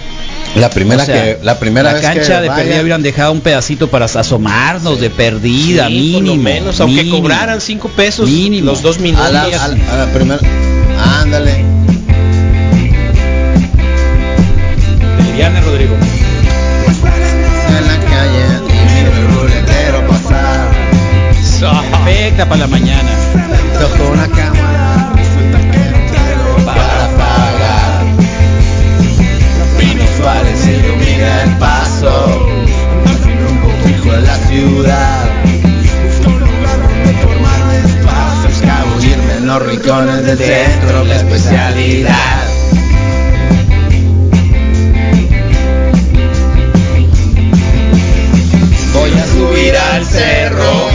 La 0.55 0.69
primera 0.71 1.03
O 1.03 1.05
sea, 1.05 1.23
que 1.23 1.39
la 1.43 1.59
primera 1.59 1.89
la 1.91 1.93
vez 1.99 2.07
que 2.07 2.13
cancha 2.15 2.41
de 2.41 2.47
vaya- 2.49 2.63
perdida 2.63 2.82
hubieran 2.82 3.03
dejado 3.03 3.32
un 3.32 3.41
pedacito 3.41 3.88
para 3.89 4.05
asomarnos 4.05 4.99
de 4.99 5.11
perdida, 5.11 5.88
Sí, 5.88 6.13
por 6.13 6.21
lo 6.23 6.28
mínimo. 6.32 6.43
menos, 6.43 6.80
aunque 6.82 7.03
mínimo. 7.03 7.21
cobraran 7.21 7.61
cinco 7.61 7.89
pesos 7.89 8.28
Mínimo. 8.28 8.71
los 8.71 8.82
dos 8.82 8.97
minutos. 8.99 9.28
a 9.28 9.32
la, 9.32 9.43
a 9.43 9.67
la- 9.67 9.93
a 9.93 9.97
la 9.97 10.11
primera. 10.11 10.39
Ándale. 11.21 11.63
Liliana 15.30 15.61
Rodrigo. 15.61 15.95
Para 22.38 22.57
la 22.57 22.67
mañana. 22.67 23.09
Tocó 23.79 24.11
una 24.11 24.27
cama 24.27 25.11
para 26.63 27.09
pagar. 27.17 28.05
Pino 29.79 30.03
Suárez 30.17 30.67
ilumina 30.67 31.43
el 31.43 31.57
paso. 31.57 32.47
Fijo 33.83 34.13
en 34.13 34.23
la 34.23 34.38
ciudad. 34.38 35.25
Escabullirme 38.47 39.33
en 39.38 39.47
los 39.47 39.61
rincones 39.63 40.23
del 40.23 40.38
centro, 40.38 41.03
la 41.05 41.15
especialidad. 41.15 42.47
Voy 48.93 49.11
a 49.11 49.25
subir 49.25 49.75
al 49.75 50.05
cerro, 50.05 50.91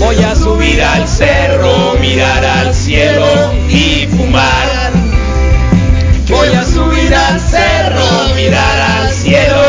Voy 0.00 0.16
a 0.24 0.34
subir 0.34 0.82
al 0.82 1.06
cerro, 1.06 1.94
mirar 2.00 2.42
al 2.44 2.74
cielo 2.74 3.26
y 3.68 4.06
fumar. 4.06 4.90
Voy 6.28 6.48
a 6.48 6.64
subir 6.64 7.14
al 7.14 7.38
cerro, 7.40 8.34
mirar 8.34 8.80
al 8.80 9.12
cielo 9.12 9.62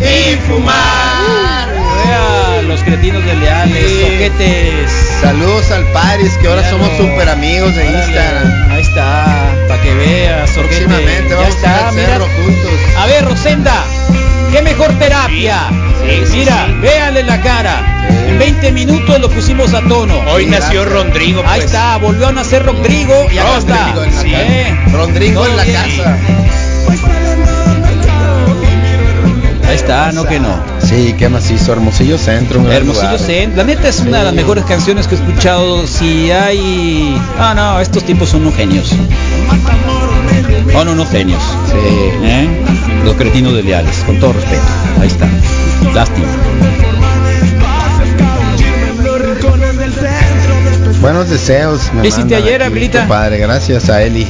y 0.00 0.34
fumar. 0.48 1.68
Vea, 2.04 2.62
los 2.66 2.82
cretinos 2.82 3.24
de 3.24 3.34
leales, 3.36 3.88
Sí. 3.90 4.00
soquetes. 4.02 4.90
Saludos 5.20 5.70
al 5.70 5.84
Paris, 5.92 6.32
que 6.40 6.48
ahora 6.48 6.68
somos 6.68 6.90
super 6.96 7.28
amigos 7.28 7.74
de 7.76 7.82
Órale, 7.82 7.98
Instagram. 7.98 8.72
Ahí 8.72 8.80
está, 8.82 9.54
para 9.68 9.80
que 9.82 9.94
veas. 9.94 10.50
Próximamente 10.50 11.28
Ya 11.30 11.36
vamos 11.36 11.54
está, 11.54 11.88
al 11.88 11.94
mira. 11.94 12.06
cerro 12.08 12.26
juntos. 12.42 12.72
A 12.98 13.06
ver, 13.06 13.24
Rosenda, 13.24 13.84
qué 14.52 14.62
mejor 14.62 14.92
terapia. 14.98 15.58
Sí, 16.02 16.26
sí, 16.26 16.38
Mira, 16.38 16.66
sí. 16.66 16.72
véanle 16.80 17.22
la 17.24 17.40
cara. 17.40 18.06
En 18.28 18.38
20 18.38 18.72
minutos 18.72 19.20
lo 19.20 19.28
pusimos 19.30 19.72
a 19.74 19.80
tono. 19.82 20.14
Hoy 20.32 20.44
Sí, 20.44 20.50
nació 20.50 20.82
gracias. 20.84 21.04
Rodrigo. 21.06 21.40
Ahí 21.46 21.60
pues. 21.60 21.64
está, 21.66 21.96
volvió 21.98 22.28
a 22.28 22.32
nacer 22.32 22.64
Rodrigo 22.64 23.14
y 23.32 23.38
acá 23.38 23.58
está. 23.58 23.92
Rodrigo 23.94 24.04
en 24.04 24.14
la 24.16 24.22
Sí. 24.22 24.30
casa. 24.32 24.92
Rodrigo 24.92 25.46
en 25.46 25.56
la 25.56 25.62
Todo 25.64 25.72
bien. 25.72 25.96
casa. 25.96 26.16
Ahí 29.68 29.76
está, 29.76 30.12
no 30.12 30.24
que 30.24 30.38
no. 30.38 30.60
Sí, 30.80 31.14
qué 31.18 31.28
macizo, 31.30 31.72
Hermosillo 31.72 32.18
Centro. 32.18 32.60
un 32.60 32.70
Hermosillo. 32.70 33.16
Zen. 33.18 33.56
La 33.56 33.64
neta 33.64 33.88
es 33.88 34.00
una 34.00 34.18
de 34.18 34.24
las 34.24 34.34
mejores 34.34 34.64
canciones 34.66 35.06
que 35.06 35.14
he 35.14 35.18
escuchado. 35.18 35.86
Si 35.86 36.30
hay. 36.30 37.18
Ah, 37.38 37.54
no, 37.56 37.80
estos 37.80 38.04
tipos 38.04 38.28
son 38.28 38.42
unos 38.42 38.54
genios. 38.56 38.92
Son 40.72 40.88
unos 40.88 41.08
genios. 41.10 41.42
Sí. 41.72 41.78
¿Eh? 42.24 42.48
Los 43.04 43.14
cretinos 43.16 43.54
de 43.54 43.62
leales, 43.62 43.96
con 44.06 44.18
todo 44.20 44.32
respeto. 44.34 44.62
Ahí 45.00 45.08
está. 45.08 45.28
Lástima. 45.94 46.28
Buenos 51.00 51.28
deseos. 51.28 51.92
me 51.94 52.02
¿Qué 52.02 52.08
hiciste 52.08 52.36
ayer, 52.36 52.62
qué 52.72 52.88
Padre, 53.08 53.38
gracias 53.38 53.90
a 53.90 54.02
Eli. 54.02 54.26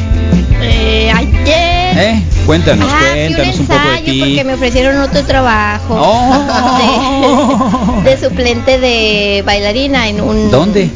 Eh, 0.62 1.11
ayer. 1.14 1.99
¿Eh? 1.99 2.22
Cuéntanos, 2.47 2.88
Ah, 2.90 2.99
cuéntanos 3.12 3.55
un 3.57 3.61
un 3.61 3.66
poco 3.66 3.80
de 3.80 3.88
ensayo 3.99 4.12
ti. 4.12 4.20
porque 4.20 4.45
me 4.45 4.55
ofrecieron 4.55 5.01
otro 5.03 5.22
trabajo 5.24 5.95
Oh. 6.01 8.01
de, 8.05 8.11
de 8.11 8.16
suplente 8.20 8.78
de 8.78 9.43
bailarina 9.45 10.09
en 10.09 10.20
un 10.22 10.51
¿Dónde? 10.51 10.88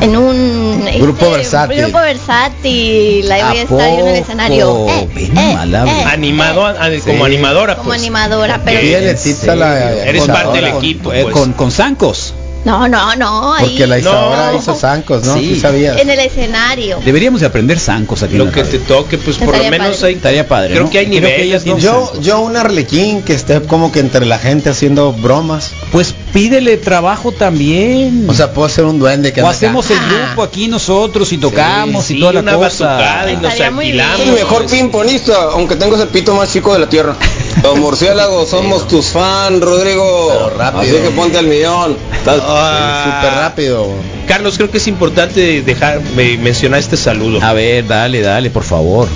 En 0.00 0.16
un 0.16 0.84
Grupo 1.00 1.30
versátil. 1.30 1.82
grupo 1.82 1.98
versátil 1.98 3.30
ahí 3.30 3.40
¿A 3.40 3.48
voy 3.48 3.58
a 3.58 3.62
estar 3.62 3.88
en 3.88 4.06
el 4.08 4.16
escenario 4.16 4.86
Eh, 4.88 5.08
Ven, 5.14 5.36
eh, 5.38 5.54
malable. 5.54 5.92
eh, 5.92 6.04
Animado, 6.04 6.66
a- 6.66 6.72
como 7.04 7.26
Sí. 7.26 7.32
animadora, 7.34 7.76
como 7.76 7.88
pues. 7.90 8.00
animadora 8.00 8.60
pero 8.64 8.80
tips 8.80 9.48
a 9.48 9.56
la 9.56 9.92
Eres 10.04 10.26
parte 10.26 10.60
del 10.60 10.70
con- 10.72 10.78
equipo, 10.78 11.12
Eh, 11.12 11.22
pues. 11.24 11.34
con, 11.34 11.52
con 11.52 11.70
zancos. 11.70 12.34
no 12.64 12.86
no 12.88 13.16
no 13.16 13.54
ahí 13.54 13.68
Porque 13.68 13.86
la 13.86 13.98
Isadora 13.98 14.52
No. 14.52 14.58
hizo 14.58 14.74
zancos, 14.74 15.24
¿no? 15.24 15.34
Sí. 15.34 15.54
Sí, 15.54 15.60
sabías. 15.60 15.98
en 15.98 16.10
el 16.10 16.18
escenario 16.18 16.98
Deberíamos 17.02 17.40
de 17.40 17.46
aprender 17.46 17.78
zancos 17.78 18.22
aquí. 18.22 18.36
Lo 18.36 18.50
que 18.52 18.62
radio. 18.62 18.78
te 18.78 18.78
toque, 18.80 19.16
pues 19.16 19.38
por 19.38 19.56
lo 19.56 19.64
menos 19.70 19.96
padre. 19.96 20.08
hay. 20.08 20.14
Estaría 20.14 20.46
padre. 20.46 20.70
Creo 20.74 20.84
¿no? 20.84 20.90
que 20.90 20.98
hay 20.98 21.06
niveles, 21.06 21.64
tiene 21.64 21.80
Yo, 21.80 22.12
yo 22.20 22.40
un 22.40 22.56
arlequín 22.58 23.22
que 23.22 23.32
esté 23.32 23.62
como 23.62 23.90
que 23.92 24.00
entre 24.00 24.26
la 24.26 24.38
gente 24.38 24.68
haciendo 24.68 25.10
bromas. 25.12 25.72
Pues 25.90 26.14
pídele 26.32 26.76
trabajo 26.76 27.32
también. 27.32 28.26
O 28.28 28.34
sea, 28.34 28.52
puedo 28.52 28.68
ser 28.68 28.84
un 28.84 28.98
duende 28.98 29.32
que 29.32 29.42
o 29.42 29.46
acá. 29.46 29.56
hacemos 29.56 29.90
el 29.90 29.98
grupo 29.98 30.42
aquí 30.42 30.68
nosotros 30.68 31.32
y 31.32 31.38
tocamos 31.38 32.04
Sí, 32.04 32.16
y 32.16 32.20
toda 32.20 32.32
la 32.34 32.40
una 32.40 32.54
cosa. 32.54 33.24
y 33.30 33.36
nos 33.36 33.44
Estaría 33.52 33.70
muy 33.70 33.86
bien. 33.92 34.00
alquilamos. 34.00 34.18
Soy 34.18 34.28
El 34.28 34.34
mejor 34.44 34.66
pimponista, 34.66 35.34
aunque 35.52 35.76
tengo 35.76 36.00
el 36.00 36.08
pito 36.08 36.34
más 36.34 36.52
chico 36.52 36.72
de 36.72 36.78
la 36.80 36.88
tierra. 36.88 37.16
Los 37.62 37.78
murciélagos 37.78 38.48
somos 38.48 38.86
tus 38.88 39.06
fans, 39.06 39.60
Rodrigo. 39.60 40.28
Pero 40.32 40.50
rápido. 40.58 40.82
Así 40.82 40.92
que 41.02 41.10
ponte 41.10 41.38
al 41.38 41.46
millón. 41.46 41.96
Estás- 42.16 42.40
Ah, 42.42 43.02
Súper 43.20 43.38
rápido. 43.38 43.88
Carlos, 44.26 44.56
creo 44.56 44.70
que 44.70 44.78
es 44.78 44.86
importante 44.86 45.60
dejar 45.62 46.00
me- 46.14 46.36
mencionar 46.38 46.78
este 46.80 46.96
saludo. 46.96 47.42
A 47.42 47.52
ver, 47.52 47.86
dale, 47.86 48.20
dale, 48.20 48.50
por 48.50 48.62
favor. 48.62 49.08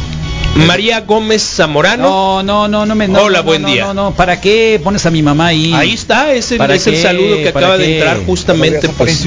María 0.54 1.00
Gómez 1.00 1.42
Zamorano. 1.42 2.02
No, 2.02 2.42
no, 2.42 2.68
no, 2.68 2.86
no 2.86 2.94
me. 2.94 3.08
no, 3.08 3.22
Hola, 3.22 3.38
no, 3.38 3.44
buen 3.44 3.62
no, 3.62 3.68
día. 3.68 3.86
No, 3.86 3.94
no, 3.94 4.10
¿para 4.12 4.40
qué 4.40 4.80
pones 4.82 5.04
a 5.06 5.10
mi 5.10 5.22
mamá 5.22 5.48
ahí? 5.48 5.72
Ahí 5.74 5.92
está, 5.92 6.32
es 6.32 6.52
el, 6.52 6.58
¿Para 6.58 6.74
es 6.74 6.86
el 6.86 6.96
saludo 6.96 7.36
que 7.36 7.50
¿Para 7.50 7.66
acaba 7.66 7.78
de 7.78 7.86
qué? 7.86 7.94
entrar 7.98 8.18
justamente. 8.24 8.88
Pues, 8.88 9.26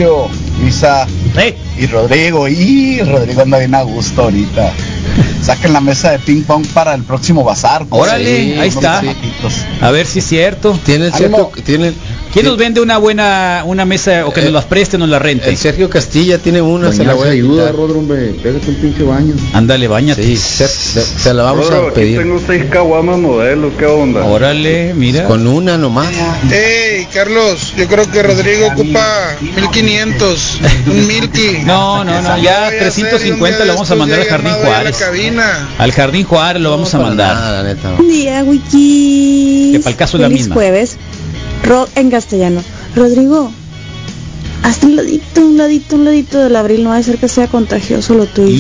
Misa 0.64 1.06
Eh, 1.38 1.56
y 1.78 1.86
Rodrigo. 1.88 2.48
Y 2.48 3.02
Rodrigo 3.02 3.42
anda 3.42 3.58
bien 3.60 3.76
a 3.76 3.82
gusto 3.82 4.24
ahorita. 4.24 4.72
Saquen 5.42 5.74
la 5.74 5.82
mesa 5.82 6.12
de 6.12 6.20
ping 6.20 6.44
pong 6.44 6.66
para 6.74 6.94
el 6.94 7.04
próximo 7.04 7.44
bazar. 7.44 7.86
pues. 7.86 8.02
Órale, 8.02 8.26
Sí, 8.26 8.54
ahí 8.60 8.70
está. 8.70 9.02
A 9.82 9.92
ver 9.92 10.06
si 10.06 10.20
es 10.20 10.26
cierto. 10.28 10.78
Tiene 10.86 11.08
el. 11.08 11.14
Sergio, 11.14 11.52
tiene, 11.64 11.94
¿Quién 12.34 12.46
nos 12.46 12.58
vende 12.58 12.82
una 12.82 12.98
buena 12.98 13.64
una 13.66 13.86
mesa 13.86 14.26
o 14.28 14.34
que 14.34 14.42
nos 14.42 14.52
las 14.52 14.66
preste, 14.66 14.98
nos 14.98 15.10
la 15.10 15.20
rente? 15.20 15.50
el 15.50 15.58
Sergio 15.58 15.90
Castilla 15.90 16.38
tiene 16.38 16.62
una, 16.62 16.92
se 16.92 17.04
la 17.04 17.14
voy 17.14 17.30
a 17.30 17.32
quitar. 17.34 17.76
Rodro, 17.76 18.00
hombre. 18.00 18.34
Pégate 18.44 18.70
un 18.70 18.76
pinche 18.76 19.04
baño. 19.04 19.34
Ándale, 19.54 19.88
bañate. 19.88 20.24
Sí, 20.24 20.38
se, 20.38 20.68
se- 20.68 21.02
se 21.04 21.34
la 21.34 21.44
vamos 21.44 21.66
Rodro, 21.70 21.86
a 21.86 21.90
aquí 21.90 21.96
pedir. 21.96 22.20
tengo 22.20 22.40
seis 22.46 22.66
caguamas 22.70 23.18
modelo, 23.18 23.72
¿qué 23.78 23.86
onda? 23.86 24.24
Órale, 24.26 24.94
mira. 24.94 25.26
Con 25.26 25.48
una 25.48 25.78
nomás. 25.78 26.10
Hey, 26.52 27.08
Carlos, 27.14 27.74
yo 27.78 27.88
creo 27.88 28.10
que 28.12 28.22
Rodrigo 28.24 28.68
ocupa 28.68 29.36
1500, 29.42 30.60
un 30.88 31.08
Milky. 31.08 31.60
No, 31.66 32.04
no, 32.04 32.22
no, 32.22 32.38
ya 32.38 32.38
Voy 32.38 32.48
a 32.48 32.68
hacer, 32.68 32.94
y 32.98 33.02
un 33.04 33.10
350 33.10 33.58
día 33.58 33.66
lo 33.66 33.74
vamos 33.74 33.92
a 33.92 33.96
mandar 33.96 34.20
al 34.20 34.26
Jardín 34.28 34.54
Juárez. 34.54 35.02
Al 35.78 35.92
Jardín 35.92 36.24
Juárez 36.26 36.62
lo 36.62 36.72
vamos 36.72 36.94
a 36.94 36.98
Para 36.98 37.10
mandar. 37.10 37.36
nada, 37.36 37.64
la 37.64 37.70
neta. 37.74 37.92
Buen 37.92 38.10
día, 38.10 38.44
Wiki. 38.44 39.70
Que 39.74 39.80
pa'l 39.80 39.96
caso 39.96 40.18
es 40.18 40.22
la 40.22 40.30
misma. 40.30 40.56
jueves. 40.56 40.98
Ro 41.64 41.88
en 41.96 42.10
castellano. 42.10 42.62
Rodrigo, 42.96 43.52
Hasta 44.64 44.88
un 44.88 44.96
ladito, 44.96 45.42
un 45.42 45.58
ladito, 45.58 45.96
un 45.96 46.06
ladito 46.06 46.40
del 46.40 46.56
abril. 46.56 46.84
No 46.84 46.90
va 46.90 46.98
a 46.98 47.04
ser 47.04 47.18
que 47.18 47.28
sea 47.28 47.48
contagioso 47.48 48.14
lo 48.16 48.26
tuyo. 48.26 48.58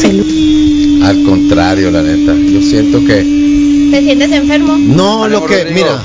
Salud. 0.00 1.04
Al 1.04 1.22
contrario, 1.24 1.90
la 1.90 2.02
neta. 2.02 2.34
Yo 2.34 2.60
siento 2.62 2.98
que. 3.00 3.90
¿Te 3.90 4.00
sientes 4.02 4.32
enfermo? 4.32 4.76
No, 4.78 5.28
lo 5.28 5.44
que. 5.46 5.64
Rodrigo. 5.64 5.74
Mira. 5.74 6.02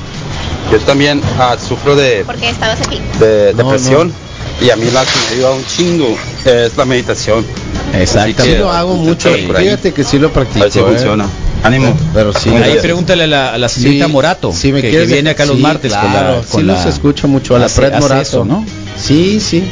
Yo 0.70 0.80
también 0.80 1.20
ah, 1.38 1.56
sufro 1.56 1.94
de, 1.94 2.24
Porque 2.26 2.50
estabas 2.50 2.80
aquí. 2.80 3.00
de 3.20 3.54
depresión 3.54 4.12
y 4.60 4.70
a 4.70 4.76
mí 4.76 4.86
la 4.92 5.04
que 5.04 5.10
me 5.28 5.36
ayuda 5.36 5.52
un 5.52 5.64
chingo 5.64 6.16
es 6.44 6.76
la 6.76 6.84
meditación. 6.84 7.46
Exacto. 7.94 8.42
Sí 8.42 8.56
lo 8.56 8.70
hago 8.70 8.94
mucho. 8.96 9.32
Fíjate 9.32 9.92
que 9.92 10.02
sí 10.02 10.18
lo 10.18 10.32
practico. 10.32 10.60
A 10.60 10.64
ver 10.64 10.72
si 10.72 10.78
¿eh? 10.80 10.82
funciona. 10.82 11.28
Ánimo. 11.62 11.96
Pero 12.14 12.32
sí. 12.32 12.50
Ahí 12.50 12.58
gracias. 12.58 12.82
pregúntale 12.82 13.24
a 13.24 13.26
la, 13.26 13.52
a 13.54 13.58
la 13.58 13.68
señorita 13.68 14.06
Sí, 14.06 14.12
Morato, 14.12 14.52
si 14.52 14.72
me 14.72 14.80
que, 14.82 15.04
viene 15.06 15.30
acá 15.30 15.44
los 15.46 15.56
sí, 15.56 15.62
martes 15.62 15.92
con 15.92 16.10
claro, 16.10 16.36
la... 16.36 16.42
sí 16.42 16.48
Con 16.52 16.66
los 16.66 16.84
la- 16.84 16.90
escucho 16.90 17.28
mucho, 17.28 17.56
a 17.56 17.58
la 17.58 17.66
hace- 17.66 17.74
Fred 17.82 17.98
Morato. 17.98 18.22
eso, 18.22 18.44
¿no? 18.44 18.64
Sí, 18.96 19.40
sí. 19.40 19.64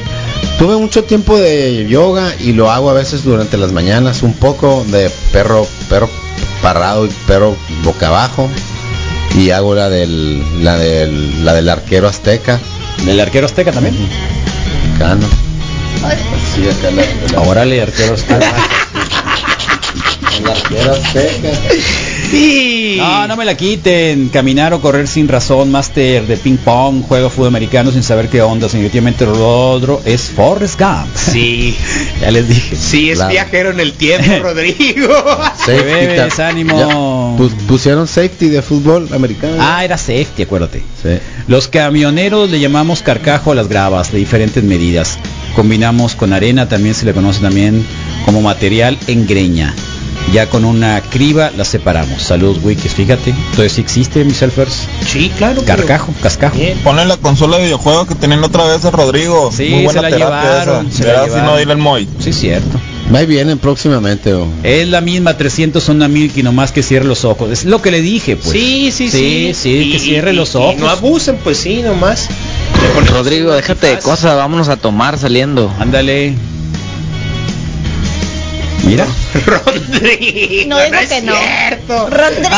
Tuve 0.59 0.77
mucho 0.77 1.05
tiempo 1.05 1.39
de 1.39 1.87
yoga 1.89 2.33
y 2.41 2.53
lo 2.53 2.71
hago 2.71 2.91
a 2.91 2.93
veces 2.95 3.25
durante 3.25 3.57
las 3.57 3.73
mañanas, 3.73 4.23
un 4.23 4.35
poco 4.35 4.85
de 4.89 5.11
perro, 5.33 5.67
perro 5.89 6.09
parado 6.63 7.07
y 7.07 7.11
perro 7.27 7.57
boca 7.83 8.09
abajo. 8.09 8.49
Y 9.37 9.51
hago 9.51 9.75
la 9.75 9.89
del, 9.89 10.43
la 10.65 10.77
del, 10.77 11.45
la 11.45 11.55
del 11.55 11.69
arquero 11.69 12.09
azteca. 12.09 12.61
¿Del 13.05 13.19
arquero 13.21 13.47
azteca 13.47 13.73
también? 13.73 13.97
Acá, 14.97 15.17
¿no? 15.17 15.27
Sí, 16.55 16.69
acá 16.69 16.91
la, 16.93 17.03
la- 17.43 17.49
Órale, 17.49 17.83
arquero 17.83 18.15
azteca. 18.15 18.41
No, 22.97 23.29
no 23.29 23.37
me 23.37 23.45
la 23.45 23.57
quiten. 23.57 24.29
Caminar 24.29 24.73
o 24.75 24.81
correr 24.81 25.07
sin 25.09 25.29
razón, 25.29 25.71
máster 25.71 26.27
de 26.27 26.37
ping 26.37 26.57
pong, 26.57 27.03
juego 27.03 27.31
fútbol 27.31 27.49
americano 27.49 27.91
sin 27.93 28.03
saber 28.03 28.29
qué 28.29 28.43
onda. 28.43 28.67
Definitivamente 28.67 29.25
lo 29.27 29.71
otro 29.73 30.01
es 30.05 30.31
Forrest 30.31 30.79
Gump. 30.81 31.09
Sí. 31.15 31.77
ya 32.21 32.31
les 32.31 32.49
dije. 32.49 32.77
Sí, 32.77 33.11
es 33.11 33.17
Claro. 33.19 33.31
viajero 33.33 33.71
en 33.71 33.81
el 33.81 33.93
tiempo, 33.93 34.31
Rodrigo. 34.43 35.09
Safety 35.59 35.83
bebes, 35.85 36.39
ánimo. 36.41 37.37
Pusieron 37.69 38.07
safety 38.09 38.49
de 38.49 38.63
fútbol 38.63 39.09
americano. 39.13 39.57
Ah, 39.61 39.85
era 39.85 39.97
safety, 39.99 40.43
acuérdate. 40.43 40.83
Sí. 41.03 41.11
Los 41.47 41.69
camioneros 41.69 42.51
le 42.51 42.59
llamamos 42.61 43.03
carcajo 43.03 43.53
a 43.53 43.55
las 43.55 43.69
gravas 43.69 44.13
de 44.13 44.19
diferentes 44.19 44.63
medidas. 44.65 45.19
Combinamos 45.55 46.15
con 46.15 46.33
arena, 46.33 46.69
también 46.69 46.95
se 46.95 47.05
le 47.05 47.13
conoce 47.13 47.41
también 47.41 47.85
como 48.25 48.41
material 48.41 48.99
en 49.07 49.27
greña. 49.27 49.75
Ya 50.33 50.49
con 50.49 50.65
una 50.65 51.01
criba 51.01 51.51
la 51.57 51.65
separamos. 51.65 52.23
Salud, 52.23 52.59
wikis, 52.63 52.93
fíjate. 52.95 53.31
Entonces 53.31 53.73
sí 53.73 53.81
existe, 53.83 54.25
mis 54.25 54.39
selfers. 54.39 54.87
Sí, 55.07 55.31
claro. 55.37 55.63
pero- 55.65 55.77
Carcajo, 55.79 56.13
cascajo. 56.23 56.57
Bien. 56.57 56.77
Ponle 56.83 57.05
la 57.05 57.17
consola 57.19 57.59
de 57.59 57.65
videojuegos 57.65 58.09
que 58.09 58.15
tenían 58.17 58.43
otra 58.43 58.65
vez 58.65 58.85
a 58.85 58.91
Rodrigo. 58.91 59.51
Sí, 59.55 59.69
Muy 59.71 59.85
buena 59.85 60.01
se 60.01 60.03
la 60.03 60.17
terapia 60.17 60.41
llevaron, 60.43 60.87
esa. 60.89 60.97
se 60.97 61.05
la 61.05 61.21
si 61.21 61.25
llevaron. 61.27 61.47
no 61.47 61.57
dile 61.57 61.73
el 61.73 61.79
Moy. 61.79 62.09
Sí, 62.19 62.33
cierto. 62.33 62.81
Ahí 63.15 63.27
vienen 63.27 63.59
próximamente. 63.59 64.33
o- 64.33 64.49
Es 64.63 64.89
la 64.89 65.01
misma 65.03 65.37
300 65.37 65.89
una 65.91 66.09
Milky, 66.09 66.43
nomás 66.43 66.73
que 66.73 66.83
cierre 66.83 67.05
los 67.05 67.25
ojos. 67.25 67.51
Es 67.51 67.65
lo 67.67 67.81
que 67.83 67.91
le 67.91 68.01
dije, 68.01 68.37
pues. 68.37 68.49
Sí, 68.51 68.91
sí, 68.91 69.11
sí. 69.11 69.53
Sí, 69.53 69.55
sí, 69.55 69.93
que 69.93 69.99
cierre 69.99 70.33
y- 70.33 70.37
los 70.37 70.55
y 70.55 70.59
ojos. 70.59 70.77
no 70.79 70.89
abusen, 70.89 71.37
pues 71.45 71.59
sí, 71.59 71.83
nomás. 71.83 72.29
Rodrigo, 73.13 73.53
déjate 73.53 73.89
de 73.89 73.99
cosas, 73.99 74.35
vámonos 74.37 74.69
a 74.69 74.77
tomar 74.79 75.19
saliendo. 75.19 75.71
Ándale. 75.79 76.35
Mira. 78.87 79.07
Rodrigo. 79.47 80.69
No 80.69 80.79
digo 80.81 80.97
es 80.97 81.09
que 81.09 81.23
no. 81.23 81.35
cierto. 81.37 82.11
Rodrigo. 82.11 82.51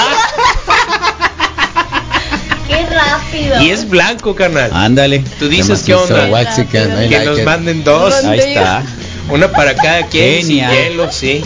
Qué 2.68 2.84
rápido. 2.86 3.62
Y 3.62 3.70
es 3.70 3.88
blanco, 3.88 4.34
carnal. 4.34 4.70
Ándale. 4.74 5.20
Tú 5.38 5.48
dices 5.48 5.82
qué 5.86 5.94
onda. 5.94 6.26
Waxican, 6.26 6.88
Que 6.90 7.08
like 7.10 7.24
nos 7.24 7.38
it. 7.38 7.44
manden 7.44 7.84
dos. 7.84 8.12
Ahí 8.24 8.40
está. 8.40 8.82
Una 9.28 9.50
para 9.50 9.74
cada 9.74 10.06
quien 10.06 10.38
sin 10.44 10.60
Genial. 10.60 10.72
hielo, 10.72 11.10
sí. 11.12 11.42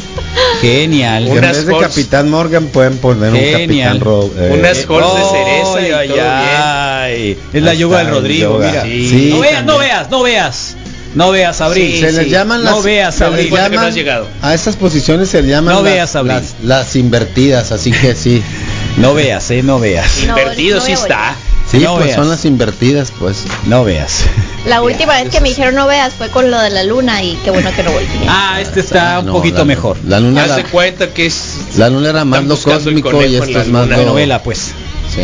Genial. 0.61 1.27
En 1.29 1.33
Unas 1.39 1.57
vez 1.57 1.67
de. 1.67 1.79
Capitán 1.79 2.29
Morgan 2.31 2.67
pueden 2.67 2.99
poner 2.99 3.31
un 3.33 3.39
Genial. 3.39 3.99
Capitán 3.99 4.01
Ro- 4.01 4.31
eh, 4.37 4.51
Unas 4.59 4.79
Eh, 4.79 4.87
de 4.87 4.95
ay, 4.95 5.03
cereza 5.31 5.81
y 5.81 5.93
ay, 5.93 6.09
todo 6.09 6.19
ay. 6.31 7.39
Es 7.55 7.63
la 7.63 7.75
yoga 7.75 7.99
del 7.99 8.09
Rodrigo, 8.09 8.55
yoga. 8.59 8.69
mira. 8.71 8.83
Sí, 8.85 9.29
no 9.33 9.41
veas, 9.41 9.65
no 9.65 9.79
veas, 9.79 10.11
no 10.11 10.23
veas. 10.23 10.77
No 11.15 11.31
veas, 11.33 11.61
Abril. 11.61 12.01
se 12.01 12.13
les 12.13 12.31
llaman 12.31 12.63
las 12.65 12.73
No 12.77 12.83
veas, 12.83 13.15
se 13.15 13.25
les 13.25 13.33
Abril. 13.33 13.51
Cuenta 13.51 13.69
que 13.71 13.77
no 13.77 13.83
llaman- 13.83 13.89
has 13.89 13.95
llegado. 13.97 14.29
a 14.43 14.55
esas 14.55 14.77
posiciones 14.77 15.29
se 15.29 15.43
llaman 15.43 15.75
No 15.75 15.83
las, 15.83 15.93
veas, 15.93 16.17
Abril. 16.17 16.35
las, 16.35 16.55
las 16.63 16.97
invertidas 16.97 17.73
así 17.73 17.91
que 17.91 18.15
sí 18.15 18.43
No 18.97 19.15
veas, 19.15 19.51
eh, 19.51 19.63
no 19.63 19.79
veas. 19.81 20.25
No, 20.27 20.39
Invertido 20.39 20.79
no 20.79 20.85
sí 20.85 20.93
está. 20.93 21.35
sí 21.71 21.79
No 21.79 21.95
pues 21.95 22.07
veas. 22.07 22.17
son 22.17 22.29
las 22.29 22.45
invertidas 22.45 23.13
pues 23.19 23.45
No 23.67 23.83
veas. 23.85 24.25
La 24.67 24.83
última 24.83 25.15
vez 25.21 25.31
que 25.31 25.41
me 25.41 25.49
dijeron 25.49 25.75
no 25.75 25.87
veas 25.87 26.13
fue 26.15 26.29
con 26.29 26.51
lo 26.51 26.61
de 26.61 26.71
la 26.71 26.83
luna 26.85 27.23
y 27.23 27.35
qué 27.45 27.51
bueno 27.51 27.71
que 27.75 27.83
no 27.83 27.91
volví. 27.93 28.07
Ah, 28.29 28.61
este 28.61 28.81
está 28.81 29.19
un 29.21 29.27
No, 29.27 29.33
poquito 29.33 29.59
la- 29.59 29.65
mejor. 29.65 29.97
la 30.07 30.21
luna 30.21 30.45
era, 30.45 30.63
cuenta 30.65 31.09
que 31.09 31.27
es. 31.27 31.55
la 31.77 31.89
luna 31.89 32.11
era 32.11 32.25
más 32.25 32.45
lo 32.45 32.57
cósmico 32.57 33.23
y 33.25 33.37
esto 33.37 33.61
es 33.61 33.69
más 33.69 33.89
lo 33.89 33.97
Novela, 34.05 34.43
pues. 34.43 34.73
sí. 35.13 35.23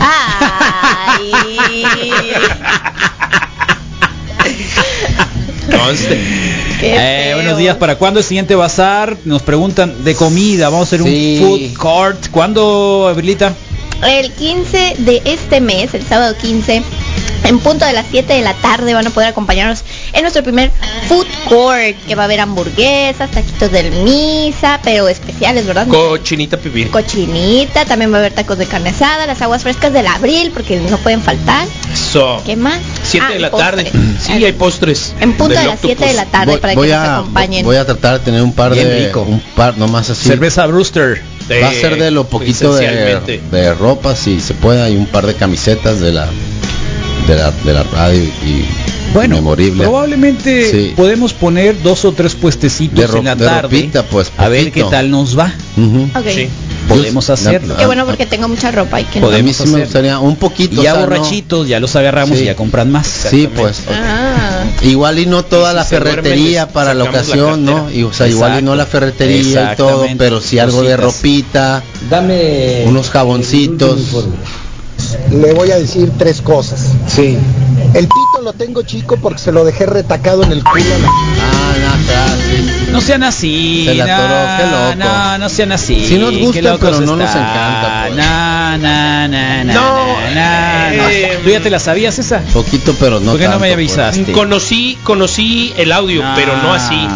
Ay. 0.00 1.32
Conste. 5.78 6.18
Eh, 6.82 7.30
buenos 7.34 7.56
días, 7.56 7.76
¿para 7.78 7.96
cuándo 7.96 8.20
el 8.20 8.26
siguiente 8.26 8.54
bazar? 8.54 9.16
Nos 9.24 9.40
preguntan 9.40 10.04
de 10.04 10.14
comida, 10.14 10.68
vamos 10.68 10.92
a 10.92 10.96
hacer 10.96 11.02
Sí. 11.08 11.40
un 11.42 11.48
food 11.48 11.78
court. 11.78 12.26
¿Cuándo, 12.30 13.08
Abrilita? 13.08 13.54
El 14.06 14.30
15 14.30 14.96
de 14.98 15.22
este 15.24 15.62
mes, 15.62 15.94
el 15.94 16.04
sábado 16.06 16.36
15, 16.38 16.82
en 17.44 17.58
punto 17.60 17.86
de 17.86 17.94
las 17.94 18.04
7 18.10 18.30
de 18.34 18.42
la 18.42 18.52
tarde 18.52 18.92
van 18.92 19.06
a 19.06 19.10
poder 19.10 19.30
acompañarnos 19.30 19.84
en 20.16 20.22
nuestro 20.22 20.42
primer 20.42 20.70
food 21.08 21.26
court, 21.48 21.94
que 22.08 22.14
va 22.14 22.22
a 22.22 22.24
haber 22.24 22.40
hamburguesas, 22.40 23.30
taquitos 23.30 23.70
del 23.70 23.90
misa, 24.02 24.80
pero 24.82 25.08
especiales, 25.08 25.66
¿verdad? 25.66 25.86
Cochinita 25.86 26.56
pibil. 26.56 26.90
Cochinita, 26.90 27.84
también 27.84 28.10
va 28.12 28.16
a 28.16 28.20
haber 28.20 28.32
tacos 28.32 28.58
de 28.58 28.66
carne 28.66 28.90
asada, 28.90 29.26
las 29.26 29.40
aguas 29.42 29.62
frescas 29.62 29.92
del 29.92 30.06
abril, 30.06 30.50
porque 30.52 30.80
no 30.80 30.96
pueden 30.98 31.22
faltar. 31.22 31.66
Eso. 31.92 32.42
¿Qué 32.44 32.56
más? 32.56 32.78
7 33.04 33.26
Ah, 33.28 33.32
de 33.34 33.38
la 33.40 33.50
tarde. 33.50 33.90
Sí, 34.20 34.32
hay 34.44 34.52
postres. 34.52 35.14
En 35.20 35.34
punto 35.34 35.54
de 35.58 35.64
las 35.66 35.78
7 35.80 36.04
de 36.06 36.14
la 36.14 36.24
tarde 36.26 36.52
voy, 36.52 36.60
para 36.60 36.74
voy 36.74 36.88
que 36.88 36.94
nos 36.94 37.02
a 37.02 37.18
acompañen. 37.18 37.64
voy 37.64 37.76
a 37.76 37.84
tratar 37.84 38.18
de 38.18 38.24
tener 38.24 38.42
un 38.42 38.52
par 38.52 38.72
Bien 38.72 38.88
de 38.88 39.06
rico. 39.06 39.22
un 39.22 39.40
par 39.54 39.76
nomás 39.78 40.10
así 40.10 40.26
Cerveza 40.28 40.66
Brewster. 40.66 41.22
De- 41.48 41.60
va 41.60 41.68
a 41.68 41.72
ser 41.72 41.96
de 41.96 42.10
lo 42.10 42.26
poquito 42.26 42.74
de, 42.74 43.40
de 43.52 43.74
ropa 43.74 44.16
si 44.16 44.40
se 44.40 44.52
puede 44.54 44.82
hay 44.82 44.96
un 44.96 45.06
par 45.06 45.26
de 45.26 45.34
camisetas 45.34 46.00
de 46.00 46.10
la 46.12 46.26
de 47.26 47.34
la, 47.36 47.50
de 47.50 47.72
la 47.72 47.82
radio 47.82 48.22
y 48.22 48.64
Bueno, 49.14 49.36
memorable 49.36 49.84
probablemente 49.84 50.70
Sí. 50.70 50.92
podemos 50.96 51.32
poner 51.32 51.80
dos 51.82 52.04
o 52.04 52.12
tres 52.12 52.34
puestecitos 52.34 52.98
De 52.98 53.06
ro- 53.06 53.18
en 53.18 53.24
la 53.24 53.34
de 53.34 53.44
tarde. 53.46 53.62
ropita, 53.62 54.02
pues, 54.04 54.30
a 54.36 54.48
ver 54.48 54.70
qué 54.72 54.84
tal 54.84 55.10
nos 55.10 55.38
va. 55.38 55.52
Sí. 55.76 56.48
Podemos 56.88 57.28
hacerlo. 57.30 57.76
Qué 57.76 57.86
bueno 57.86 58.06
porque 58.06 58.26
tengo 58.26 58.46
mucha 58.46 58.70
ropa 58.70 59.00
y 59.00 59.04
que 59.04 59.18
no. 59.20 59.26
Podemos 59.26 59.56
sí 59.56 59.66
me 59.66 59.80
gustaría 59.80 60.20
un 60.20 60.36
poquito 60.36 60.80
Y 60.80 60.84
ya 60.84 60.92
o 60.92 60.96
sea, 60.96 61.06
no- 61.06 61.10
borrachitos, 61.10 61.66
ya 61.66 61.80
los 61.80 61.96
agarramos 61.96 62.36
Sí. 62.38 62.44
y 62.44 62.46
ya 62.46 62.54
compran 62.54 62.92
más. 62.92 63.06
sí 63.06 63.48
pues 63.52 63.78
Ah. 63.90 64.64
igual 64.82 65.18
y 65.18 65.26
no 65.26 65.44
toda 65.44 65.70
Y 65.70 65.72
si 65.72 65.76
la 65.76 65.84
ferretería 65.84 66.68
para 66.68 66.94
la 66.94 67.04
ocasión 67.04 67.64
no 67.64 67.90
y 67.90 68.04
o 68.04 68.12
sea 68.12 68.28
igual 68.28 68.60
y 68.60 68.62
no 68.62 68.76
la 68.76 68.86
ferretería 68.86 69.72
y 69.72 69.76
todo 69.76 70.06
pero 70.16 70.40
sí 70.40 70.58
algo 70.60 70.82
de 70.82 70.96
ropita 70.96 71.82
Dame 72.08 72.84
unos 72.86 73.10
jaboncitos 73.10 73.98
Le 75.30 75.52
voy 75.54 75.70
a 75.70 75.76
decir 75.76 76.10
tres 76.18 76.40
cosas. 76.40 76.92
Sí. 77.06 77.36
El 77.94 78.04
pito 78.04 78.42
lo 78.42 78.52
tengo 78.52 78.82
chico 78.82 79.16
porque 79.20 79.38
se 79.38 79.52
lo 79.52 79.64
dejé 79.64 79.86
retacado 79.86 80.42
en 80.42 80.52
el 80.52 80.62
culo. 80.62 80.82
a 80.84 80.98
la- 80.98 81.08
ah 81.08 81.74
no, 81.98 82.06
claro, 82.06 82.32
sí. 82.50 82.90
No 82.92 83.00
sean 83.00 83.22
así. 83.22 83.84
Se 83.86 83.94
la 83.94 84.04
atoró, 84.04 84.28
no, 84.28 84.56
qué 84.56 84.64
loco. 85.04 85.08
No, 85.16 85.38
no 85.38 85.48
sean 85.48 85.72
así. 85.72 86.06
Sí 86.06 86.18
nos 86.18 86.36
gusta, 86.38 86.76
pero 86.78 87.00
no 87.00 87.16
nos 87.16 87.26
están. 87.28 87.42
encanta, 87.42 88.04
pues. 88.06 88.16
Na, 88.16 88.76
na, 88.78 89.28
na, 89.28 89.64
No, 89.64 90.20
na, 90.22 90.34
na. 90.34 91.12
eh, 91.12 91.38
¿Tú 91.42 91.50
ya 91.50 91.60
te 91.60 91.70
la 91.70 91.78
sabías 91.78 92.18
esa? 92.18 92.40
poquito 92.52 92.94
pero 92.98 93.20
no 93.20 93.32
¿Por 93.32 93.40
qué 93.40 93.46
no 93.46 93.52
tanto, 93.52 93.62
me 93.66 93.74
pues. 93.74 93.98
avisaste? 93.98 94.32
Conocí, 94.32 94.98
conocí 95.02 95.72
el 95.76 95.92
audio, 95.92 96.22
pero 96.34 96.56
no 96.62 96.72
así. 96.72 97.06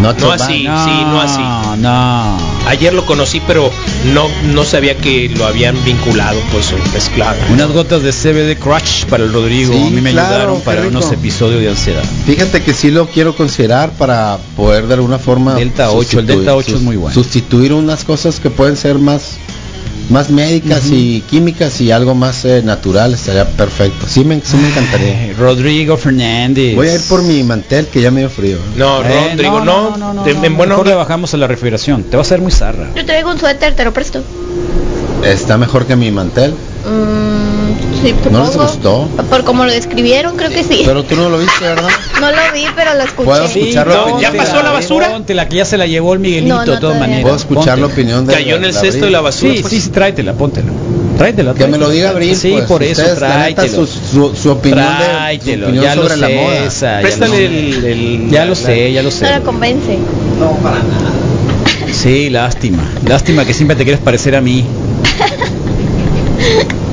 Not 0.00 0.18
No 0.18 0.26
so 0.26 0.32
así, 0.32 0.54
sí, 0.62 0.66
no 0.66 1.20
así. 1.20 1.42
No. 1.78 2.36
Ayer 2.66 2.94
lo 2.94 3.04
conocí, 3.04 3.40
pero 3.46 3.70
no, 4.12 4.28
no 4.52 4.64
sabía 4.64 4.96
que 4.96 5.28
lo 5.36 5.46
habían 5.46 5.82
vinculado, 5.84 6.38
pues, 6.52 6.72
mezclado. 6.92 7.36
Unas 7.50 7.70
gotas 7.72 8.02
de 8.02 8.12
CBD 8.12 8.58
Crutch 8.58 9.06
para 9.06 9.24
el 9.24 9.32
Rodrigo. 9.32 9.74
Sí, 9.74 9.86
a 9.88 9.90
mí 9.90 10.00
me 10.00 10.12
claro, 10.12 10.28
ayudaron 10.34 10.60
para 10.60 10.82
rico. 10.82 10.98
unos 10.98 11.12
episodios 11.12 11.60
de 11.60 11.68
ansiedad. 11.68 12.04
Fíjate 12.26 12.62
que 12.62 12.72
sí 12.72 12.90
lo 12.90 13.06
quiero 13.08 13.34
considerar 13.34 13.90
para 13.92 14.38
poder 14.56 14.86
de 14.86 14.94
alguna 14.94 15.18
forma 15.18 15.54
Delta 15.54 15.90
8, 15.90 16.20
el 16.20 16.26
Delta 16.26 16.54
8 16.54 16.76
es 16.76 16.82
muy 16.82 16.96
bueno. 16.96 17.14
Sustituir 17.14 17.72
unas 17.72 18.04
cosas 18.04 18.38
que 18.40 18.50
pueden 18.50 18.76
ser 18.76 18.98
más 18.98 19.38
más 20.10 20.30
médicas 20.30 20.90
y 20.90 21.22
químicas 21.22 21.80
y 21.80 21.90
algo 21.90 22.14
más 22.14 22.44
eh, 22.44 22.62
natural 22.62 23.14
estaría 23.14 23.46
perfecto. 23.46 24.06
Sí 24.08 24.24
me, 24.24 24.40
sí 24.44 24.56
me 24.56 24.68
encantaría. 24.68 25.18
Ay, 25.18 25.32
Rodrigo 25.38 25.96
Fernández. 25.96 26.74
Voy 26.74 26.88
a 26.88 26.94
ir 26.96 27.00
por 27.08 27.22
mi 27.22 27.42
mantel 27.42 27.86
que 27.86 28.00
ya 28.02 28.10
me 28.10 28.20
dio 28.20 28.30
frío. 28.30 28.58
No, 28.76 29.02
Eh, 29.04 29.30
Rodrigo, 29.30 29.60
no. 29.64 30.24
de- 30.24 30.30
en 30.32 30.56
buena 30.56 30.74
Mejor 30.74 30.86
le 30.86 30.94
bajamos 30.94 31.32
a 31.34 31.36
la 31.36 31.46
refrigeración. 31.46 32.04
Te 32.04 32.16
va 32.16 32.20
a 32.22 32.26
hacer 32.26 32.40
muy 32.40 32.52
zarra. 32.52 32.90
Yo 32.94 33.04
traigo 33.06 33.30
un 33.30 33.38
suéter, 33.38 33.74
te 33.74 33.84
lo 33.84 33.92
presto. 33.92 34.22
Está 35.24 35.56
mejor 35.56 35.86
que 35.86 35.94
mi 35.96 36.10
mantel. 36.10 36.50
Mm, 36.84 37.31
Sí, 38.02 38.14
¿No 38.30 38.44
les 38.44 38.56
gustó? 38.56 39.08
Por 39.30 39.44
como 39.44 39.64
lo 39.64 39.70
describieron, 39.72 40.36
creo 40.36 40.50
que 40.50 40.64
sí. 40.64 40.82
Pero 40.84 41.04
tú 41.04 41.14
no 41.14 41.28
lo 41.28 41.38
viste, 41.38 41.60
¿verdad? 41.64 41.88
No 42.20 42.30
lo 42.32 42.36
vi, 42.52 42.64
pero 42.74 42.94
lo 42.94 43.02
escuché. 43.04 43.24
¿Puedo 43.26 43.44
escuchar 43.44 43.86
la 43.86 43.94
no, 43.94 44.02
opinión? 44.02 44.20
¿Ya 44.20 44.32
pasó 44.32 44.62
la 44.62 44.72
basura? 44.72 45.10
Ponte 45.10 45.34
la 45.34 45.48
que 45.48 45.56
ya 45.56 45.64
se 45.64 45.78
la 45.78 45.86
llevó 45.86 46.12
el 46.14 46.18
Miguelito 46.18 46.54
No, 46.56 46.64
no, 46.66 46.72
de 46.72 46.78
todas 46.80 46.98
maneras. 46.98 47.22
¿Puedo 47.22 47.36
escuchar 47.36 47.78
la 47.78 47.86
opinión 47.86 48.26
de 48.26 48.34
Cayó 48.34 48.56
en 48.56 48.64
el 48.64 48.74
la 48.74 48.80
cesto 48.80 49.04
de 49.04 49.10
la 49.12 49.20
basura. 49.20 49.52
Sí, 49.54 49.60
pues. 49.62 49.72
sí, 49.72 49.80
sí, 49.80 49.90
tráetela, 49.90 50.32
póntela. 50.34 50.72
Tráetela, 51.16 51.54
Que 51.54 51.66
me 51.68 51.78
lo 51.78 51.88
diga 51.90 52.10
tráetela. 52.10 52.32
Abril. 52.32 52.36
Sí, 52.36 52.50
pues, 52.52 52.64
por 52.64 52.82
eso, 52.82 53.02
la 53.02 53.14
tráetelo. 53.14 53.68
su, 53.68 53.86
su, 53.86 54.34
su 54.34 54.50
opinión, 54.50 54.80
de, 54.98 55.04
su 55.04 55.10
Tráetelo, 55.10 55.66
opinión 55.66 55.84
ya 55.84 55.94
lo 55.94 56.02
sobre 56.02 56.16
la 56.16 56.26
sé, 56.26 56.34
moda. 56.34 56.64
esa, 56.66 56.94
ya 56.96 57.00
Préstale 57.02 57.28
lo 57.30 57.36
sé. 57.36 57.44
el, 57.46 57.84
el- 57.84 58.30
Ya 58.30 58.40
la- 58.40 58.46
lo 58.46 58.54
sé, 58.56 58.92
ya 58.92 59.02
lo 59.04 59.10
sé. 59.12 59.24
No 59.26 59.30
la 59.30 59.40
convence. 59.42 59.98
Sí, 61.92 62.30
lástima. 62.30 62.82
Lástima 63.06 63.44
que 63.44 63.54
siempre 63.54 63.76
te 63.76 63.84
quieres 63.84 64.00
parecer 64.02 64.34
a 64.34 64.40
mí. 64.40 64.64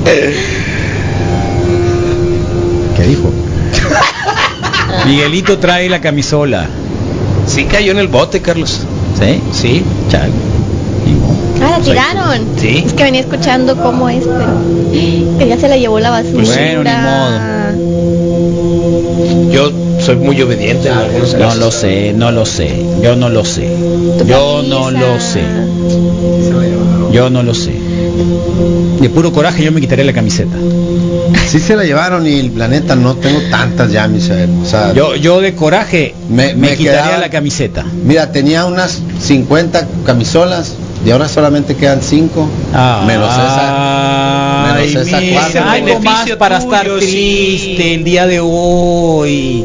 ¿Qué 3.00 3.06
dijo? 3.06 3.30
Miguelito 5.06 5.58
trae 5.58 5.88
la 5.88 6.02
camisola. 6.02 6.66
Sí 7.46 7.64
cayó 7.64 7.92
en 7.92 7.98
el 7.98 8.08
bote, 8.08 8.42
Carlos. 8.42 8.82
¿Sí? 9.18 9.40
Sí. 9.52 9.82
Chale. 10.10 10.30
Ah, 11.62 11.78
la 11.78 11.84
tiraron. 11.84 12.46
Sí. 12.58 12.84
Es 12.86 12.92
que 12.92 13.04
venía 13.04 13.22
escuchando 13.22 13.76
cómo 13.76 14.10
es, 14.10 14.24
pero 14.24 15.38
que 15.38 15.48
ya 15.48 15.58
se 15.58 15.68
la 15.68 15.78
llevó 15.78 15.98
la 15.98 16.10
basura. 16.10 16.34
Pues 16.34 16.48
bueno, 16.54 16.84
ni 17.74 19.52
Yo 19.52 19.72
soy 20.00 20.16
muy 20.16 20.40
obediente 20.42 20.88
en 20.88 20.94
algunos 20.94 21.34
No 21.34 21.54
lo 21.54 21.70
sé, 21.70 22.12
no 22.12 22.30
lo 22.30 22.44
sé. 22.44 22.84
Yo 23.02 23.16
no 23.16 23.30
lo 23.30 23.46
sé. 23.46 23.74
Yo 24.26 24.62
no 24.62 24.90
lo 24.90 25.20
sé. 25.20 25.42
Yo 27.12 27.30
no 27.30 27.42
lo 27.42 27.54
sé. 27.54 27.79
De 29.00 29.08
puro 29.08 29.32
coraje 29.32 29.64
yo 29.64 29.72
me 29.72 29.80
quitaría 29.80 30.04
la 30.04 30.12
camiseta. 30.12 30.56
Sí 31.48 31.58
se 31.58 31.74
la 31.76 31.84
llevaron 31.84 32.26
y 32.26 32.48
la 32.50 32.68
neta 32.68 32.94
no 32.96 33.14
tengo 33.16 33.40
tantas 33.50 33.90
ya, 33.90 34.06
Misael. 34.08 34.50
O 34.62 34.66
sea, 34.66 34.92
Yo, 34.92 35.16
yo 35.16 35.40
de 35.40 35.54
coraje 35.54 36.14
me, 36.28 36.54
me 36.54 36.76
quitaría 36.76 37.02
quedaba- 37.02 37.18
la 37.18 37.30
camiseta. 37.30 37.84
mira, 38.04 38.30
tenía 38.32 38.64
unas 38.66 39.00
50 39.20 39.86
camisolas 40.04 40.74
y 41.04 41.10
ahora 41.10 41.28
solamente 41.28 41.76
quedan 41.76 42.00
5. 42.02 42.46
menos 43.06 43.30
esa. 43.32 44.49
Ay, 44.64 44.88
menos 44.88 45.06
esa 45.08 45.20
mira, 45.20 45.40
cuarta. 45.40 45.72
algo 45.72 46.00
más 46.00 46.30
para 46.38 46.58
tuyo, 46.60 46.70
estar 46.74 46.98
triste 46.98 47.94
el 47.94 48.04
día 48.04 48.26
de 48.26 48.40
hoy. 48.40 49.64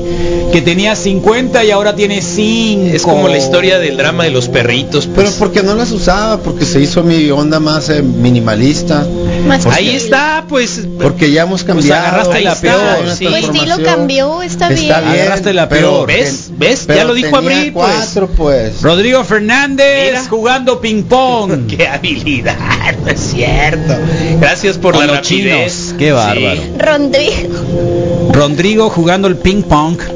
Que 0.52 0.62
tenía 0.62 0.96
50 0.96 1.64
y 1.66 1.72
ahora 1.72 1.96
tiene 1.96 2.22
5. 2.22 2.96
Es 2.96 3.02
como 3.04 3.28
la 3.28 3.38
historia 3.38 3.78
del 3.80 3.98
drama 3.98 4.24
de 4.24 4.30
los 4.32 4.48
perritos. 4.48 5.06
Pero 5.08 5.24
Pues. 5.28 5.36
porque 5.36 5.64
no 5.64 5.76
las 5.76 5.92
usaba, 5.92 6.38
porque 6.38 6.66
se 6.66 6.80
hizo 6.80 7.04
mi 7.04 7.30
onda 7.30 7.60
más 7.60 7.90
eh, 7.90 8.02
minimalista. 8.02 9.06
Más 9.48 9.66
Ahí 9.66 9.90
está, 9.90 10.46
pues. 10.48 10.88
Porque 11.02 11.32
ya 11.32 11.44
hemos 11.44 11.64
cambiado. 11.64 12.02
agarraste 12.08 12.42
la 12.42 12.56
peor, 12.56 12.82
sí. 13.18 13.26
Tu 13.26 13.36
estilo 13.36 13.52
transformación. 13.54 13.84
cambió, 13.84 14.42
está, 14.42 14.70
Está 14.72 15.02
bien, 15.02 15.14
Agarraste 15.22 15.54
la 15.54 15.68
pero- 15.70 16.06
peor. 16.06 16.08
¿Ves? 16.08 16.50
¿Ves? 16.58 16.84
pero 16.88 17.00
ya 17.00 17.06
lo 17.06 17.14
dijo 17.14 17.36
Abril, 17.36 17.72
pues. 17.74 17.88
cuatro, 17.88 18.28
pues. 18.36 18.82
Rodrigo 18.82 19.24
Fernández 19.24 20.12
Mira. 20.12 20.26
jugando 20.30 20.80
ping 20.80 21.04
pong. 21.04 21.68
Qué 21.78 21.86
habilidad, 21.88 22.56
no 23.04 23.12
es 23.12 23.20
cierto. 23.20 23.94
Gracias 24.40 24.78
por 24.78 24.85
Con 24.94 25.02
la 25.08 25.14
los 25.14 25.16
rapidez. 25.18 25.74
chinos, 25.74 25.96
qué 25.98 26.12
bárbaro. 26.12 26.62
Rodrigo. 26.78 28.32
Rodrigo 28.32 28.90
jugando 28.90 29.28
el 29.28 29.38
ping 29.38 29.64
pong. 29.64 29.98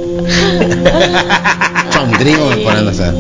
Chondrigo 1.91 2.49
me 2.49 2.57
ponen 2.57 2.87
a 2.87 2.91
hacer. 2.91 3.13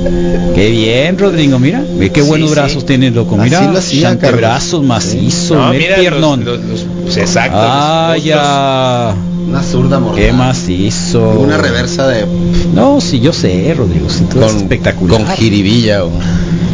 Qué 0.55 0.69
bien, 0.69 1.17
Rodrigo, 1.17 1.59
mira. 1.59 1.83
Ve 1.97 2.11
qué 2.11 2.21
Sí, 2.21 2.27
buenos 2.27 2.49
sí. 2.49 2.55
brazos 2.55 2.85
tiene, 2.85 3.11
loco. 3.11 3.35
Mira, 3.37 3.59
Así 3.59 3.71
lo 3.71 3.79
hacía, 3.79 4.09
antebrazos 4.09 4.83
macizos, 4.83 5.57
No, 5.57 5.69
mira 5.73 5.91
los, 5.97 5.99
piernón. 5.99 6.45
los- 6.45 6.59
los- 6.59 6.85
pues, 7.03 7.17
exacto. 7.17 7.57
Ah, 7.59 8.15
ya. 8.23 9.15
Una 9.47 9.63
zurda 9.63 9.99
mortal. 9.99 10.23
Qué 10.23 10.31
macizo. 10.31 11.29
Una 11.39 11.57
reversa 11.57 12.07
de 12.07 12.25
No, 12.73 13.01
sí, 13.01 13.19
yo 13.19 13.33
sé, 13.33 13.73
Rodrigo. 13.75 14.07
Sí, 14.09 14.23
eres 14.31 14.51
con, 14.51 14.57
espectacular. 14.61 15.23
con 15.23 15.35
jiribilla. 15.35 16.05
o- 16.05 16.11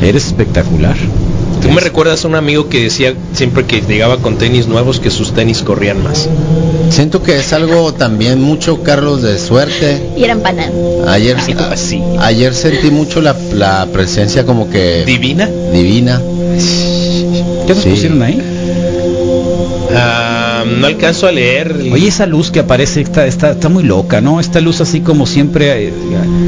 Eres 0.01 0.27
espectacular. 0.27 0.95
Tú 1.61 1.71
me 1.71 1.81
recuerdas 1.81 2.23
a 2.23 2.27
un 2.27 2.35
amigo 2.35 2.69
que 2.69 2.83
decía 2.83 3.13
siempre 3.33 3.65
que 3.65 3.81
llegaba 3.81 4.17
con 4.17 4.37
tenis 4.37 4.67
nuevos 4.67 4.99
que 4.99 5.09
sus 5.09 5.33
tenis 5.33 5.61
corrían 5.63 6.03
más. 6.03 6.29
Siento 6.89 7.23
que 7.23 7.39
es 7.39 7.53
algo 7.53 7.93
también 7.93 8.39
mucho, 8.41 8.83
Carlos, 8.83 9.21
de 9.23 9.39
suerte. 9.39 10.09
Y 10.15 10.23
eran 10.25 10.41
panas. 10.41 10.69
Ayer, 11.07 11.37
Ay, 11.39 11.55
pues 11.55 11.79
sí. 11.79 12.01
ayer 12.19 12.53
sentí 12.53 12.91
mucho 12.91 13.21
la, 13.21 13.35
la 13.53 13.87
presencia 13.91 14.45
como 14.45 14.69
que 14.69 15.03
Divina. 15.05 15.49
divina. 15.73 16.21
¿Qué 17.65 17.73
nos 17.73 17.79
Sí. 17.83 17.89
pusieron 17.89 18.21
ahí? 18.21 18.41
Ah, 19.95 20.24
no 20.65 20.87
alcanzo 20.87 21.27
a 21.27 21.31
leer. 21.31 21.75
el- 21.79 21.91
Oye, 21.93 22.07
esa 22.07 22.25
luz 22.25 22.51
que 22.51 22.59
aparece 22.59 23.01
está, 23.01 23.25
está, 23.25 23.51
está 23.51 23.69
muy 23.69 23.83
loca, 23.83 24.21
¿no? 24.21 24.39
Esta 24.39 24.59
luz 24.61 24.81
así 24.81 25.01
como 25.01 25.25
siempre, 25.25 25.87
eh, 25.89 25.93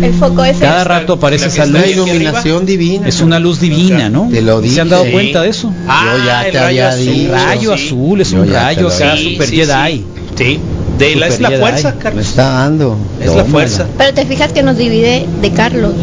El 0.02 0.14
foco 0.14 0.44
ese. 0.44 0.60
cada 0.61 0.84
rato 0.84 1.14
aparece 1.14 1.48
esa 1.48 1.65
luz. 1.65 1.81
Iluminación 1.88 2.65
divina. 2.65 3.07
Es 3.07 3.22
una 3.22 3.39
luz 3.39 3.60
divina, 3.60 4.10
¿no? 4.10 4.30
Te 4.31 4.41
lo 4.41 4.61
¿Se 4.61 4.81
han 4.81 4.89
dado 4.89 5.03
dije. 5.03 5.14
cuenta 5.14 5.41
de 5.44 5.49
eso? 5.49 5.73
Ah, 5.88 6.15
Yo 6.18 6.26
ya 6.26 6.45
el 6.45 6.52
te 6.52 6.57
rayo 6.60 6.68
había 6.68 6.89
azul. 6.89 7.06
dicho. 7.14 7.22
Un 7.27 7.31
rayo 7.31 7.77
Sí. 7.77 7.85
azul, 7.88 8.22
es 8.22 8.31
Yo 8.31 8.41
un 8.41 8.52
rayo 8.52 8.88
acá, 8.88 9.18
Sí, 9.18 9.31
super 9.34 9.48
sí, 9.48 9.56
Jedi. 9.57 9.94
sí. 9.94 10.06
Sí. 10.38 10.60
De 10.98 11.15
la, 11.15 11.27
es 11.27 11.39
la 11.39 11.52
fuerza. 11.52 11.91
Me 11.95 11.99
Carlos. 12.02 12.26
está 12.27 12.44
dando. 12.53 12.98
Es 13.22 13.34
la 13.35 13.45
fuerza. 13.45 13.85
Pero 13.99 14.14
te 14.15 14.26
fijas 14.26 14.52
que 14.52 14.64
nos 14.64 14.77
divide 14.77 15.27
de 15.41 15.52
Carlos. 15.52 15.94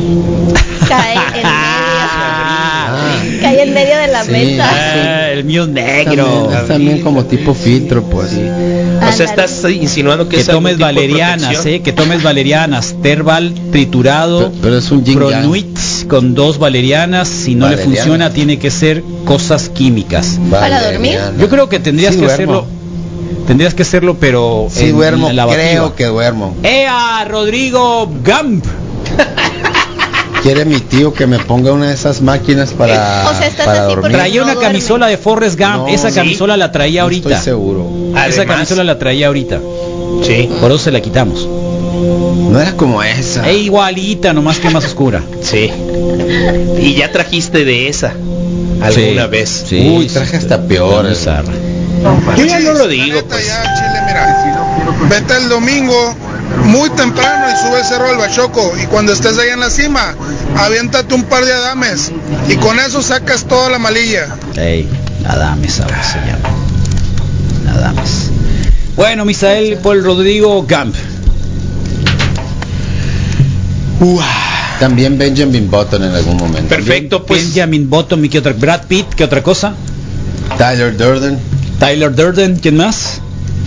Cae 0.89 1.15
en 1.15 1.33
medio. 1.33 1.94
Cae 3.45 3.63
en 3.63 3.75
medio 3.75 3.97
de 3.99 4.07
la 4.09 4.25
Sí. 4.25 4.31
mesa. 4.33 4.71
Ah, 4.71 5.31
el 5.31 5.45
mío 5.45 5.67
negro. 5.67 6.25
También, 6.25 6.61
es 6.63 6.69
también 6.69 7.01
como 7.03 7.25
tipo 7.25 7.55
filtro, 7.55 8.03
pues. 8.05 8.31
O 8.33 9.13
sea, 9.13 9.27
estás 9.27 9.65
insinuando 9.71 10.29
que, 10.29 10.37
Que 10.37 10.43
es 10.43 10.49
algún 10.49 10.65
tomes 10.65 10.79
valerianas, 10.79 11.67
eh, 11.67 11.83
que 11.83 11.93
tomes 11.93 12.23
valerianas, 12.23 12.95
Terbal 13.03 13.53
triturado, 13.71 14.49
Pero, 14.51 14.53
pero 14.63 14.79
es 14.79 14.91
un. 14.91 15.05
Pronuit 15.05 15.79
con 16.09 16.35
dos 16.35 16.59
valerianas, 16.59 17.29
si 17.29 17.55
no 17.55 17.69
le 17.69 17.77
funciona 17.79 18.31
tiene 18.31 18.59
que 18.59 18.71
ser 18.71 19.03
cosas 19.25 19.69
químicas. 19.69 20.39
¿Para 20.51 20.91
dormir? 20.91 21.19
Yo 21.39 21.49
creo 21.49 21.69
que 21.69 21.81
tendrías 21.81 22.15
Sí 22.15 22.21
que 22.21 22.27
duermo. 22.27 22.35
hacerlo, 22.55 22.67
tendrías 23.47 23.75
que 23.75 23.83
hacerlo, 23.83 24.17
pero 24.19 24.69
Sí 24.71 24.87
en 24.87 24.93
duermo, 24.93 25.31
la 25.33 25.47
creo 25.47 25.95
que 25.95 26.07
duermo. 26.07 26.57
¡Ea, 26.63 27.25
Rodrigo 27.29 28.07
Gump! 28.07 28.65
Quiere 30.45 30.67
mi 30.67 30.79
tío 30.79 31.15
que 31.15 31.27
me 31.27 31.39
ponga 31.39 31.73
una 31.73 31.89
de 31.89 31.95
esas 31.95 32.21
máquinas 32.21 32.73
para, 32.73 33.31
O 33.31 33.35
sea, 33.39 33.47
estás 33.47 33.65
para 33.65 33.87
así 33.87 33.95
porque- 33.95 34.11
Traía 34.11 34.37
no 34.41 34.45
una 34.45 34.53
duerme. 34.53 34.69
camisola 34.73 35.07
de 35.07 35.17
Forrest 35.17 35.59
Gump, 35.59 35.75
No, 35.77 35.89
esa 35.89 36.11
sí. 36.11 36.15
camisola 36.17 36.57
la 36.59 36.71
traía 36.71 37.01
No 37.01 37.05
ahorita. 37.05 37.31
estoy 37.31 37.43
seguro. 37.45 37.89
Esa 38.11 38.21
Además- 38.25 38.47
camisola 38.55 38.85
la 38.85 38.99
traía 38.99 39.29
ahorita. 39.29 39.59
Sí. 40.23 40.51
Por 40.61 40.71
eso 40.71 40.79
se 40.79 40.93
la 40.93 41.01
quitamos. 41.01 41.49
No 41.49 42.61
era 42.61 42.73
como 42.77 43.03
esa. 43.03 43.49
E 43.49 43.55
igualita, 43.55 44.35
nomás 44.35 44.59
que 44.59 44.69
más 44.69 44.85
oscura. 44.85 45.23
Sí. 45.41 45.71
Y 46.79 46.95
ya 46.95 47.11
trajiste 47.11 47.65
de 47.65 47.89
esa 47.89 48.13
alguna 48.83 49.25
Sí, 49.25 49.31
vez. 49.31 49.65
sí, 49.67 49.95
Uy, 49.97 50.07
traje 50.09 50.37
hasta 50.37 50.61
peor. 50.61 51.07
Yo 52.37 52.45
ya 52.45 52.61
no 52.61 52.75
lo 52.75 52.87
digo, 52.87 53.23
pues. 53.31 53.47
ya, 53.47 53.63
Chile, 53.63 54.03
mira, 54.07 55.09
vete 55.09 55.37
el 55.39 55.49
domingo 55.49 56.15
muy 56.65 56.91
temprano 56.91 57.47
y 57.51 57.67
sube 57.67 57.81
el 57.81 57.85
cerro 57.85 58.09
del 58.09 58.19
Bachoco 58.19 58.73
y 58.83 58.87
cuando 58.87 59.13
estés 59.13 59.39
ahí 59.39 59.51
en 59.51 59.61
la 59.61 59.71
cima, 59.71 60.15
aviéntate 60.57 61.15
un 61.15 61.25
par 61.25 61.45
de 61.45 61.53
adames 61.53 62.13
y 62.49 62.57
con 62.57 62.79
eso 62.79 63.03
sacas 63.03 63.45
toda 63.45 63.71
la 63.71 63.79
malilla. 63.79 64.37
Ey, 64.57 64.89
Adames 65.27 65.81
ahora 65.81 66.03
se 66.03 66.19
llama. 66.19 66.49
Adames. 67.77 68.31
Bueno, 68.97 69.25
Misael 69.25 69.79
Paul 69.79 70.05
Rodrigo 70.05 70.63
Gump. 70.63 70.95
También 74.79 75.17
Benjamin 75.17 75.71
Button 75.71 76.05
en 76.05 76.15
algún 76.15 76.37
momento. 76.37 76.69
Perfecto, 76.69 77.25
pues. 77.25 77.55
Benjamin 77.55 77.89
Bottom 77.89 78.25
y 78.25 78.29
qué 78.29 78.39
otra. 78.39 78.53
Brad 78.53 78.83
Pitt, 78.87 79.15
¿qué 79.15 79.25
otra 79.25 79.43
cosa? 79.43 79.75
Tyler 80.59 80.97
Durden, 80.97 81.39
Tyler 81.79 82.15
Durden, 82.15 82.57
¿quién 82.57 82.77
más? 82.77 83.21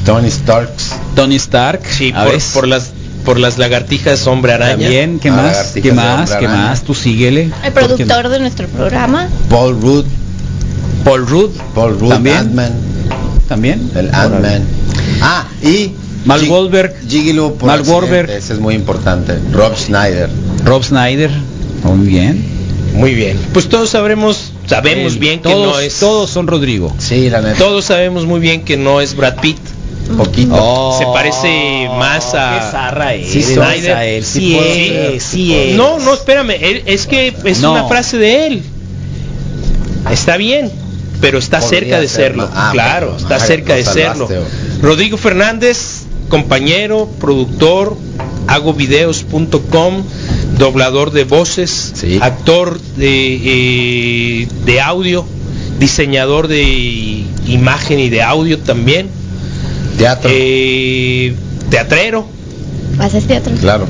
Tony 0.05 0.29
Starks. 0.29 0.91
Tony 1.17 1.35
Stark. 1.37 1.81
Sí, 1.89 2.13
a 2.15 2.27
por, 2.53 2.67
las 2.67 2.91
por 3.25 3.39
las 3.39 3.57
lagartijas 3.57 4.27
hombre 4.27 4.53
araña. 4.53 4.77
También, 4.77 5.19
¿qué 5.19 5.29
Ah, 5.29 5.33
más? 5.33 5.71
¿Qué 5.73 5.91
más? 5.91 6.31
¿Qué 6.35 6.47
más? 6.47 6.83
Tú 6.83 6.93
síguele. 6.93 7.51
El 7.65 7.73
productor 7.73 8.29
de 8.29 8.39
nuestro 8.39 8.67
programa. 8.67 9.27
Paul 9.49 9.81
Rudd. 9.81 10.05
Paul 11.03 11.25
Rudd. 11.27 11.49
Paul 11.73 11.99
Rudd, 11.99 12.09
También. 12.09 12.37
Ant-Man. 12.37 12.71
También. 13.47 13.91
El 13.95 14.13
Ant-Man. 14.13 14.63
Ah, 15.21 15.47
y 15.63 15.91
Mal. 16.25 16.39
Gigolo 16.41 17.53
por 17.55 17.67
Mal 17.67 17.81
Wahlberg. 17.81 18.29
Ese 18.29 18.53
es 18.53 18.59
muy 18.59 18.75
importante. 18.75 19.39
Rob 19.51 19.75
Schneider. 19.75 20.29
Rob 20.65 20.83
Snyder. 20.83 21.31
Muy 21.83 22.07
bien. 22.07 22.45
Muy 22.93 23.15
bien. 23.15 23.39
Pues 23.53 23.69
todos 23.69 23.89
sabremos, 23.89 24.51
sabemos 24.67 25.17
bien 25.17 25.39
que 25.41 25.49
todos, 25.49 25.67
no 25.75 25.79
es. 25.79 25.99
Todos 25.99 26.29
son 26.29 26.45
Rodrigo. 26.47 26.93
Sí, 26.99 27.29
la 27.29 27.41
neta. 27.41 27.57
Todos 27.57 27.85
sabemos 27.85 28.25
muy 28.25 28.39
bien 28.39 28.63
que 28.63 28.77
no 28.77 29.01
es 29.01 29.15
Brad 29.15 29.35
Pitt. 29.39 29.57
Poquito. 30.15 30.55
Oh, 30.57 30.97
Se 30.97 31.05
parece 31.05 31.89
más 31.97 32.33
a- 32.33 33.13
Sí 33.25 33.41
Sí, 33.41 33.55
Sí 34.39 34.53
puedo 34.53 34.69
es, 35.15 35.23
sí. 35.23 35.73
No, 35.75 35.99
no, 35.99 36.13
espérame. 36.13 36.51
él- 36.61 36.83
es 36.85 37.07
que 37.07 37.33
es 37.43 37.59
No. 37.59 37.71
una 37.73 37.87
frase 37.87 38.17
de 38.17 38.47
él. 38.47 38.63
Está 40.11 40.37
bien. 40.37 40.71
pero 41.19 41.39
está 41.39 41.59
Podría 41.59 41.79
cerca 41.79 41.99
de 41.99 42.07
serlo. 42.07 42.43
serlo. 42.43 42.55
Ah, 42.55 42.69
claro, 42.73 43.17
está 43.17 43.39
cerca 43.39 43.73
de 43.73 43.83
serlo. 43.83 44.29
Rodrigo 44.83 45.17
Fernández, 45.17 46.03
compañero, 46.29 47.09
productor, 47.19 47.97
hagovideos.com, 48.47 50.03
doblador 50.59 51.09
de 51.11 51.23
voces, 51.23 51.93
actor 52.21 52.79
de, 52.97 53.39
eh, 54.43 54.47
de 54.65 54.79
audio, 54.81 55.25
diseñador 55.79 56.47
de 56.47 57.23
imagen 57.47 57.99
y 57.99 58.09
de 58.09 58.21
audio 58.21 58.59
también. 58.59 59.09
Teatro. 59.97 60.29
teatrero. 61.69 62.27
¿Haces 62.99 63.25
teatro? 63.25 63.53
Claro. 63.59 63.87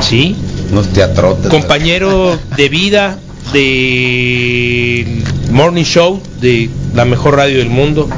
Sí. 0.00 0.36
Unos 0.70 0.88
teatrotes. 0.88 1.50
Compañero 1.50 2.38
de 2.56 2.68
vida 2.68 3.18
del 3.52 5.22
Morning 5.50 5.84
Show 5.84 6.20
de 6.40 6.68
la 6.94 7.04
mejor 7.04 7.36
radio 7.36 7.58
del 7.58 7.70
mundo. 7.70 8.08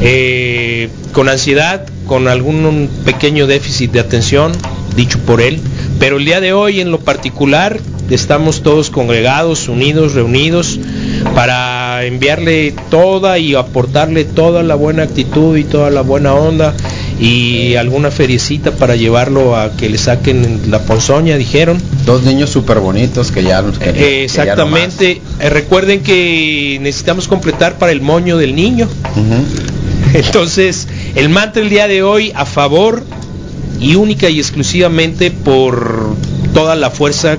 Eh, 0.00 0.88
con 1.12 1.28
ansiedad, 1.28 1.86
con 2.06 2.26
algún 2.26 2.90
pequeño 3.04 3.46
déficit 3.46 3.92
de 3.92 4.00
atención, 4.00 4.52
dicho 4.96 5.18
por 5.20 5.40
él. 5.40 5.60
Pero 6.00 6.16
el 6.16 6.24
día 6.24 6.40
de 6.40 6.52
hoy 6.52 6.80
en 6.80 6.90
lo 6.90 6.98
particular 6.98 7.78
estamos 8.10 8.62
todos 8.62 8.90
congregados, 8.90 9.68
unidos, 9.68 10.14
reunidos 10.14 10.80
para 11.34 12.04
enviarle 12.04 12.74
toda 12.90 13.38
y 13.38 13.54
aportarle 13.54 14.24
toda 14.24 14.62
la 14.62 14.74
buena 14.74 15.04
actitud 15.04 15.56
y 15.56 15.64
toda 15.64 15.90
la 15.90 16.02
buena 16.02 16.34
onda 16.34 16.74
y 17.20 17.76
alguna 17.76 18.10
feriecita 18.10 18.72
para 18.72 18.96
llevarlo 18.96 19.56
a 19.56 19.76
que 19.76 19.88
le 19.88 19.98
saquen 19.98 20.62
la 20.70 20.80
ponzoña, 20.80 21.36
dijeron. 21.36 21.78
Dos 22.04 22.24
niños 22.24 22.50
súper 22.50 22.80
bonitos 22.80 23.30
que 23.30 23.44
ya 23.44 23.62
nos. 23.62 23.80
Eh, 23.80 24.24
exactamente. 24.24 25.22
Eh, 25.38 25.48
recuerden 25.48 26.02
que 26.02 26.78
necesitamos 26.80 27.28
completar 27.28 27.78
para 27.78 27.92
el 27.92 28.00
moño 28.00 28.38
del 28.38 28.56
niño. 28.56 28.88
Entonces, 30.14 30.88
el 31.14 31.28
mantra 31.28 31.62
el 31.62 31.70
día 31.70 31.86
de 31.86 32.02
hoy 32.02 32.32
a 32.34 32.44
favor 32.44 33.04
y 33.80 33.94
única 33.94 34.28
y 34.28 34.38
exclusivamente 34.38 35.30
por 35.30 36.16
toda 36.54 36.76
la 36.76 36.90
fuerza 36.90 37.38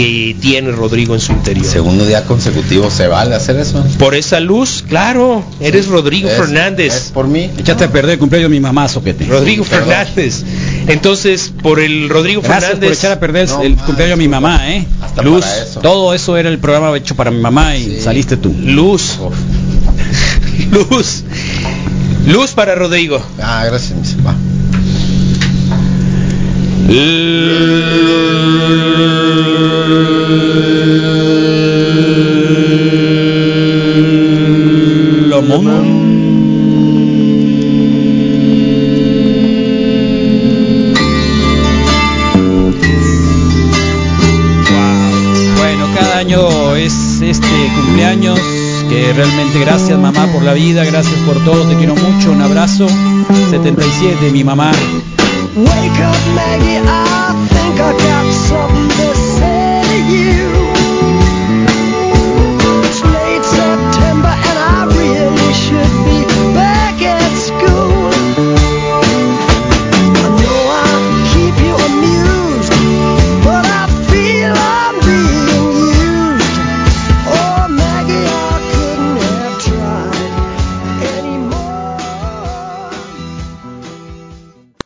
que 0.00 0.36
tiene 0.40 0.70
Rodrigo 0.72 1.14
en 1.14 1.20
su 1.20 1.32
interior. 1.32 1.66
Segundo 1.66 2.06
día 2.06 2.24
consecutivo 2.24 2.90
se 2.90 3.06
vale 3.06 3.34
hacer 3.34 3.56
eso. 3.56 3.84
Por 3.98 4.14
esa 4.14 4.40
luz, 4.40 4.84
claro, 4.88 5.44
eres 5.60 5.86
Rodrigo 5.88 6.28
Es- 6.28 6.36
Fernández. 6.36 6.94
es 6.94 7.10
por 7.12 7.26
mí. 7.26 7.50
Echaste 7.58 7.84
a 7.84 7.92
perder 7.92 8.12
el 8.14 8.18
cumpleaños 8.18 8.50
de 8.50 8.56
mi 8.56 8.60
mamá, 8.60 8.88
soquete. 8.88 9.26
Rodrigo 9.26 9.64
Fernández. 9.64 10.42
Entonces, 10.86 11.52
por 11.62 11.80
el 11.80 12.08
Rodrigo 12.08 12.40
Gracias 12.42 12.64
Fernández. 12.64 12.88
por 12.90 12.96
echar 12.98 13.12
a 13.12 13.20
perder 13.20 13.48
el 13.62 13.76
cumpleaños 13.76 14.18
de 14.18 14.22
mi 14.24 14.28
mamá, 14.28 14.70
¿eh? 14.70 14.86
Luz, 15.22 15.42
para 15.44 15.62
eso. 15.64 15.80
todo 15.80 16.14
eso 16.14 16.36
era 16.36 16.48
el 16.48 16.58
programa 16.58 16.96
hecho 16.96 17.14
para 17.14 17.30
mi 17.30 17.40
mamá 17.40 17.76
y 17.76 18.00
saliste 18.00 18.36
tú. 18.36 18.54
Luz. 18.58 19.18
Luz. 20.70 21.24
Luz 22.26 22.50
para 22.52 22.74
Rodrigo. 22.74 23.20
Ah, 23.42 23.64
gracias. 23.66 24.16
Gracias 49.60 49.98
mamá 49.98 50.26
por 50.32 50.42
la 50.42 50.52
vida, 50.52 50.84
gracias 50.84 51.18
por 51.20 51.42
todo, 51.44 51.64
te 51.68 51.76
quiero 51.76 51.94
mucho, 51.94 52.32
un 52.32 52.42
abrazo. 52.42 52.88
77, 53.50 54.30
mi 54.32 54.42
mamá. 54.42 54.72
Wake 55.56 55.66
up, 55.66 56.14
Maggie, 56.32 56.78
I 56.78 57.48
think 57.50 57.80
I 57.80 57.98
got. 57.98 58.19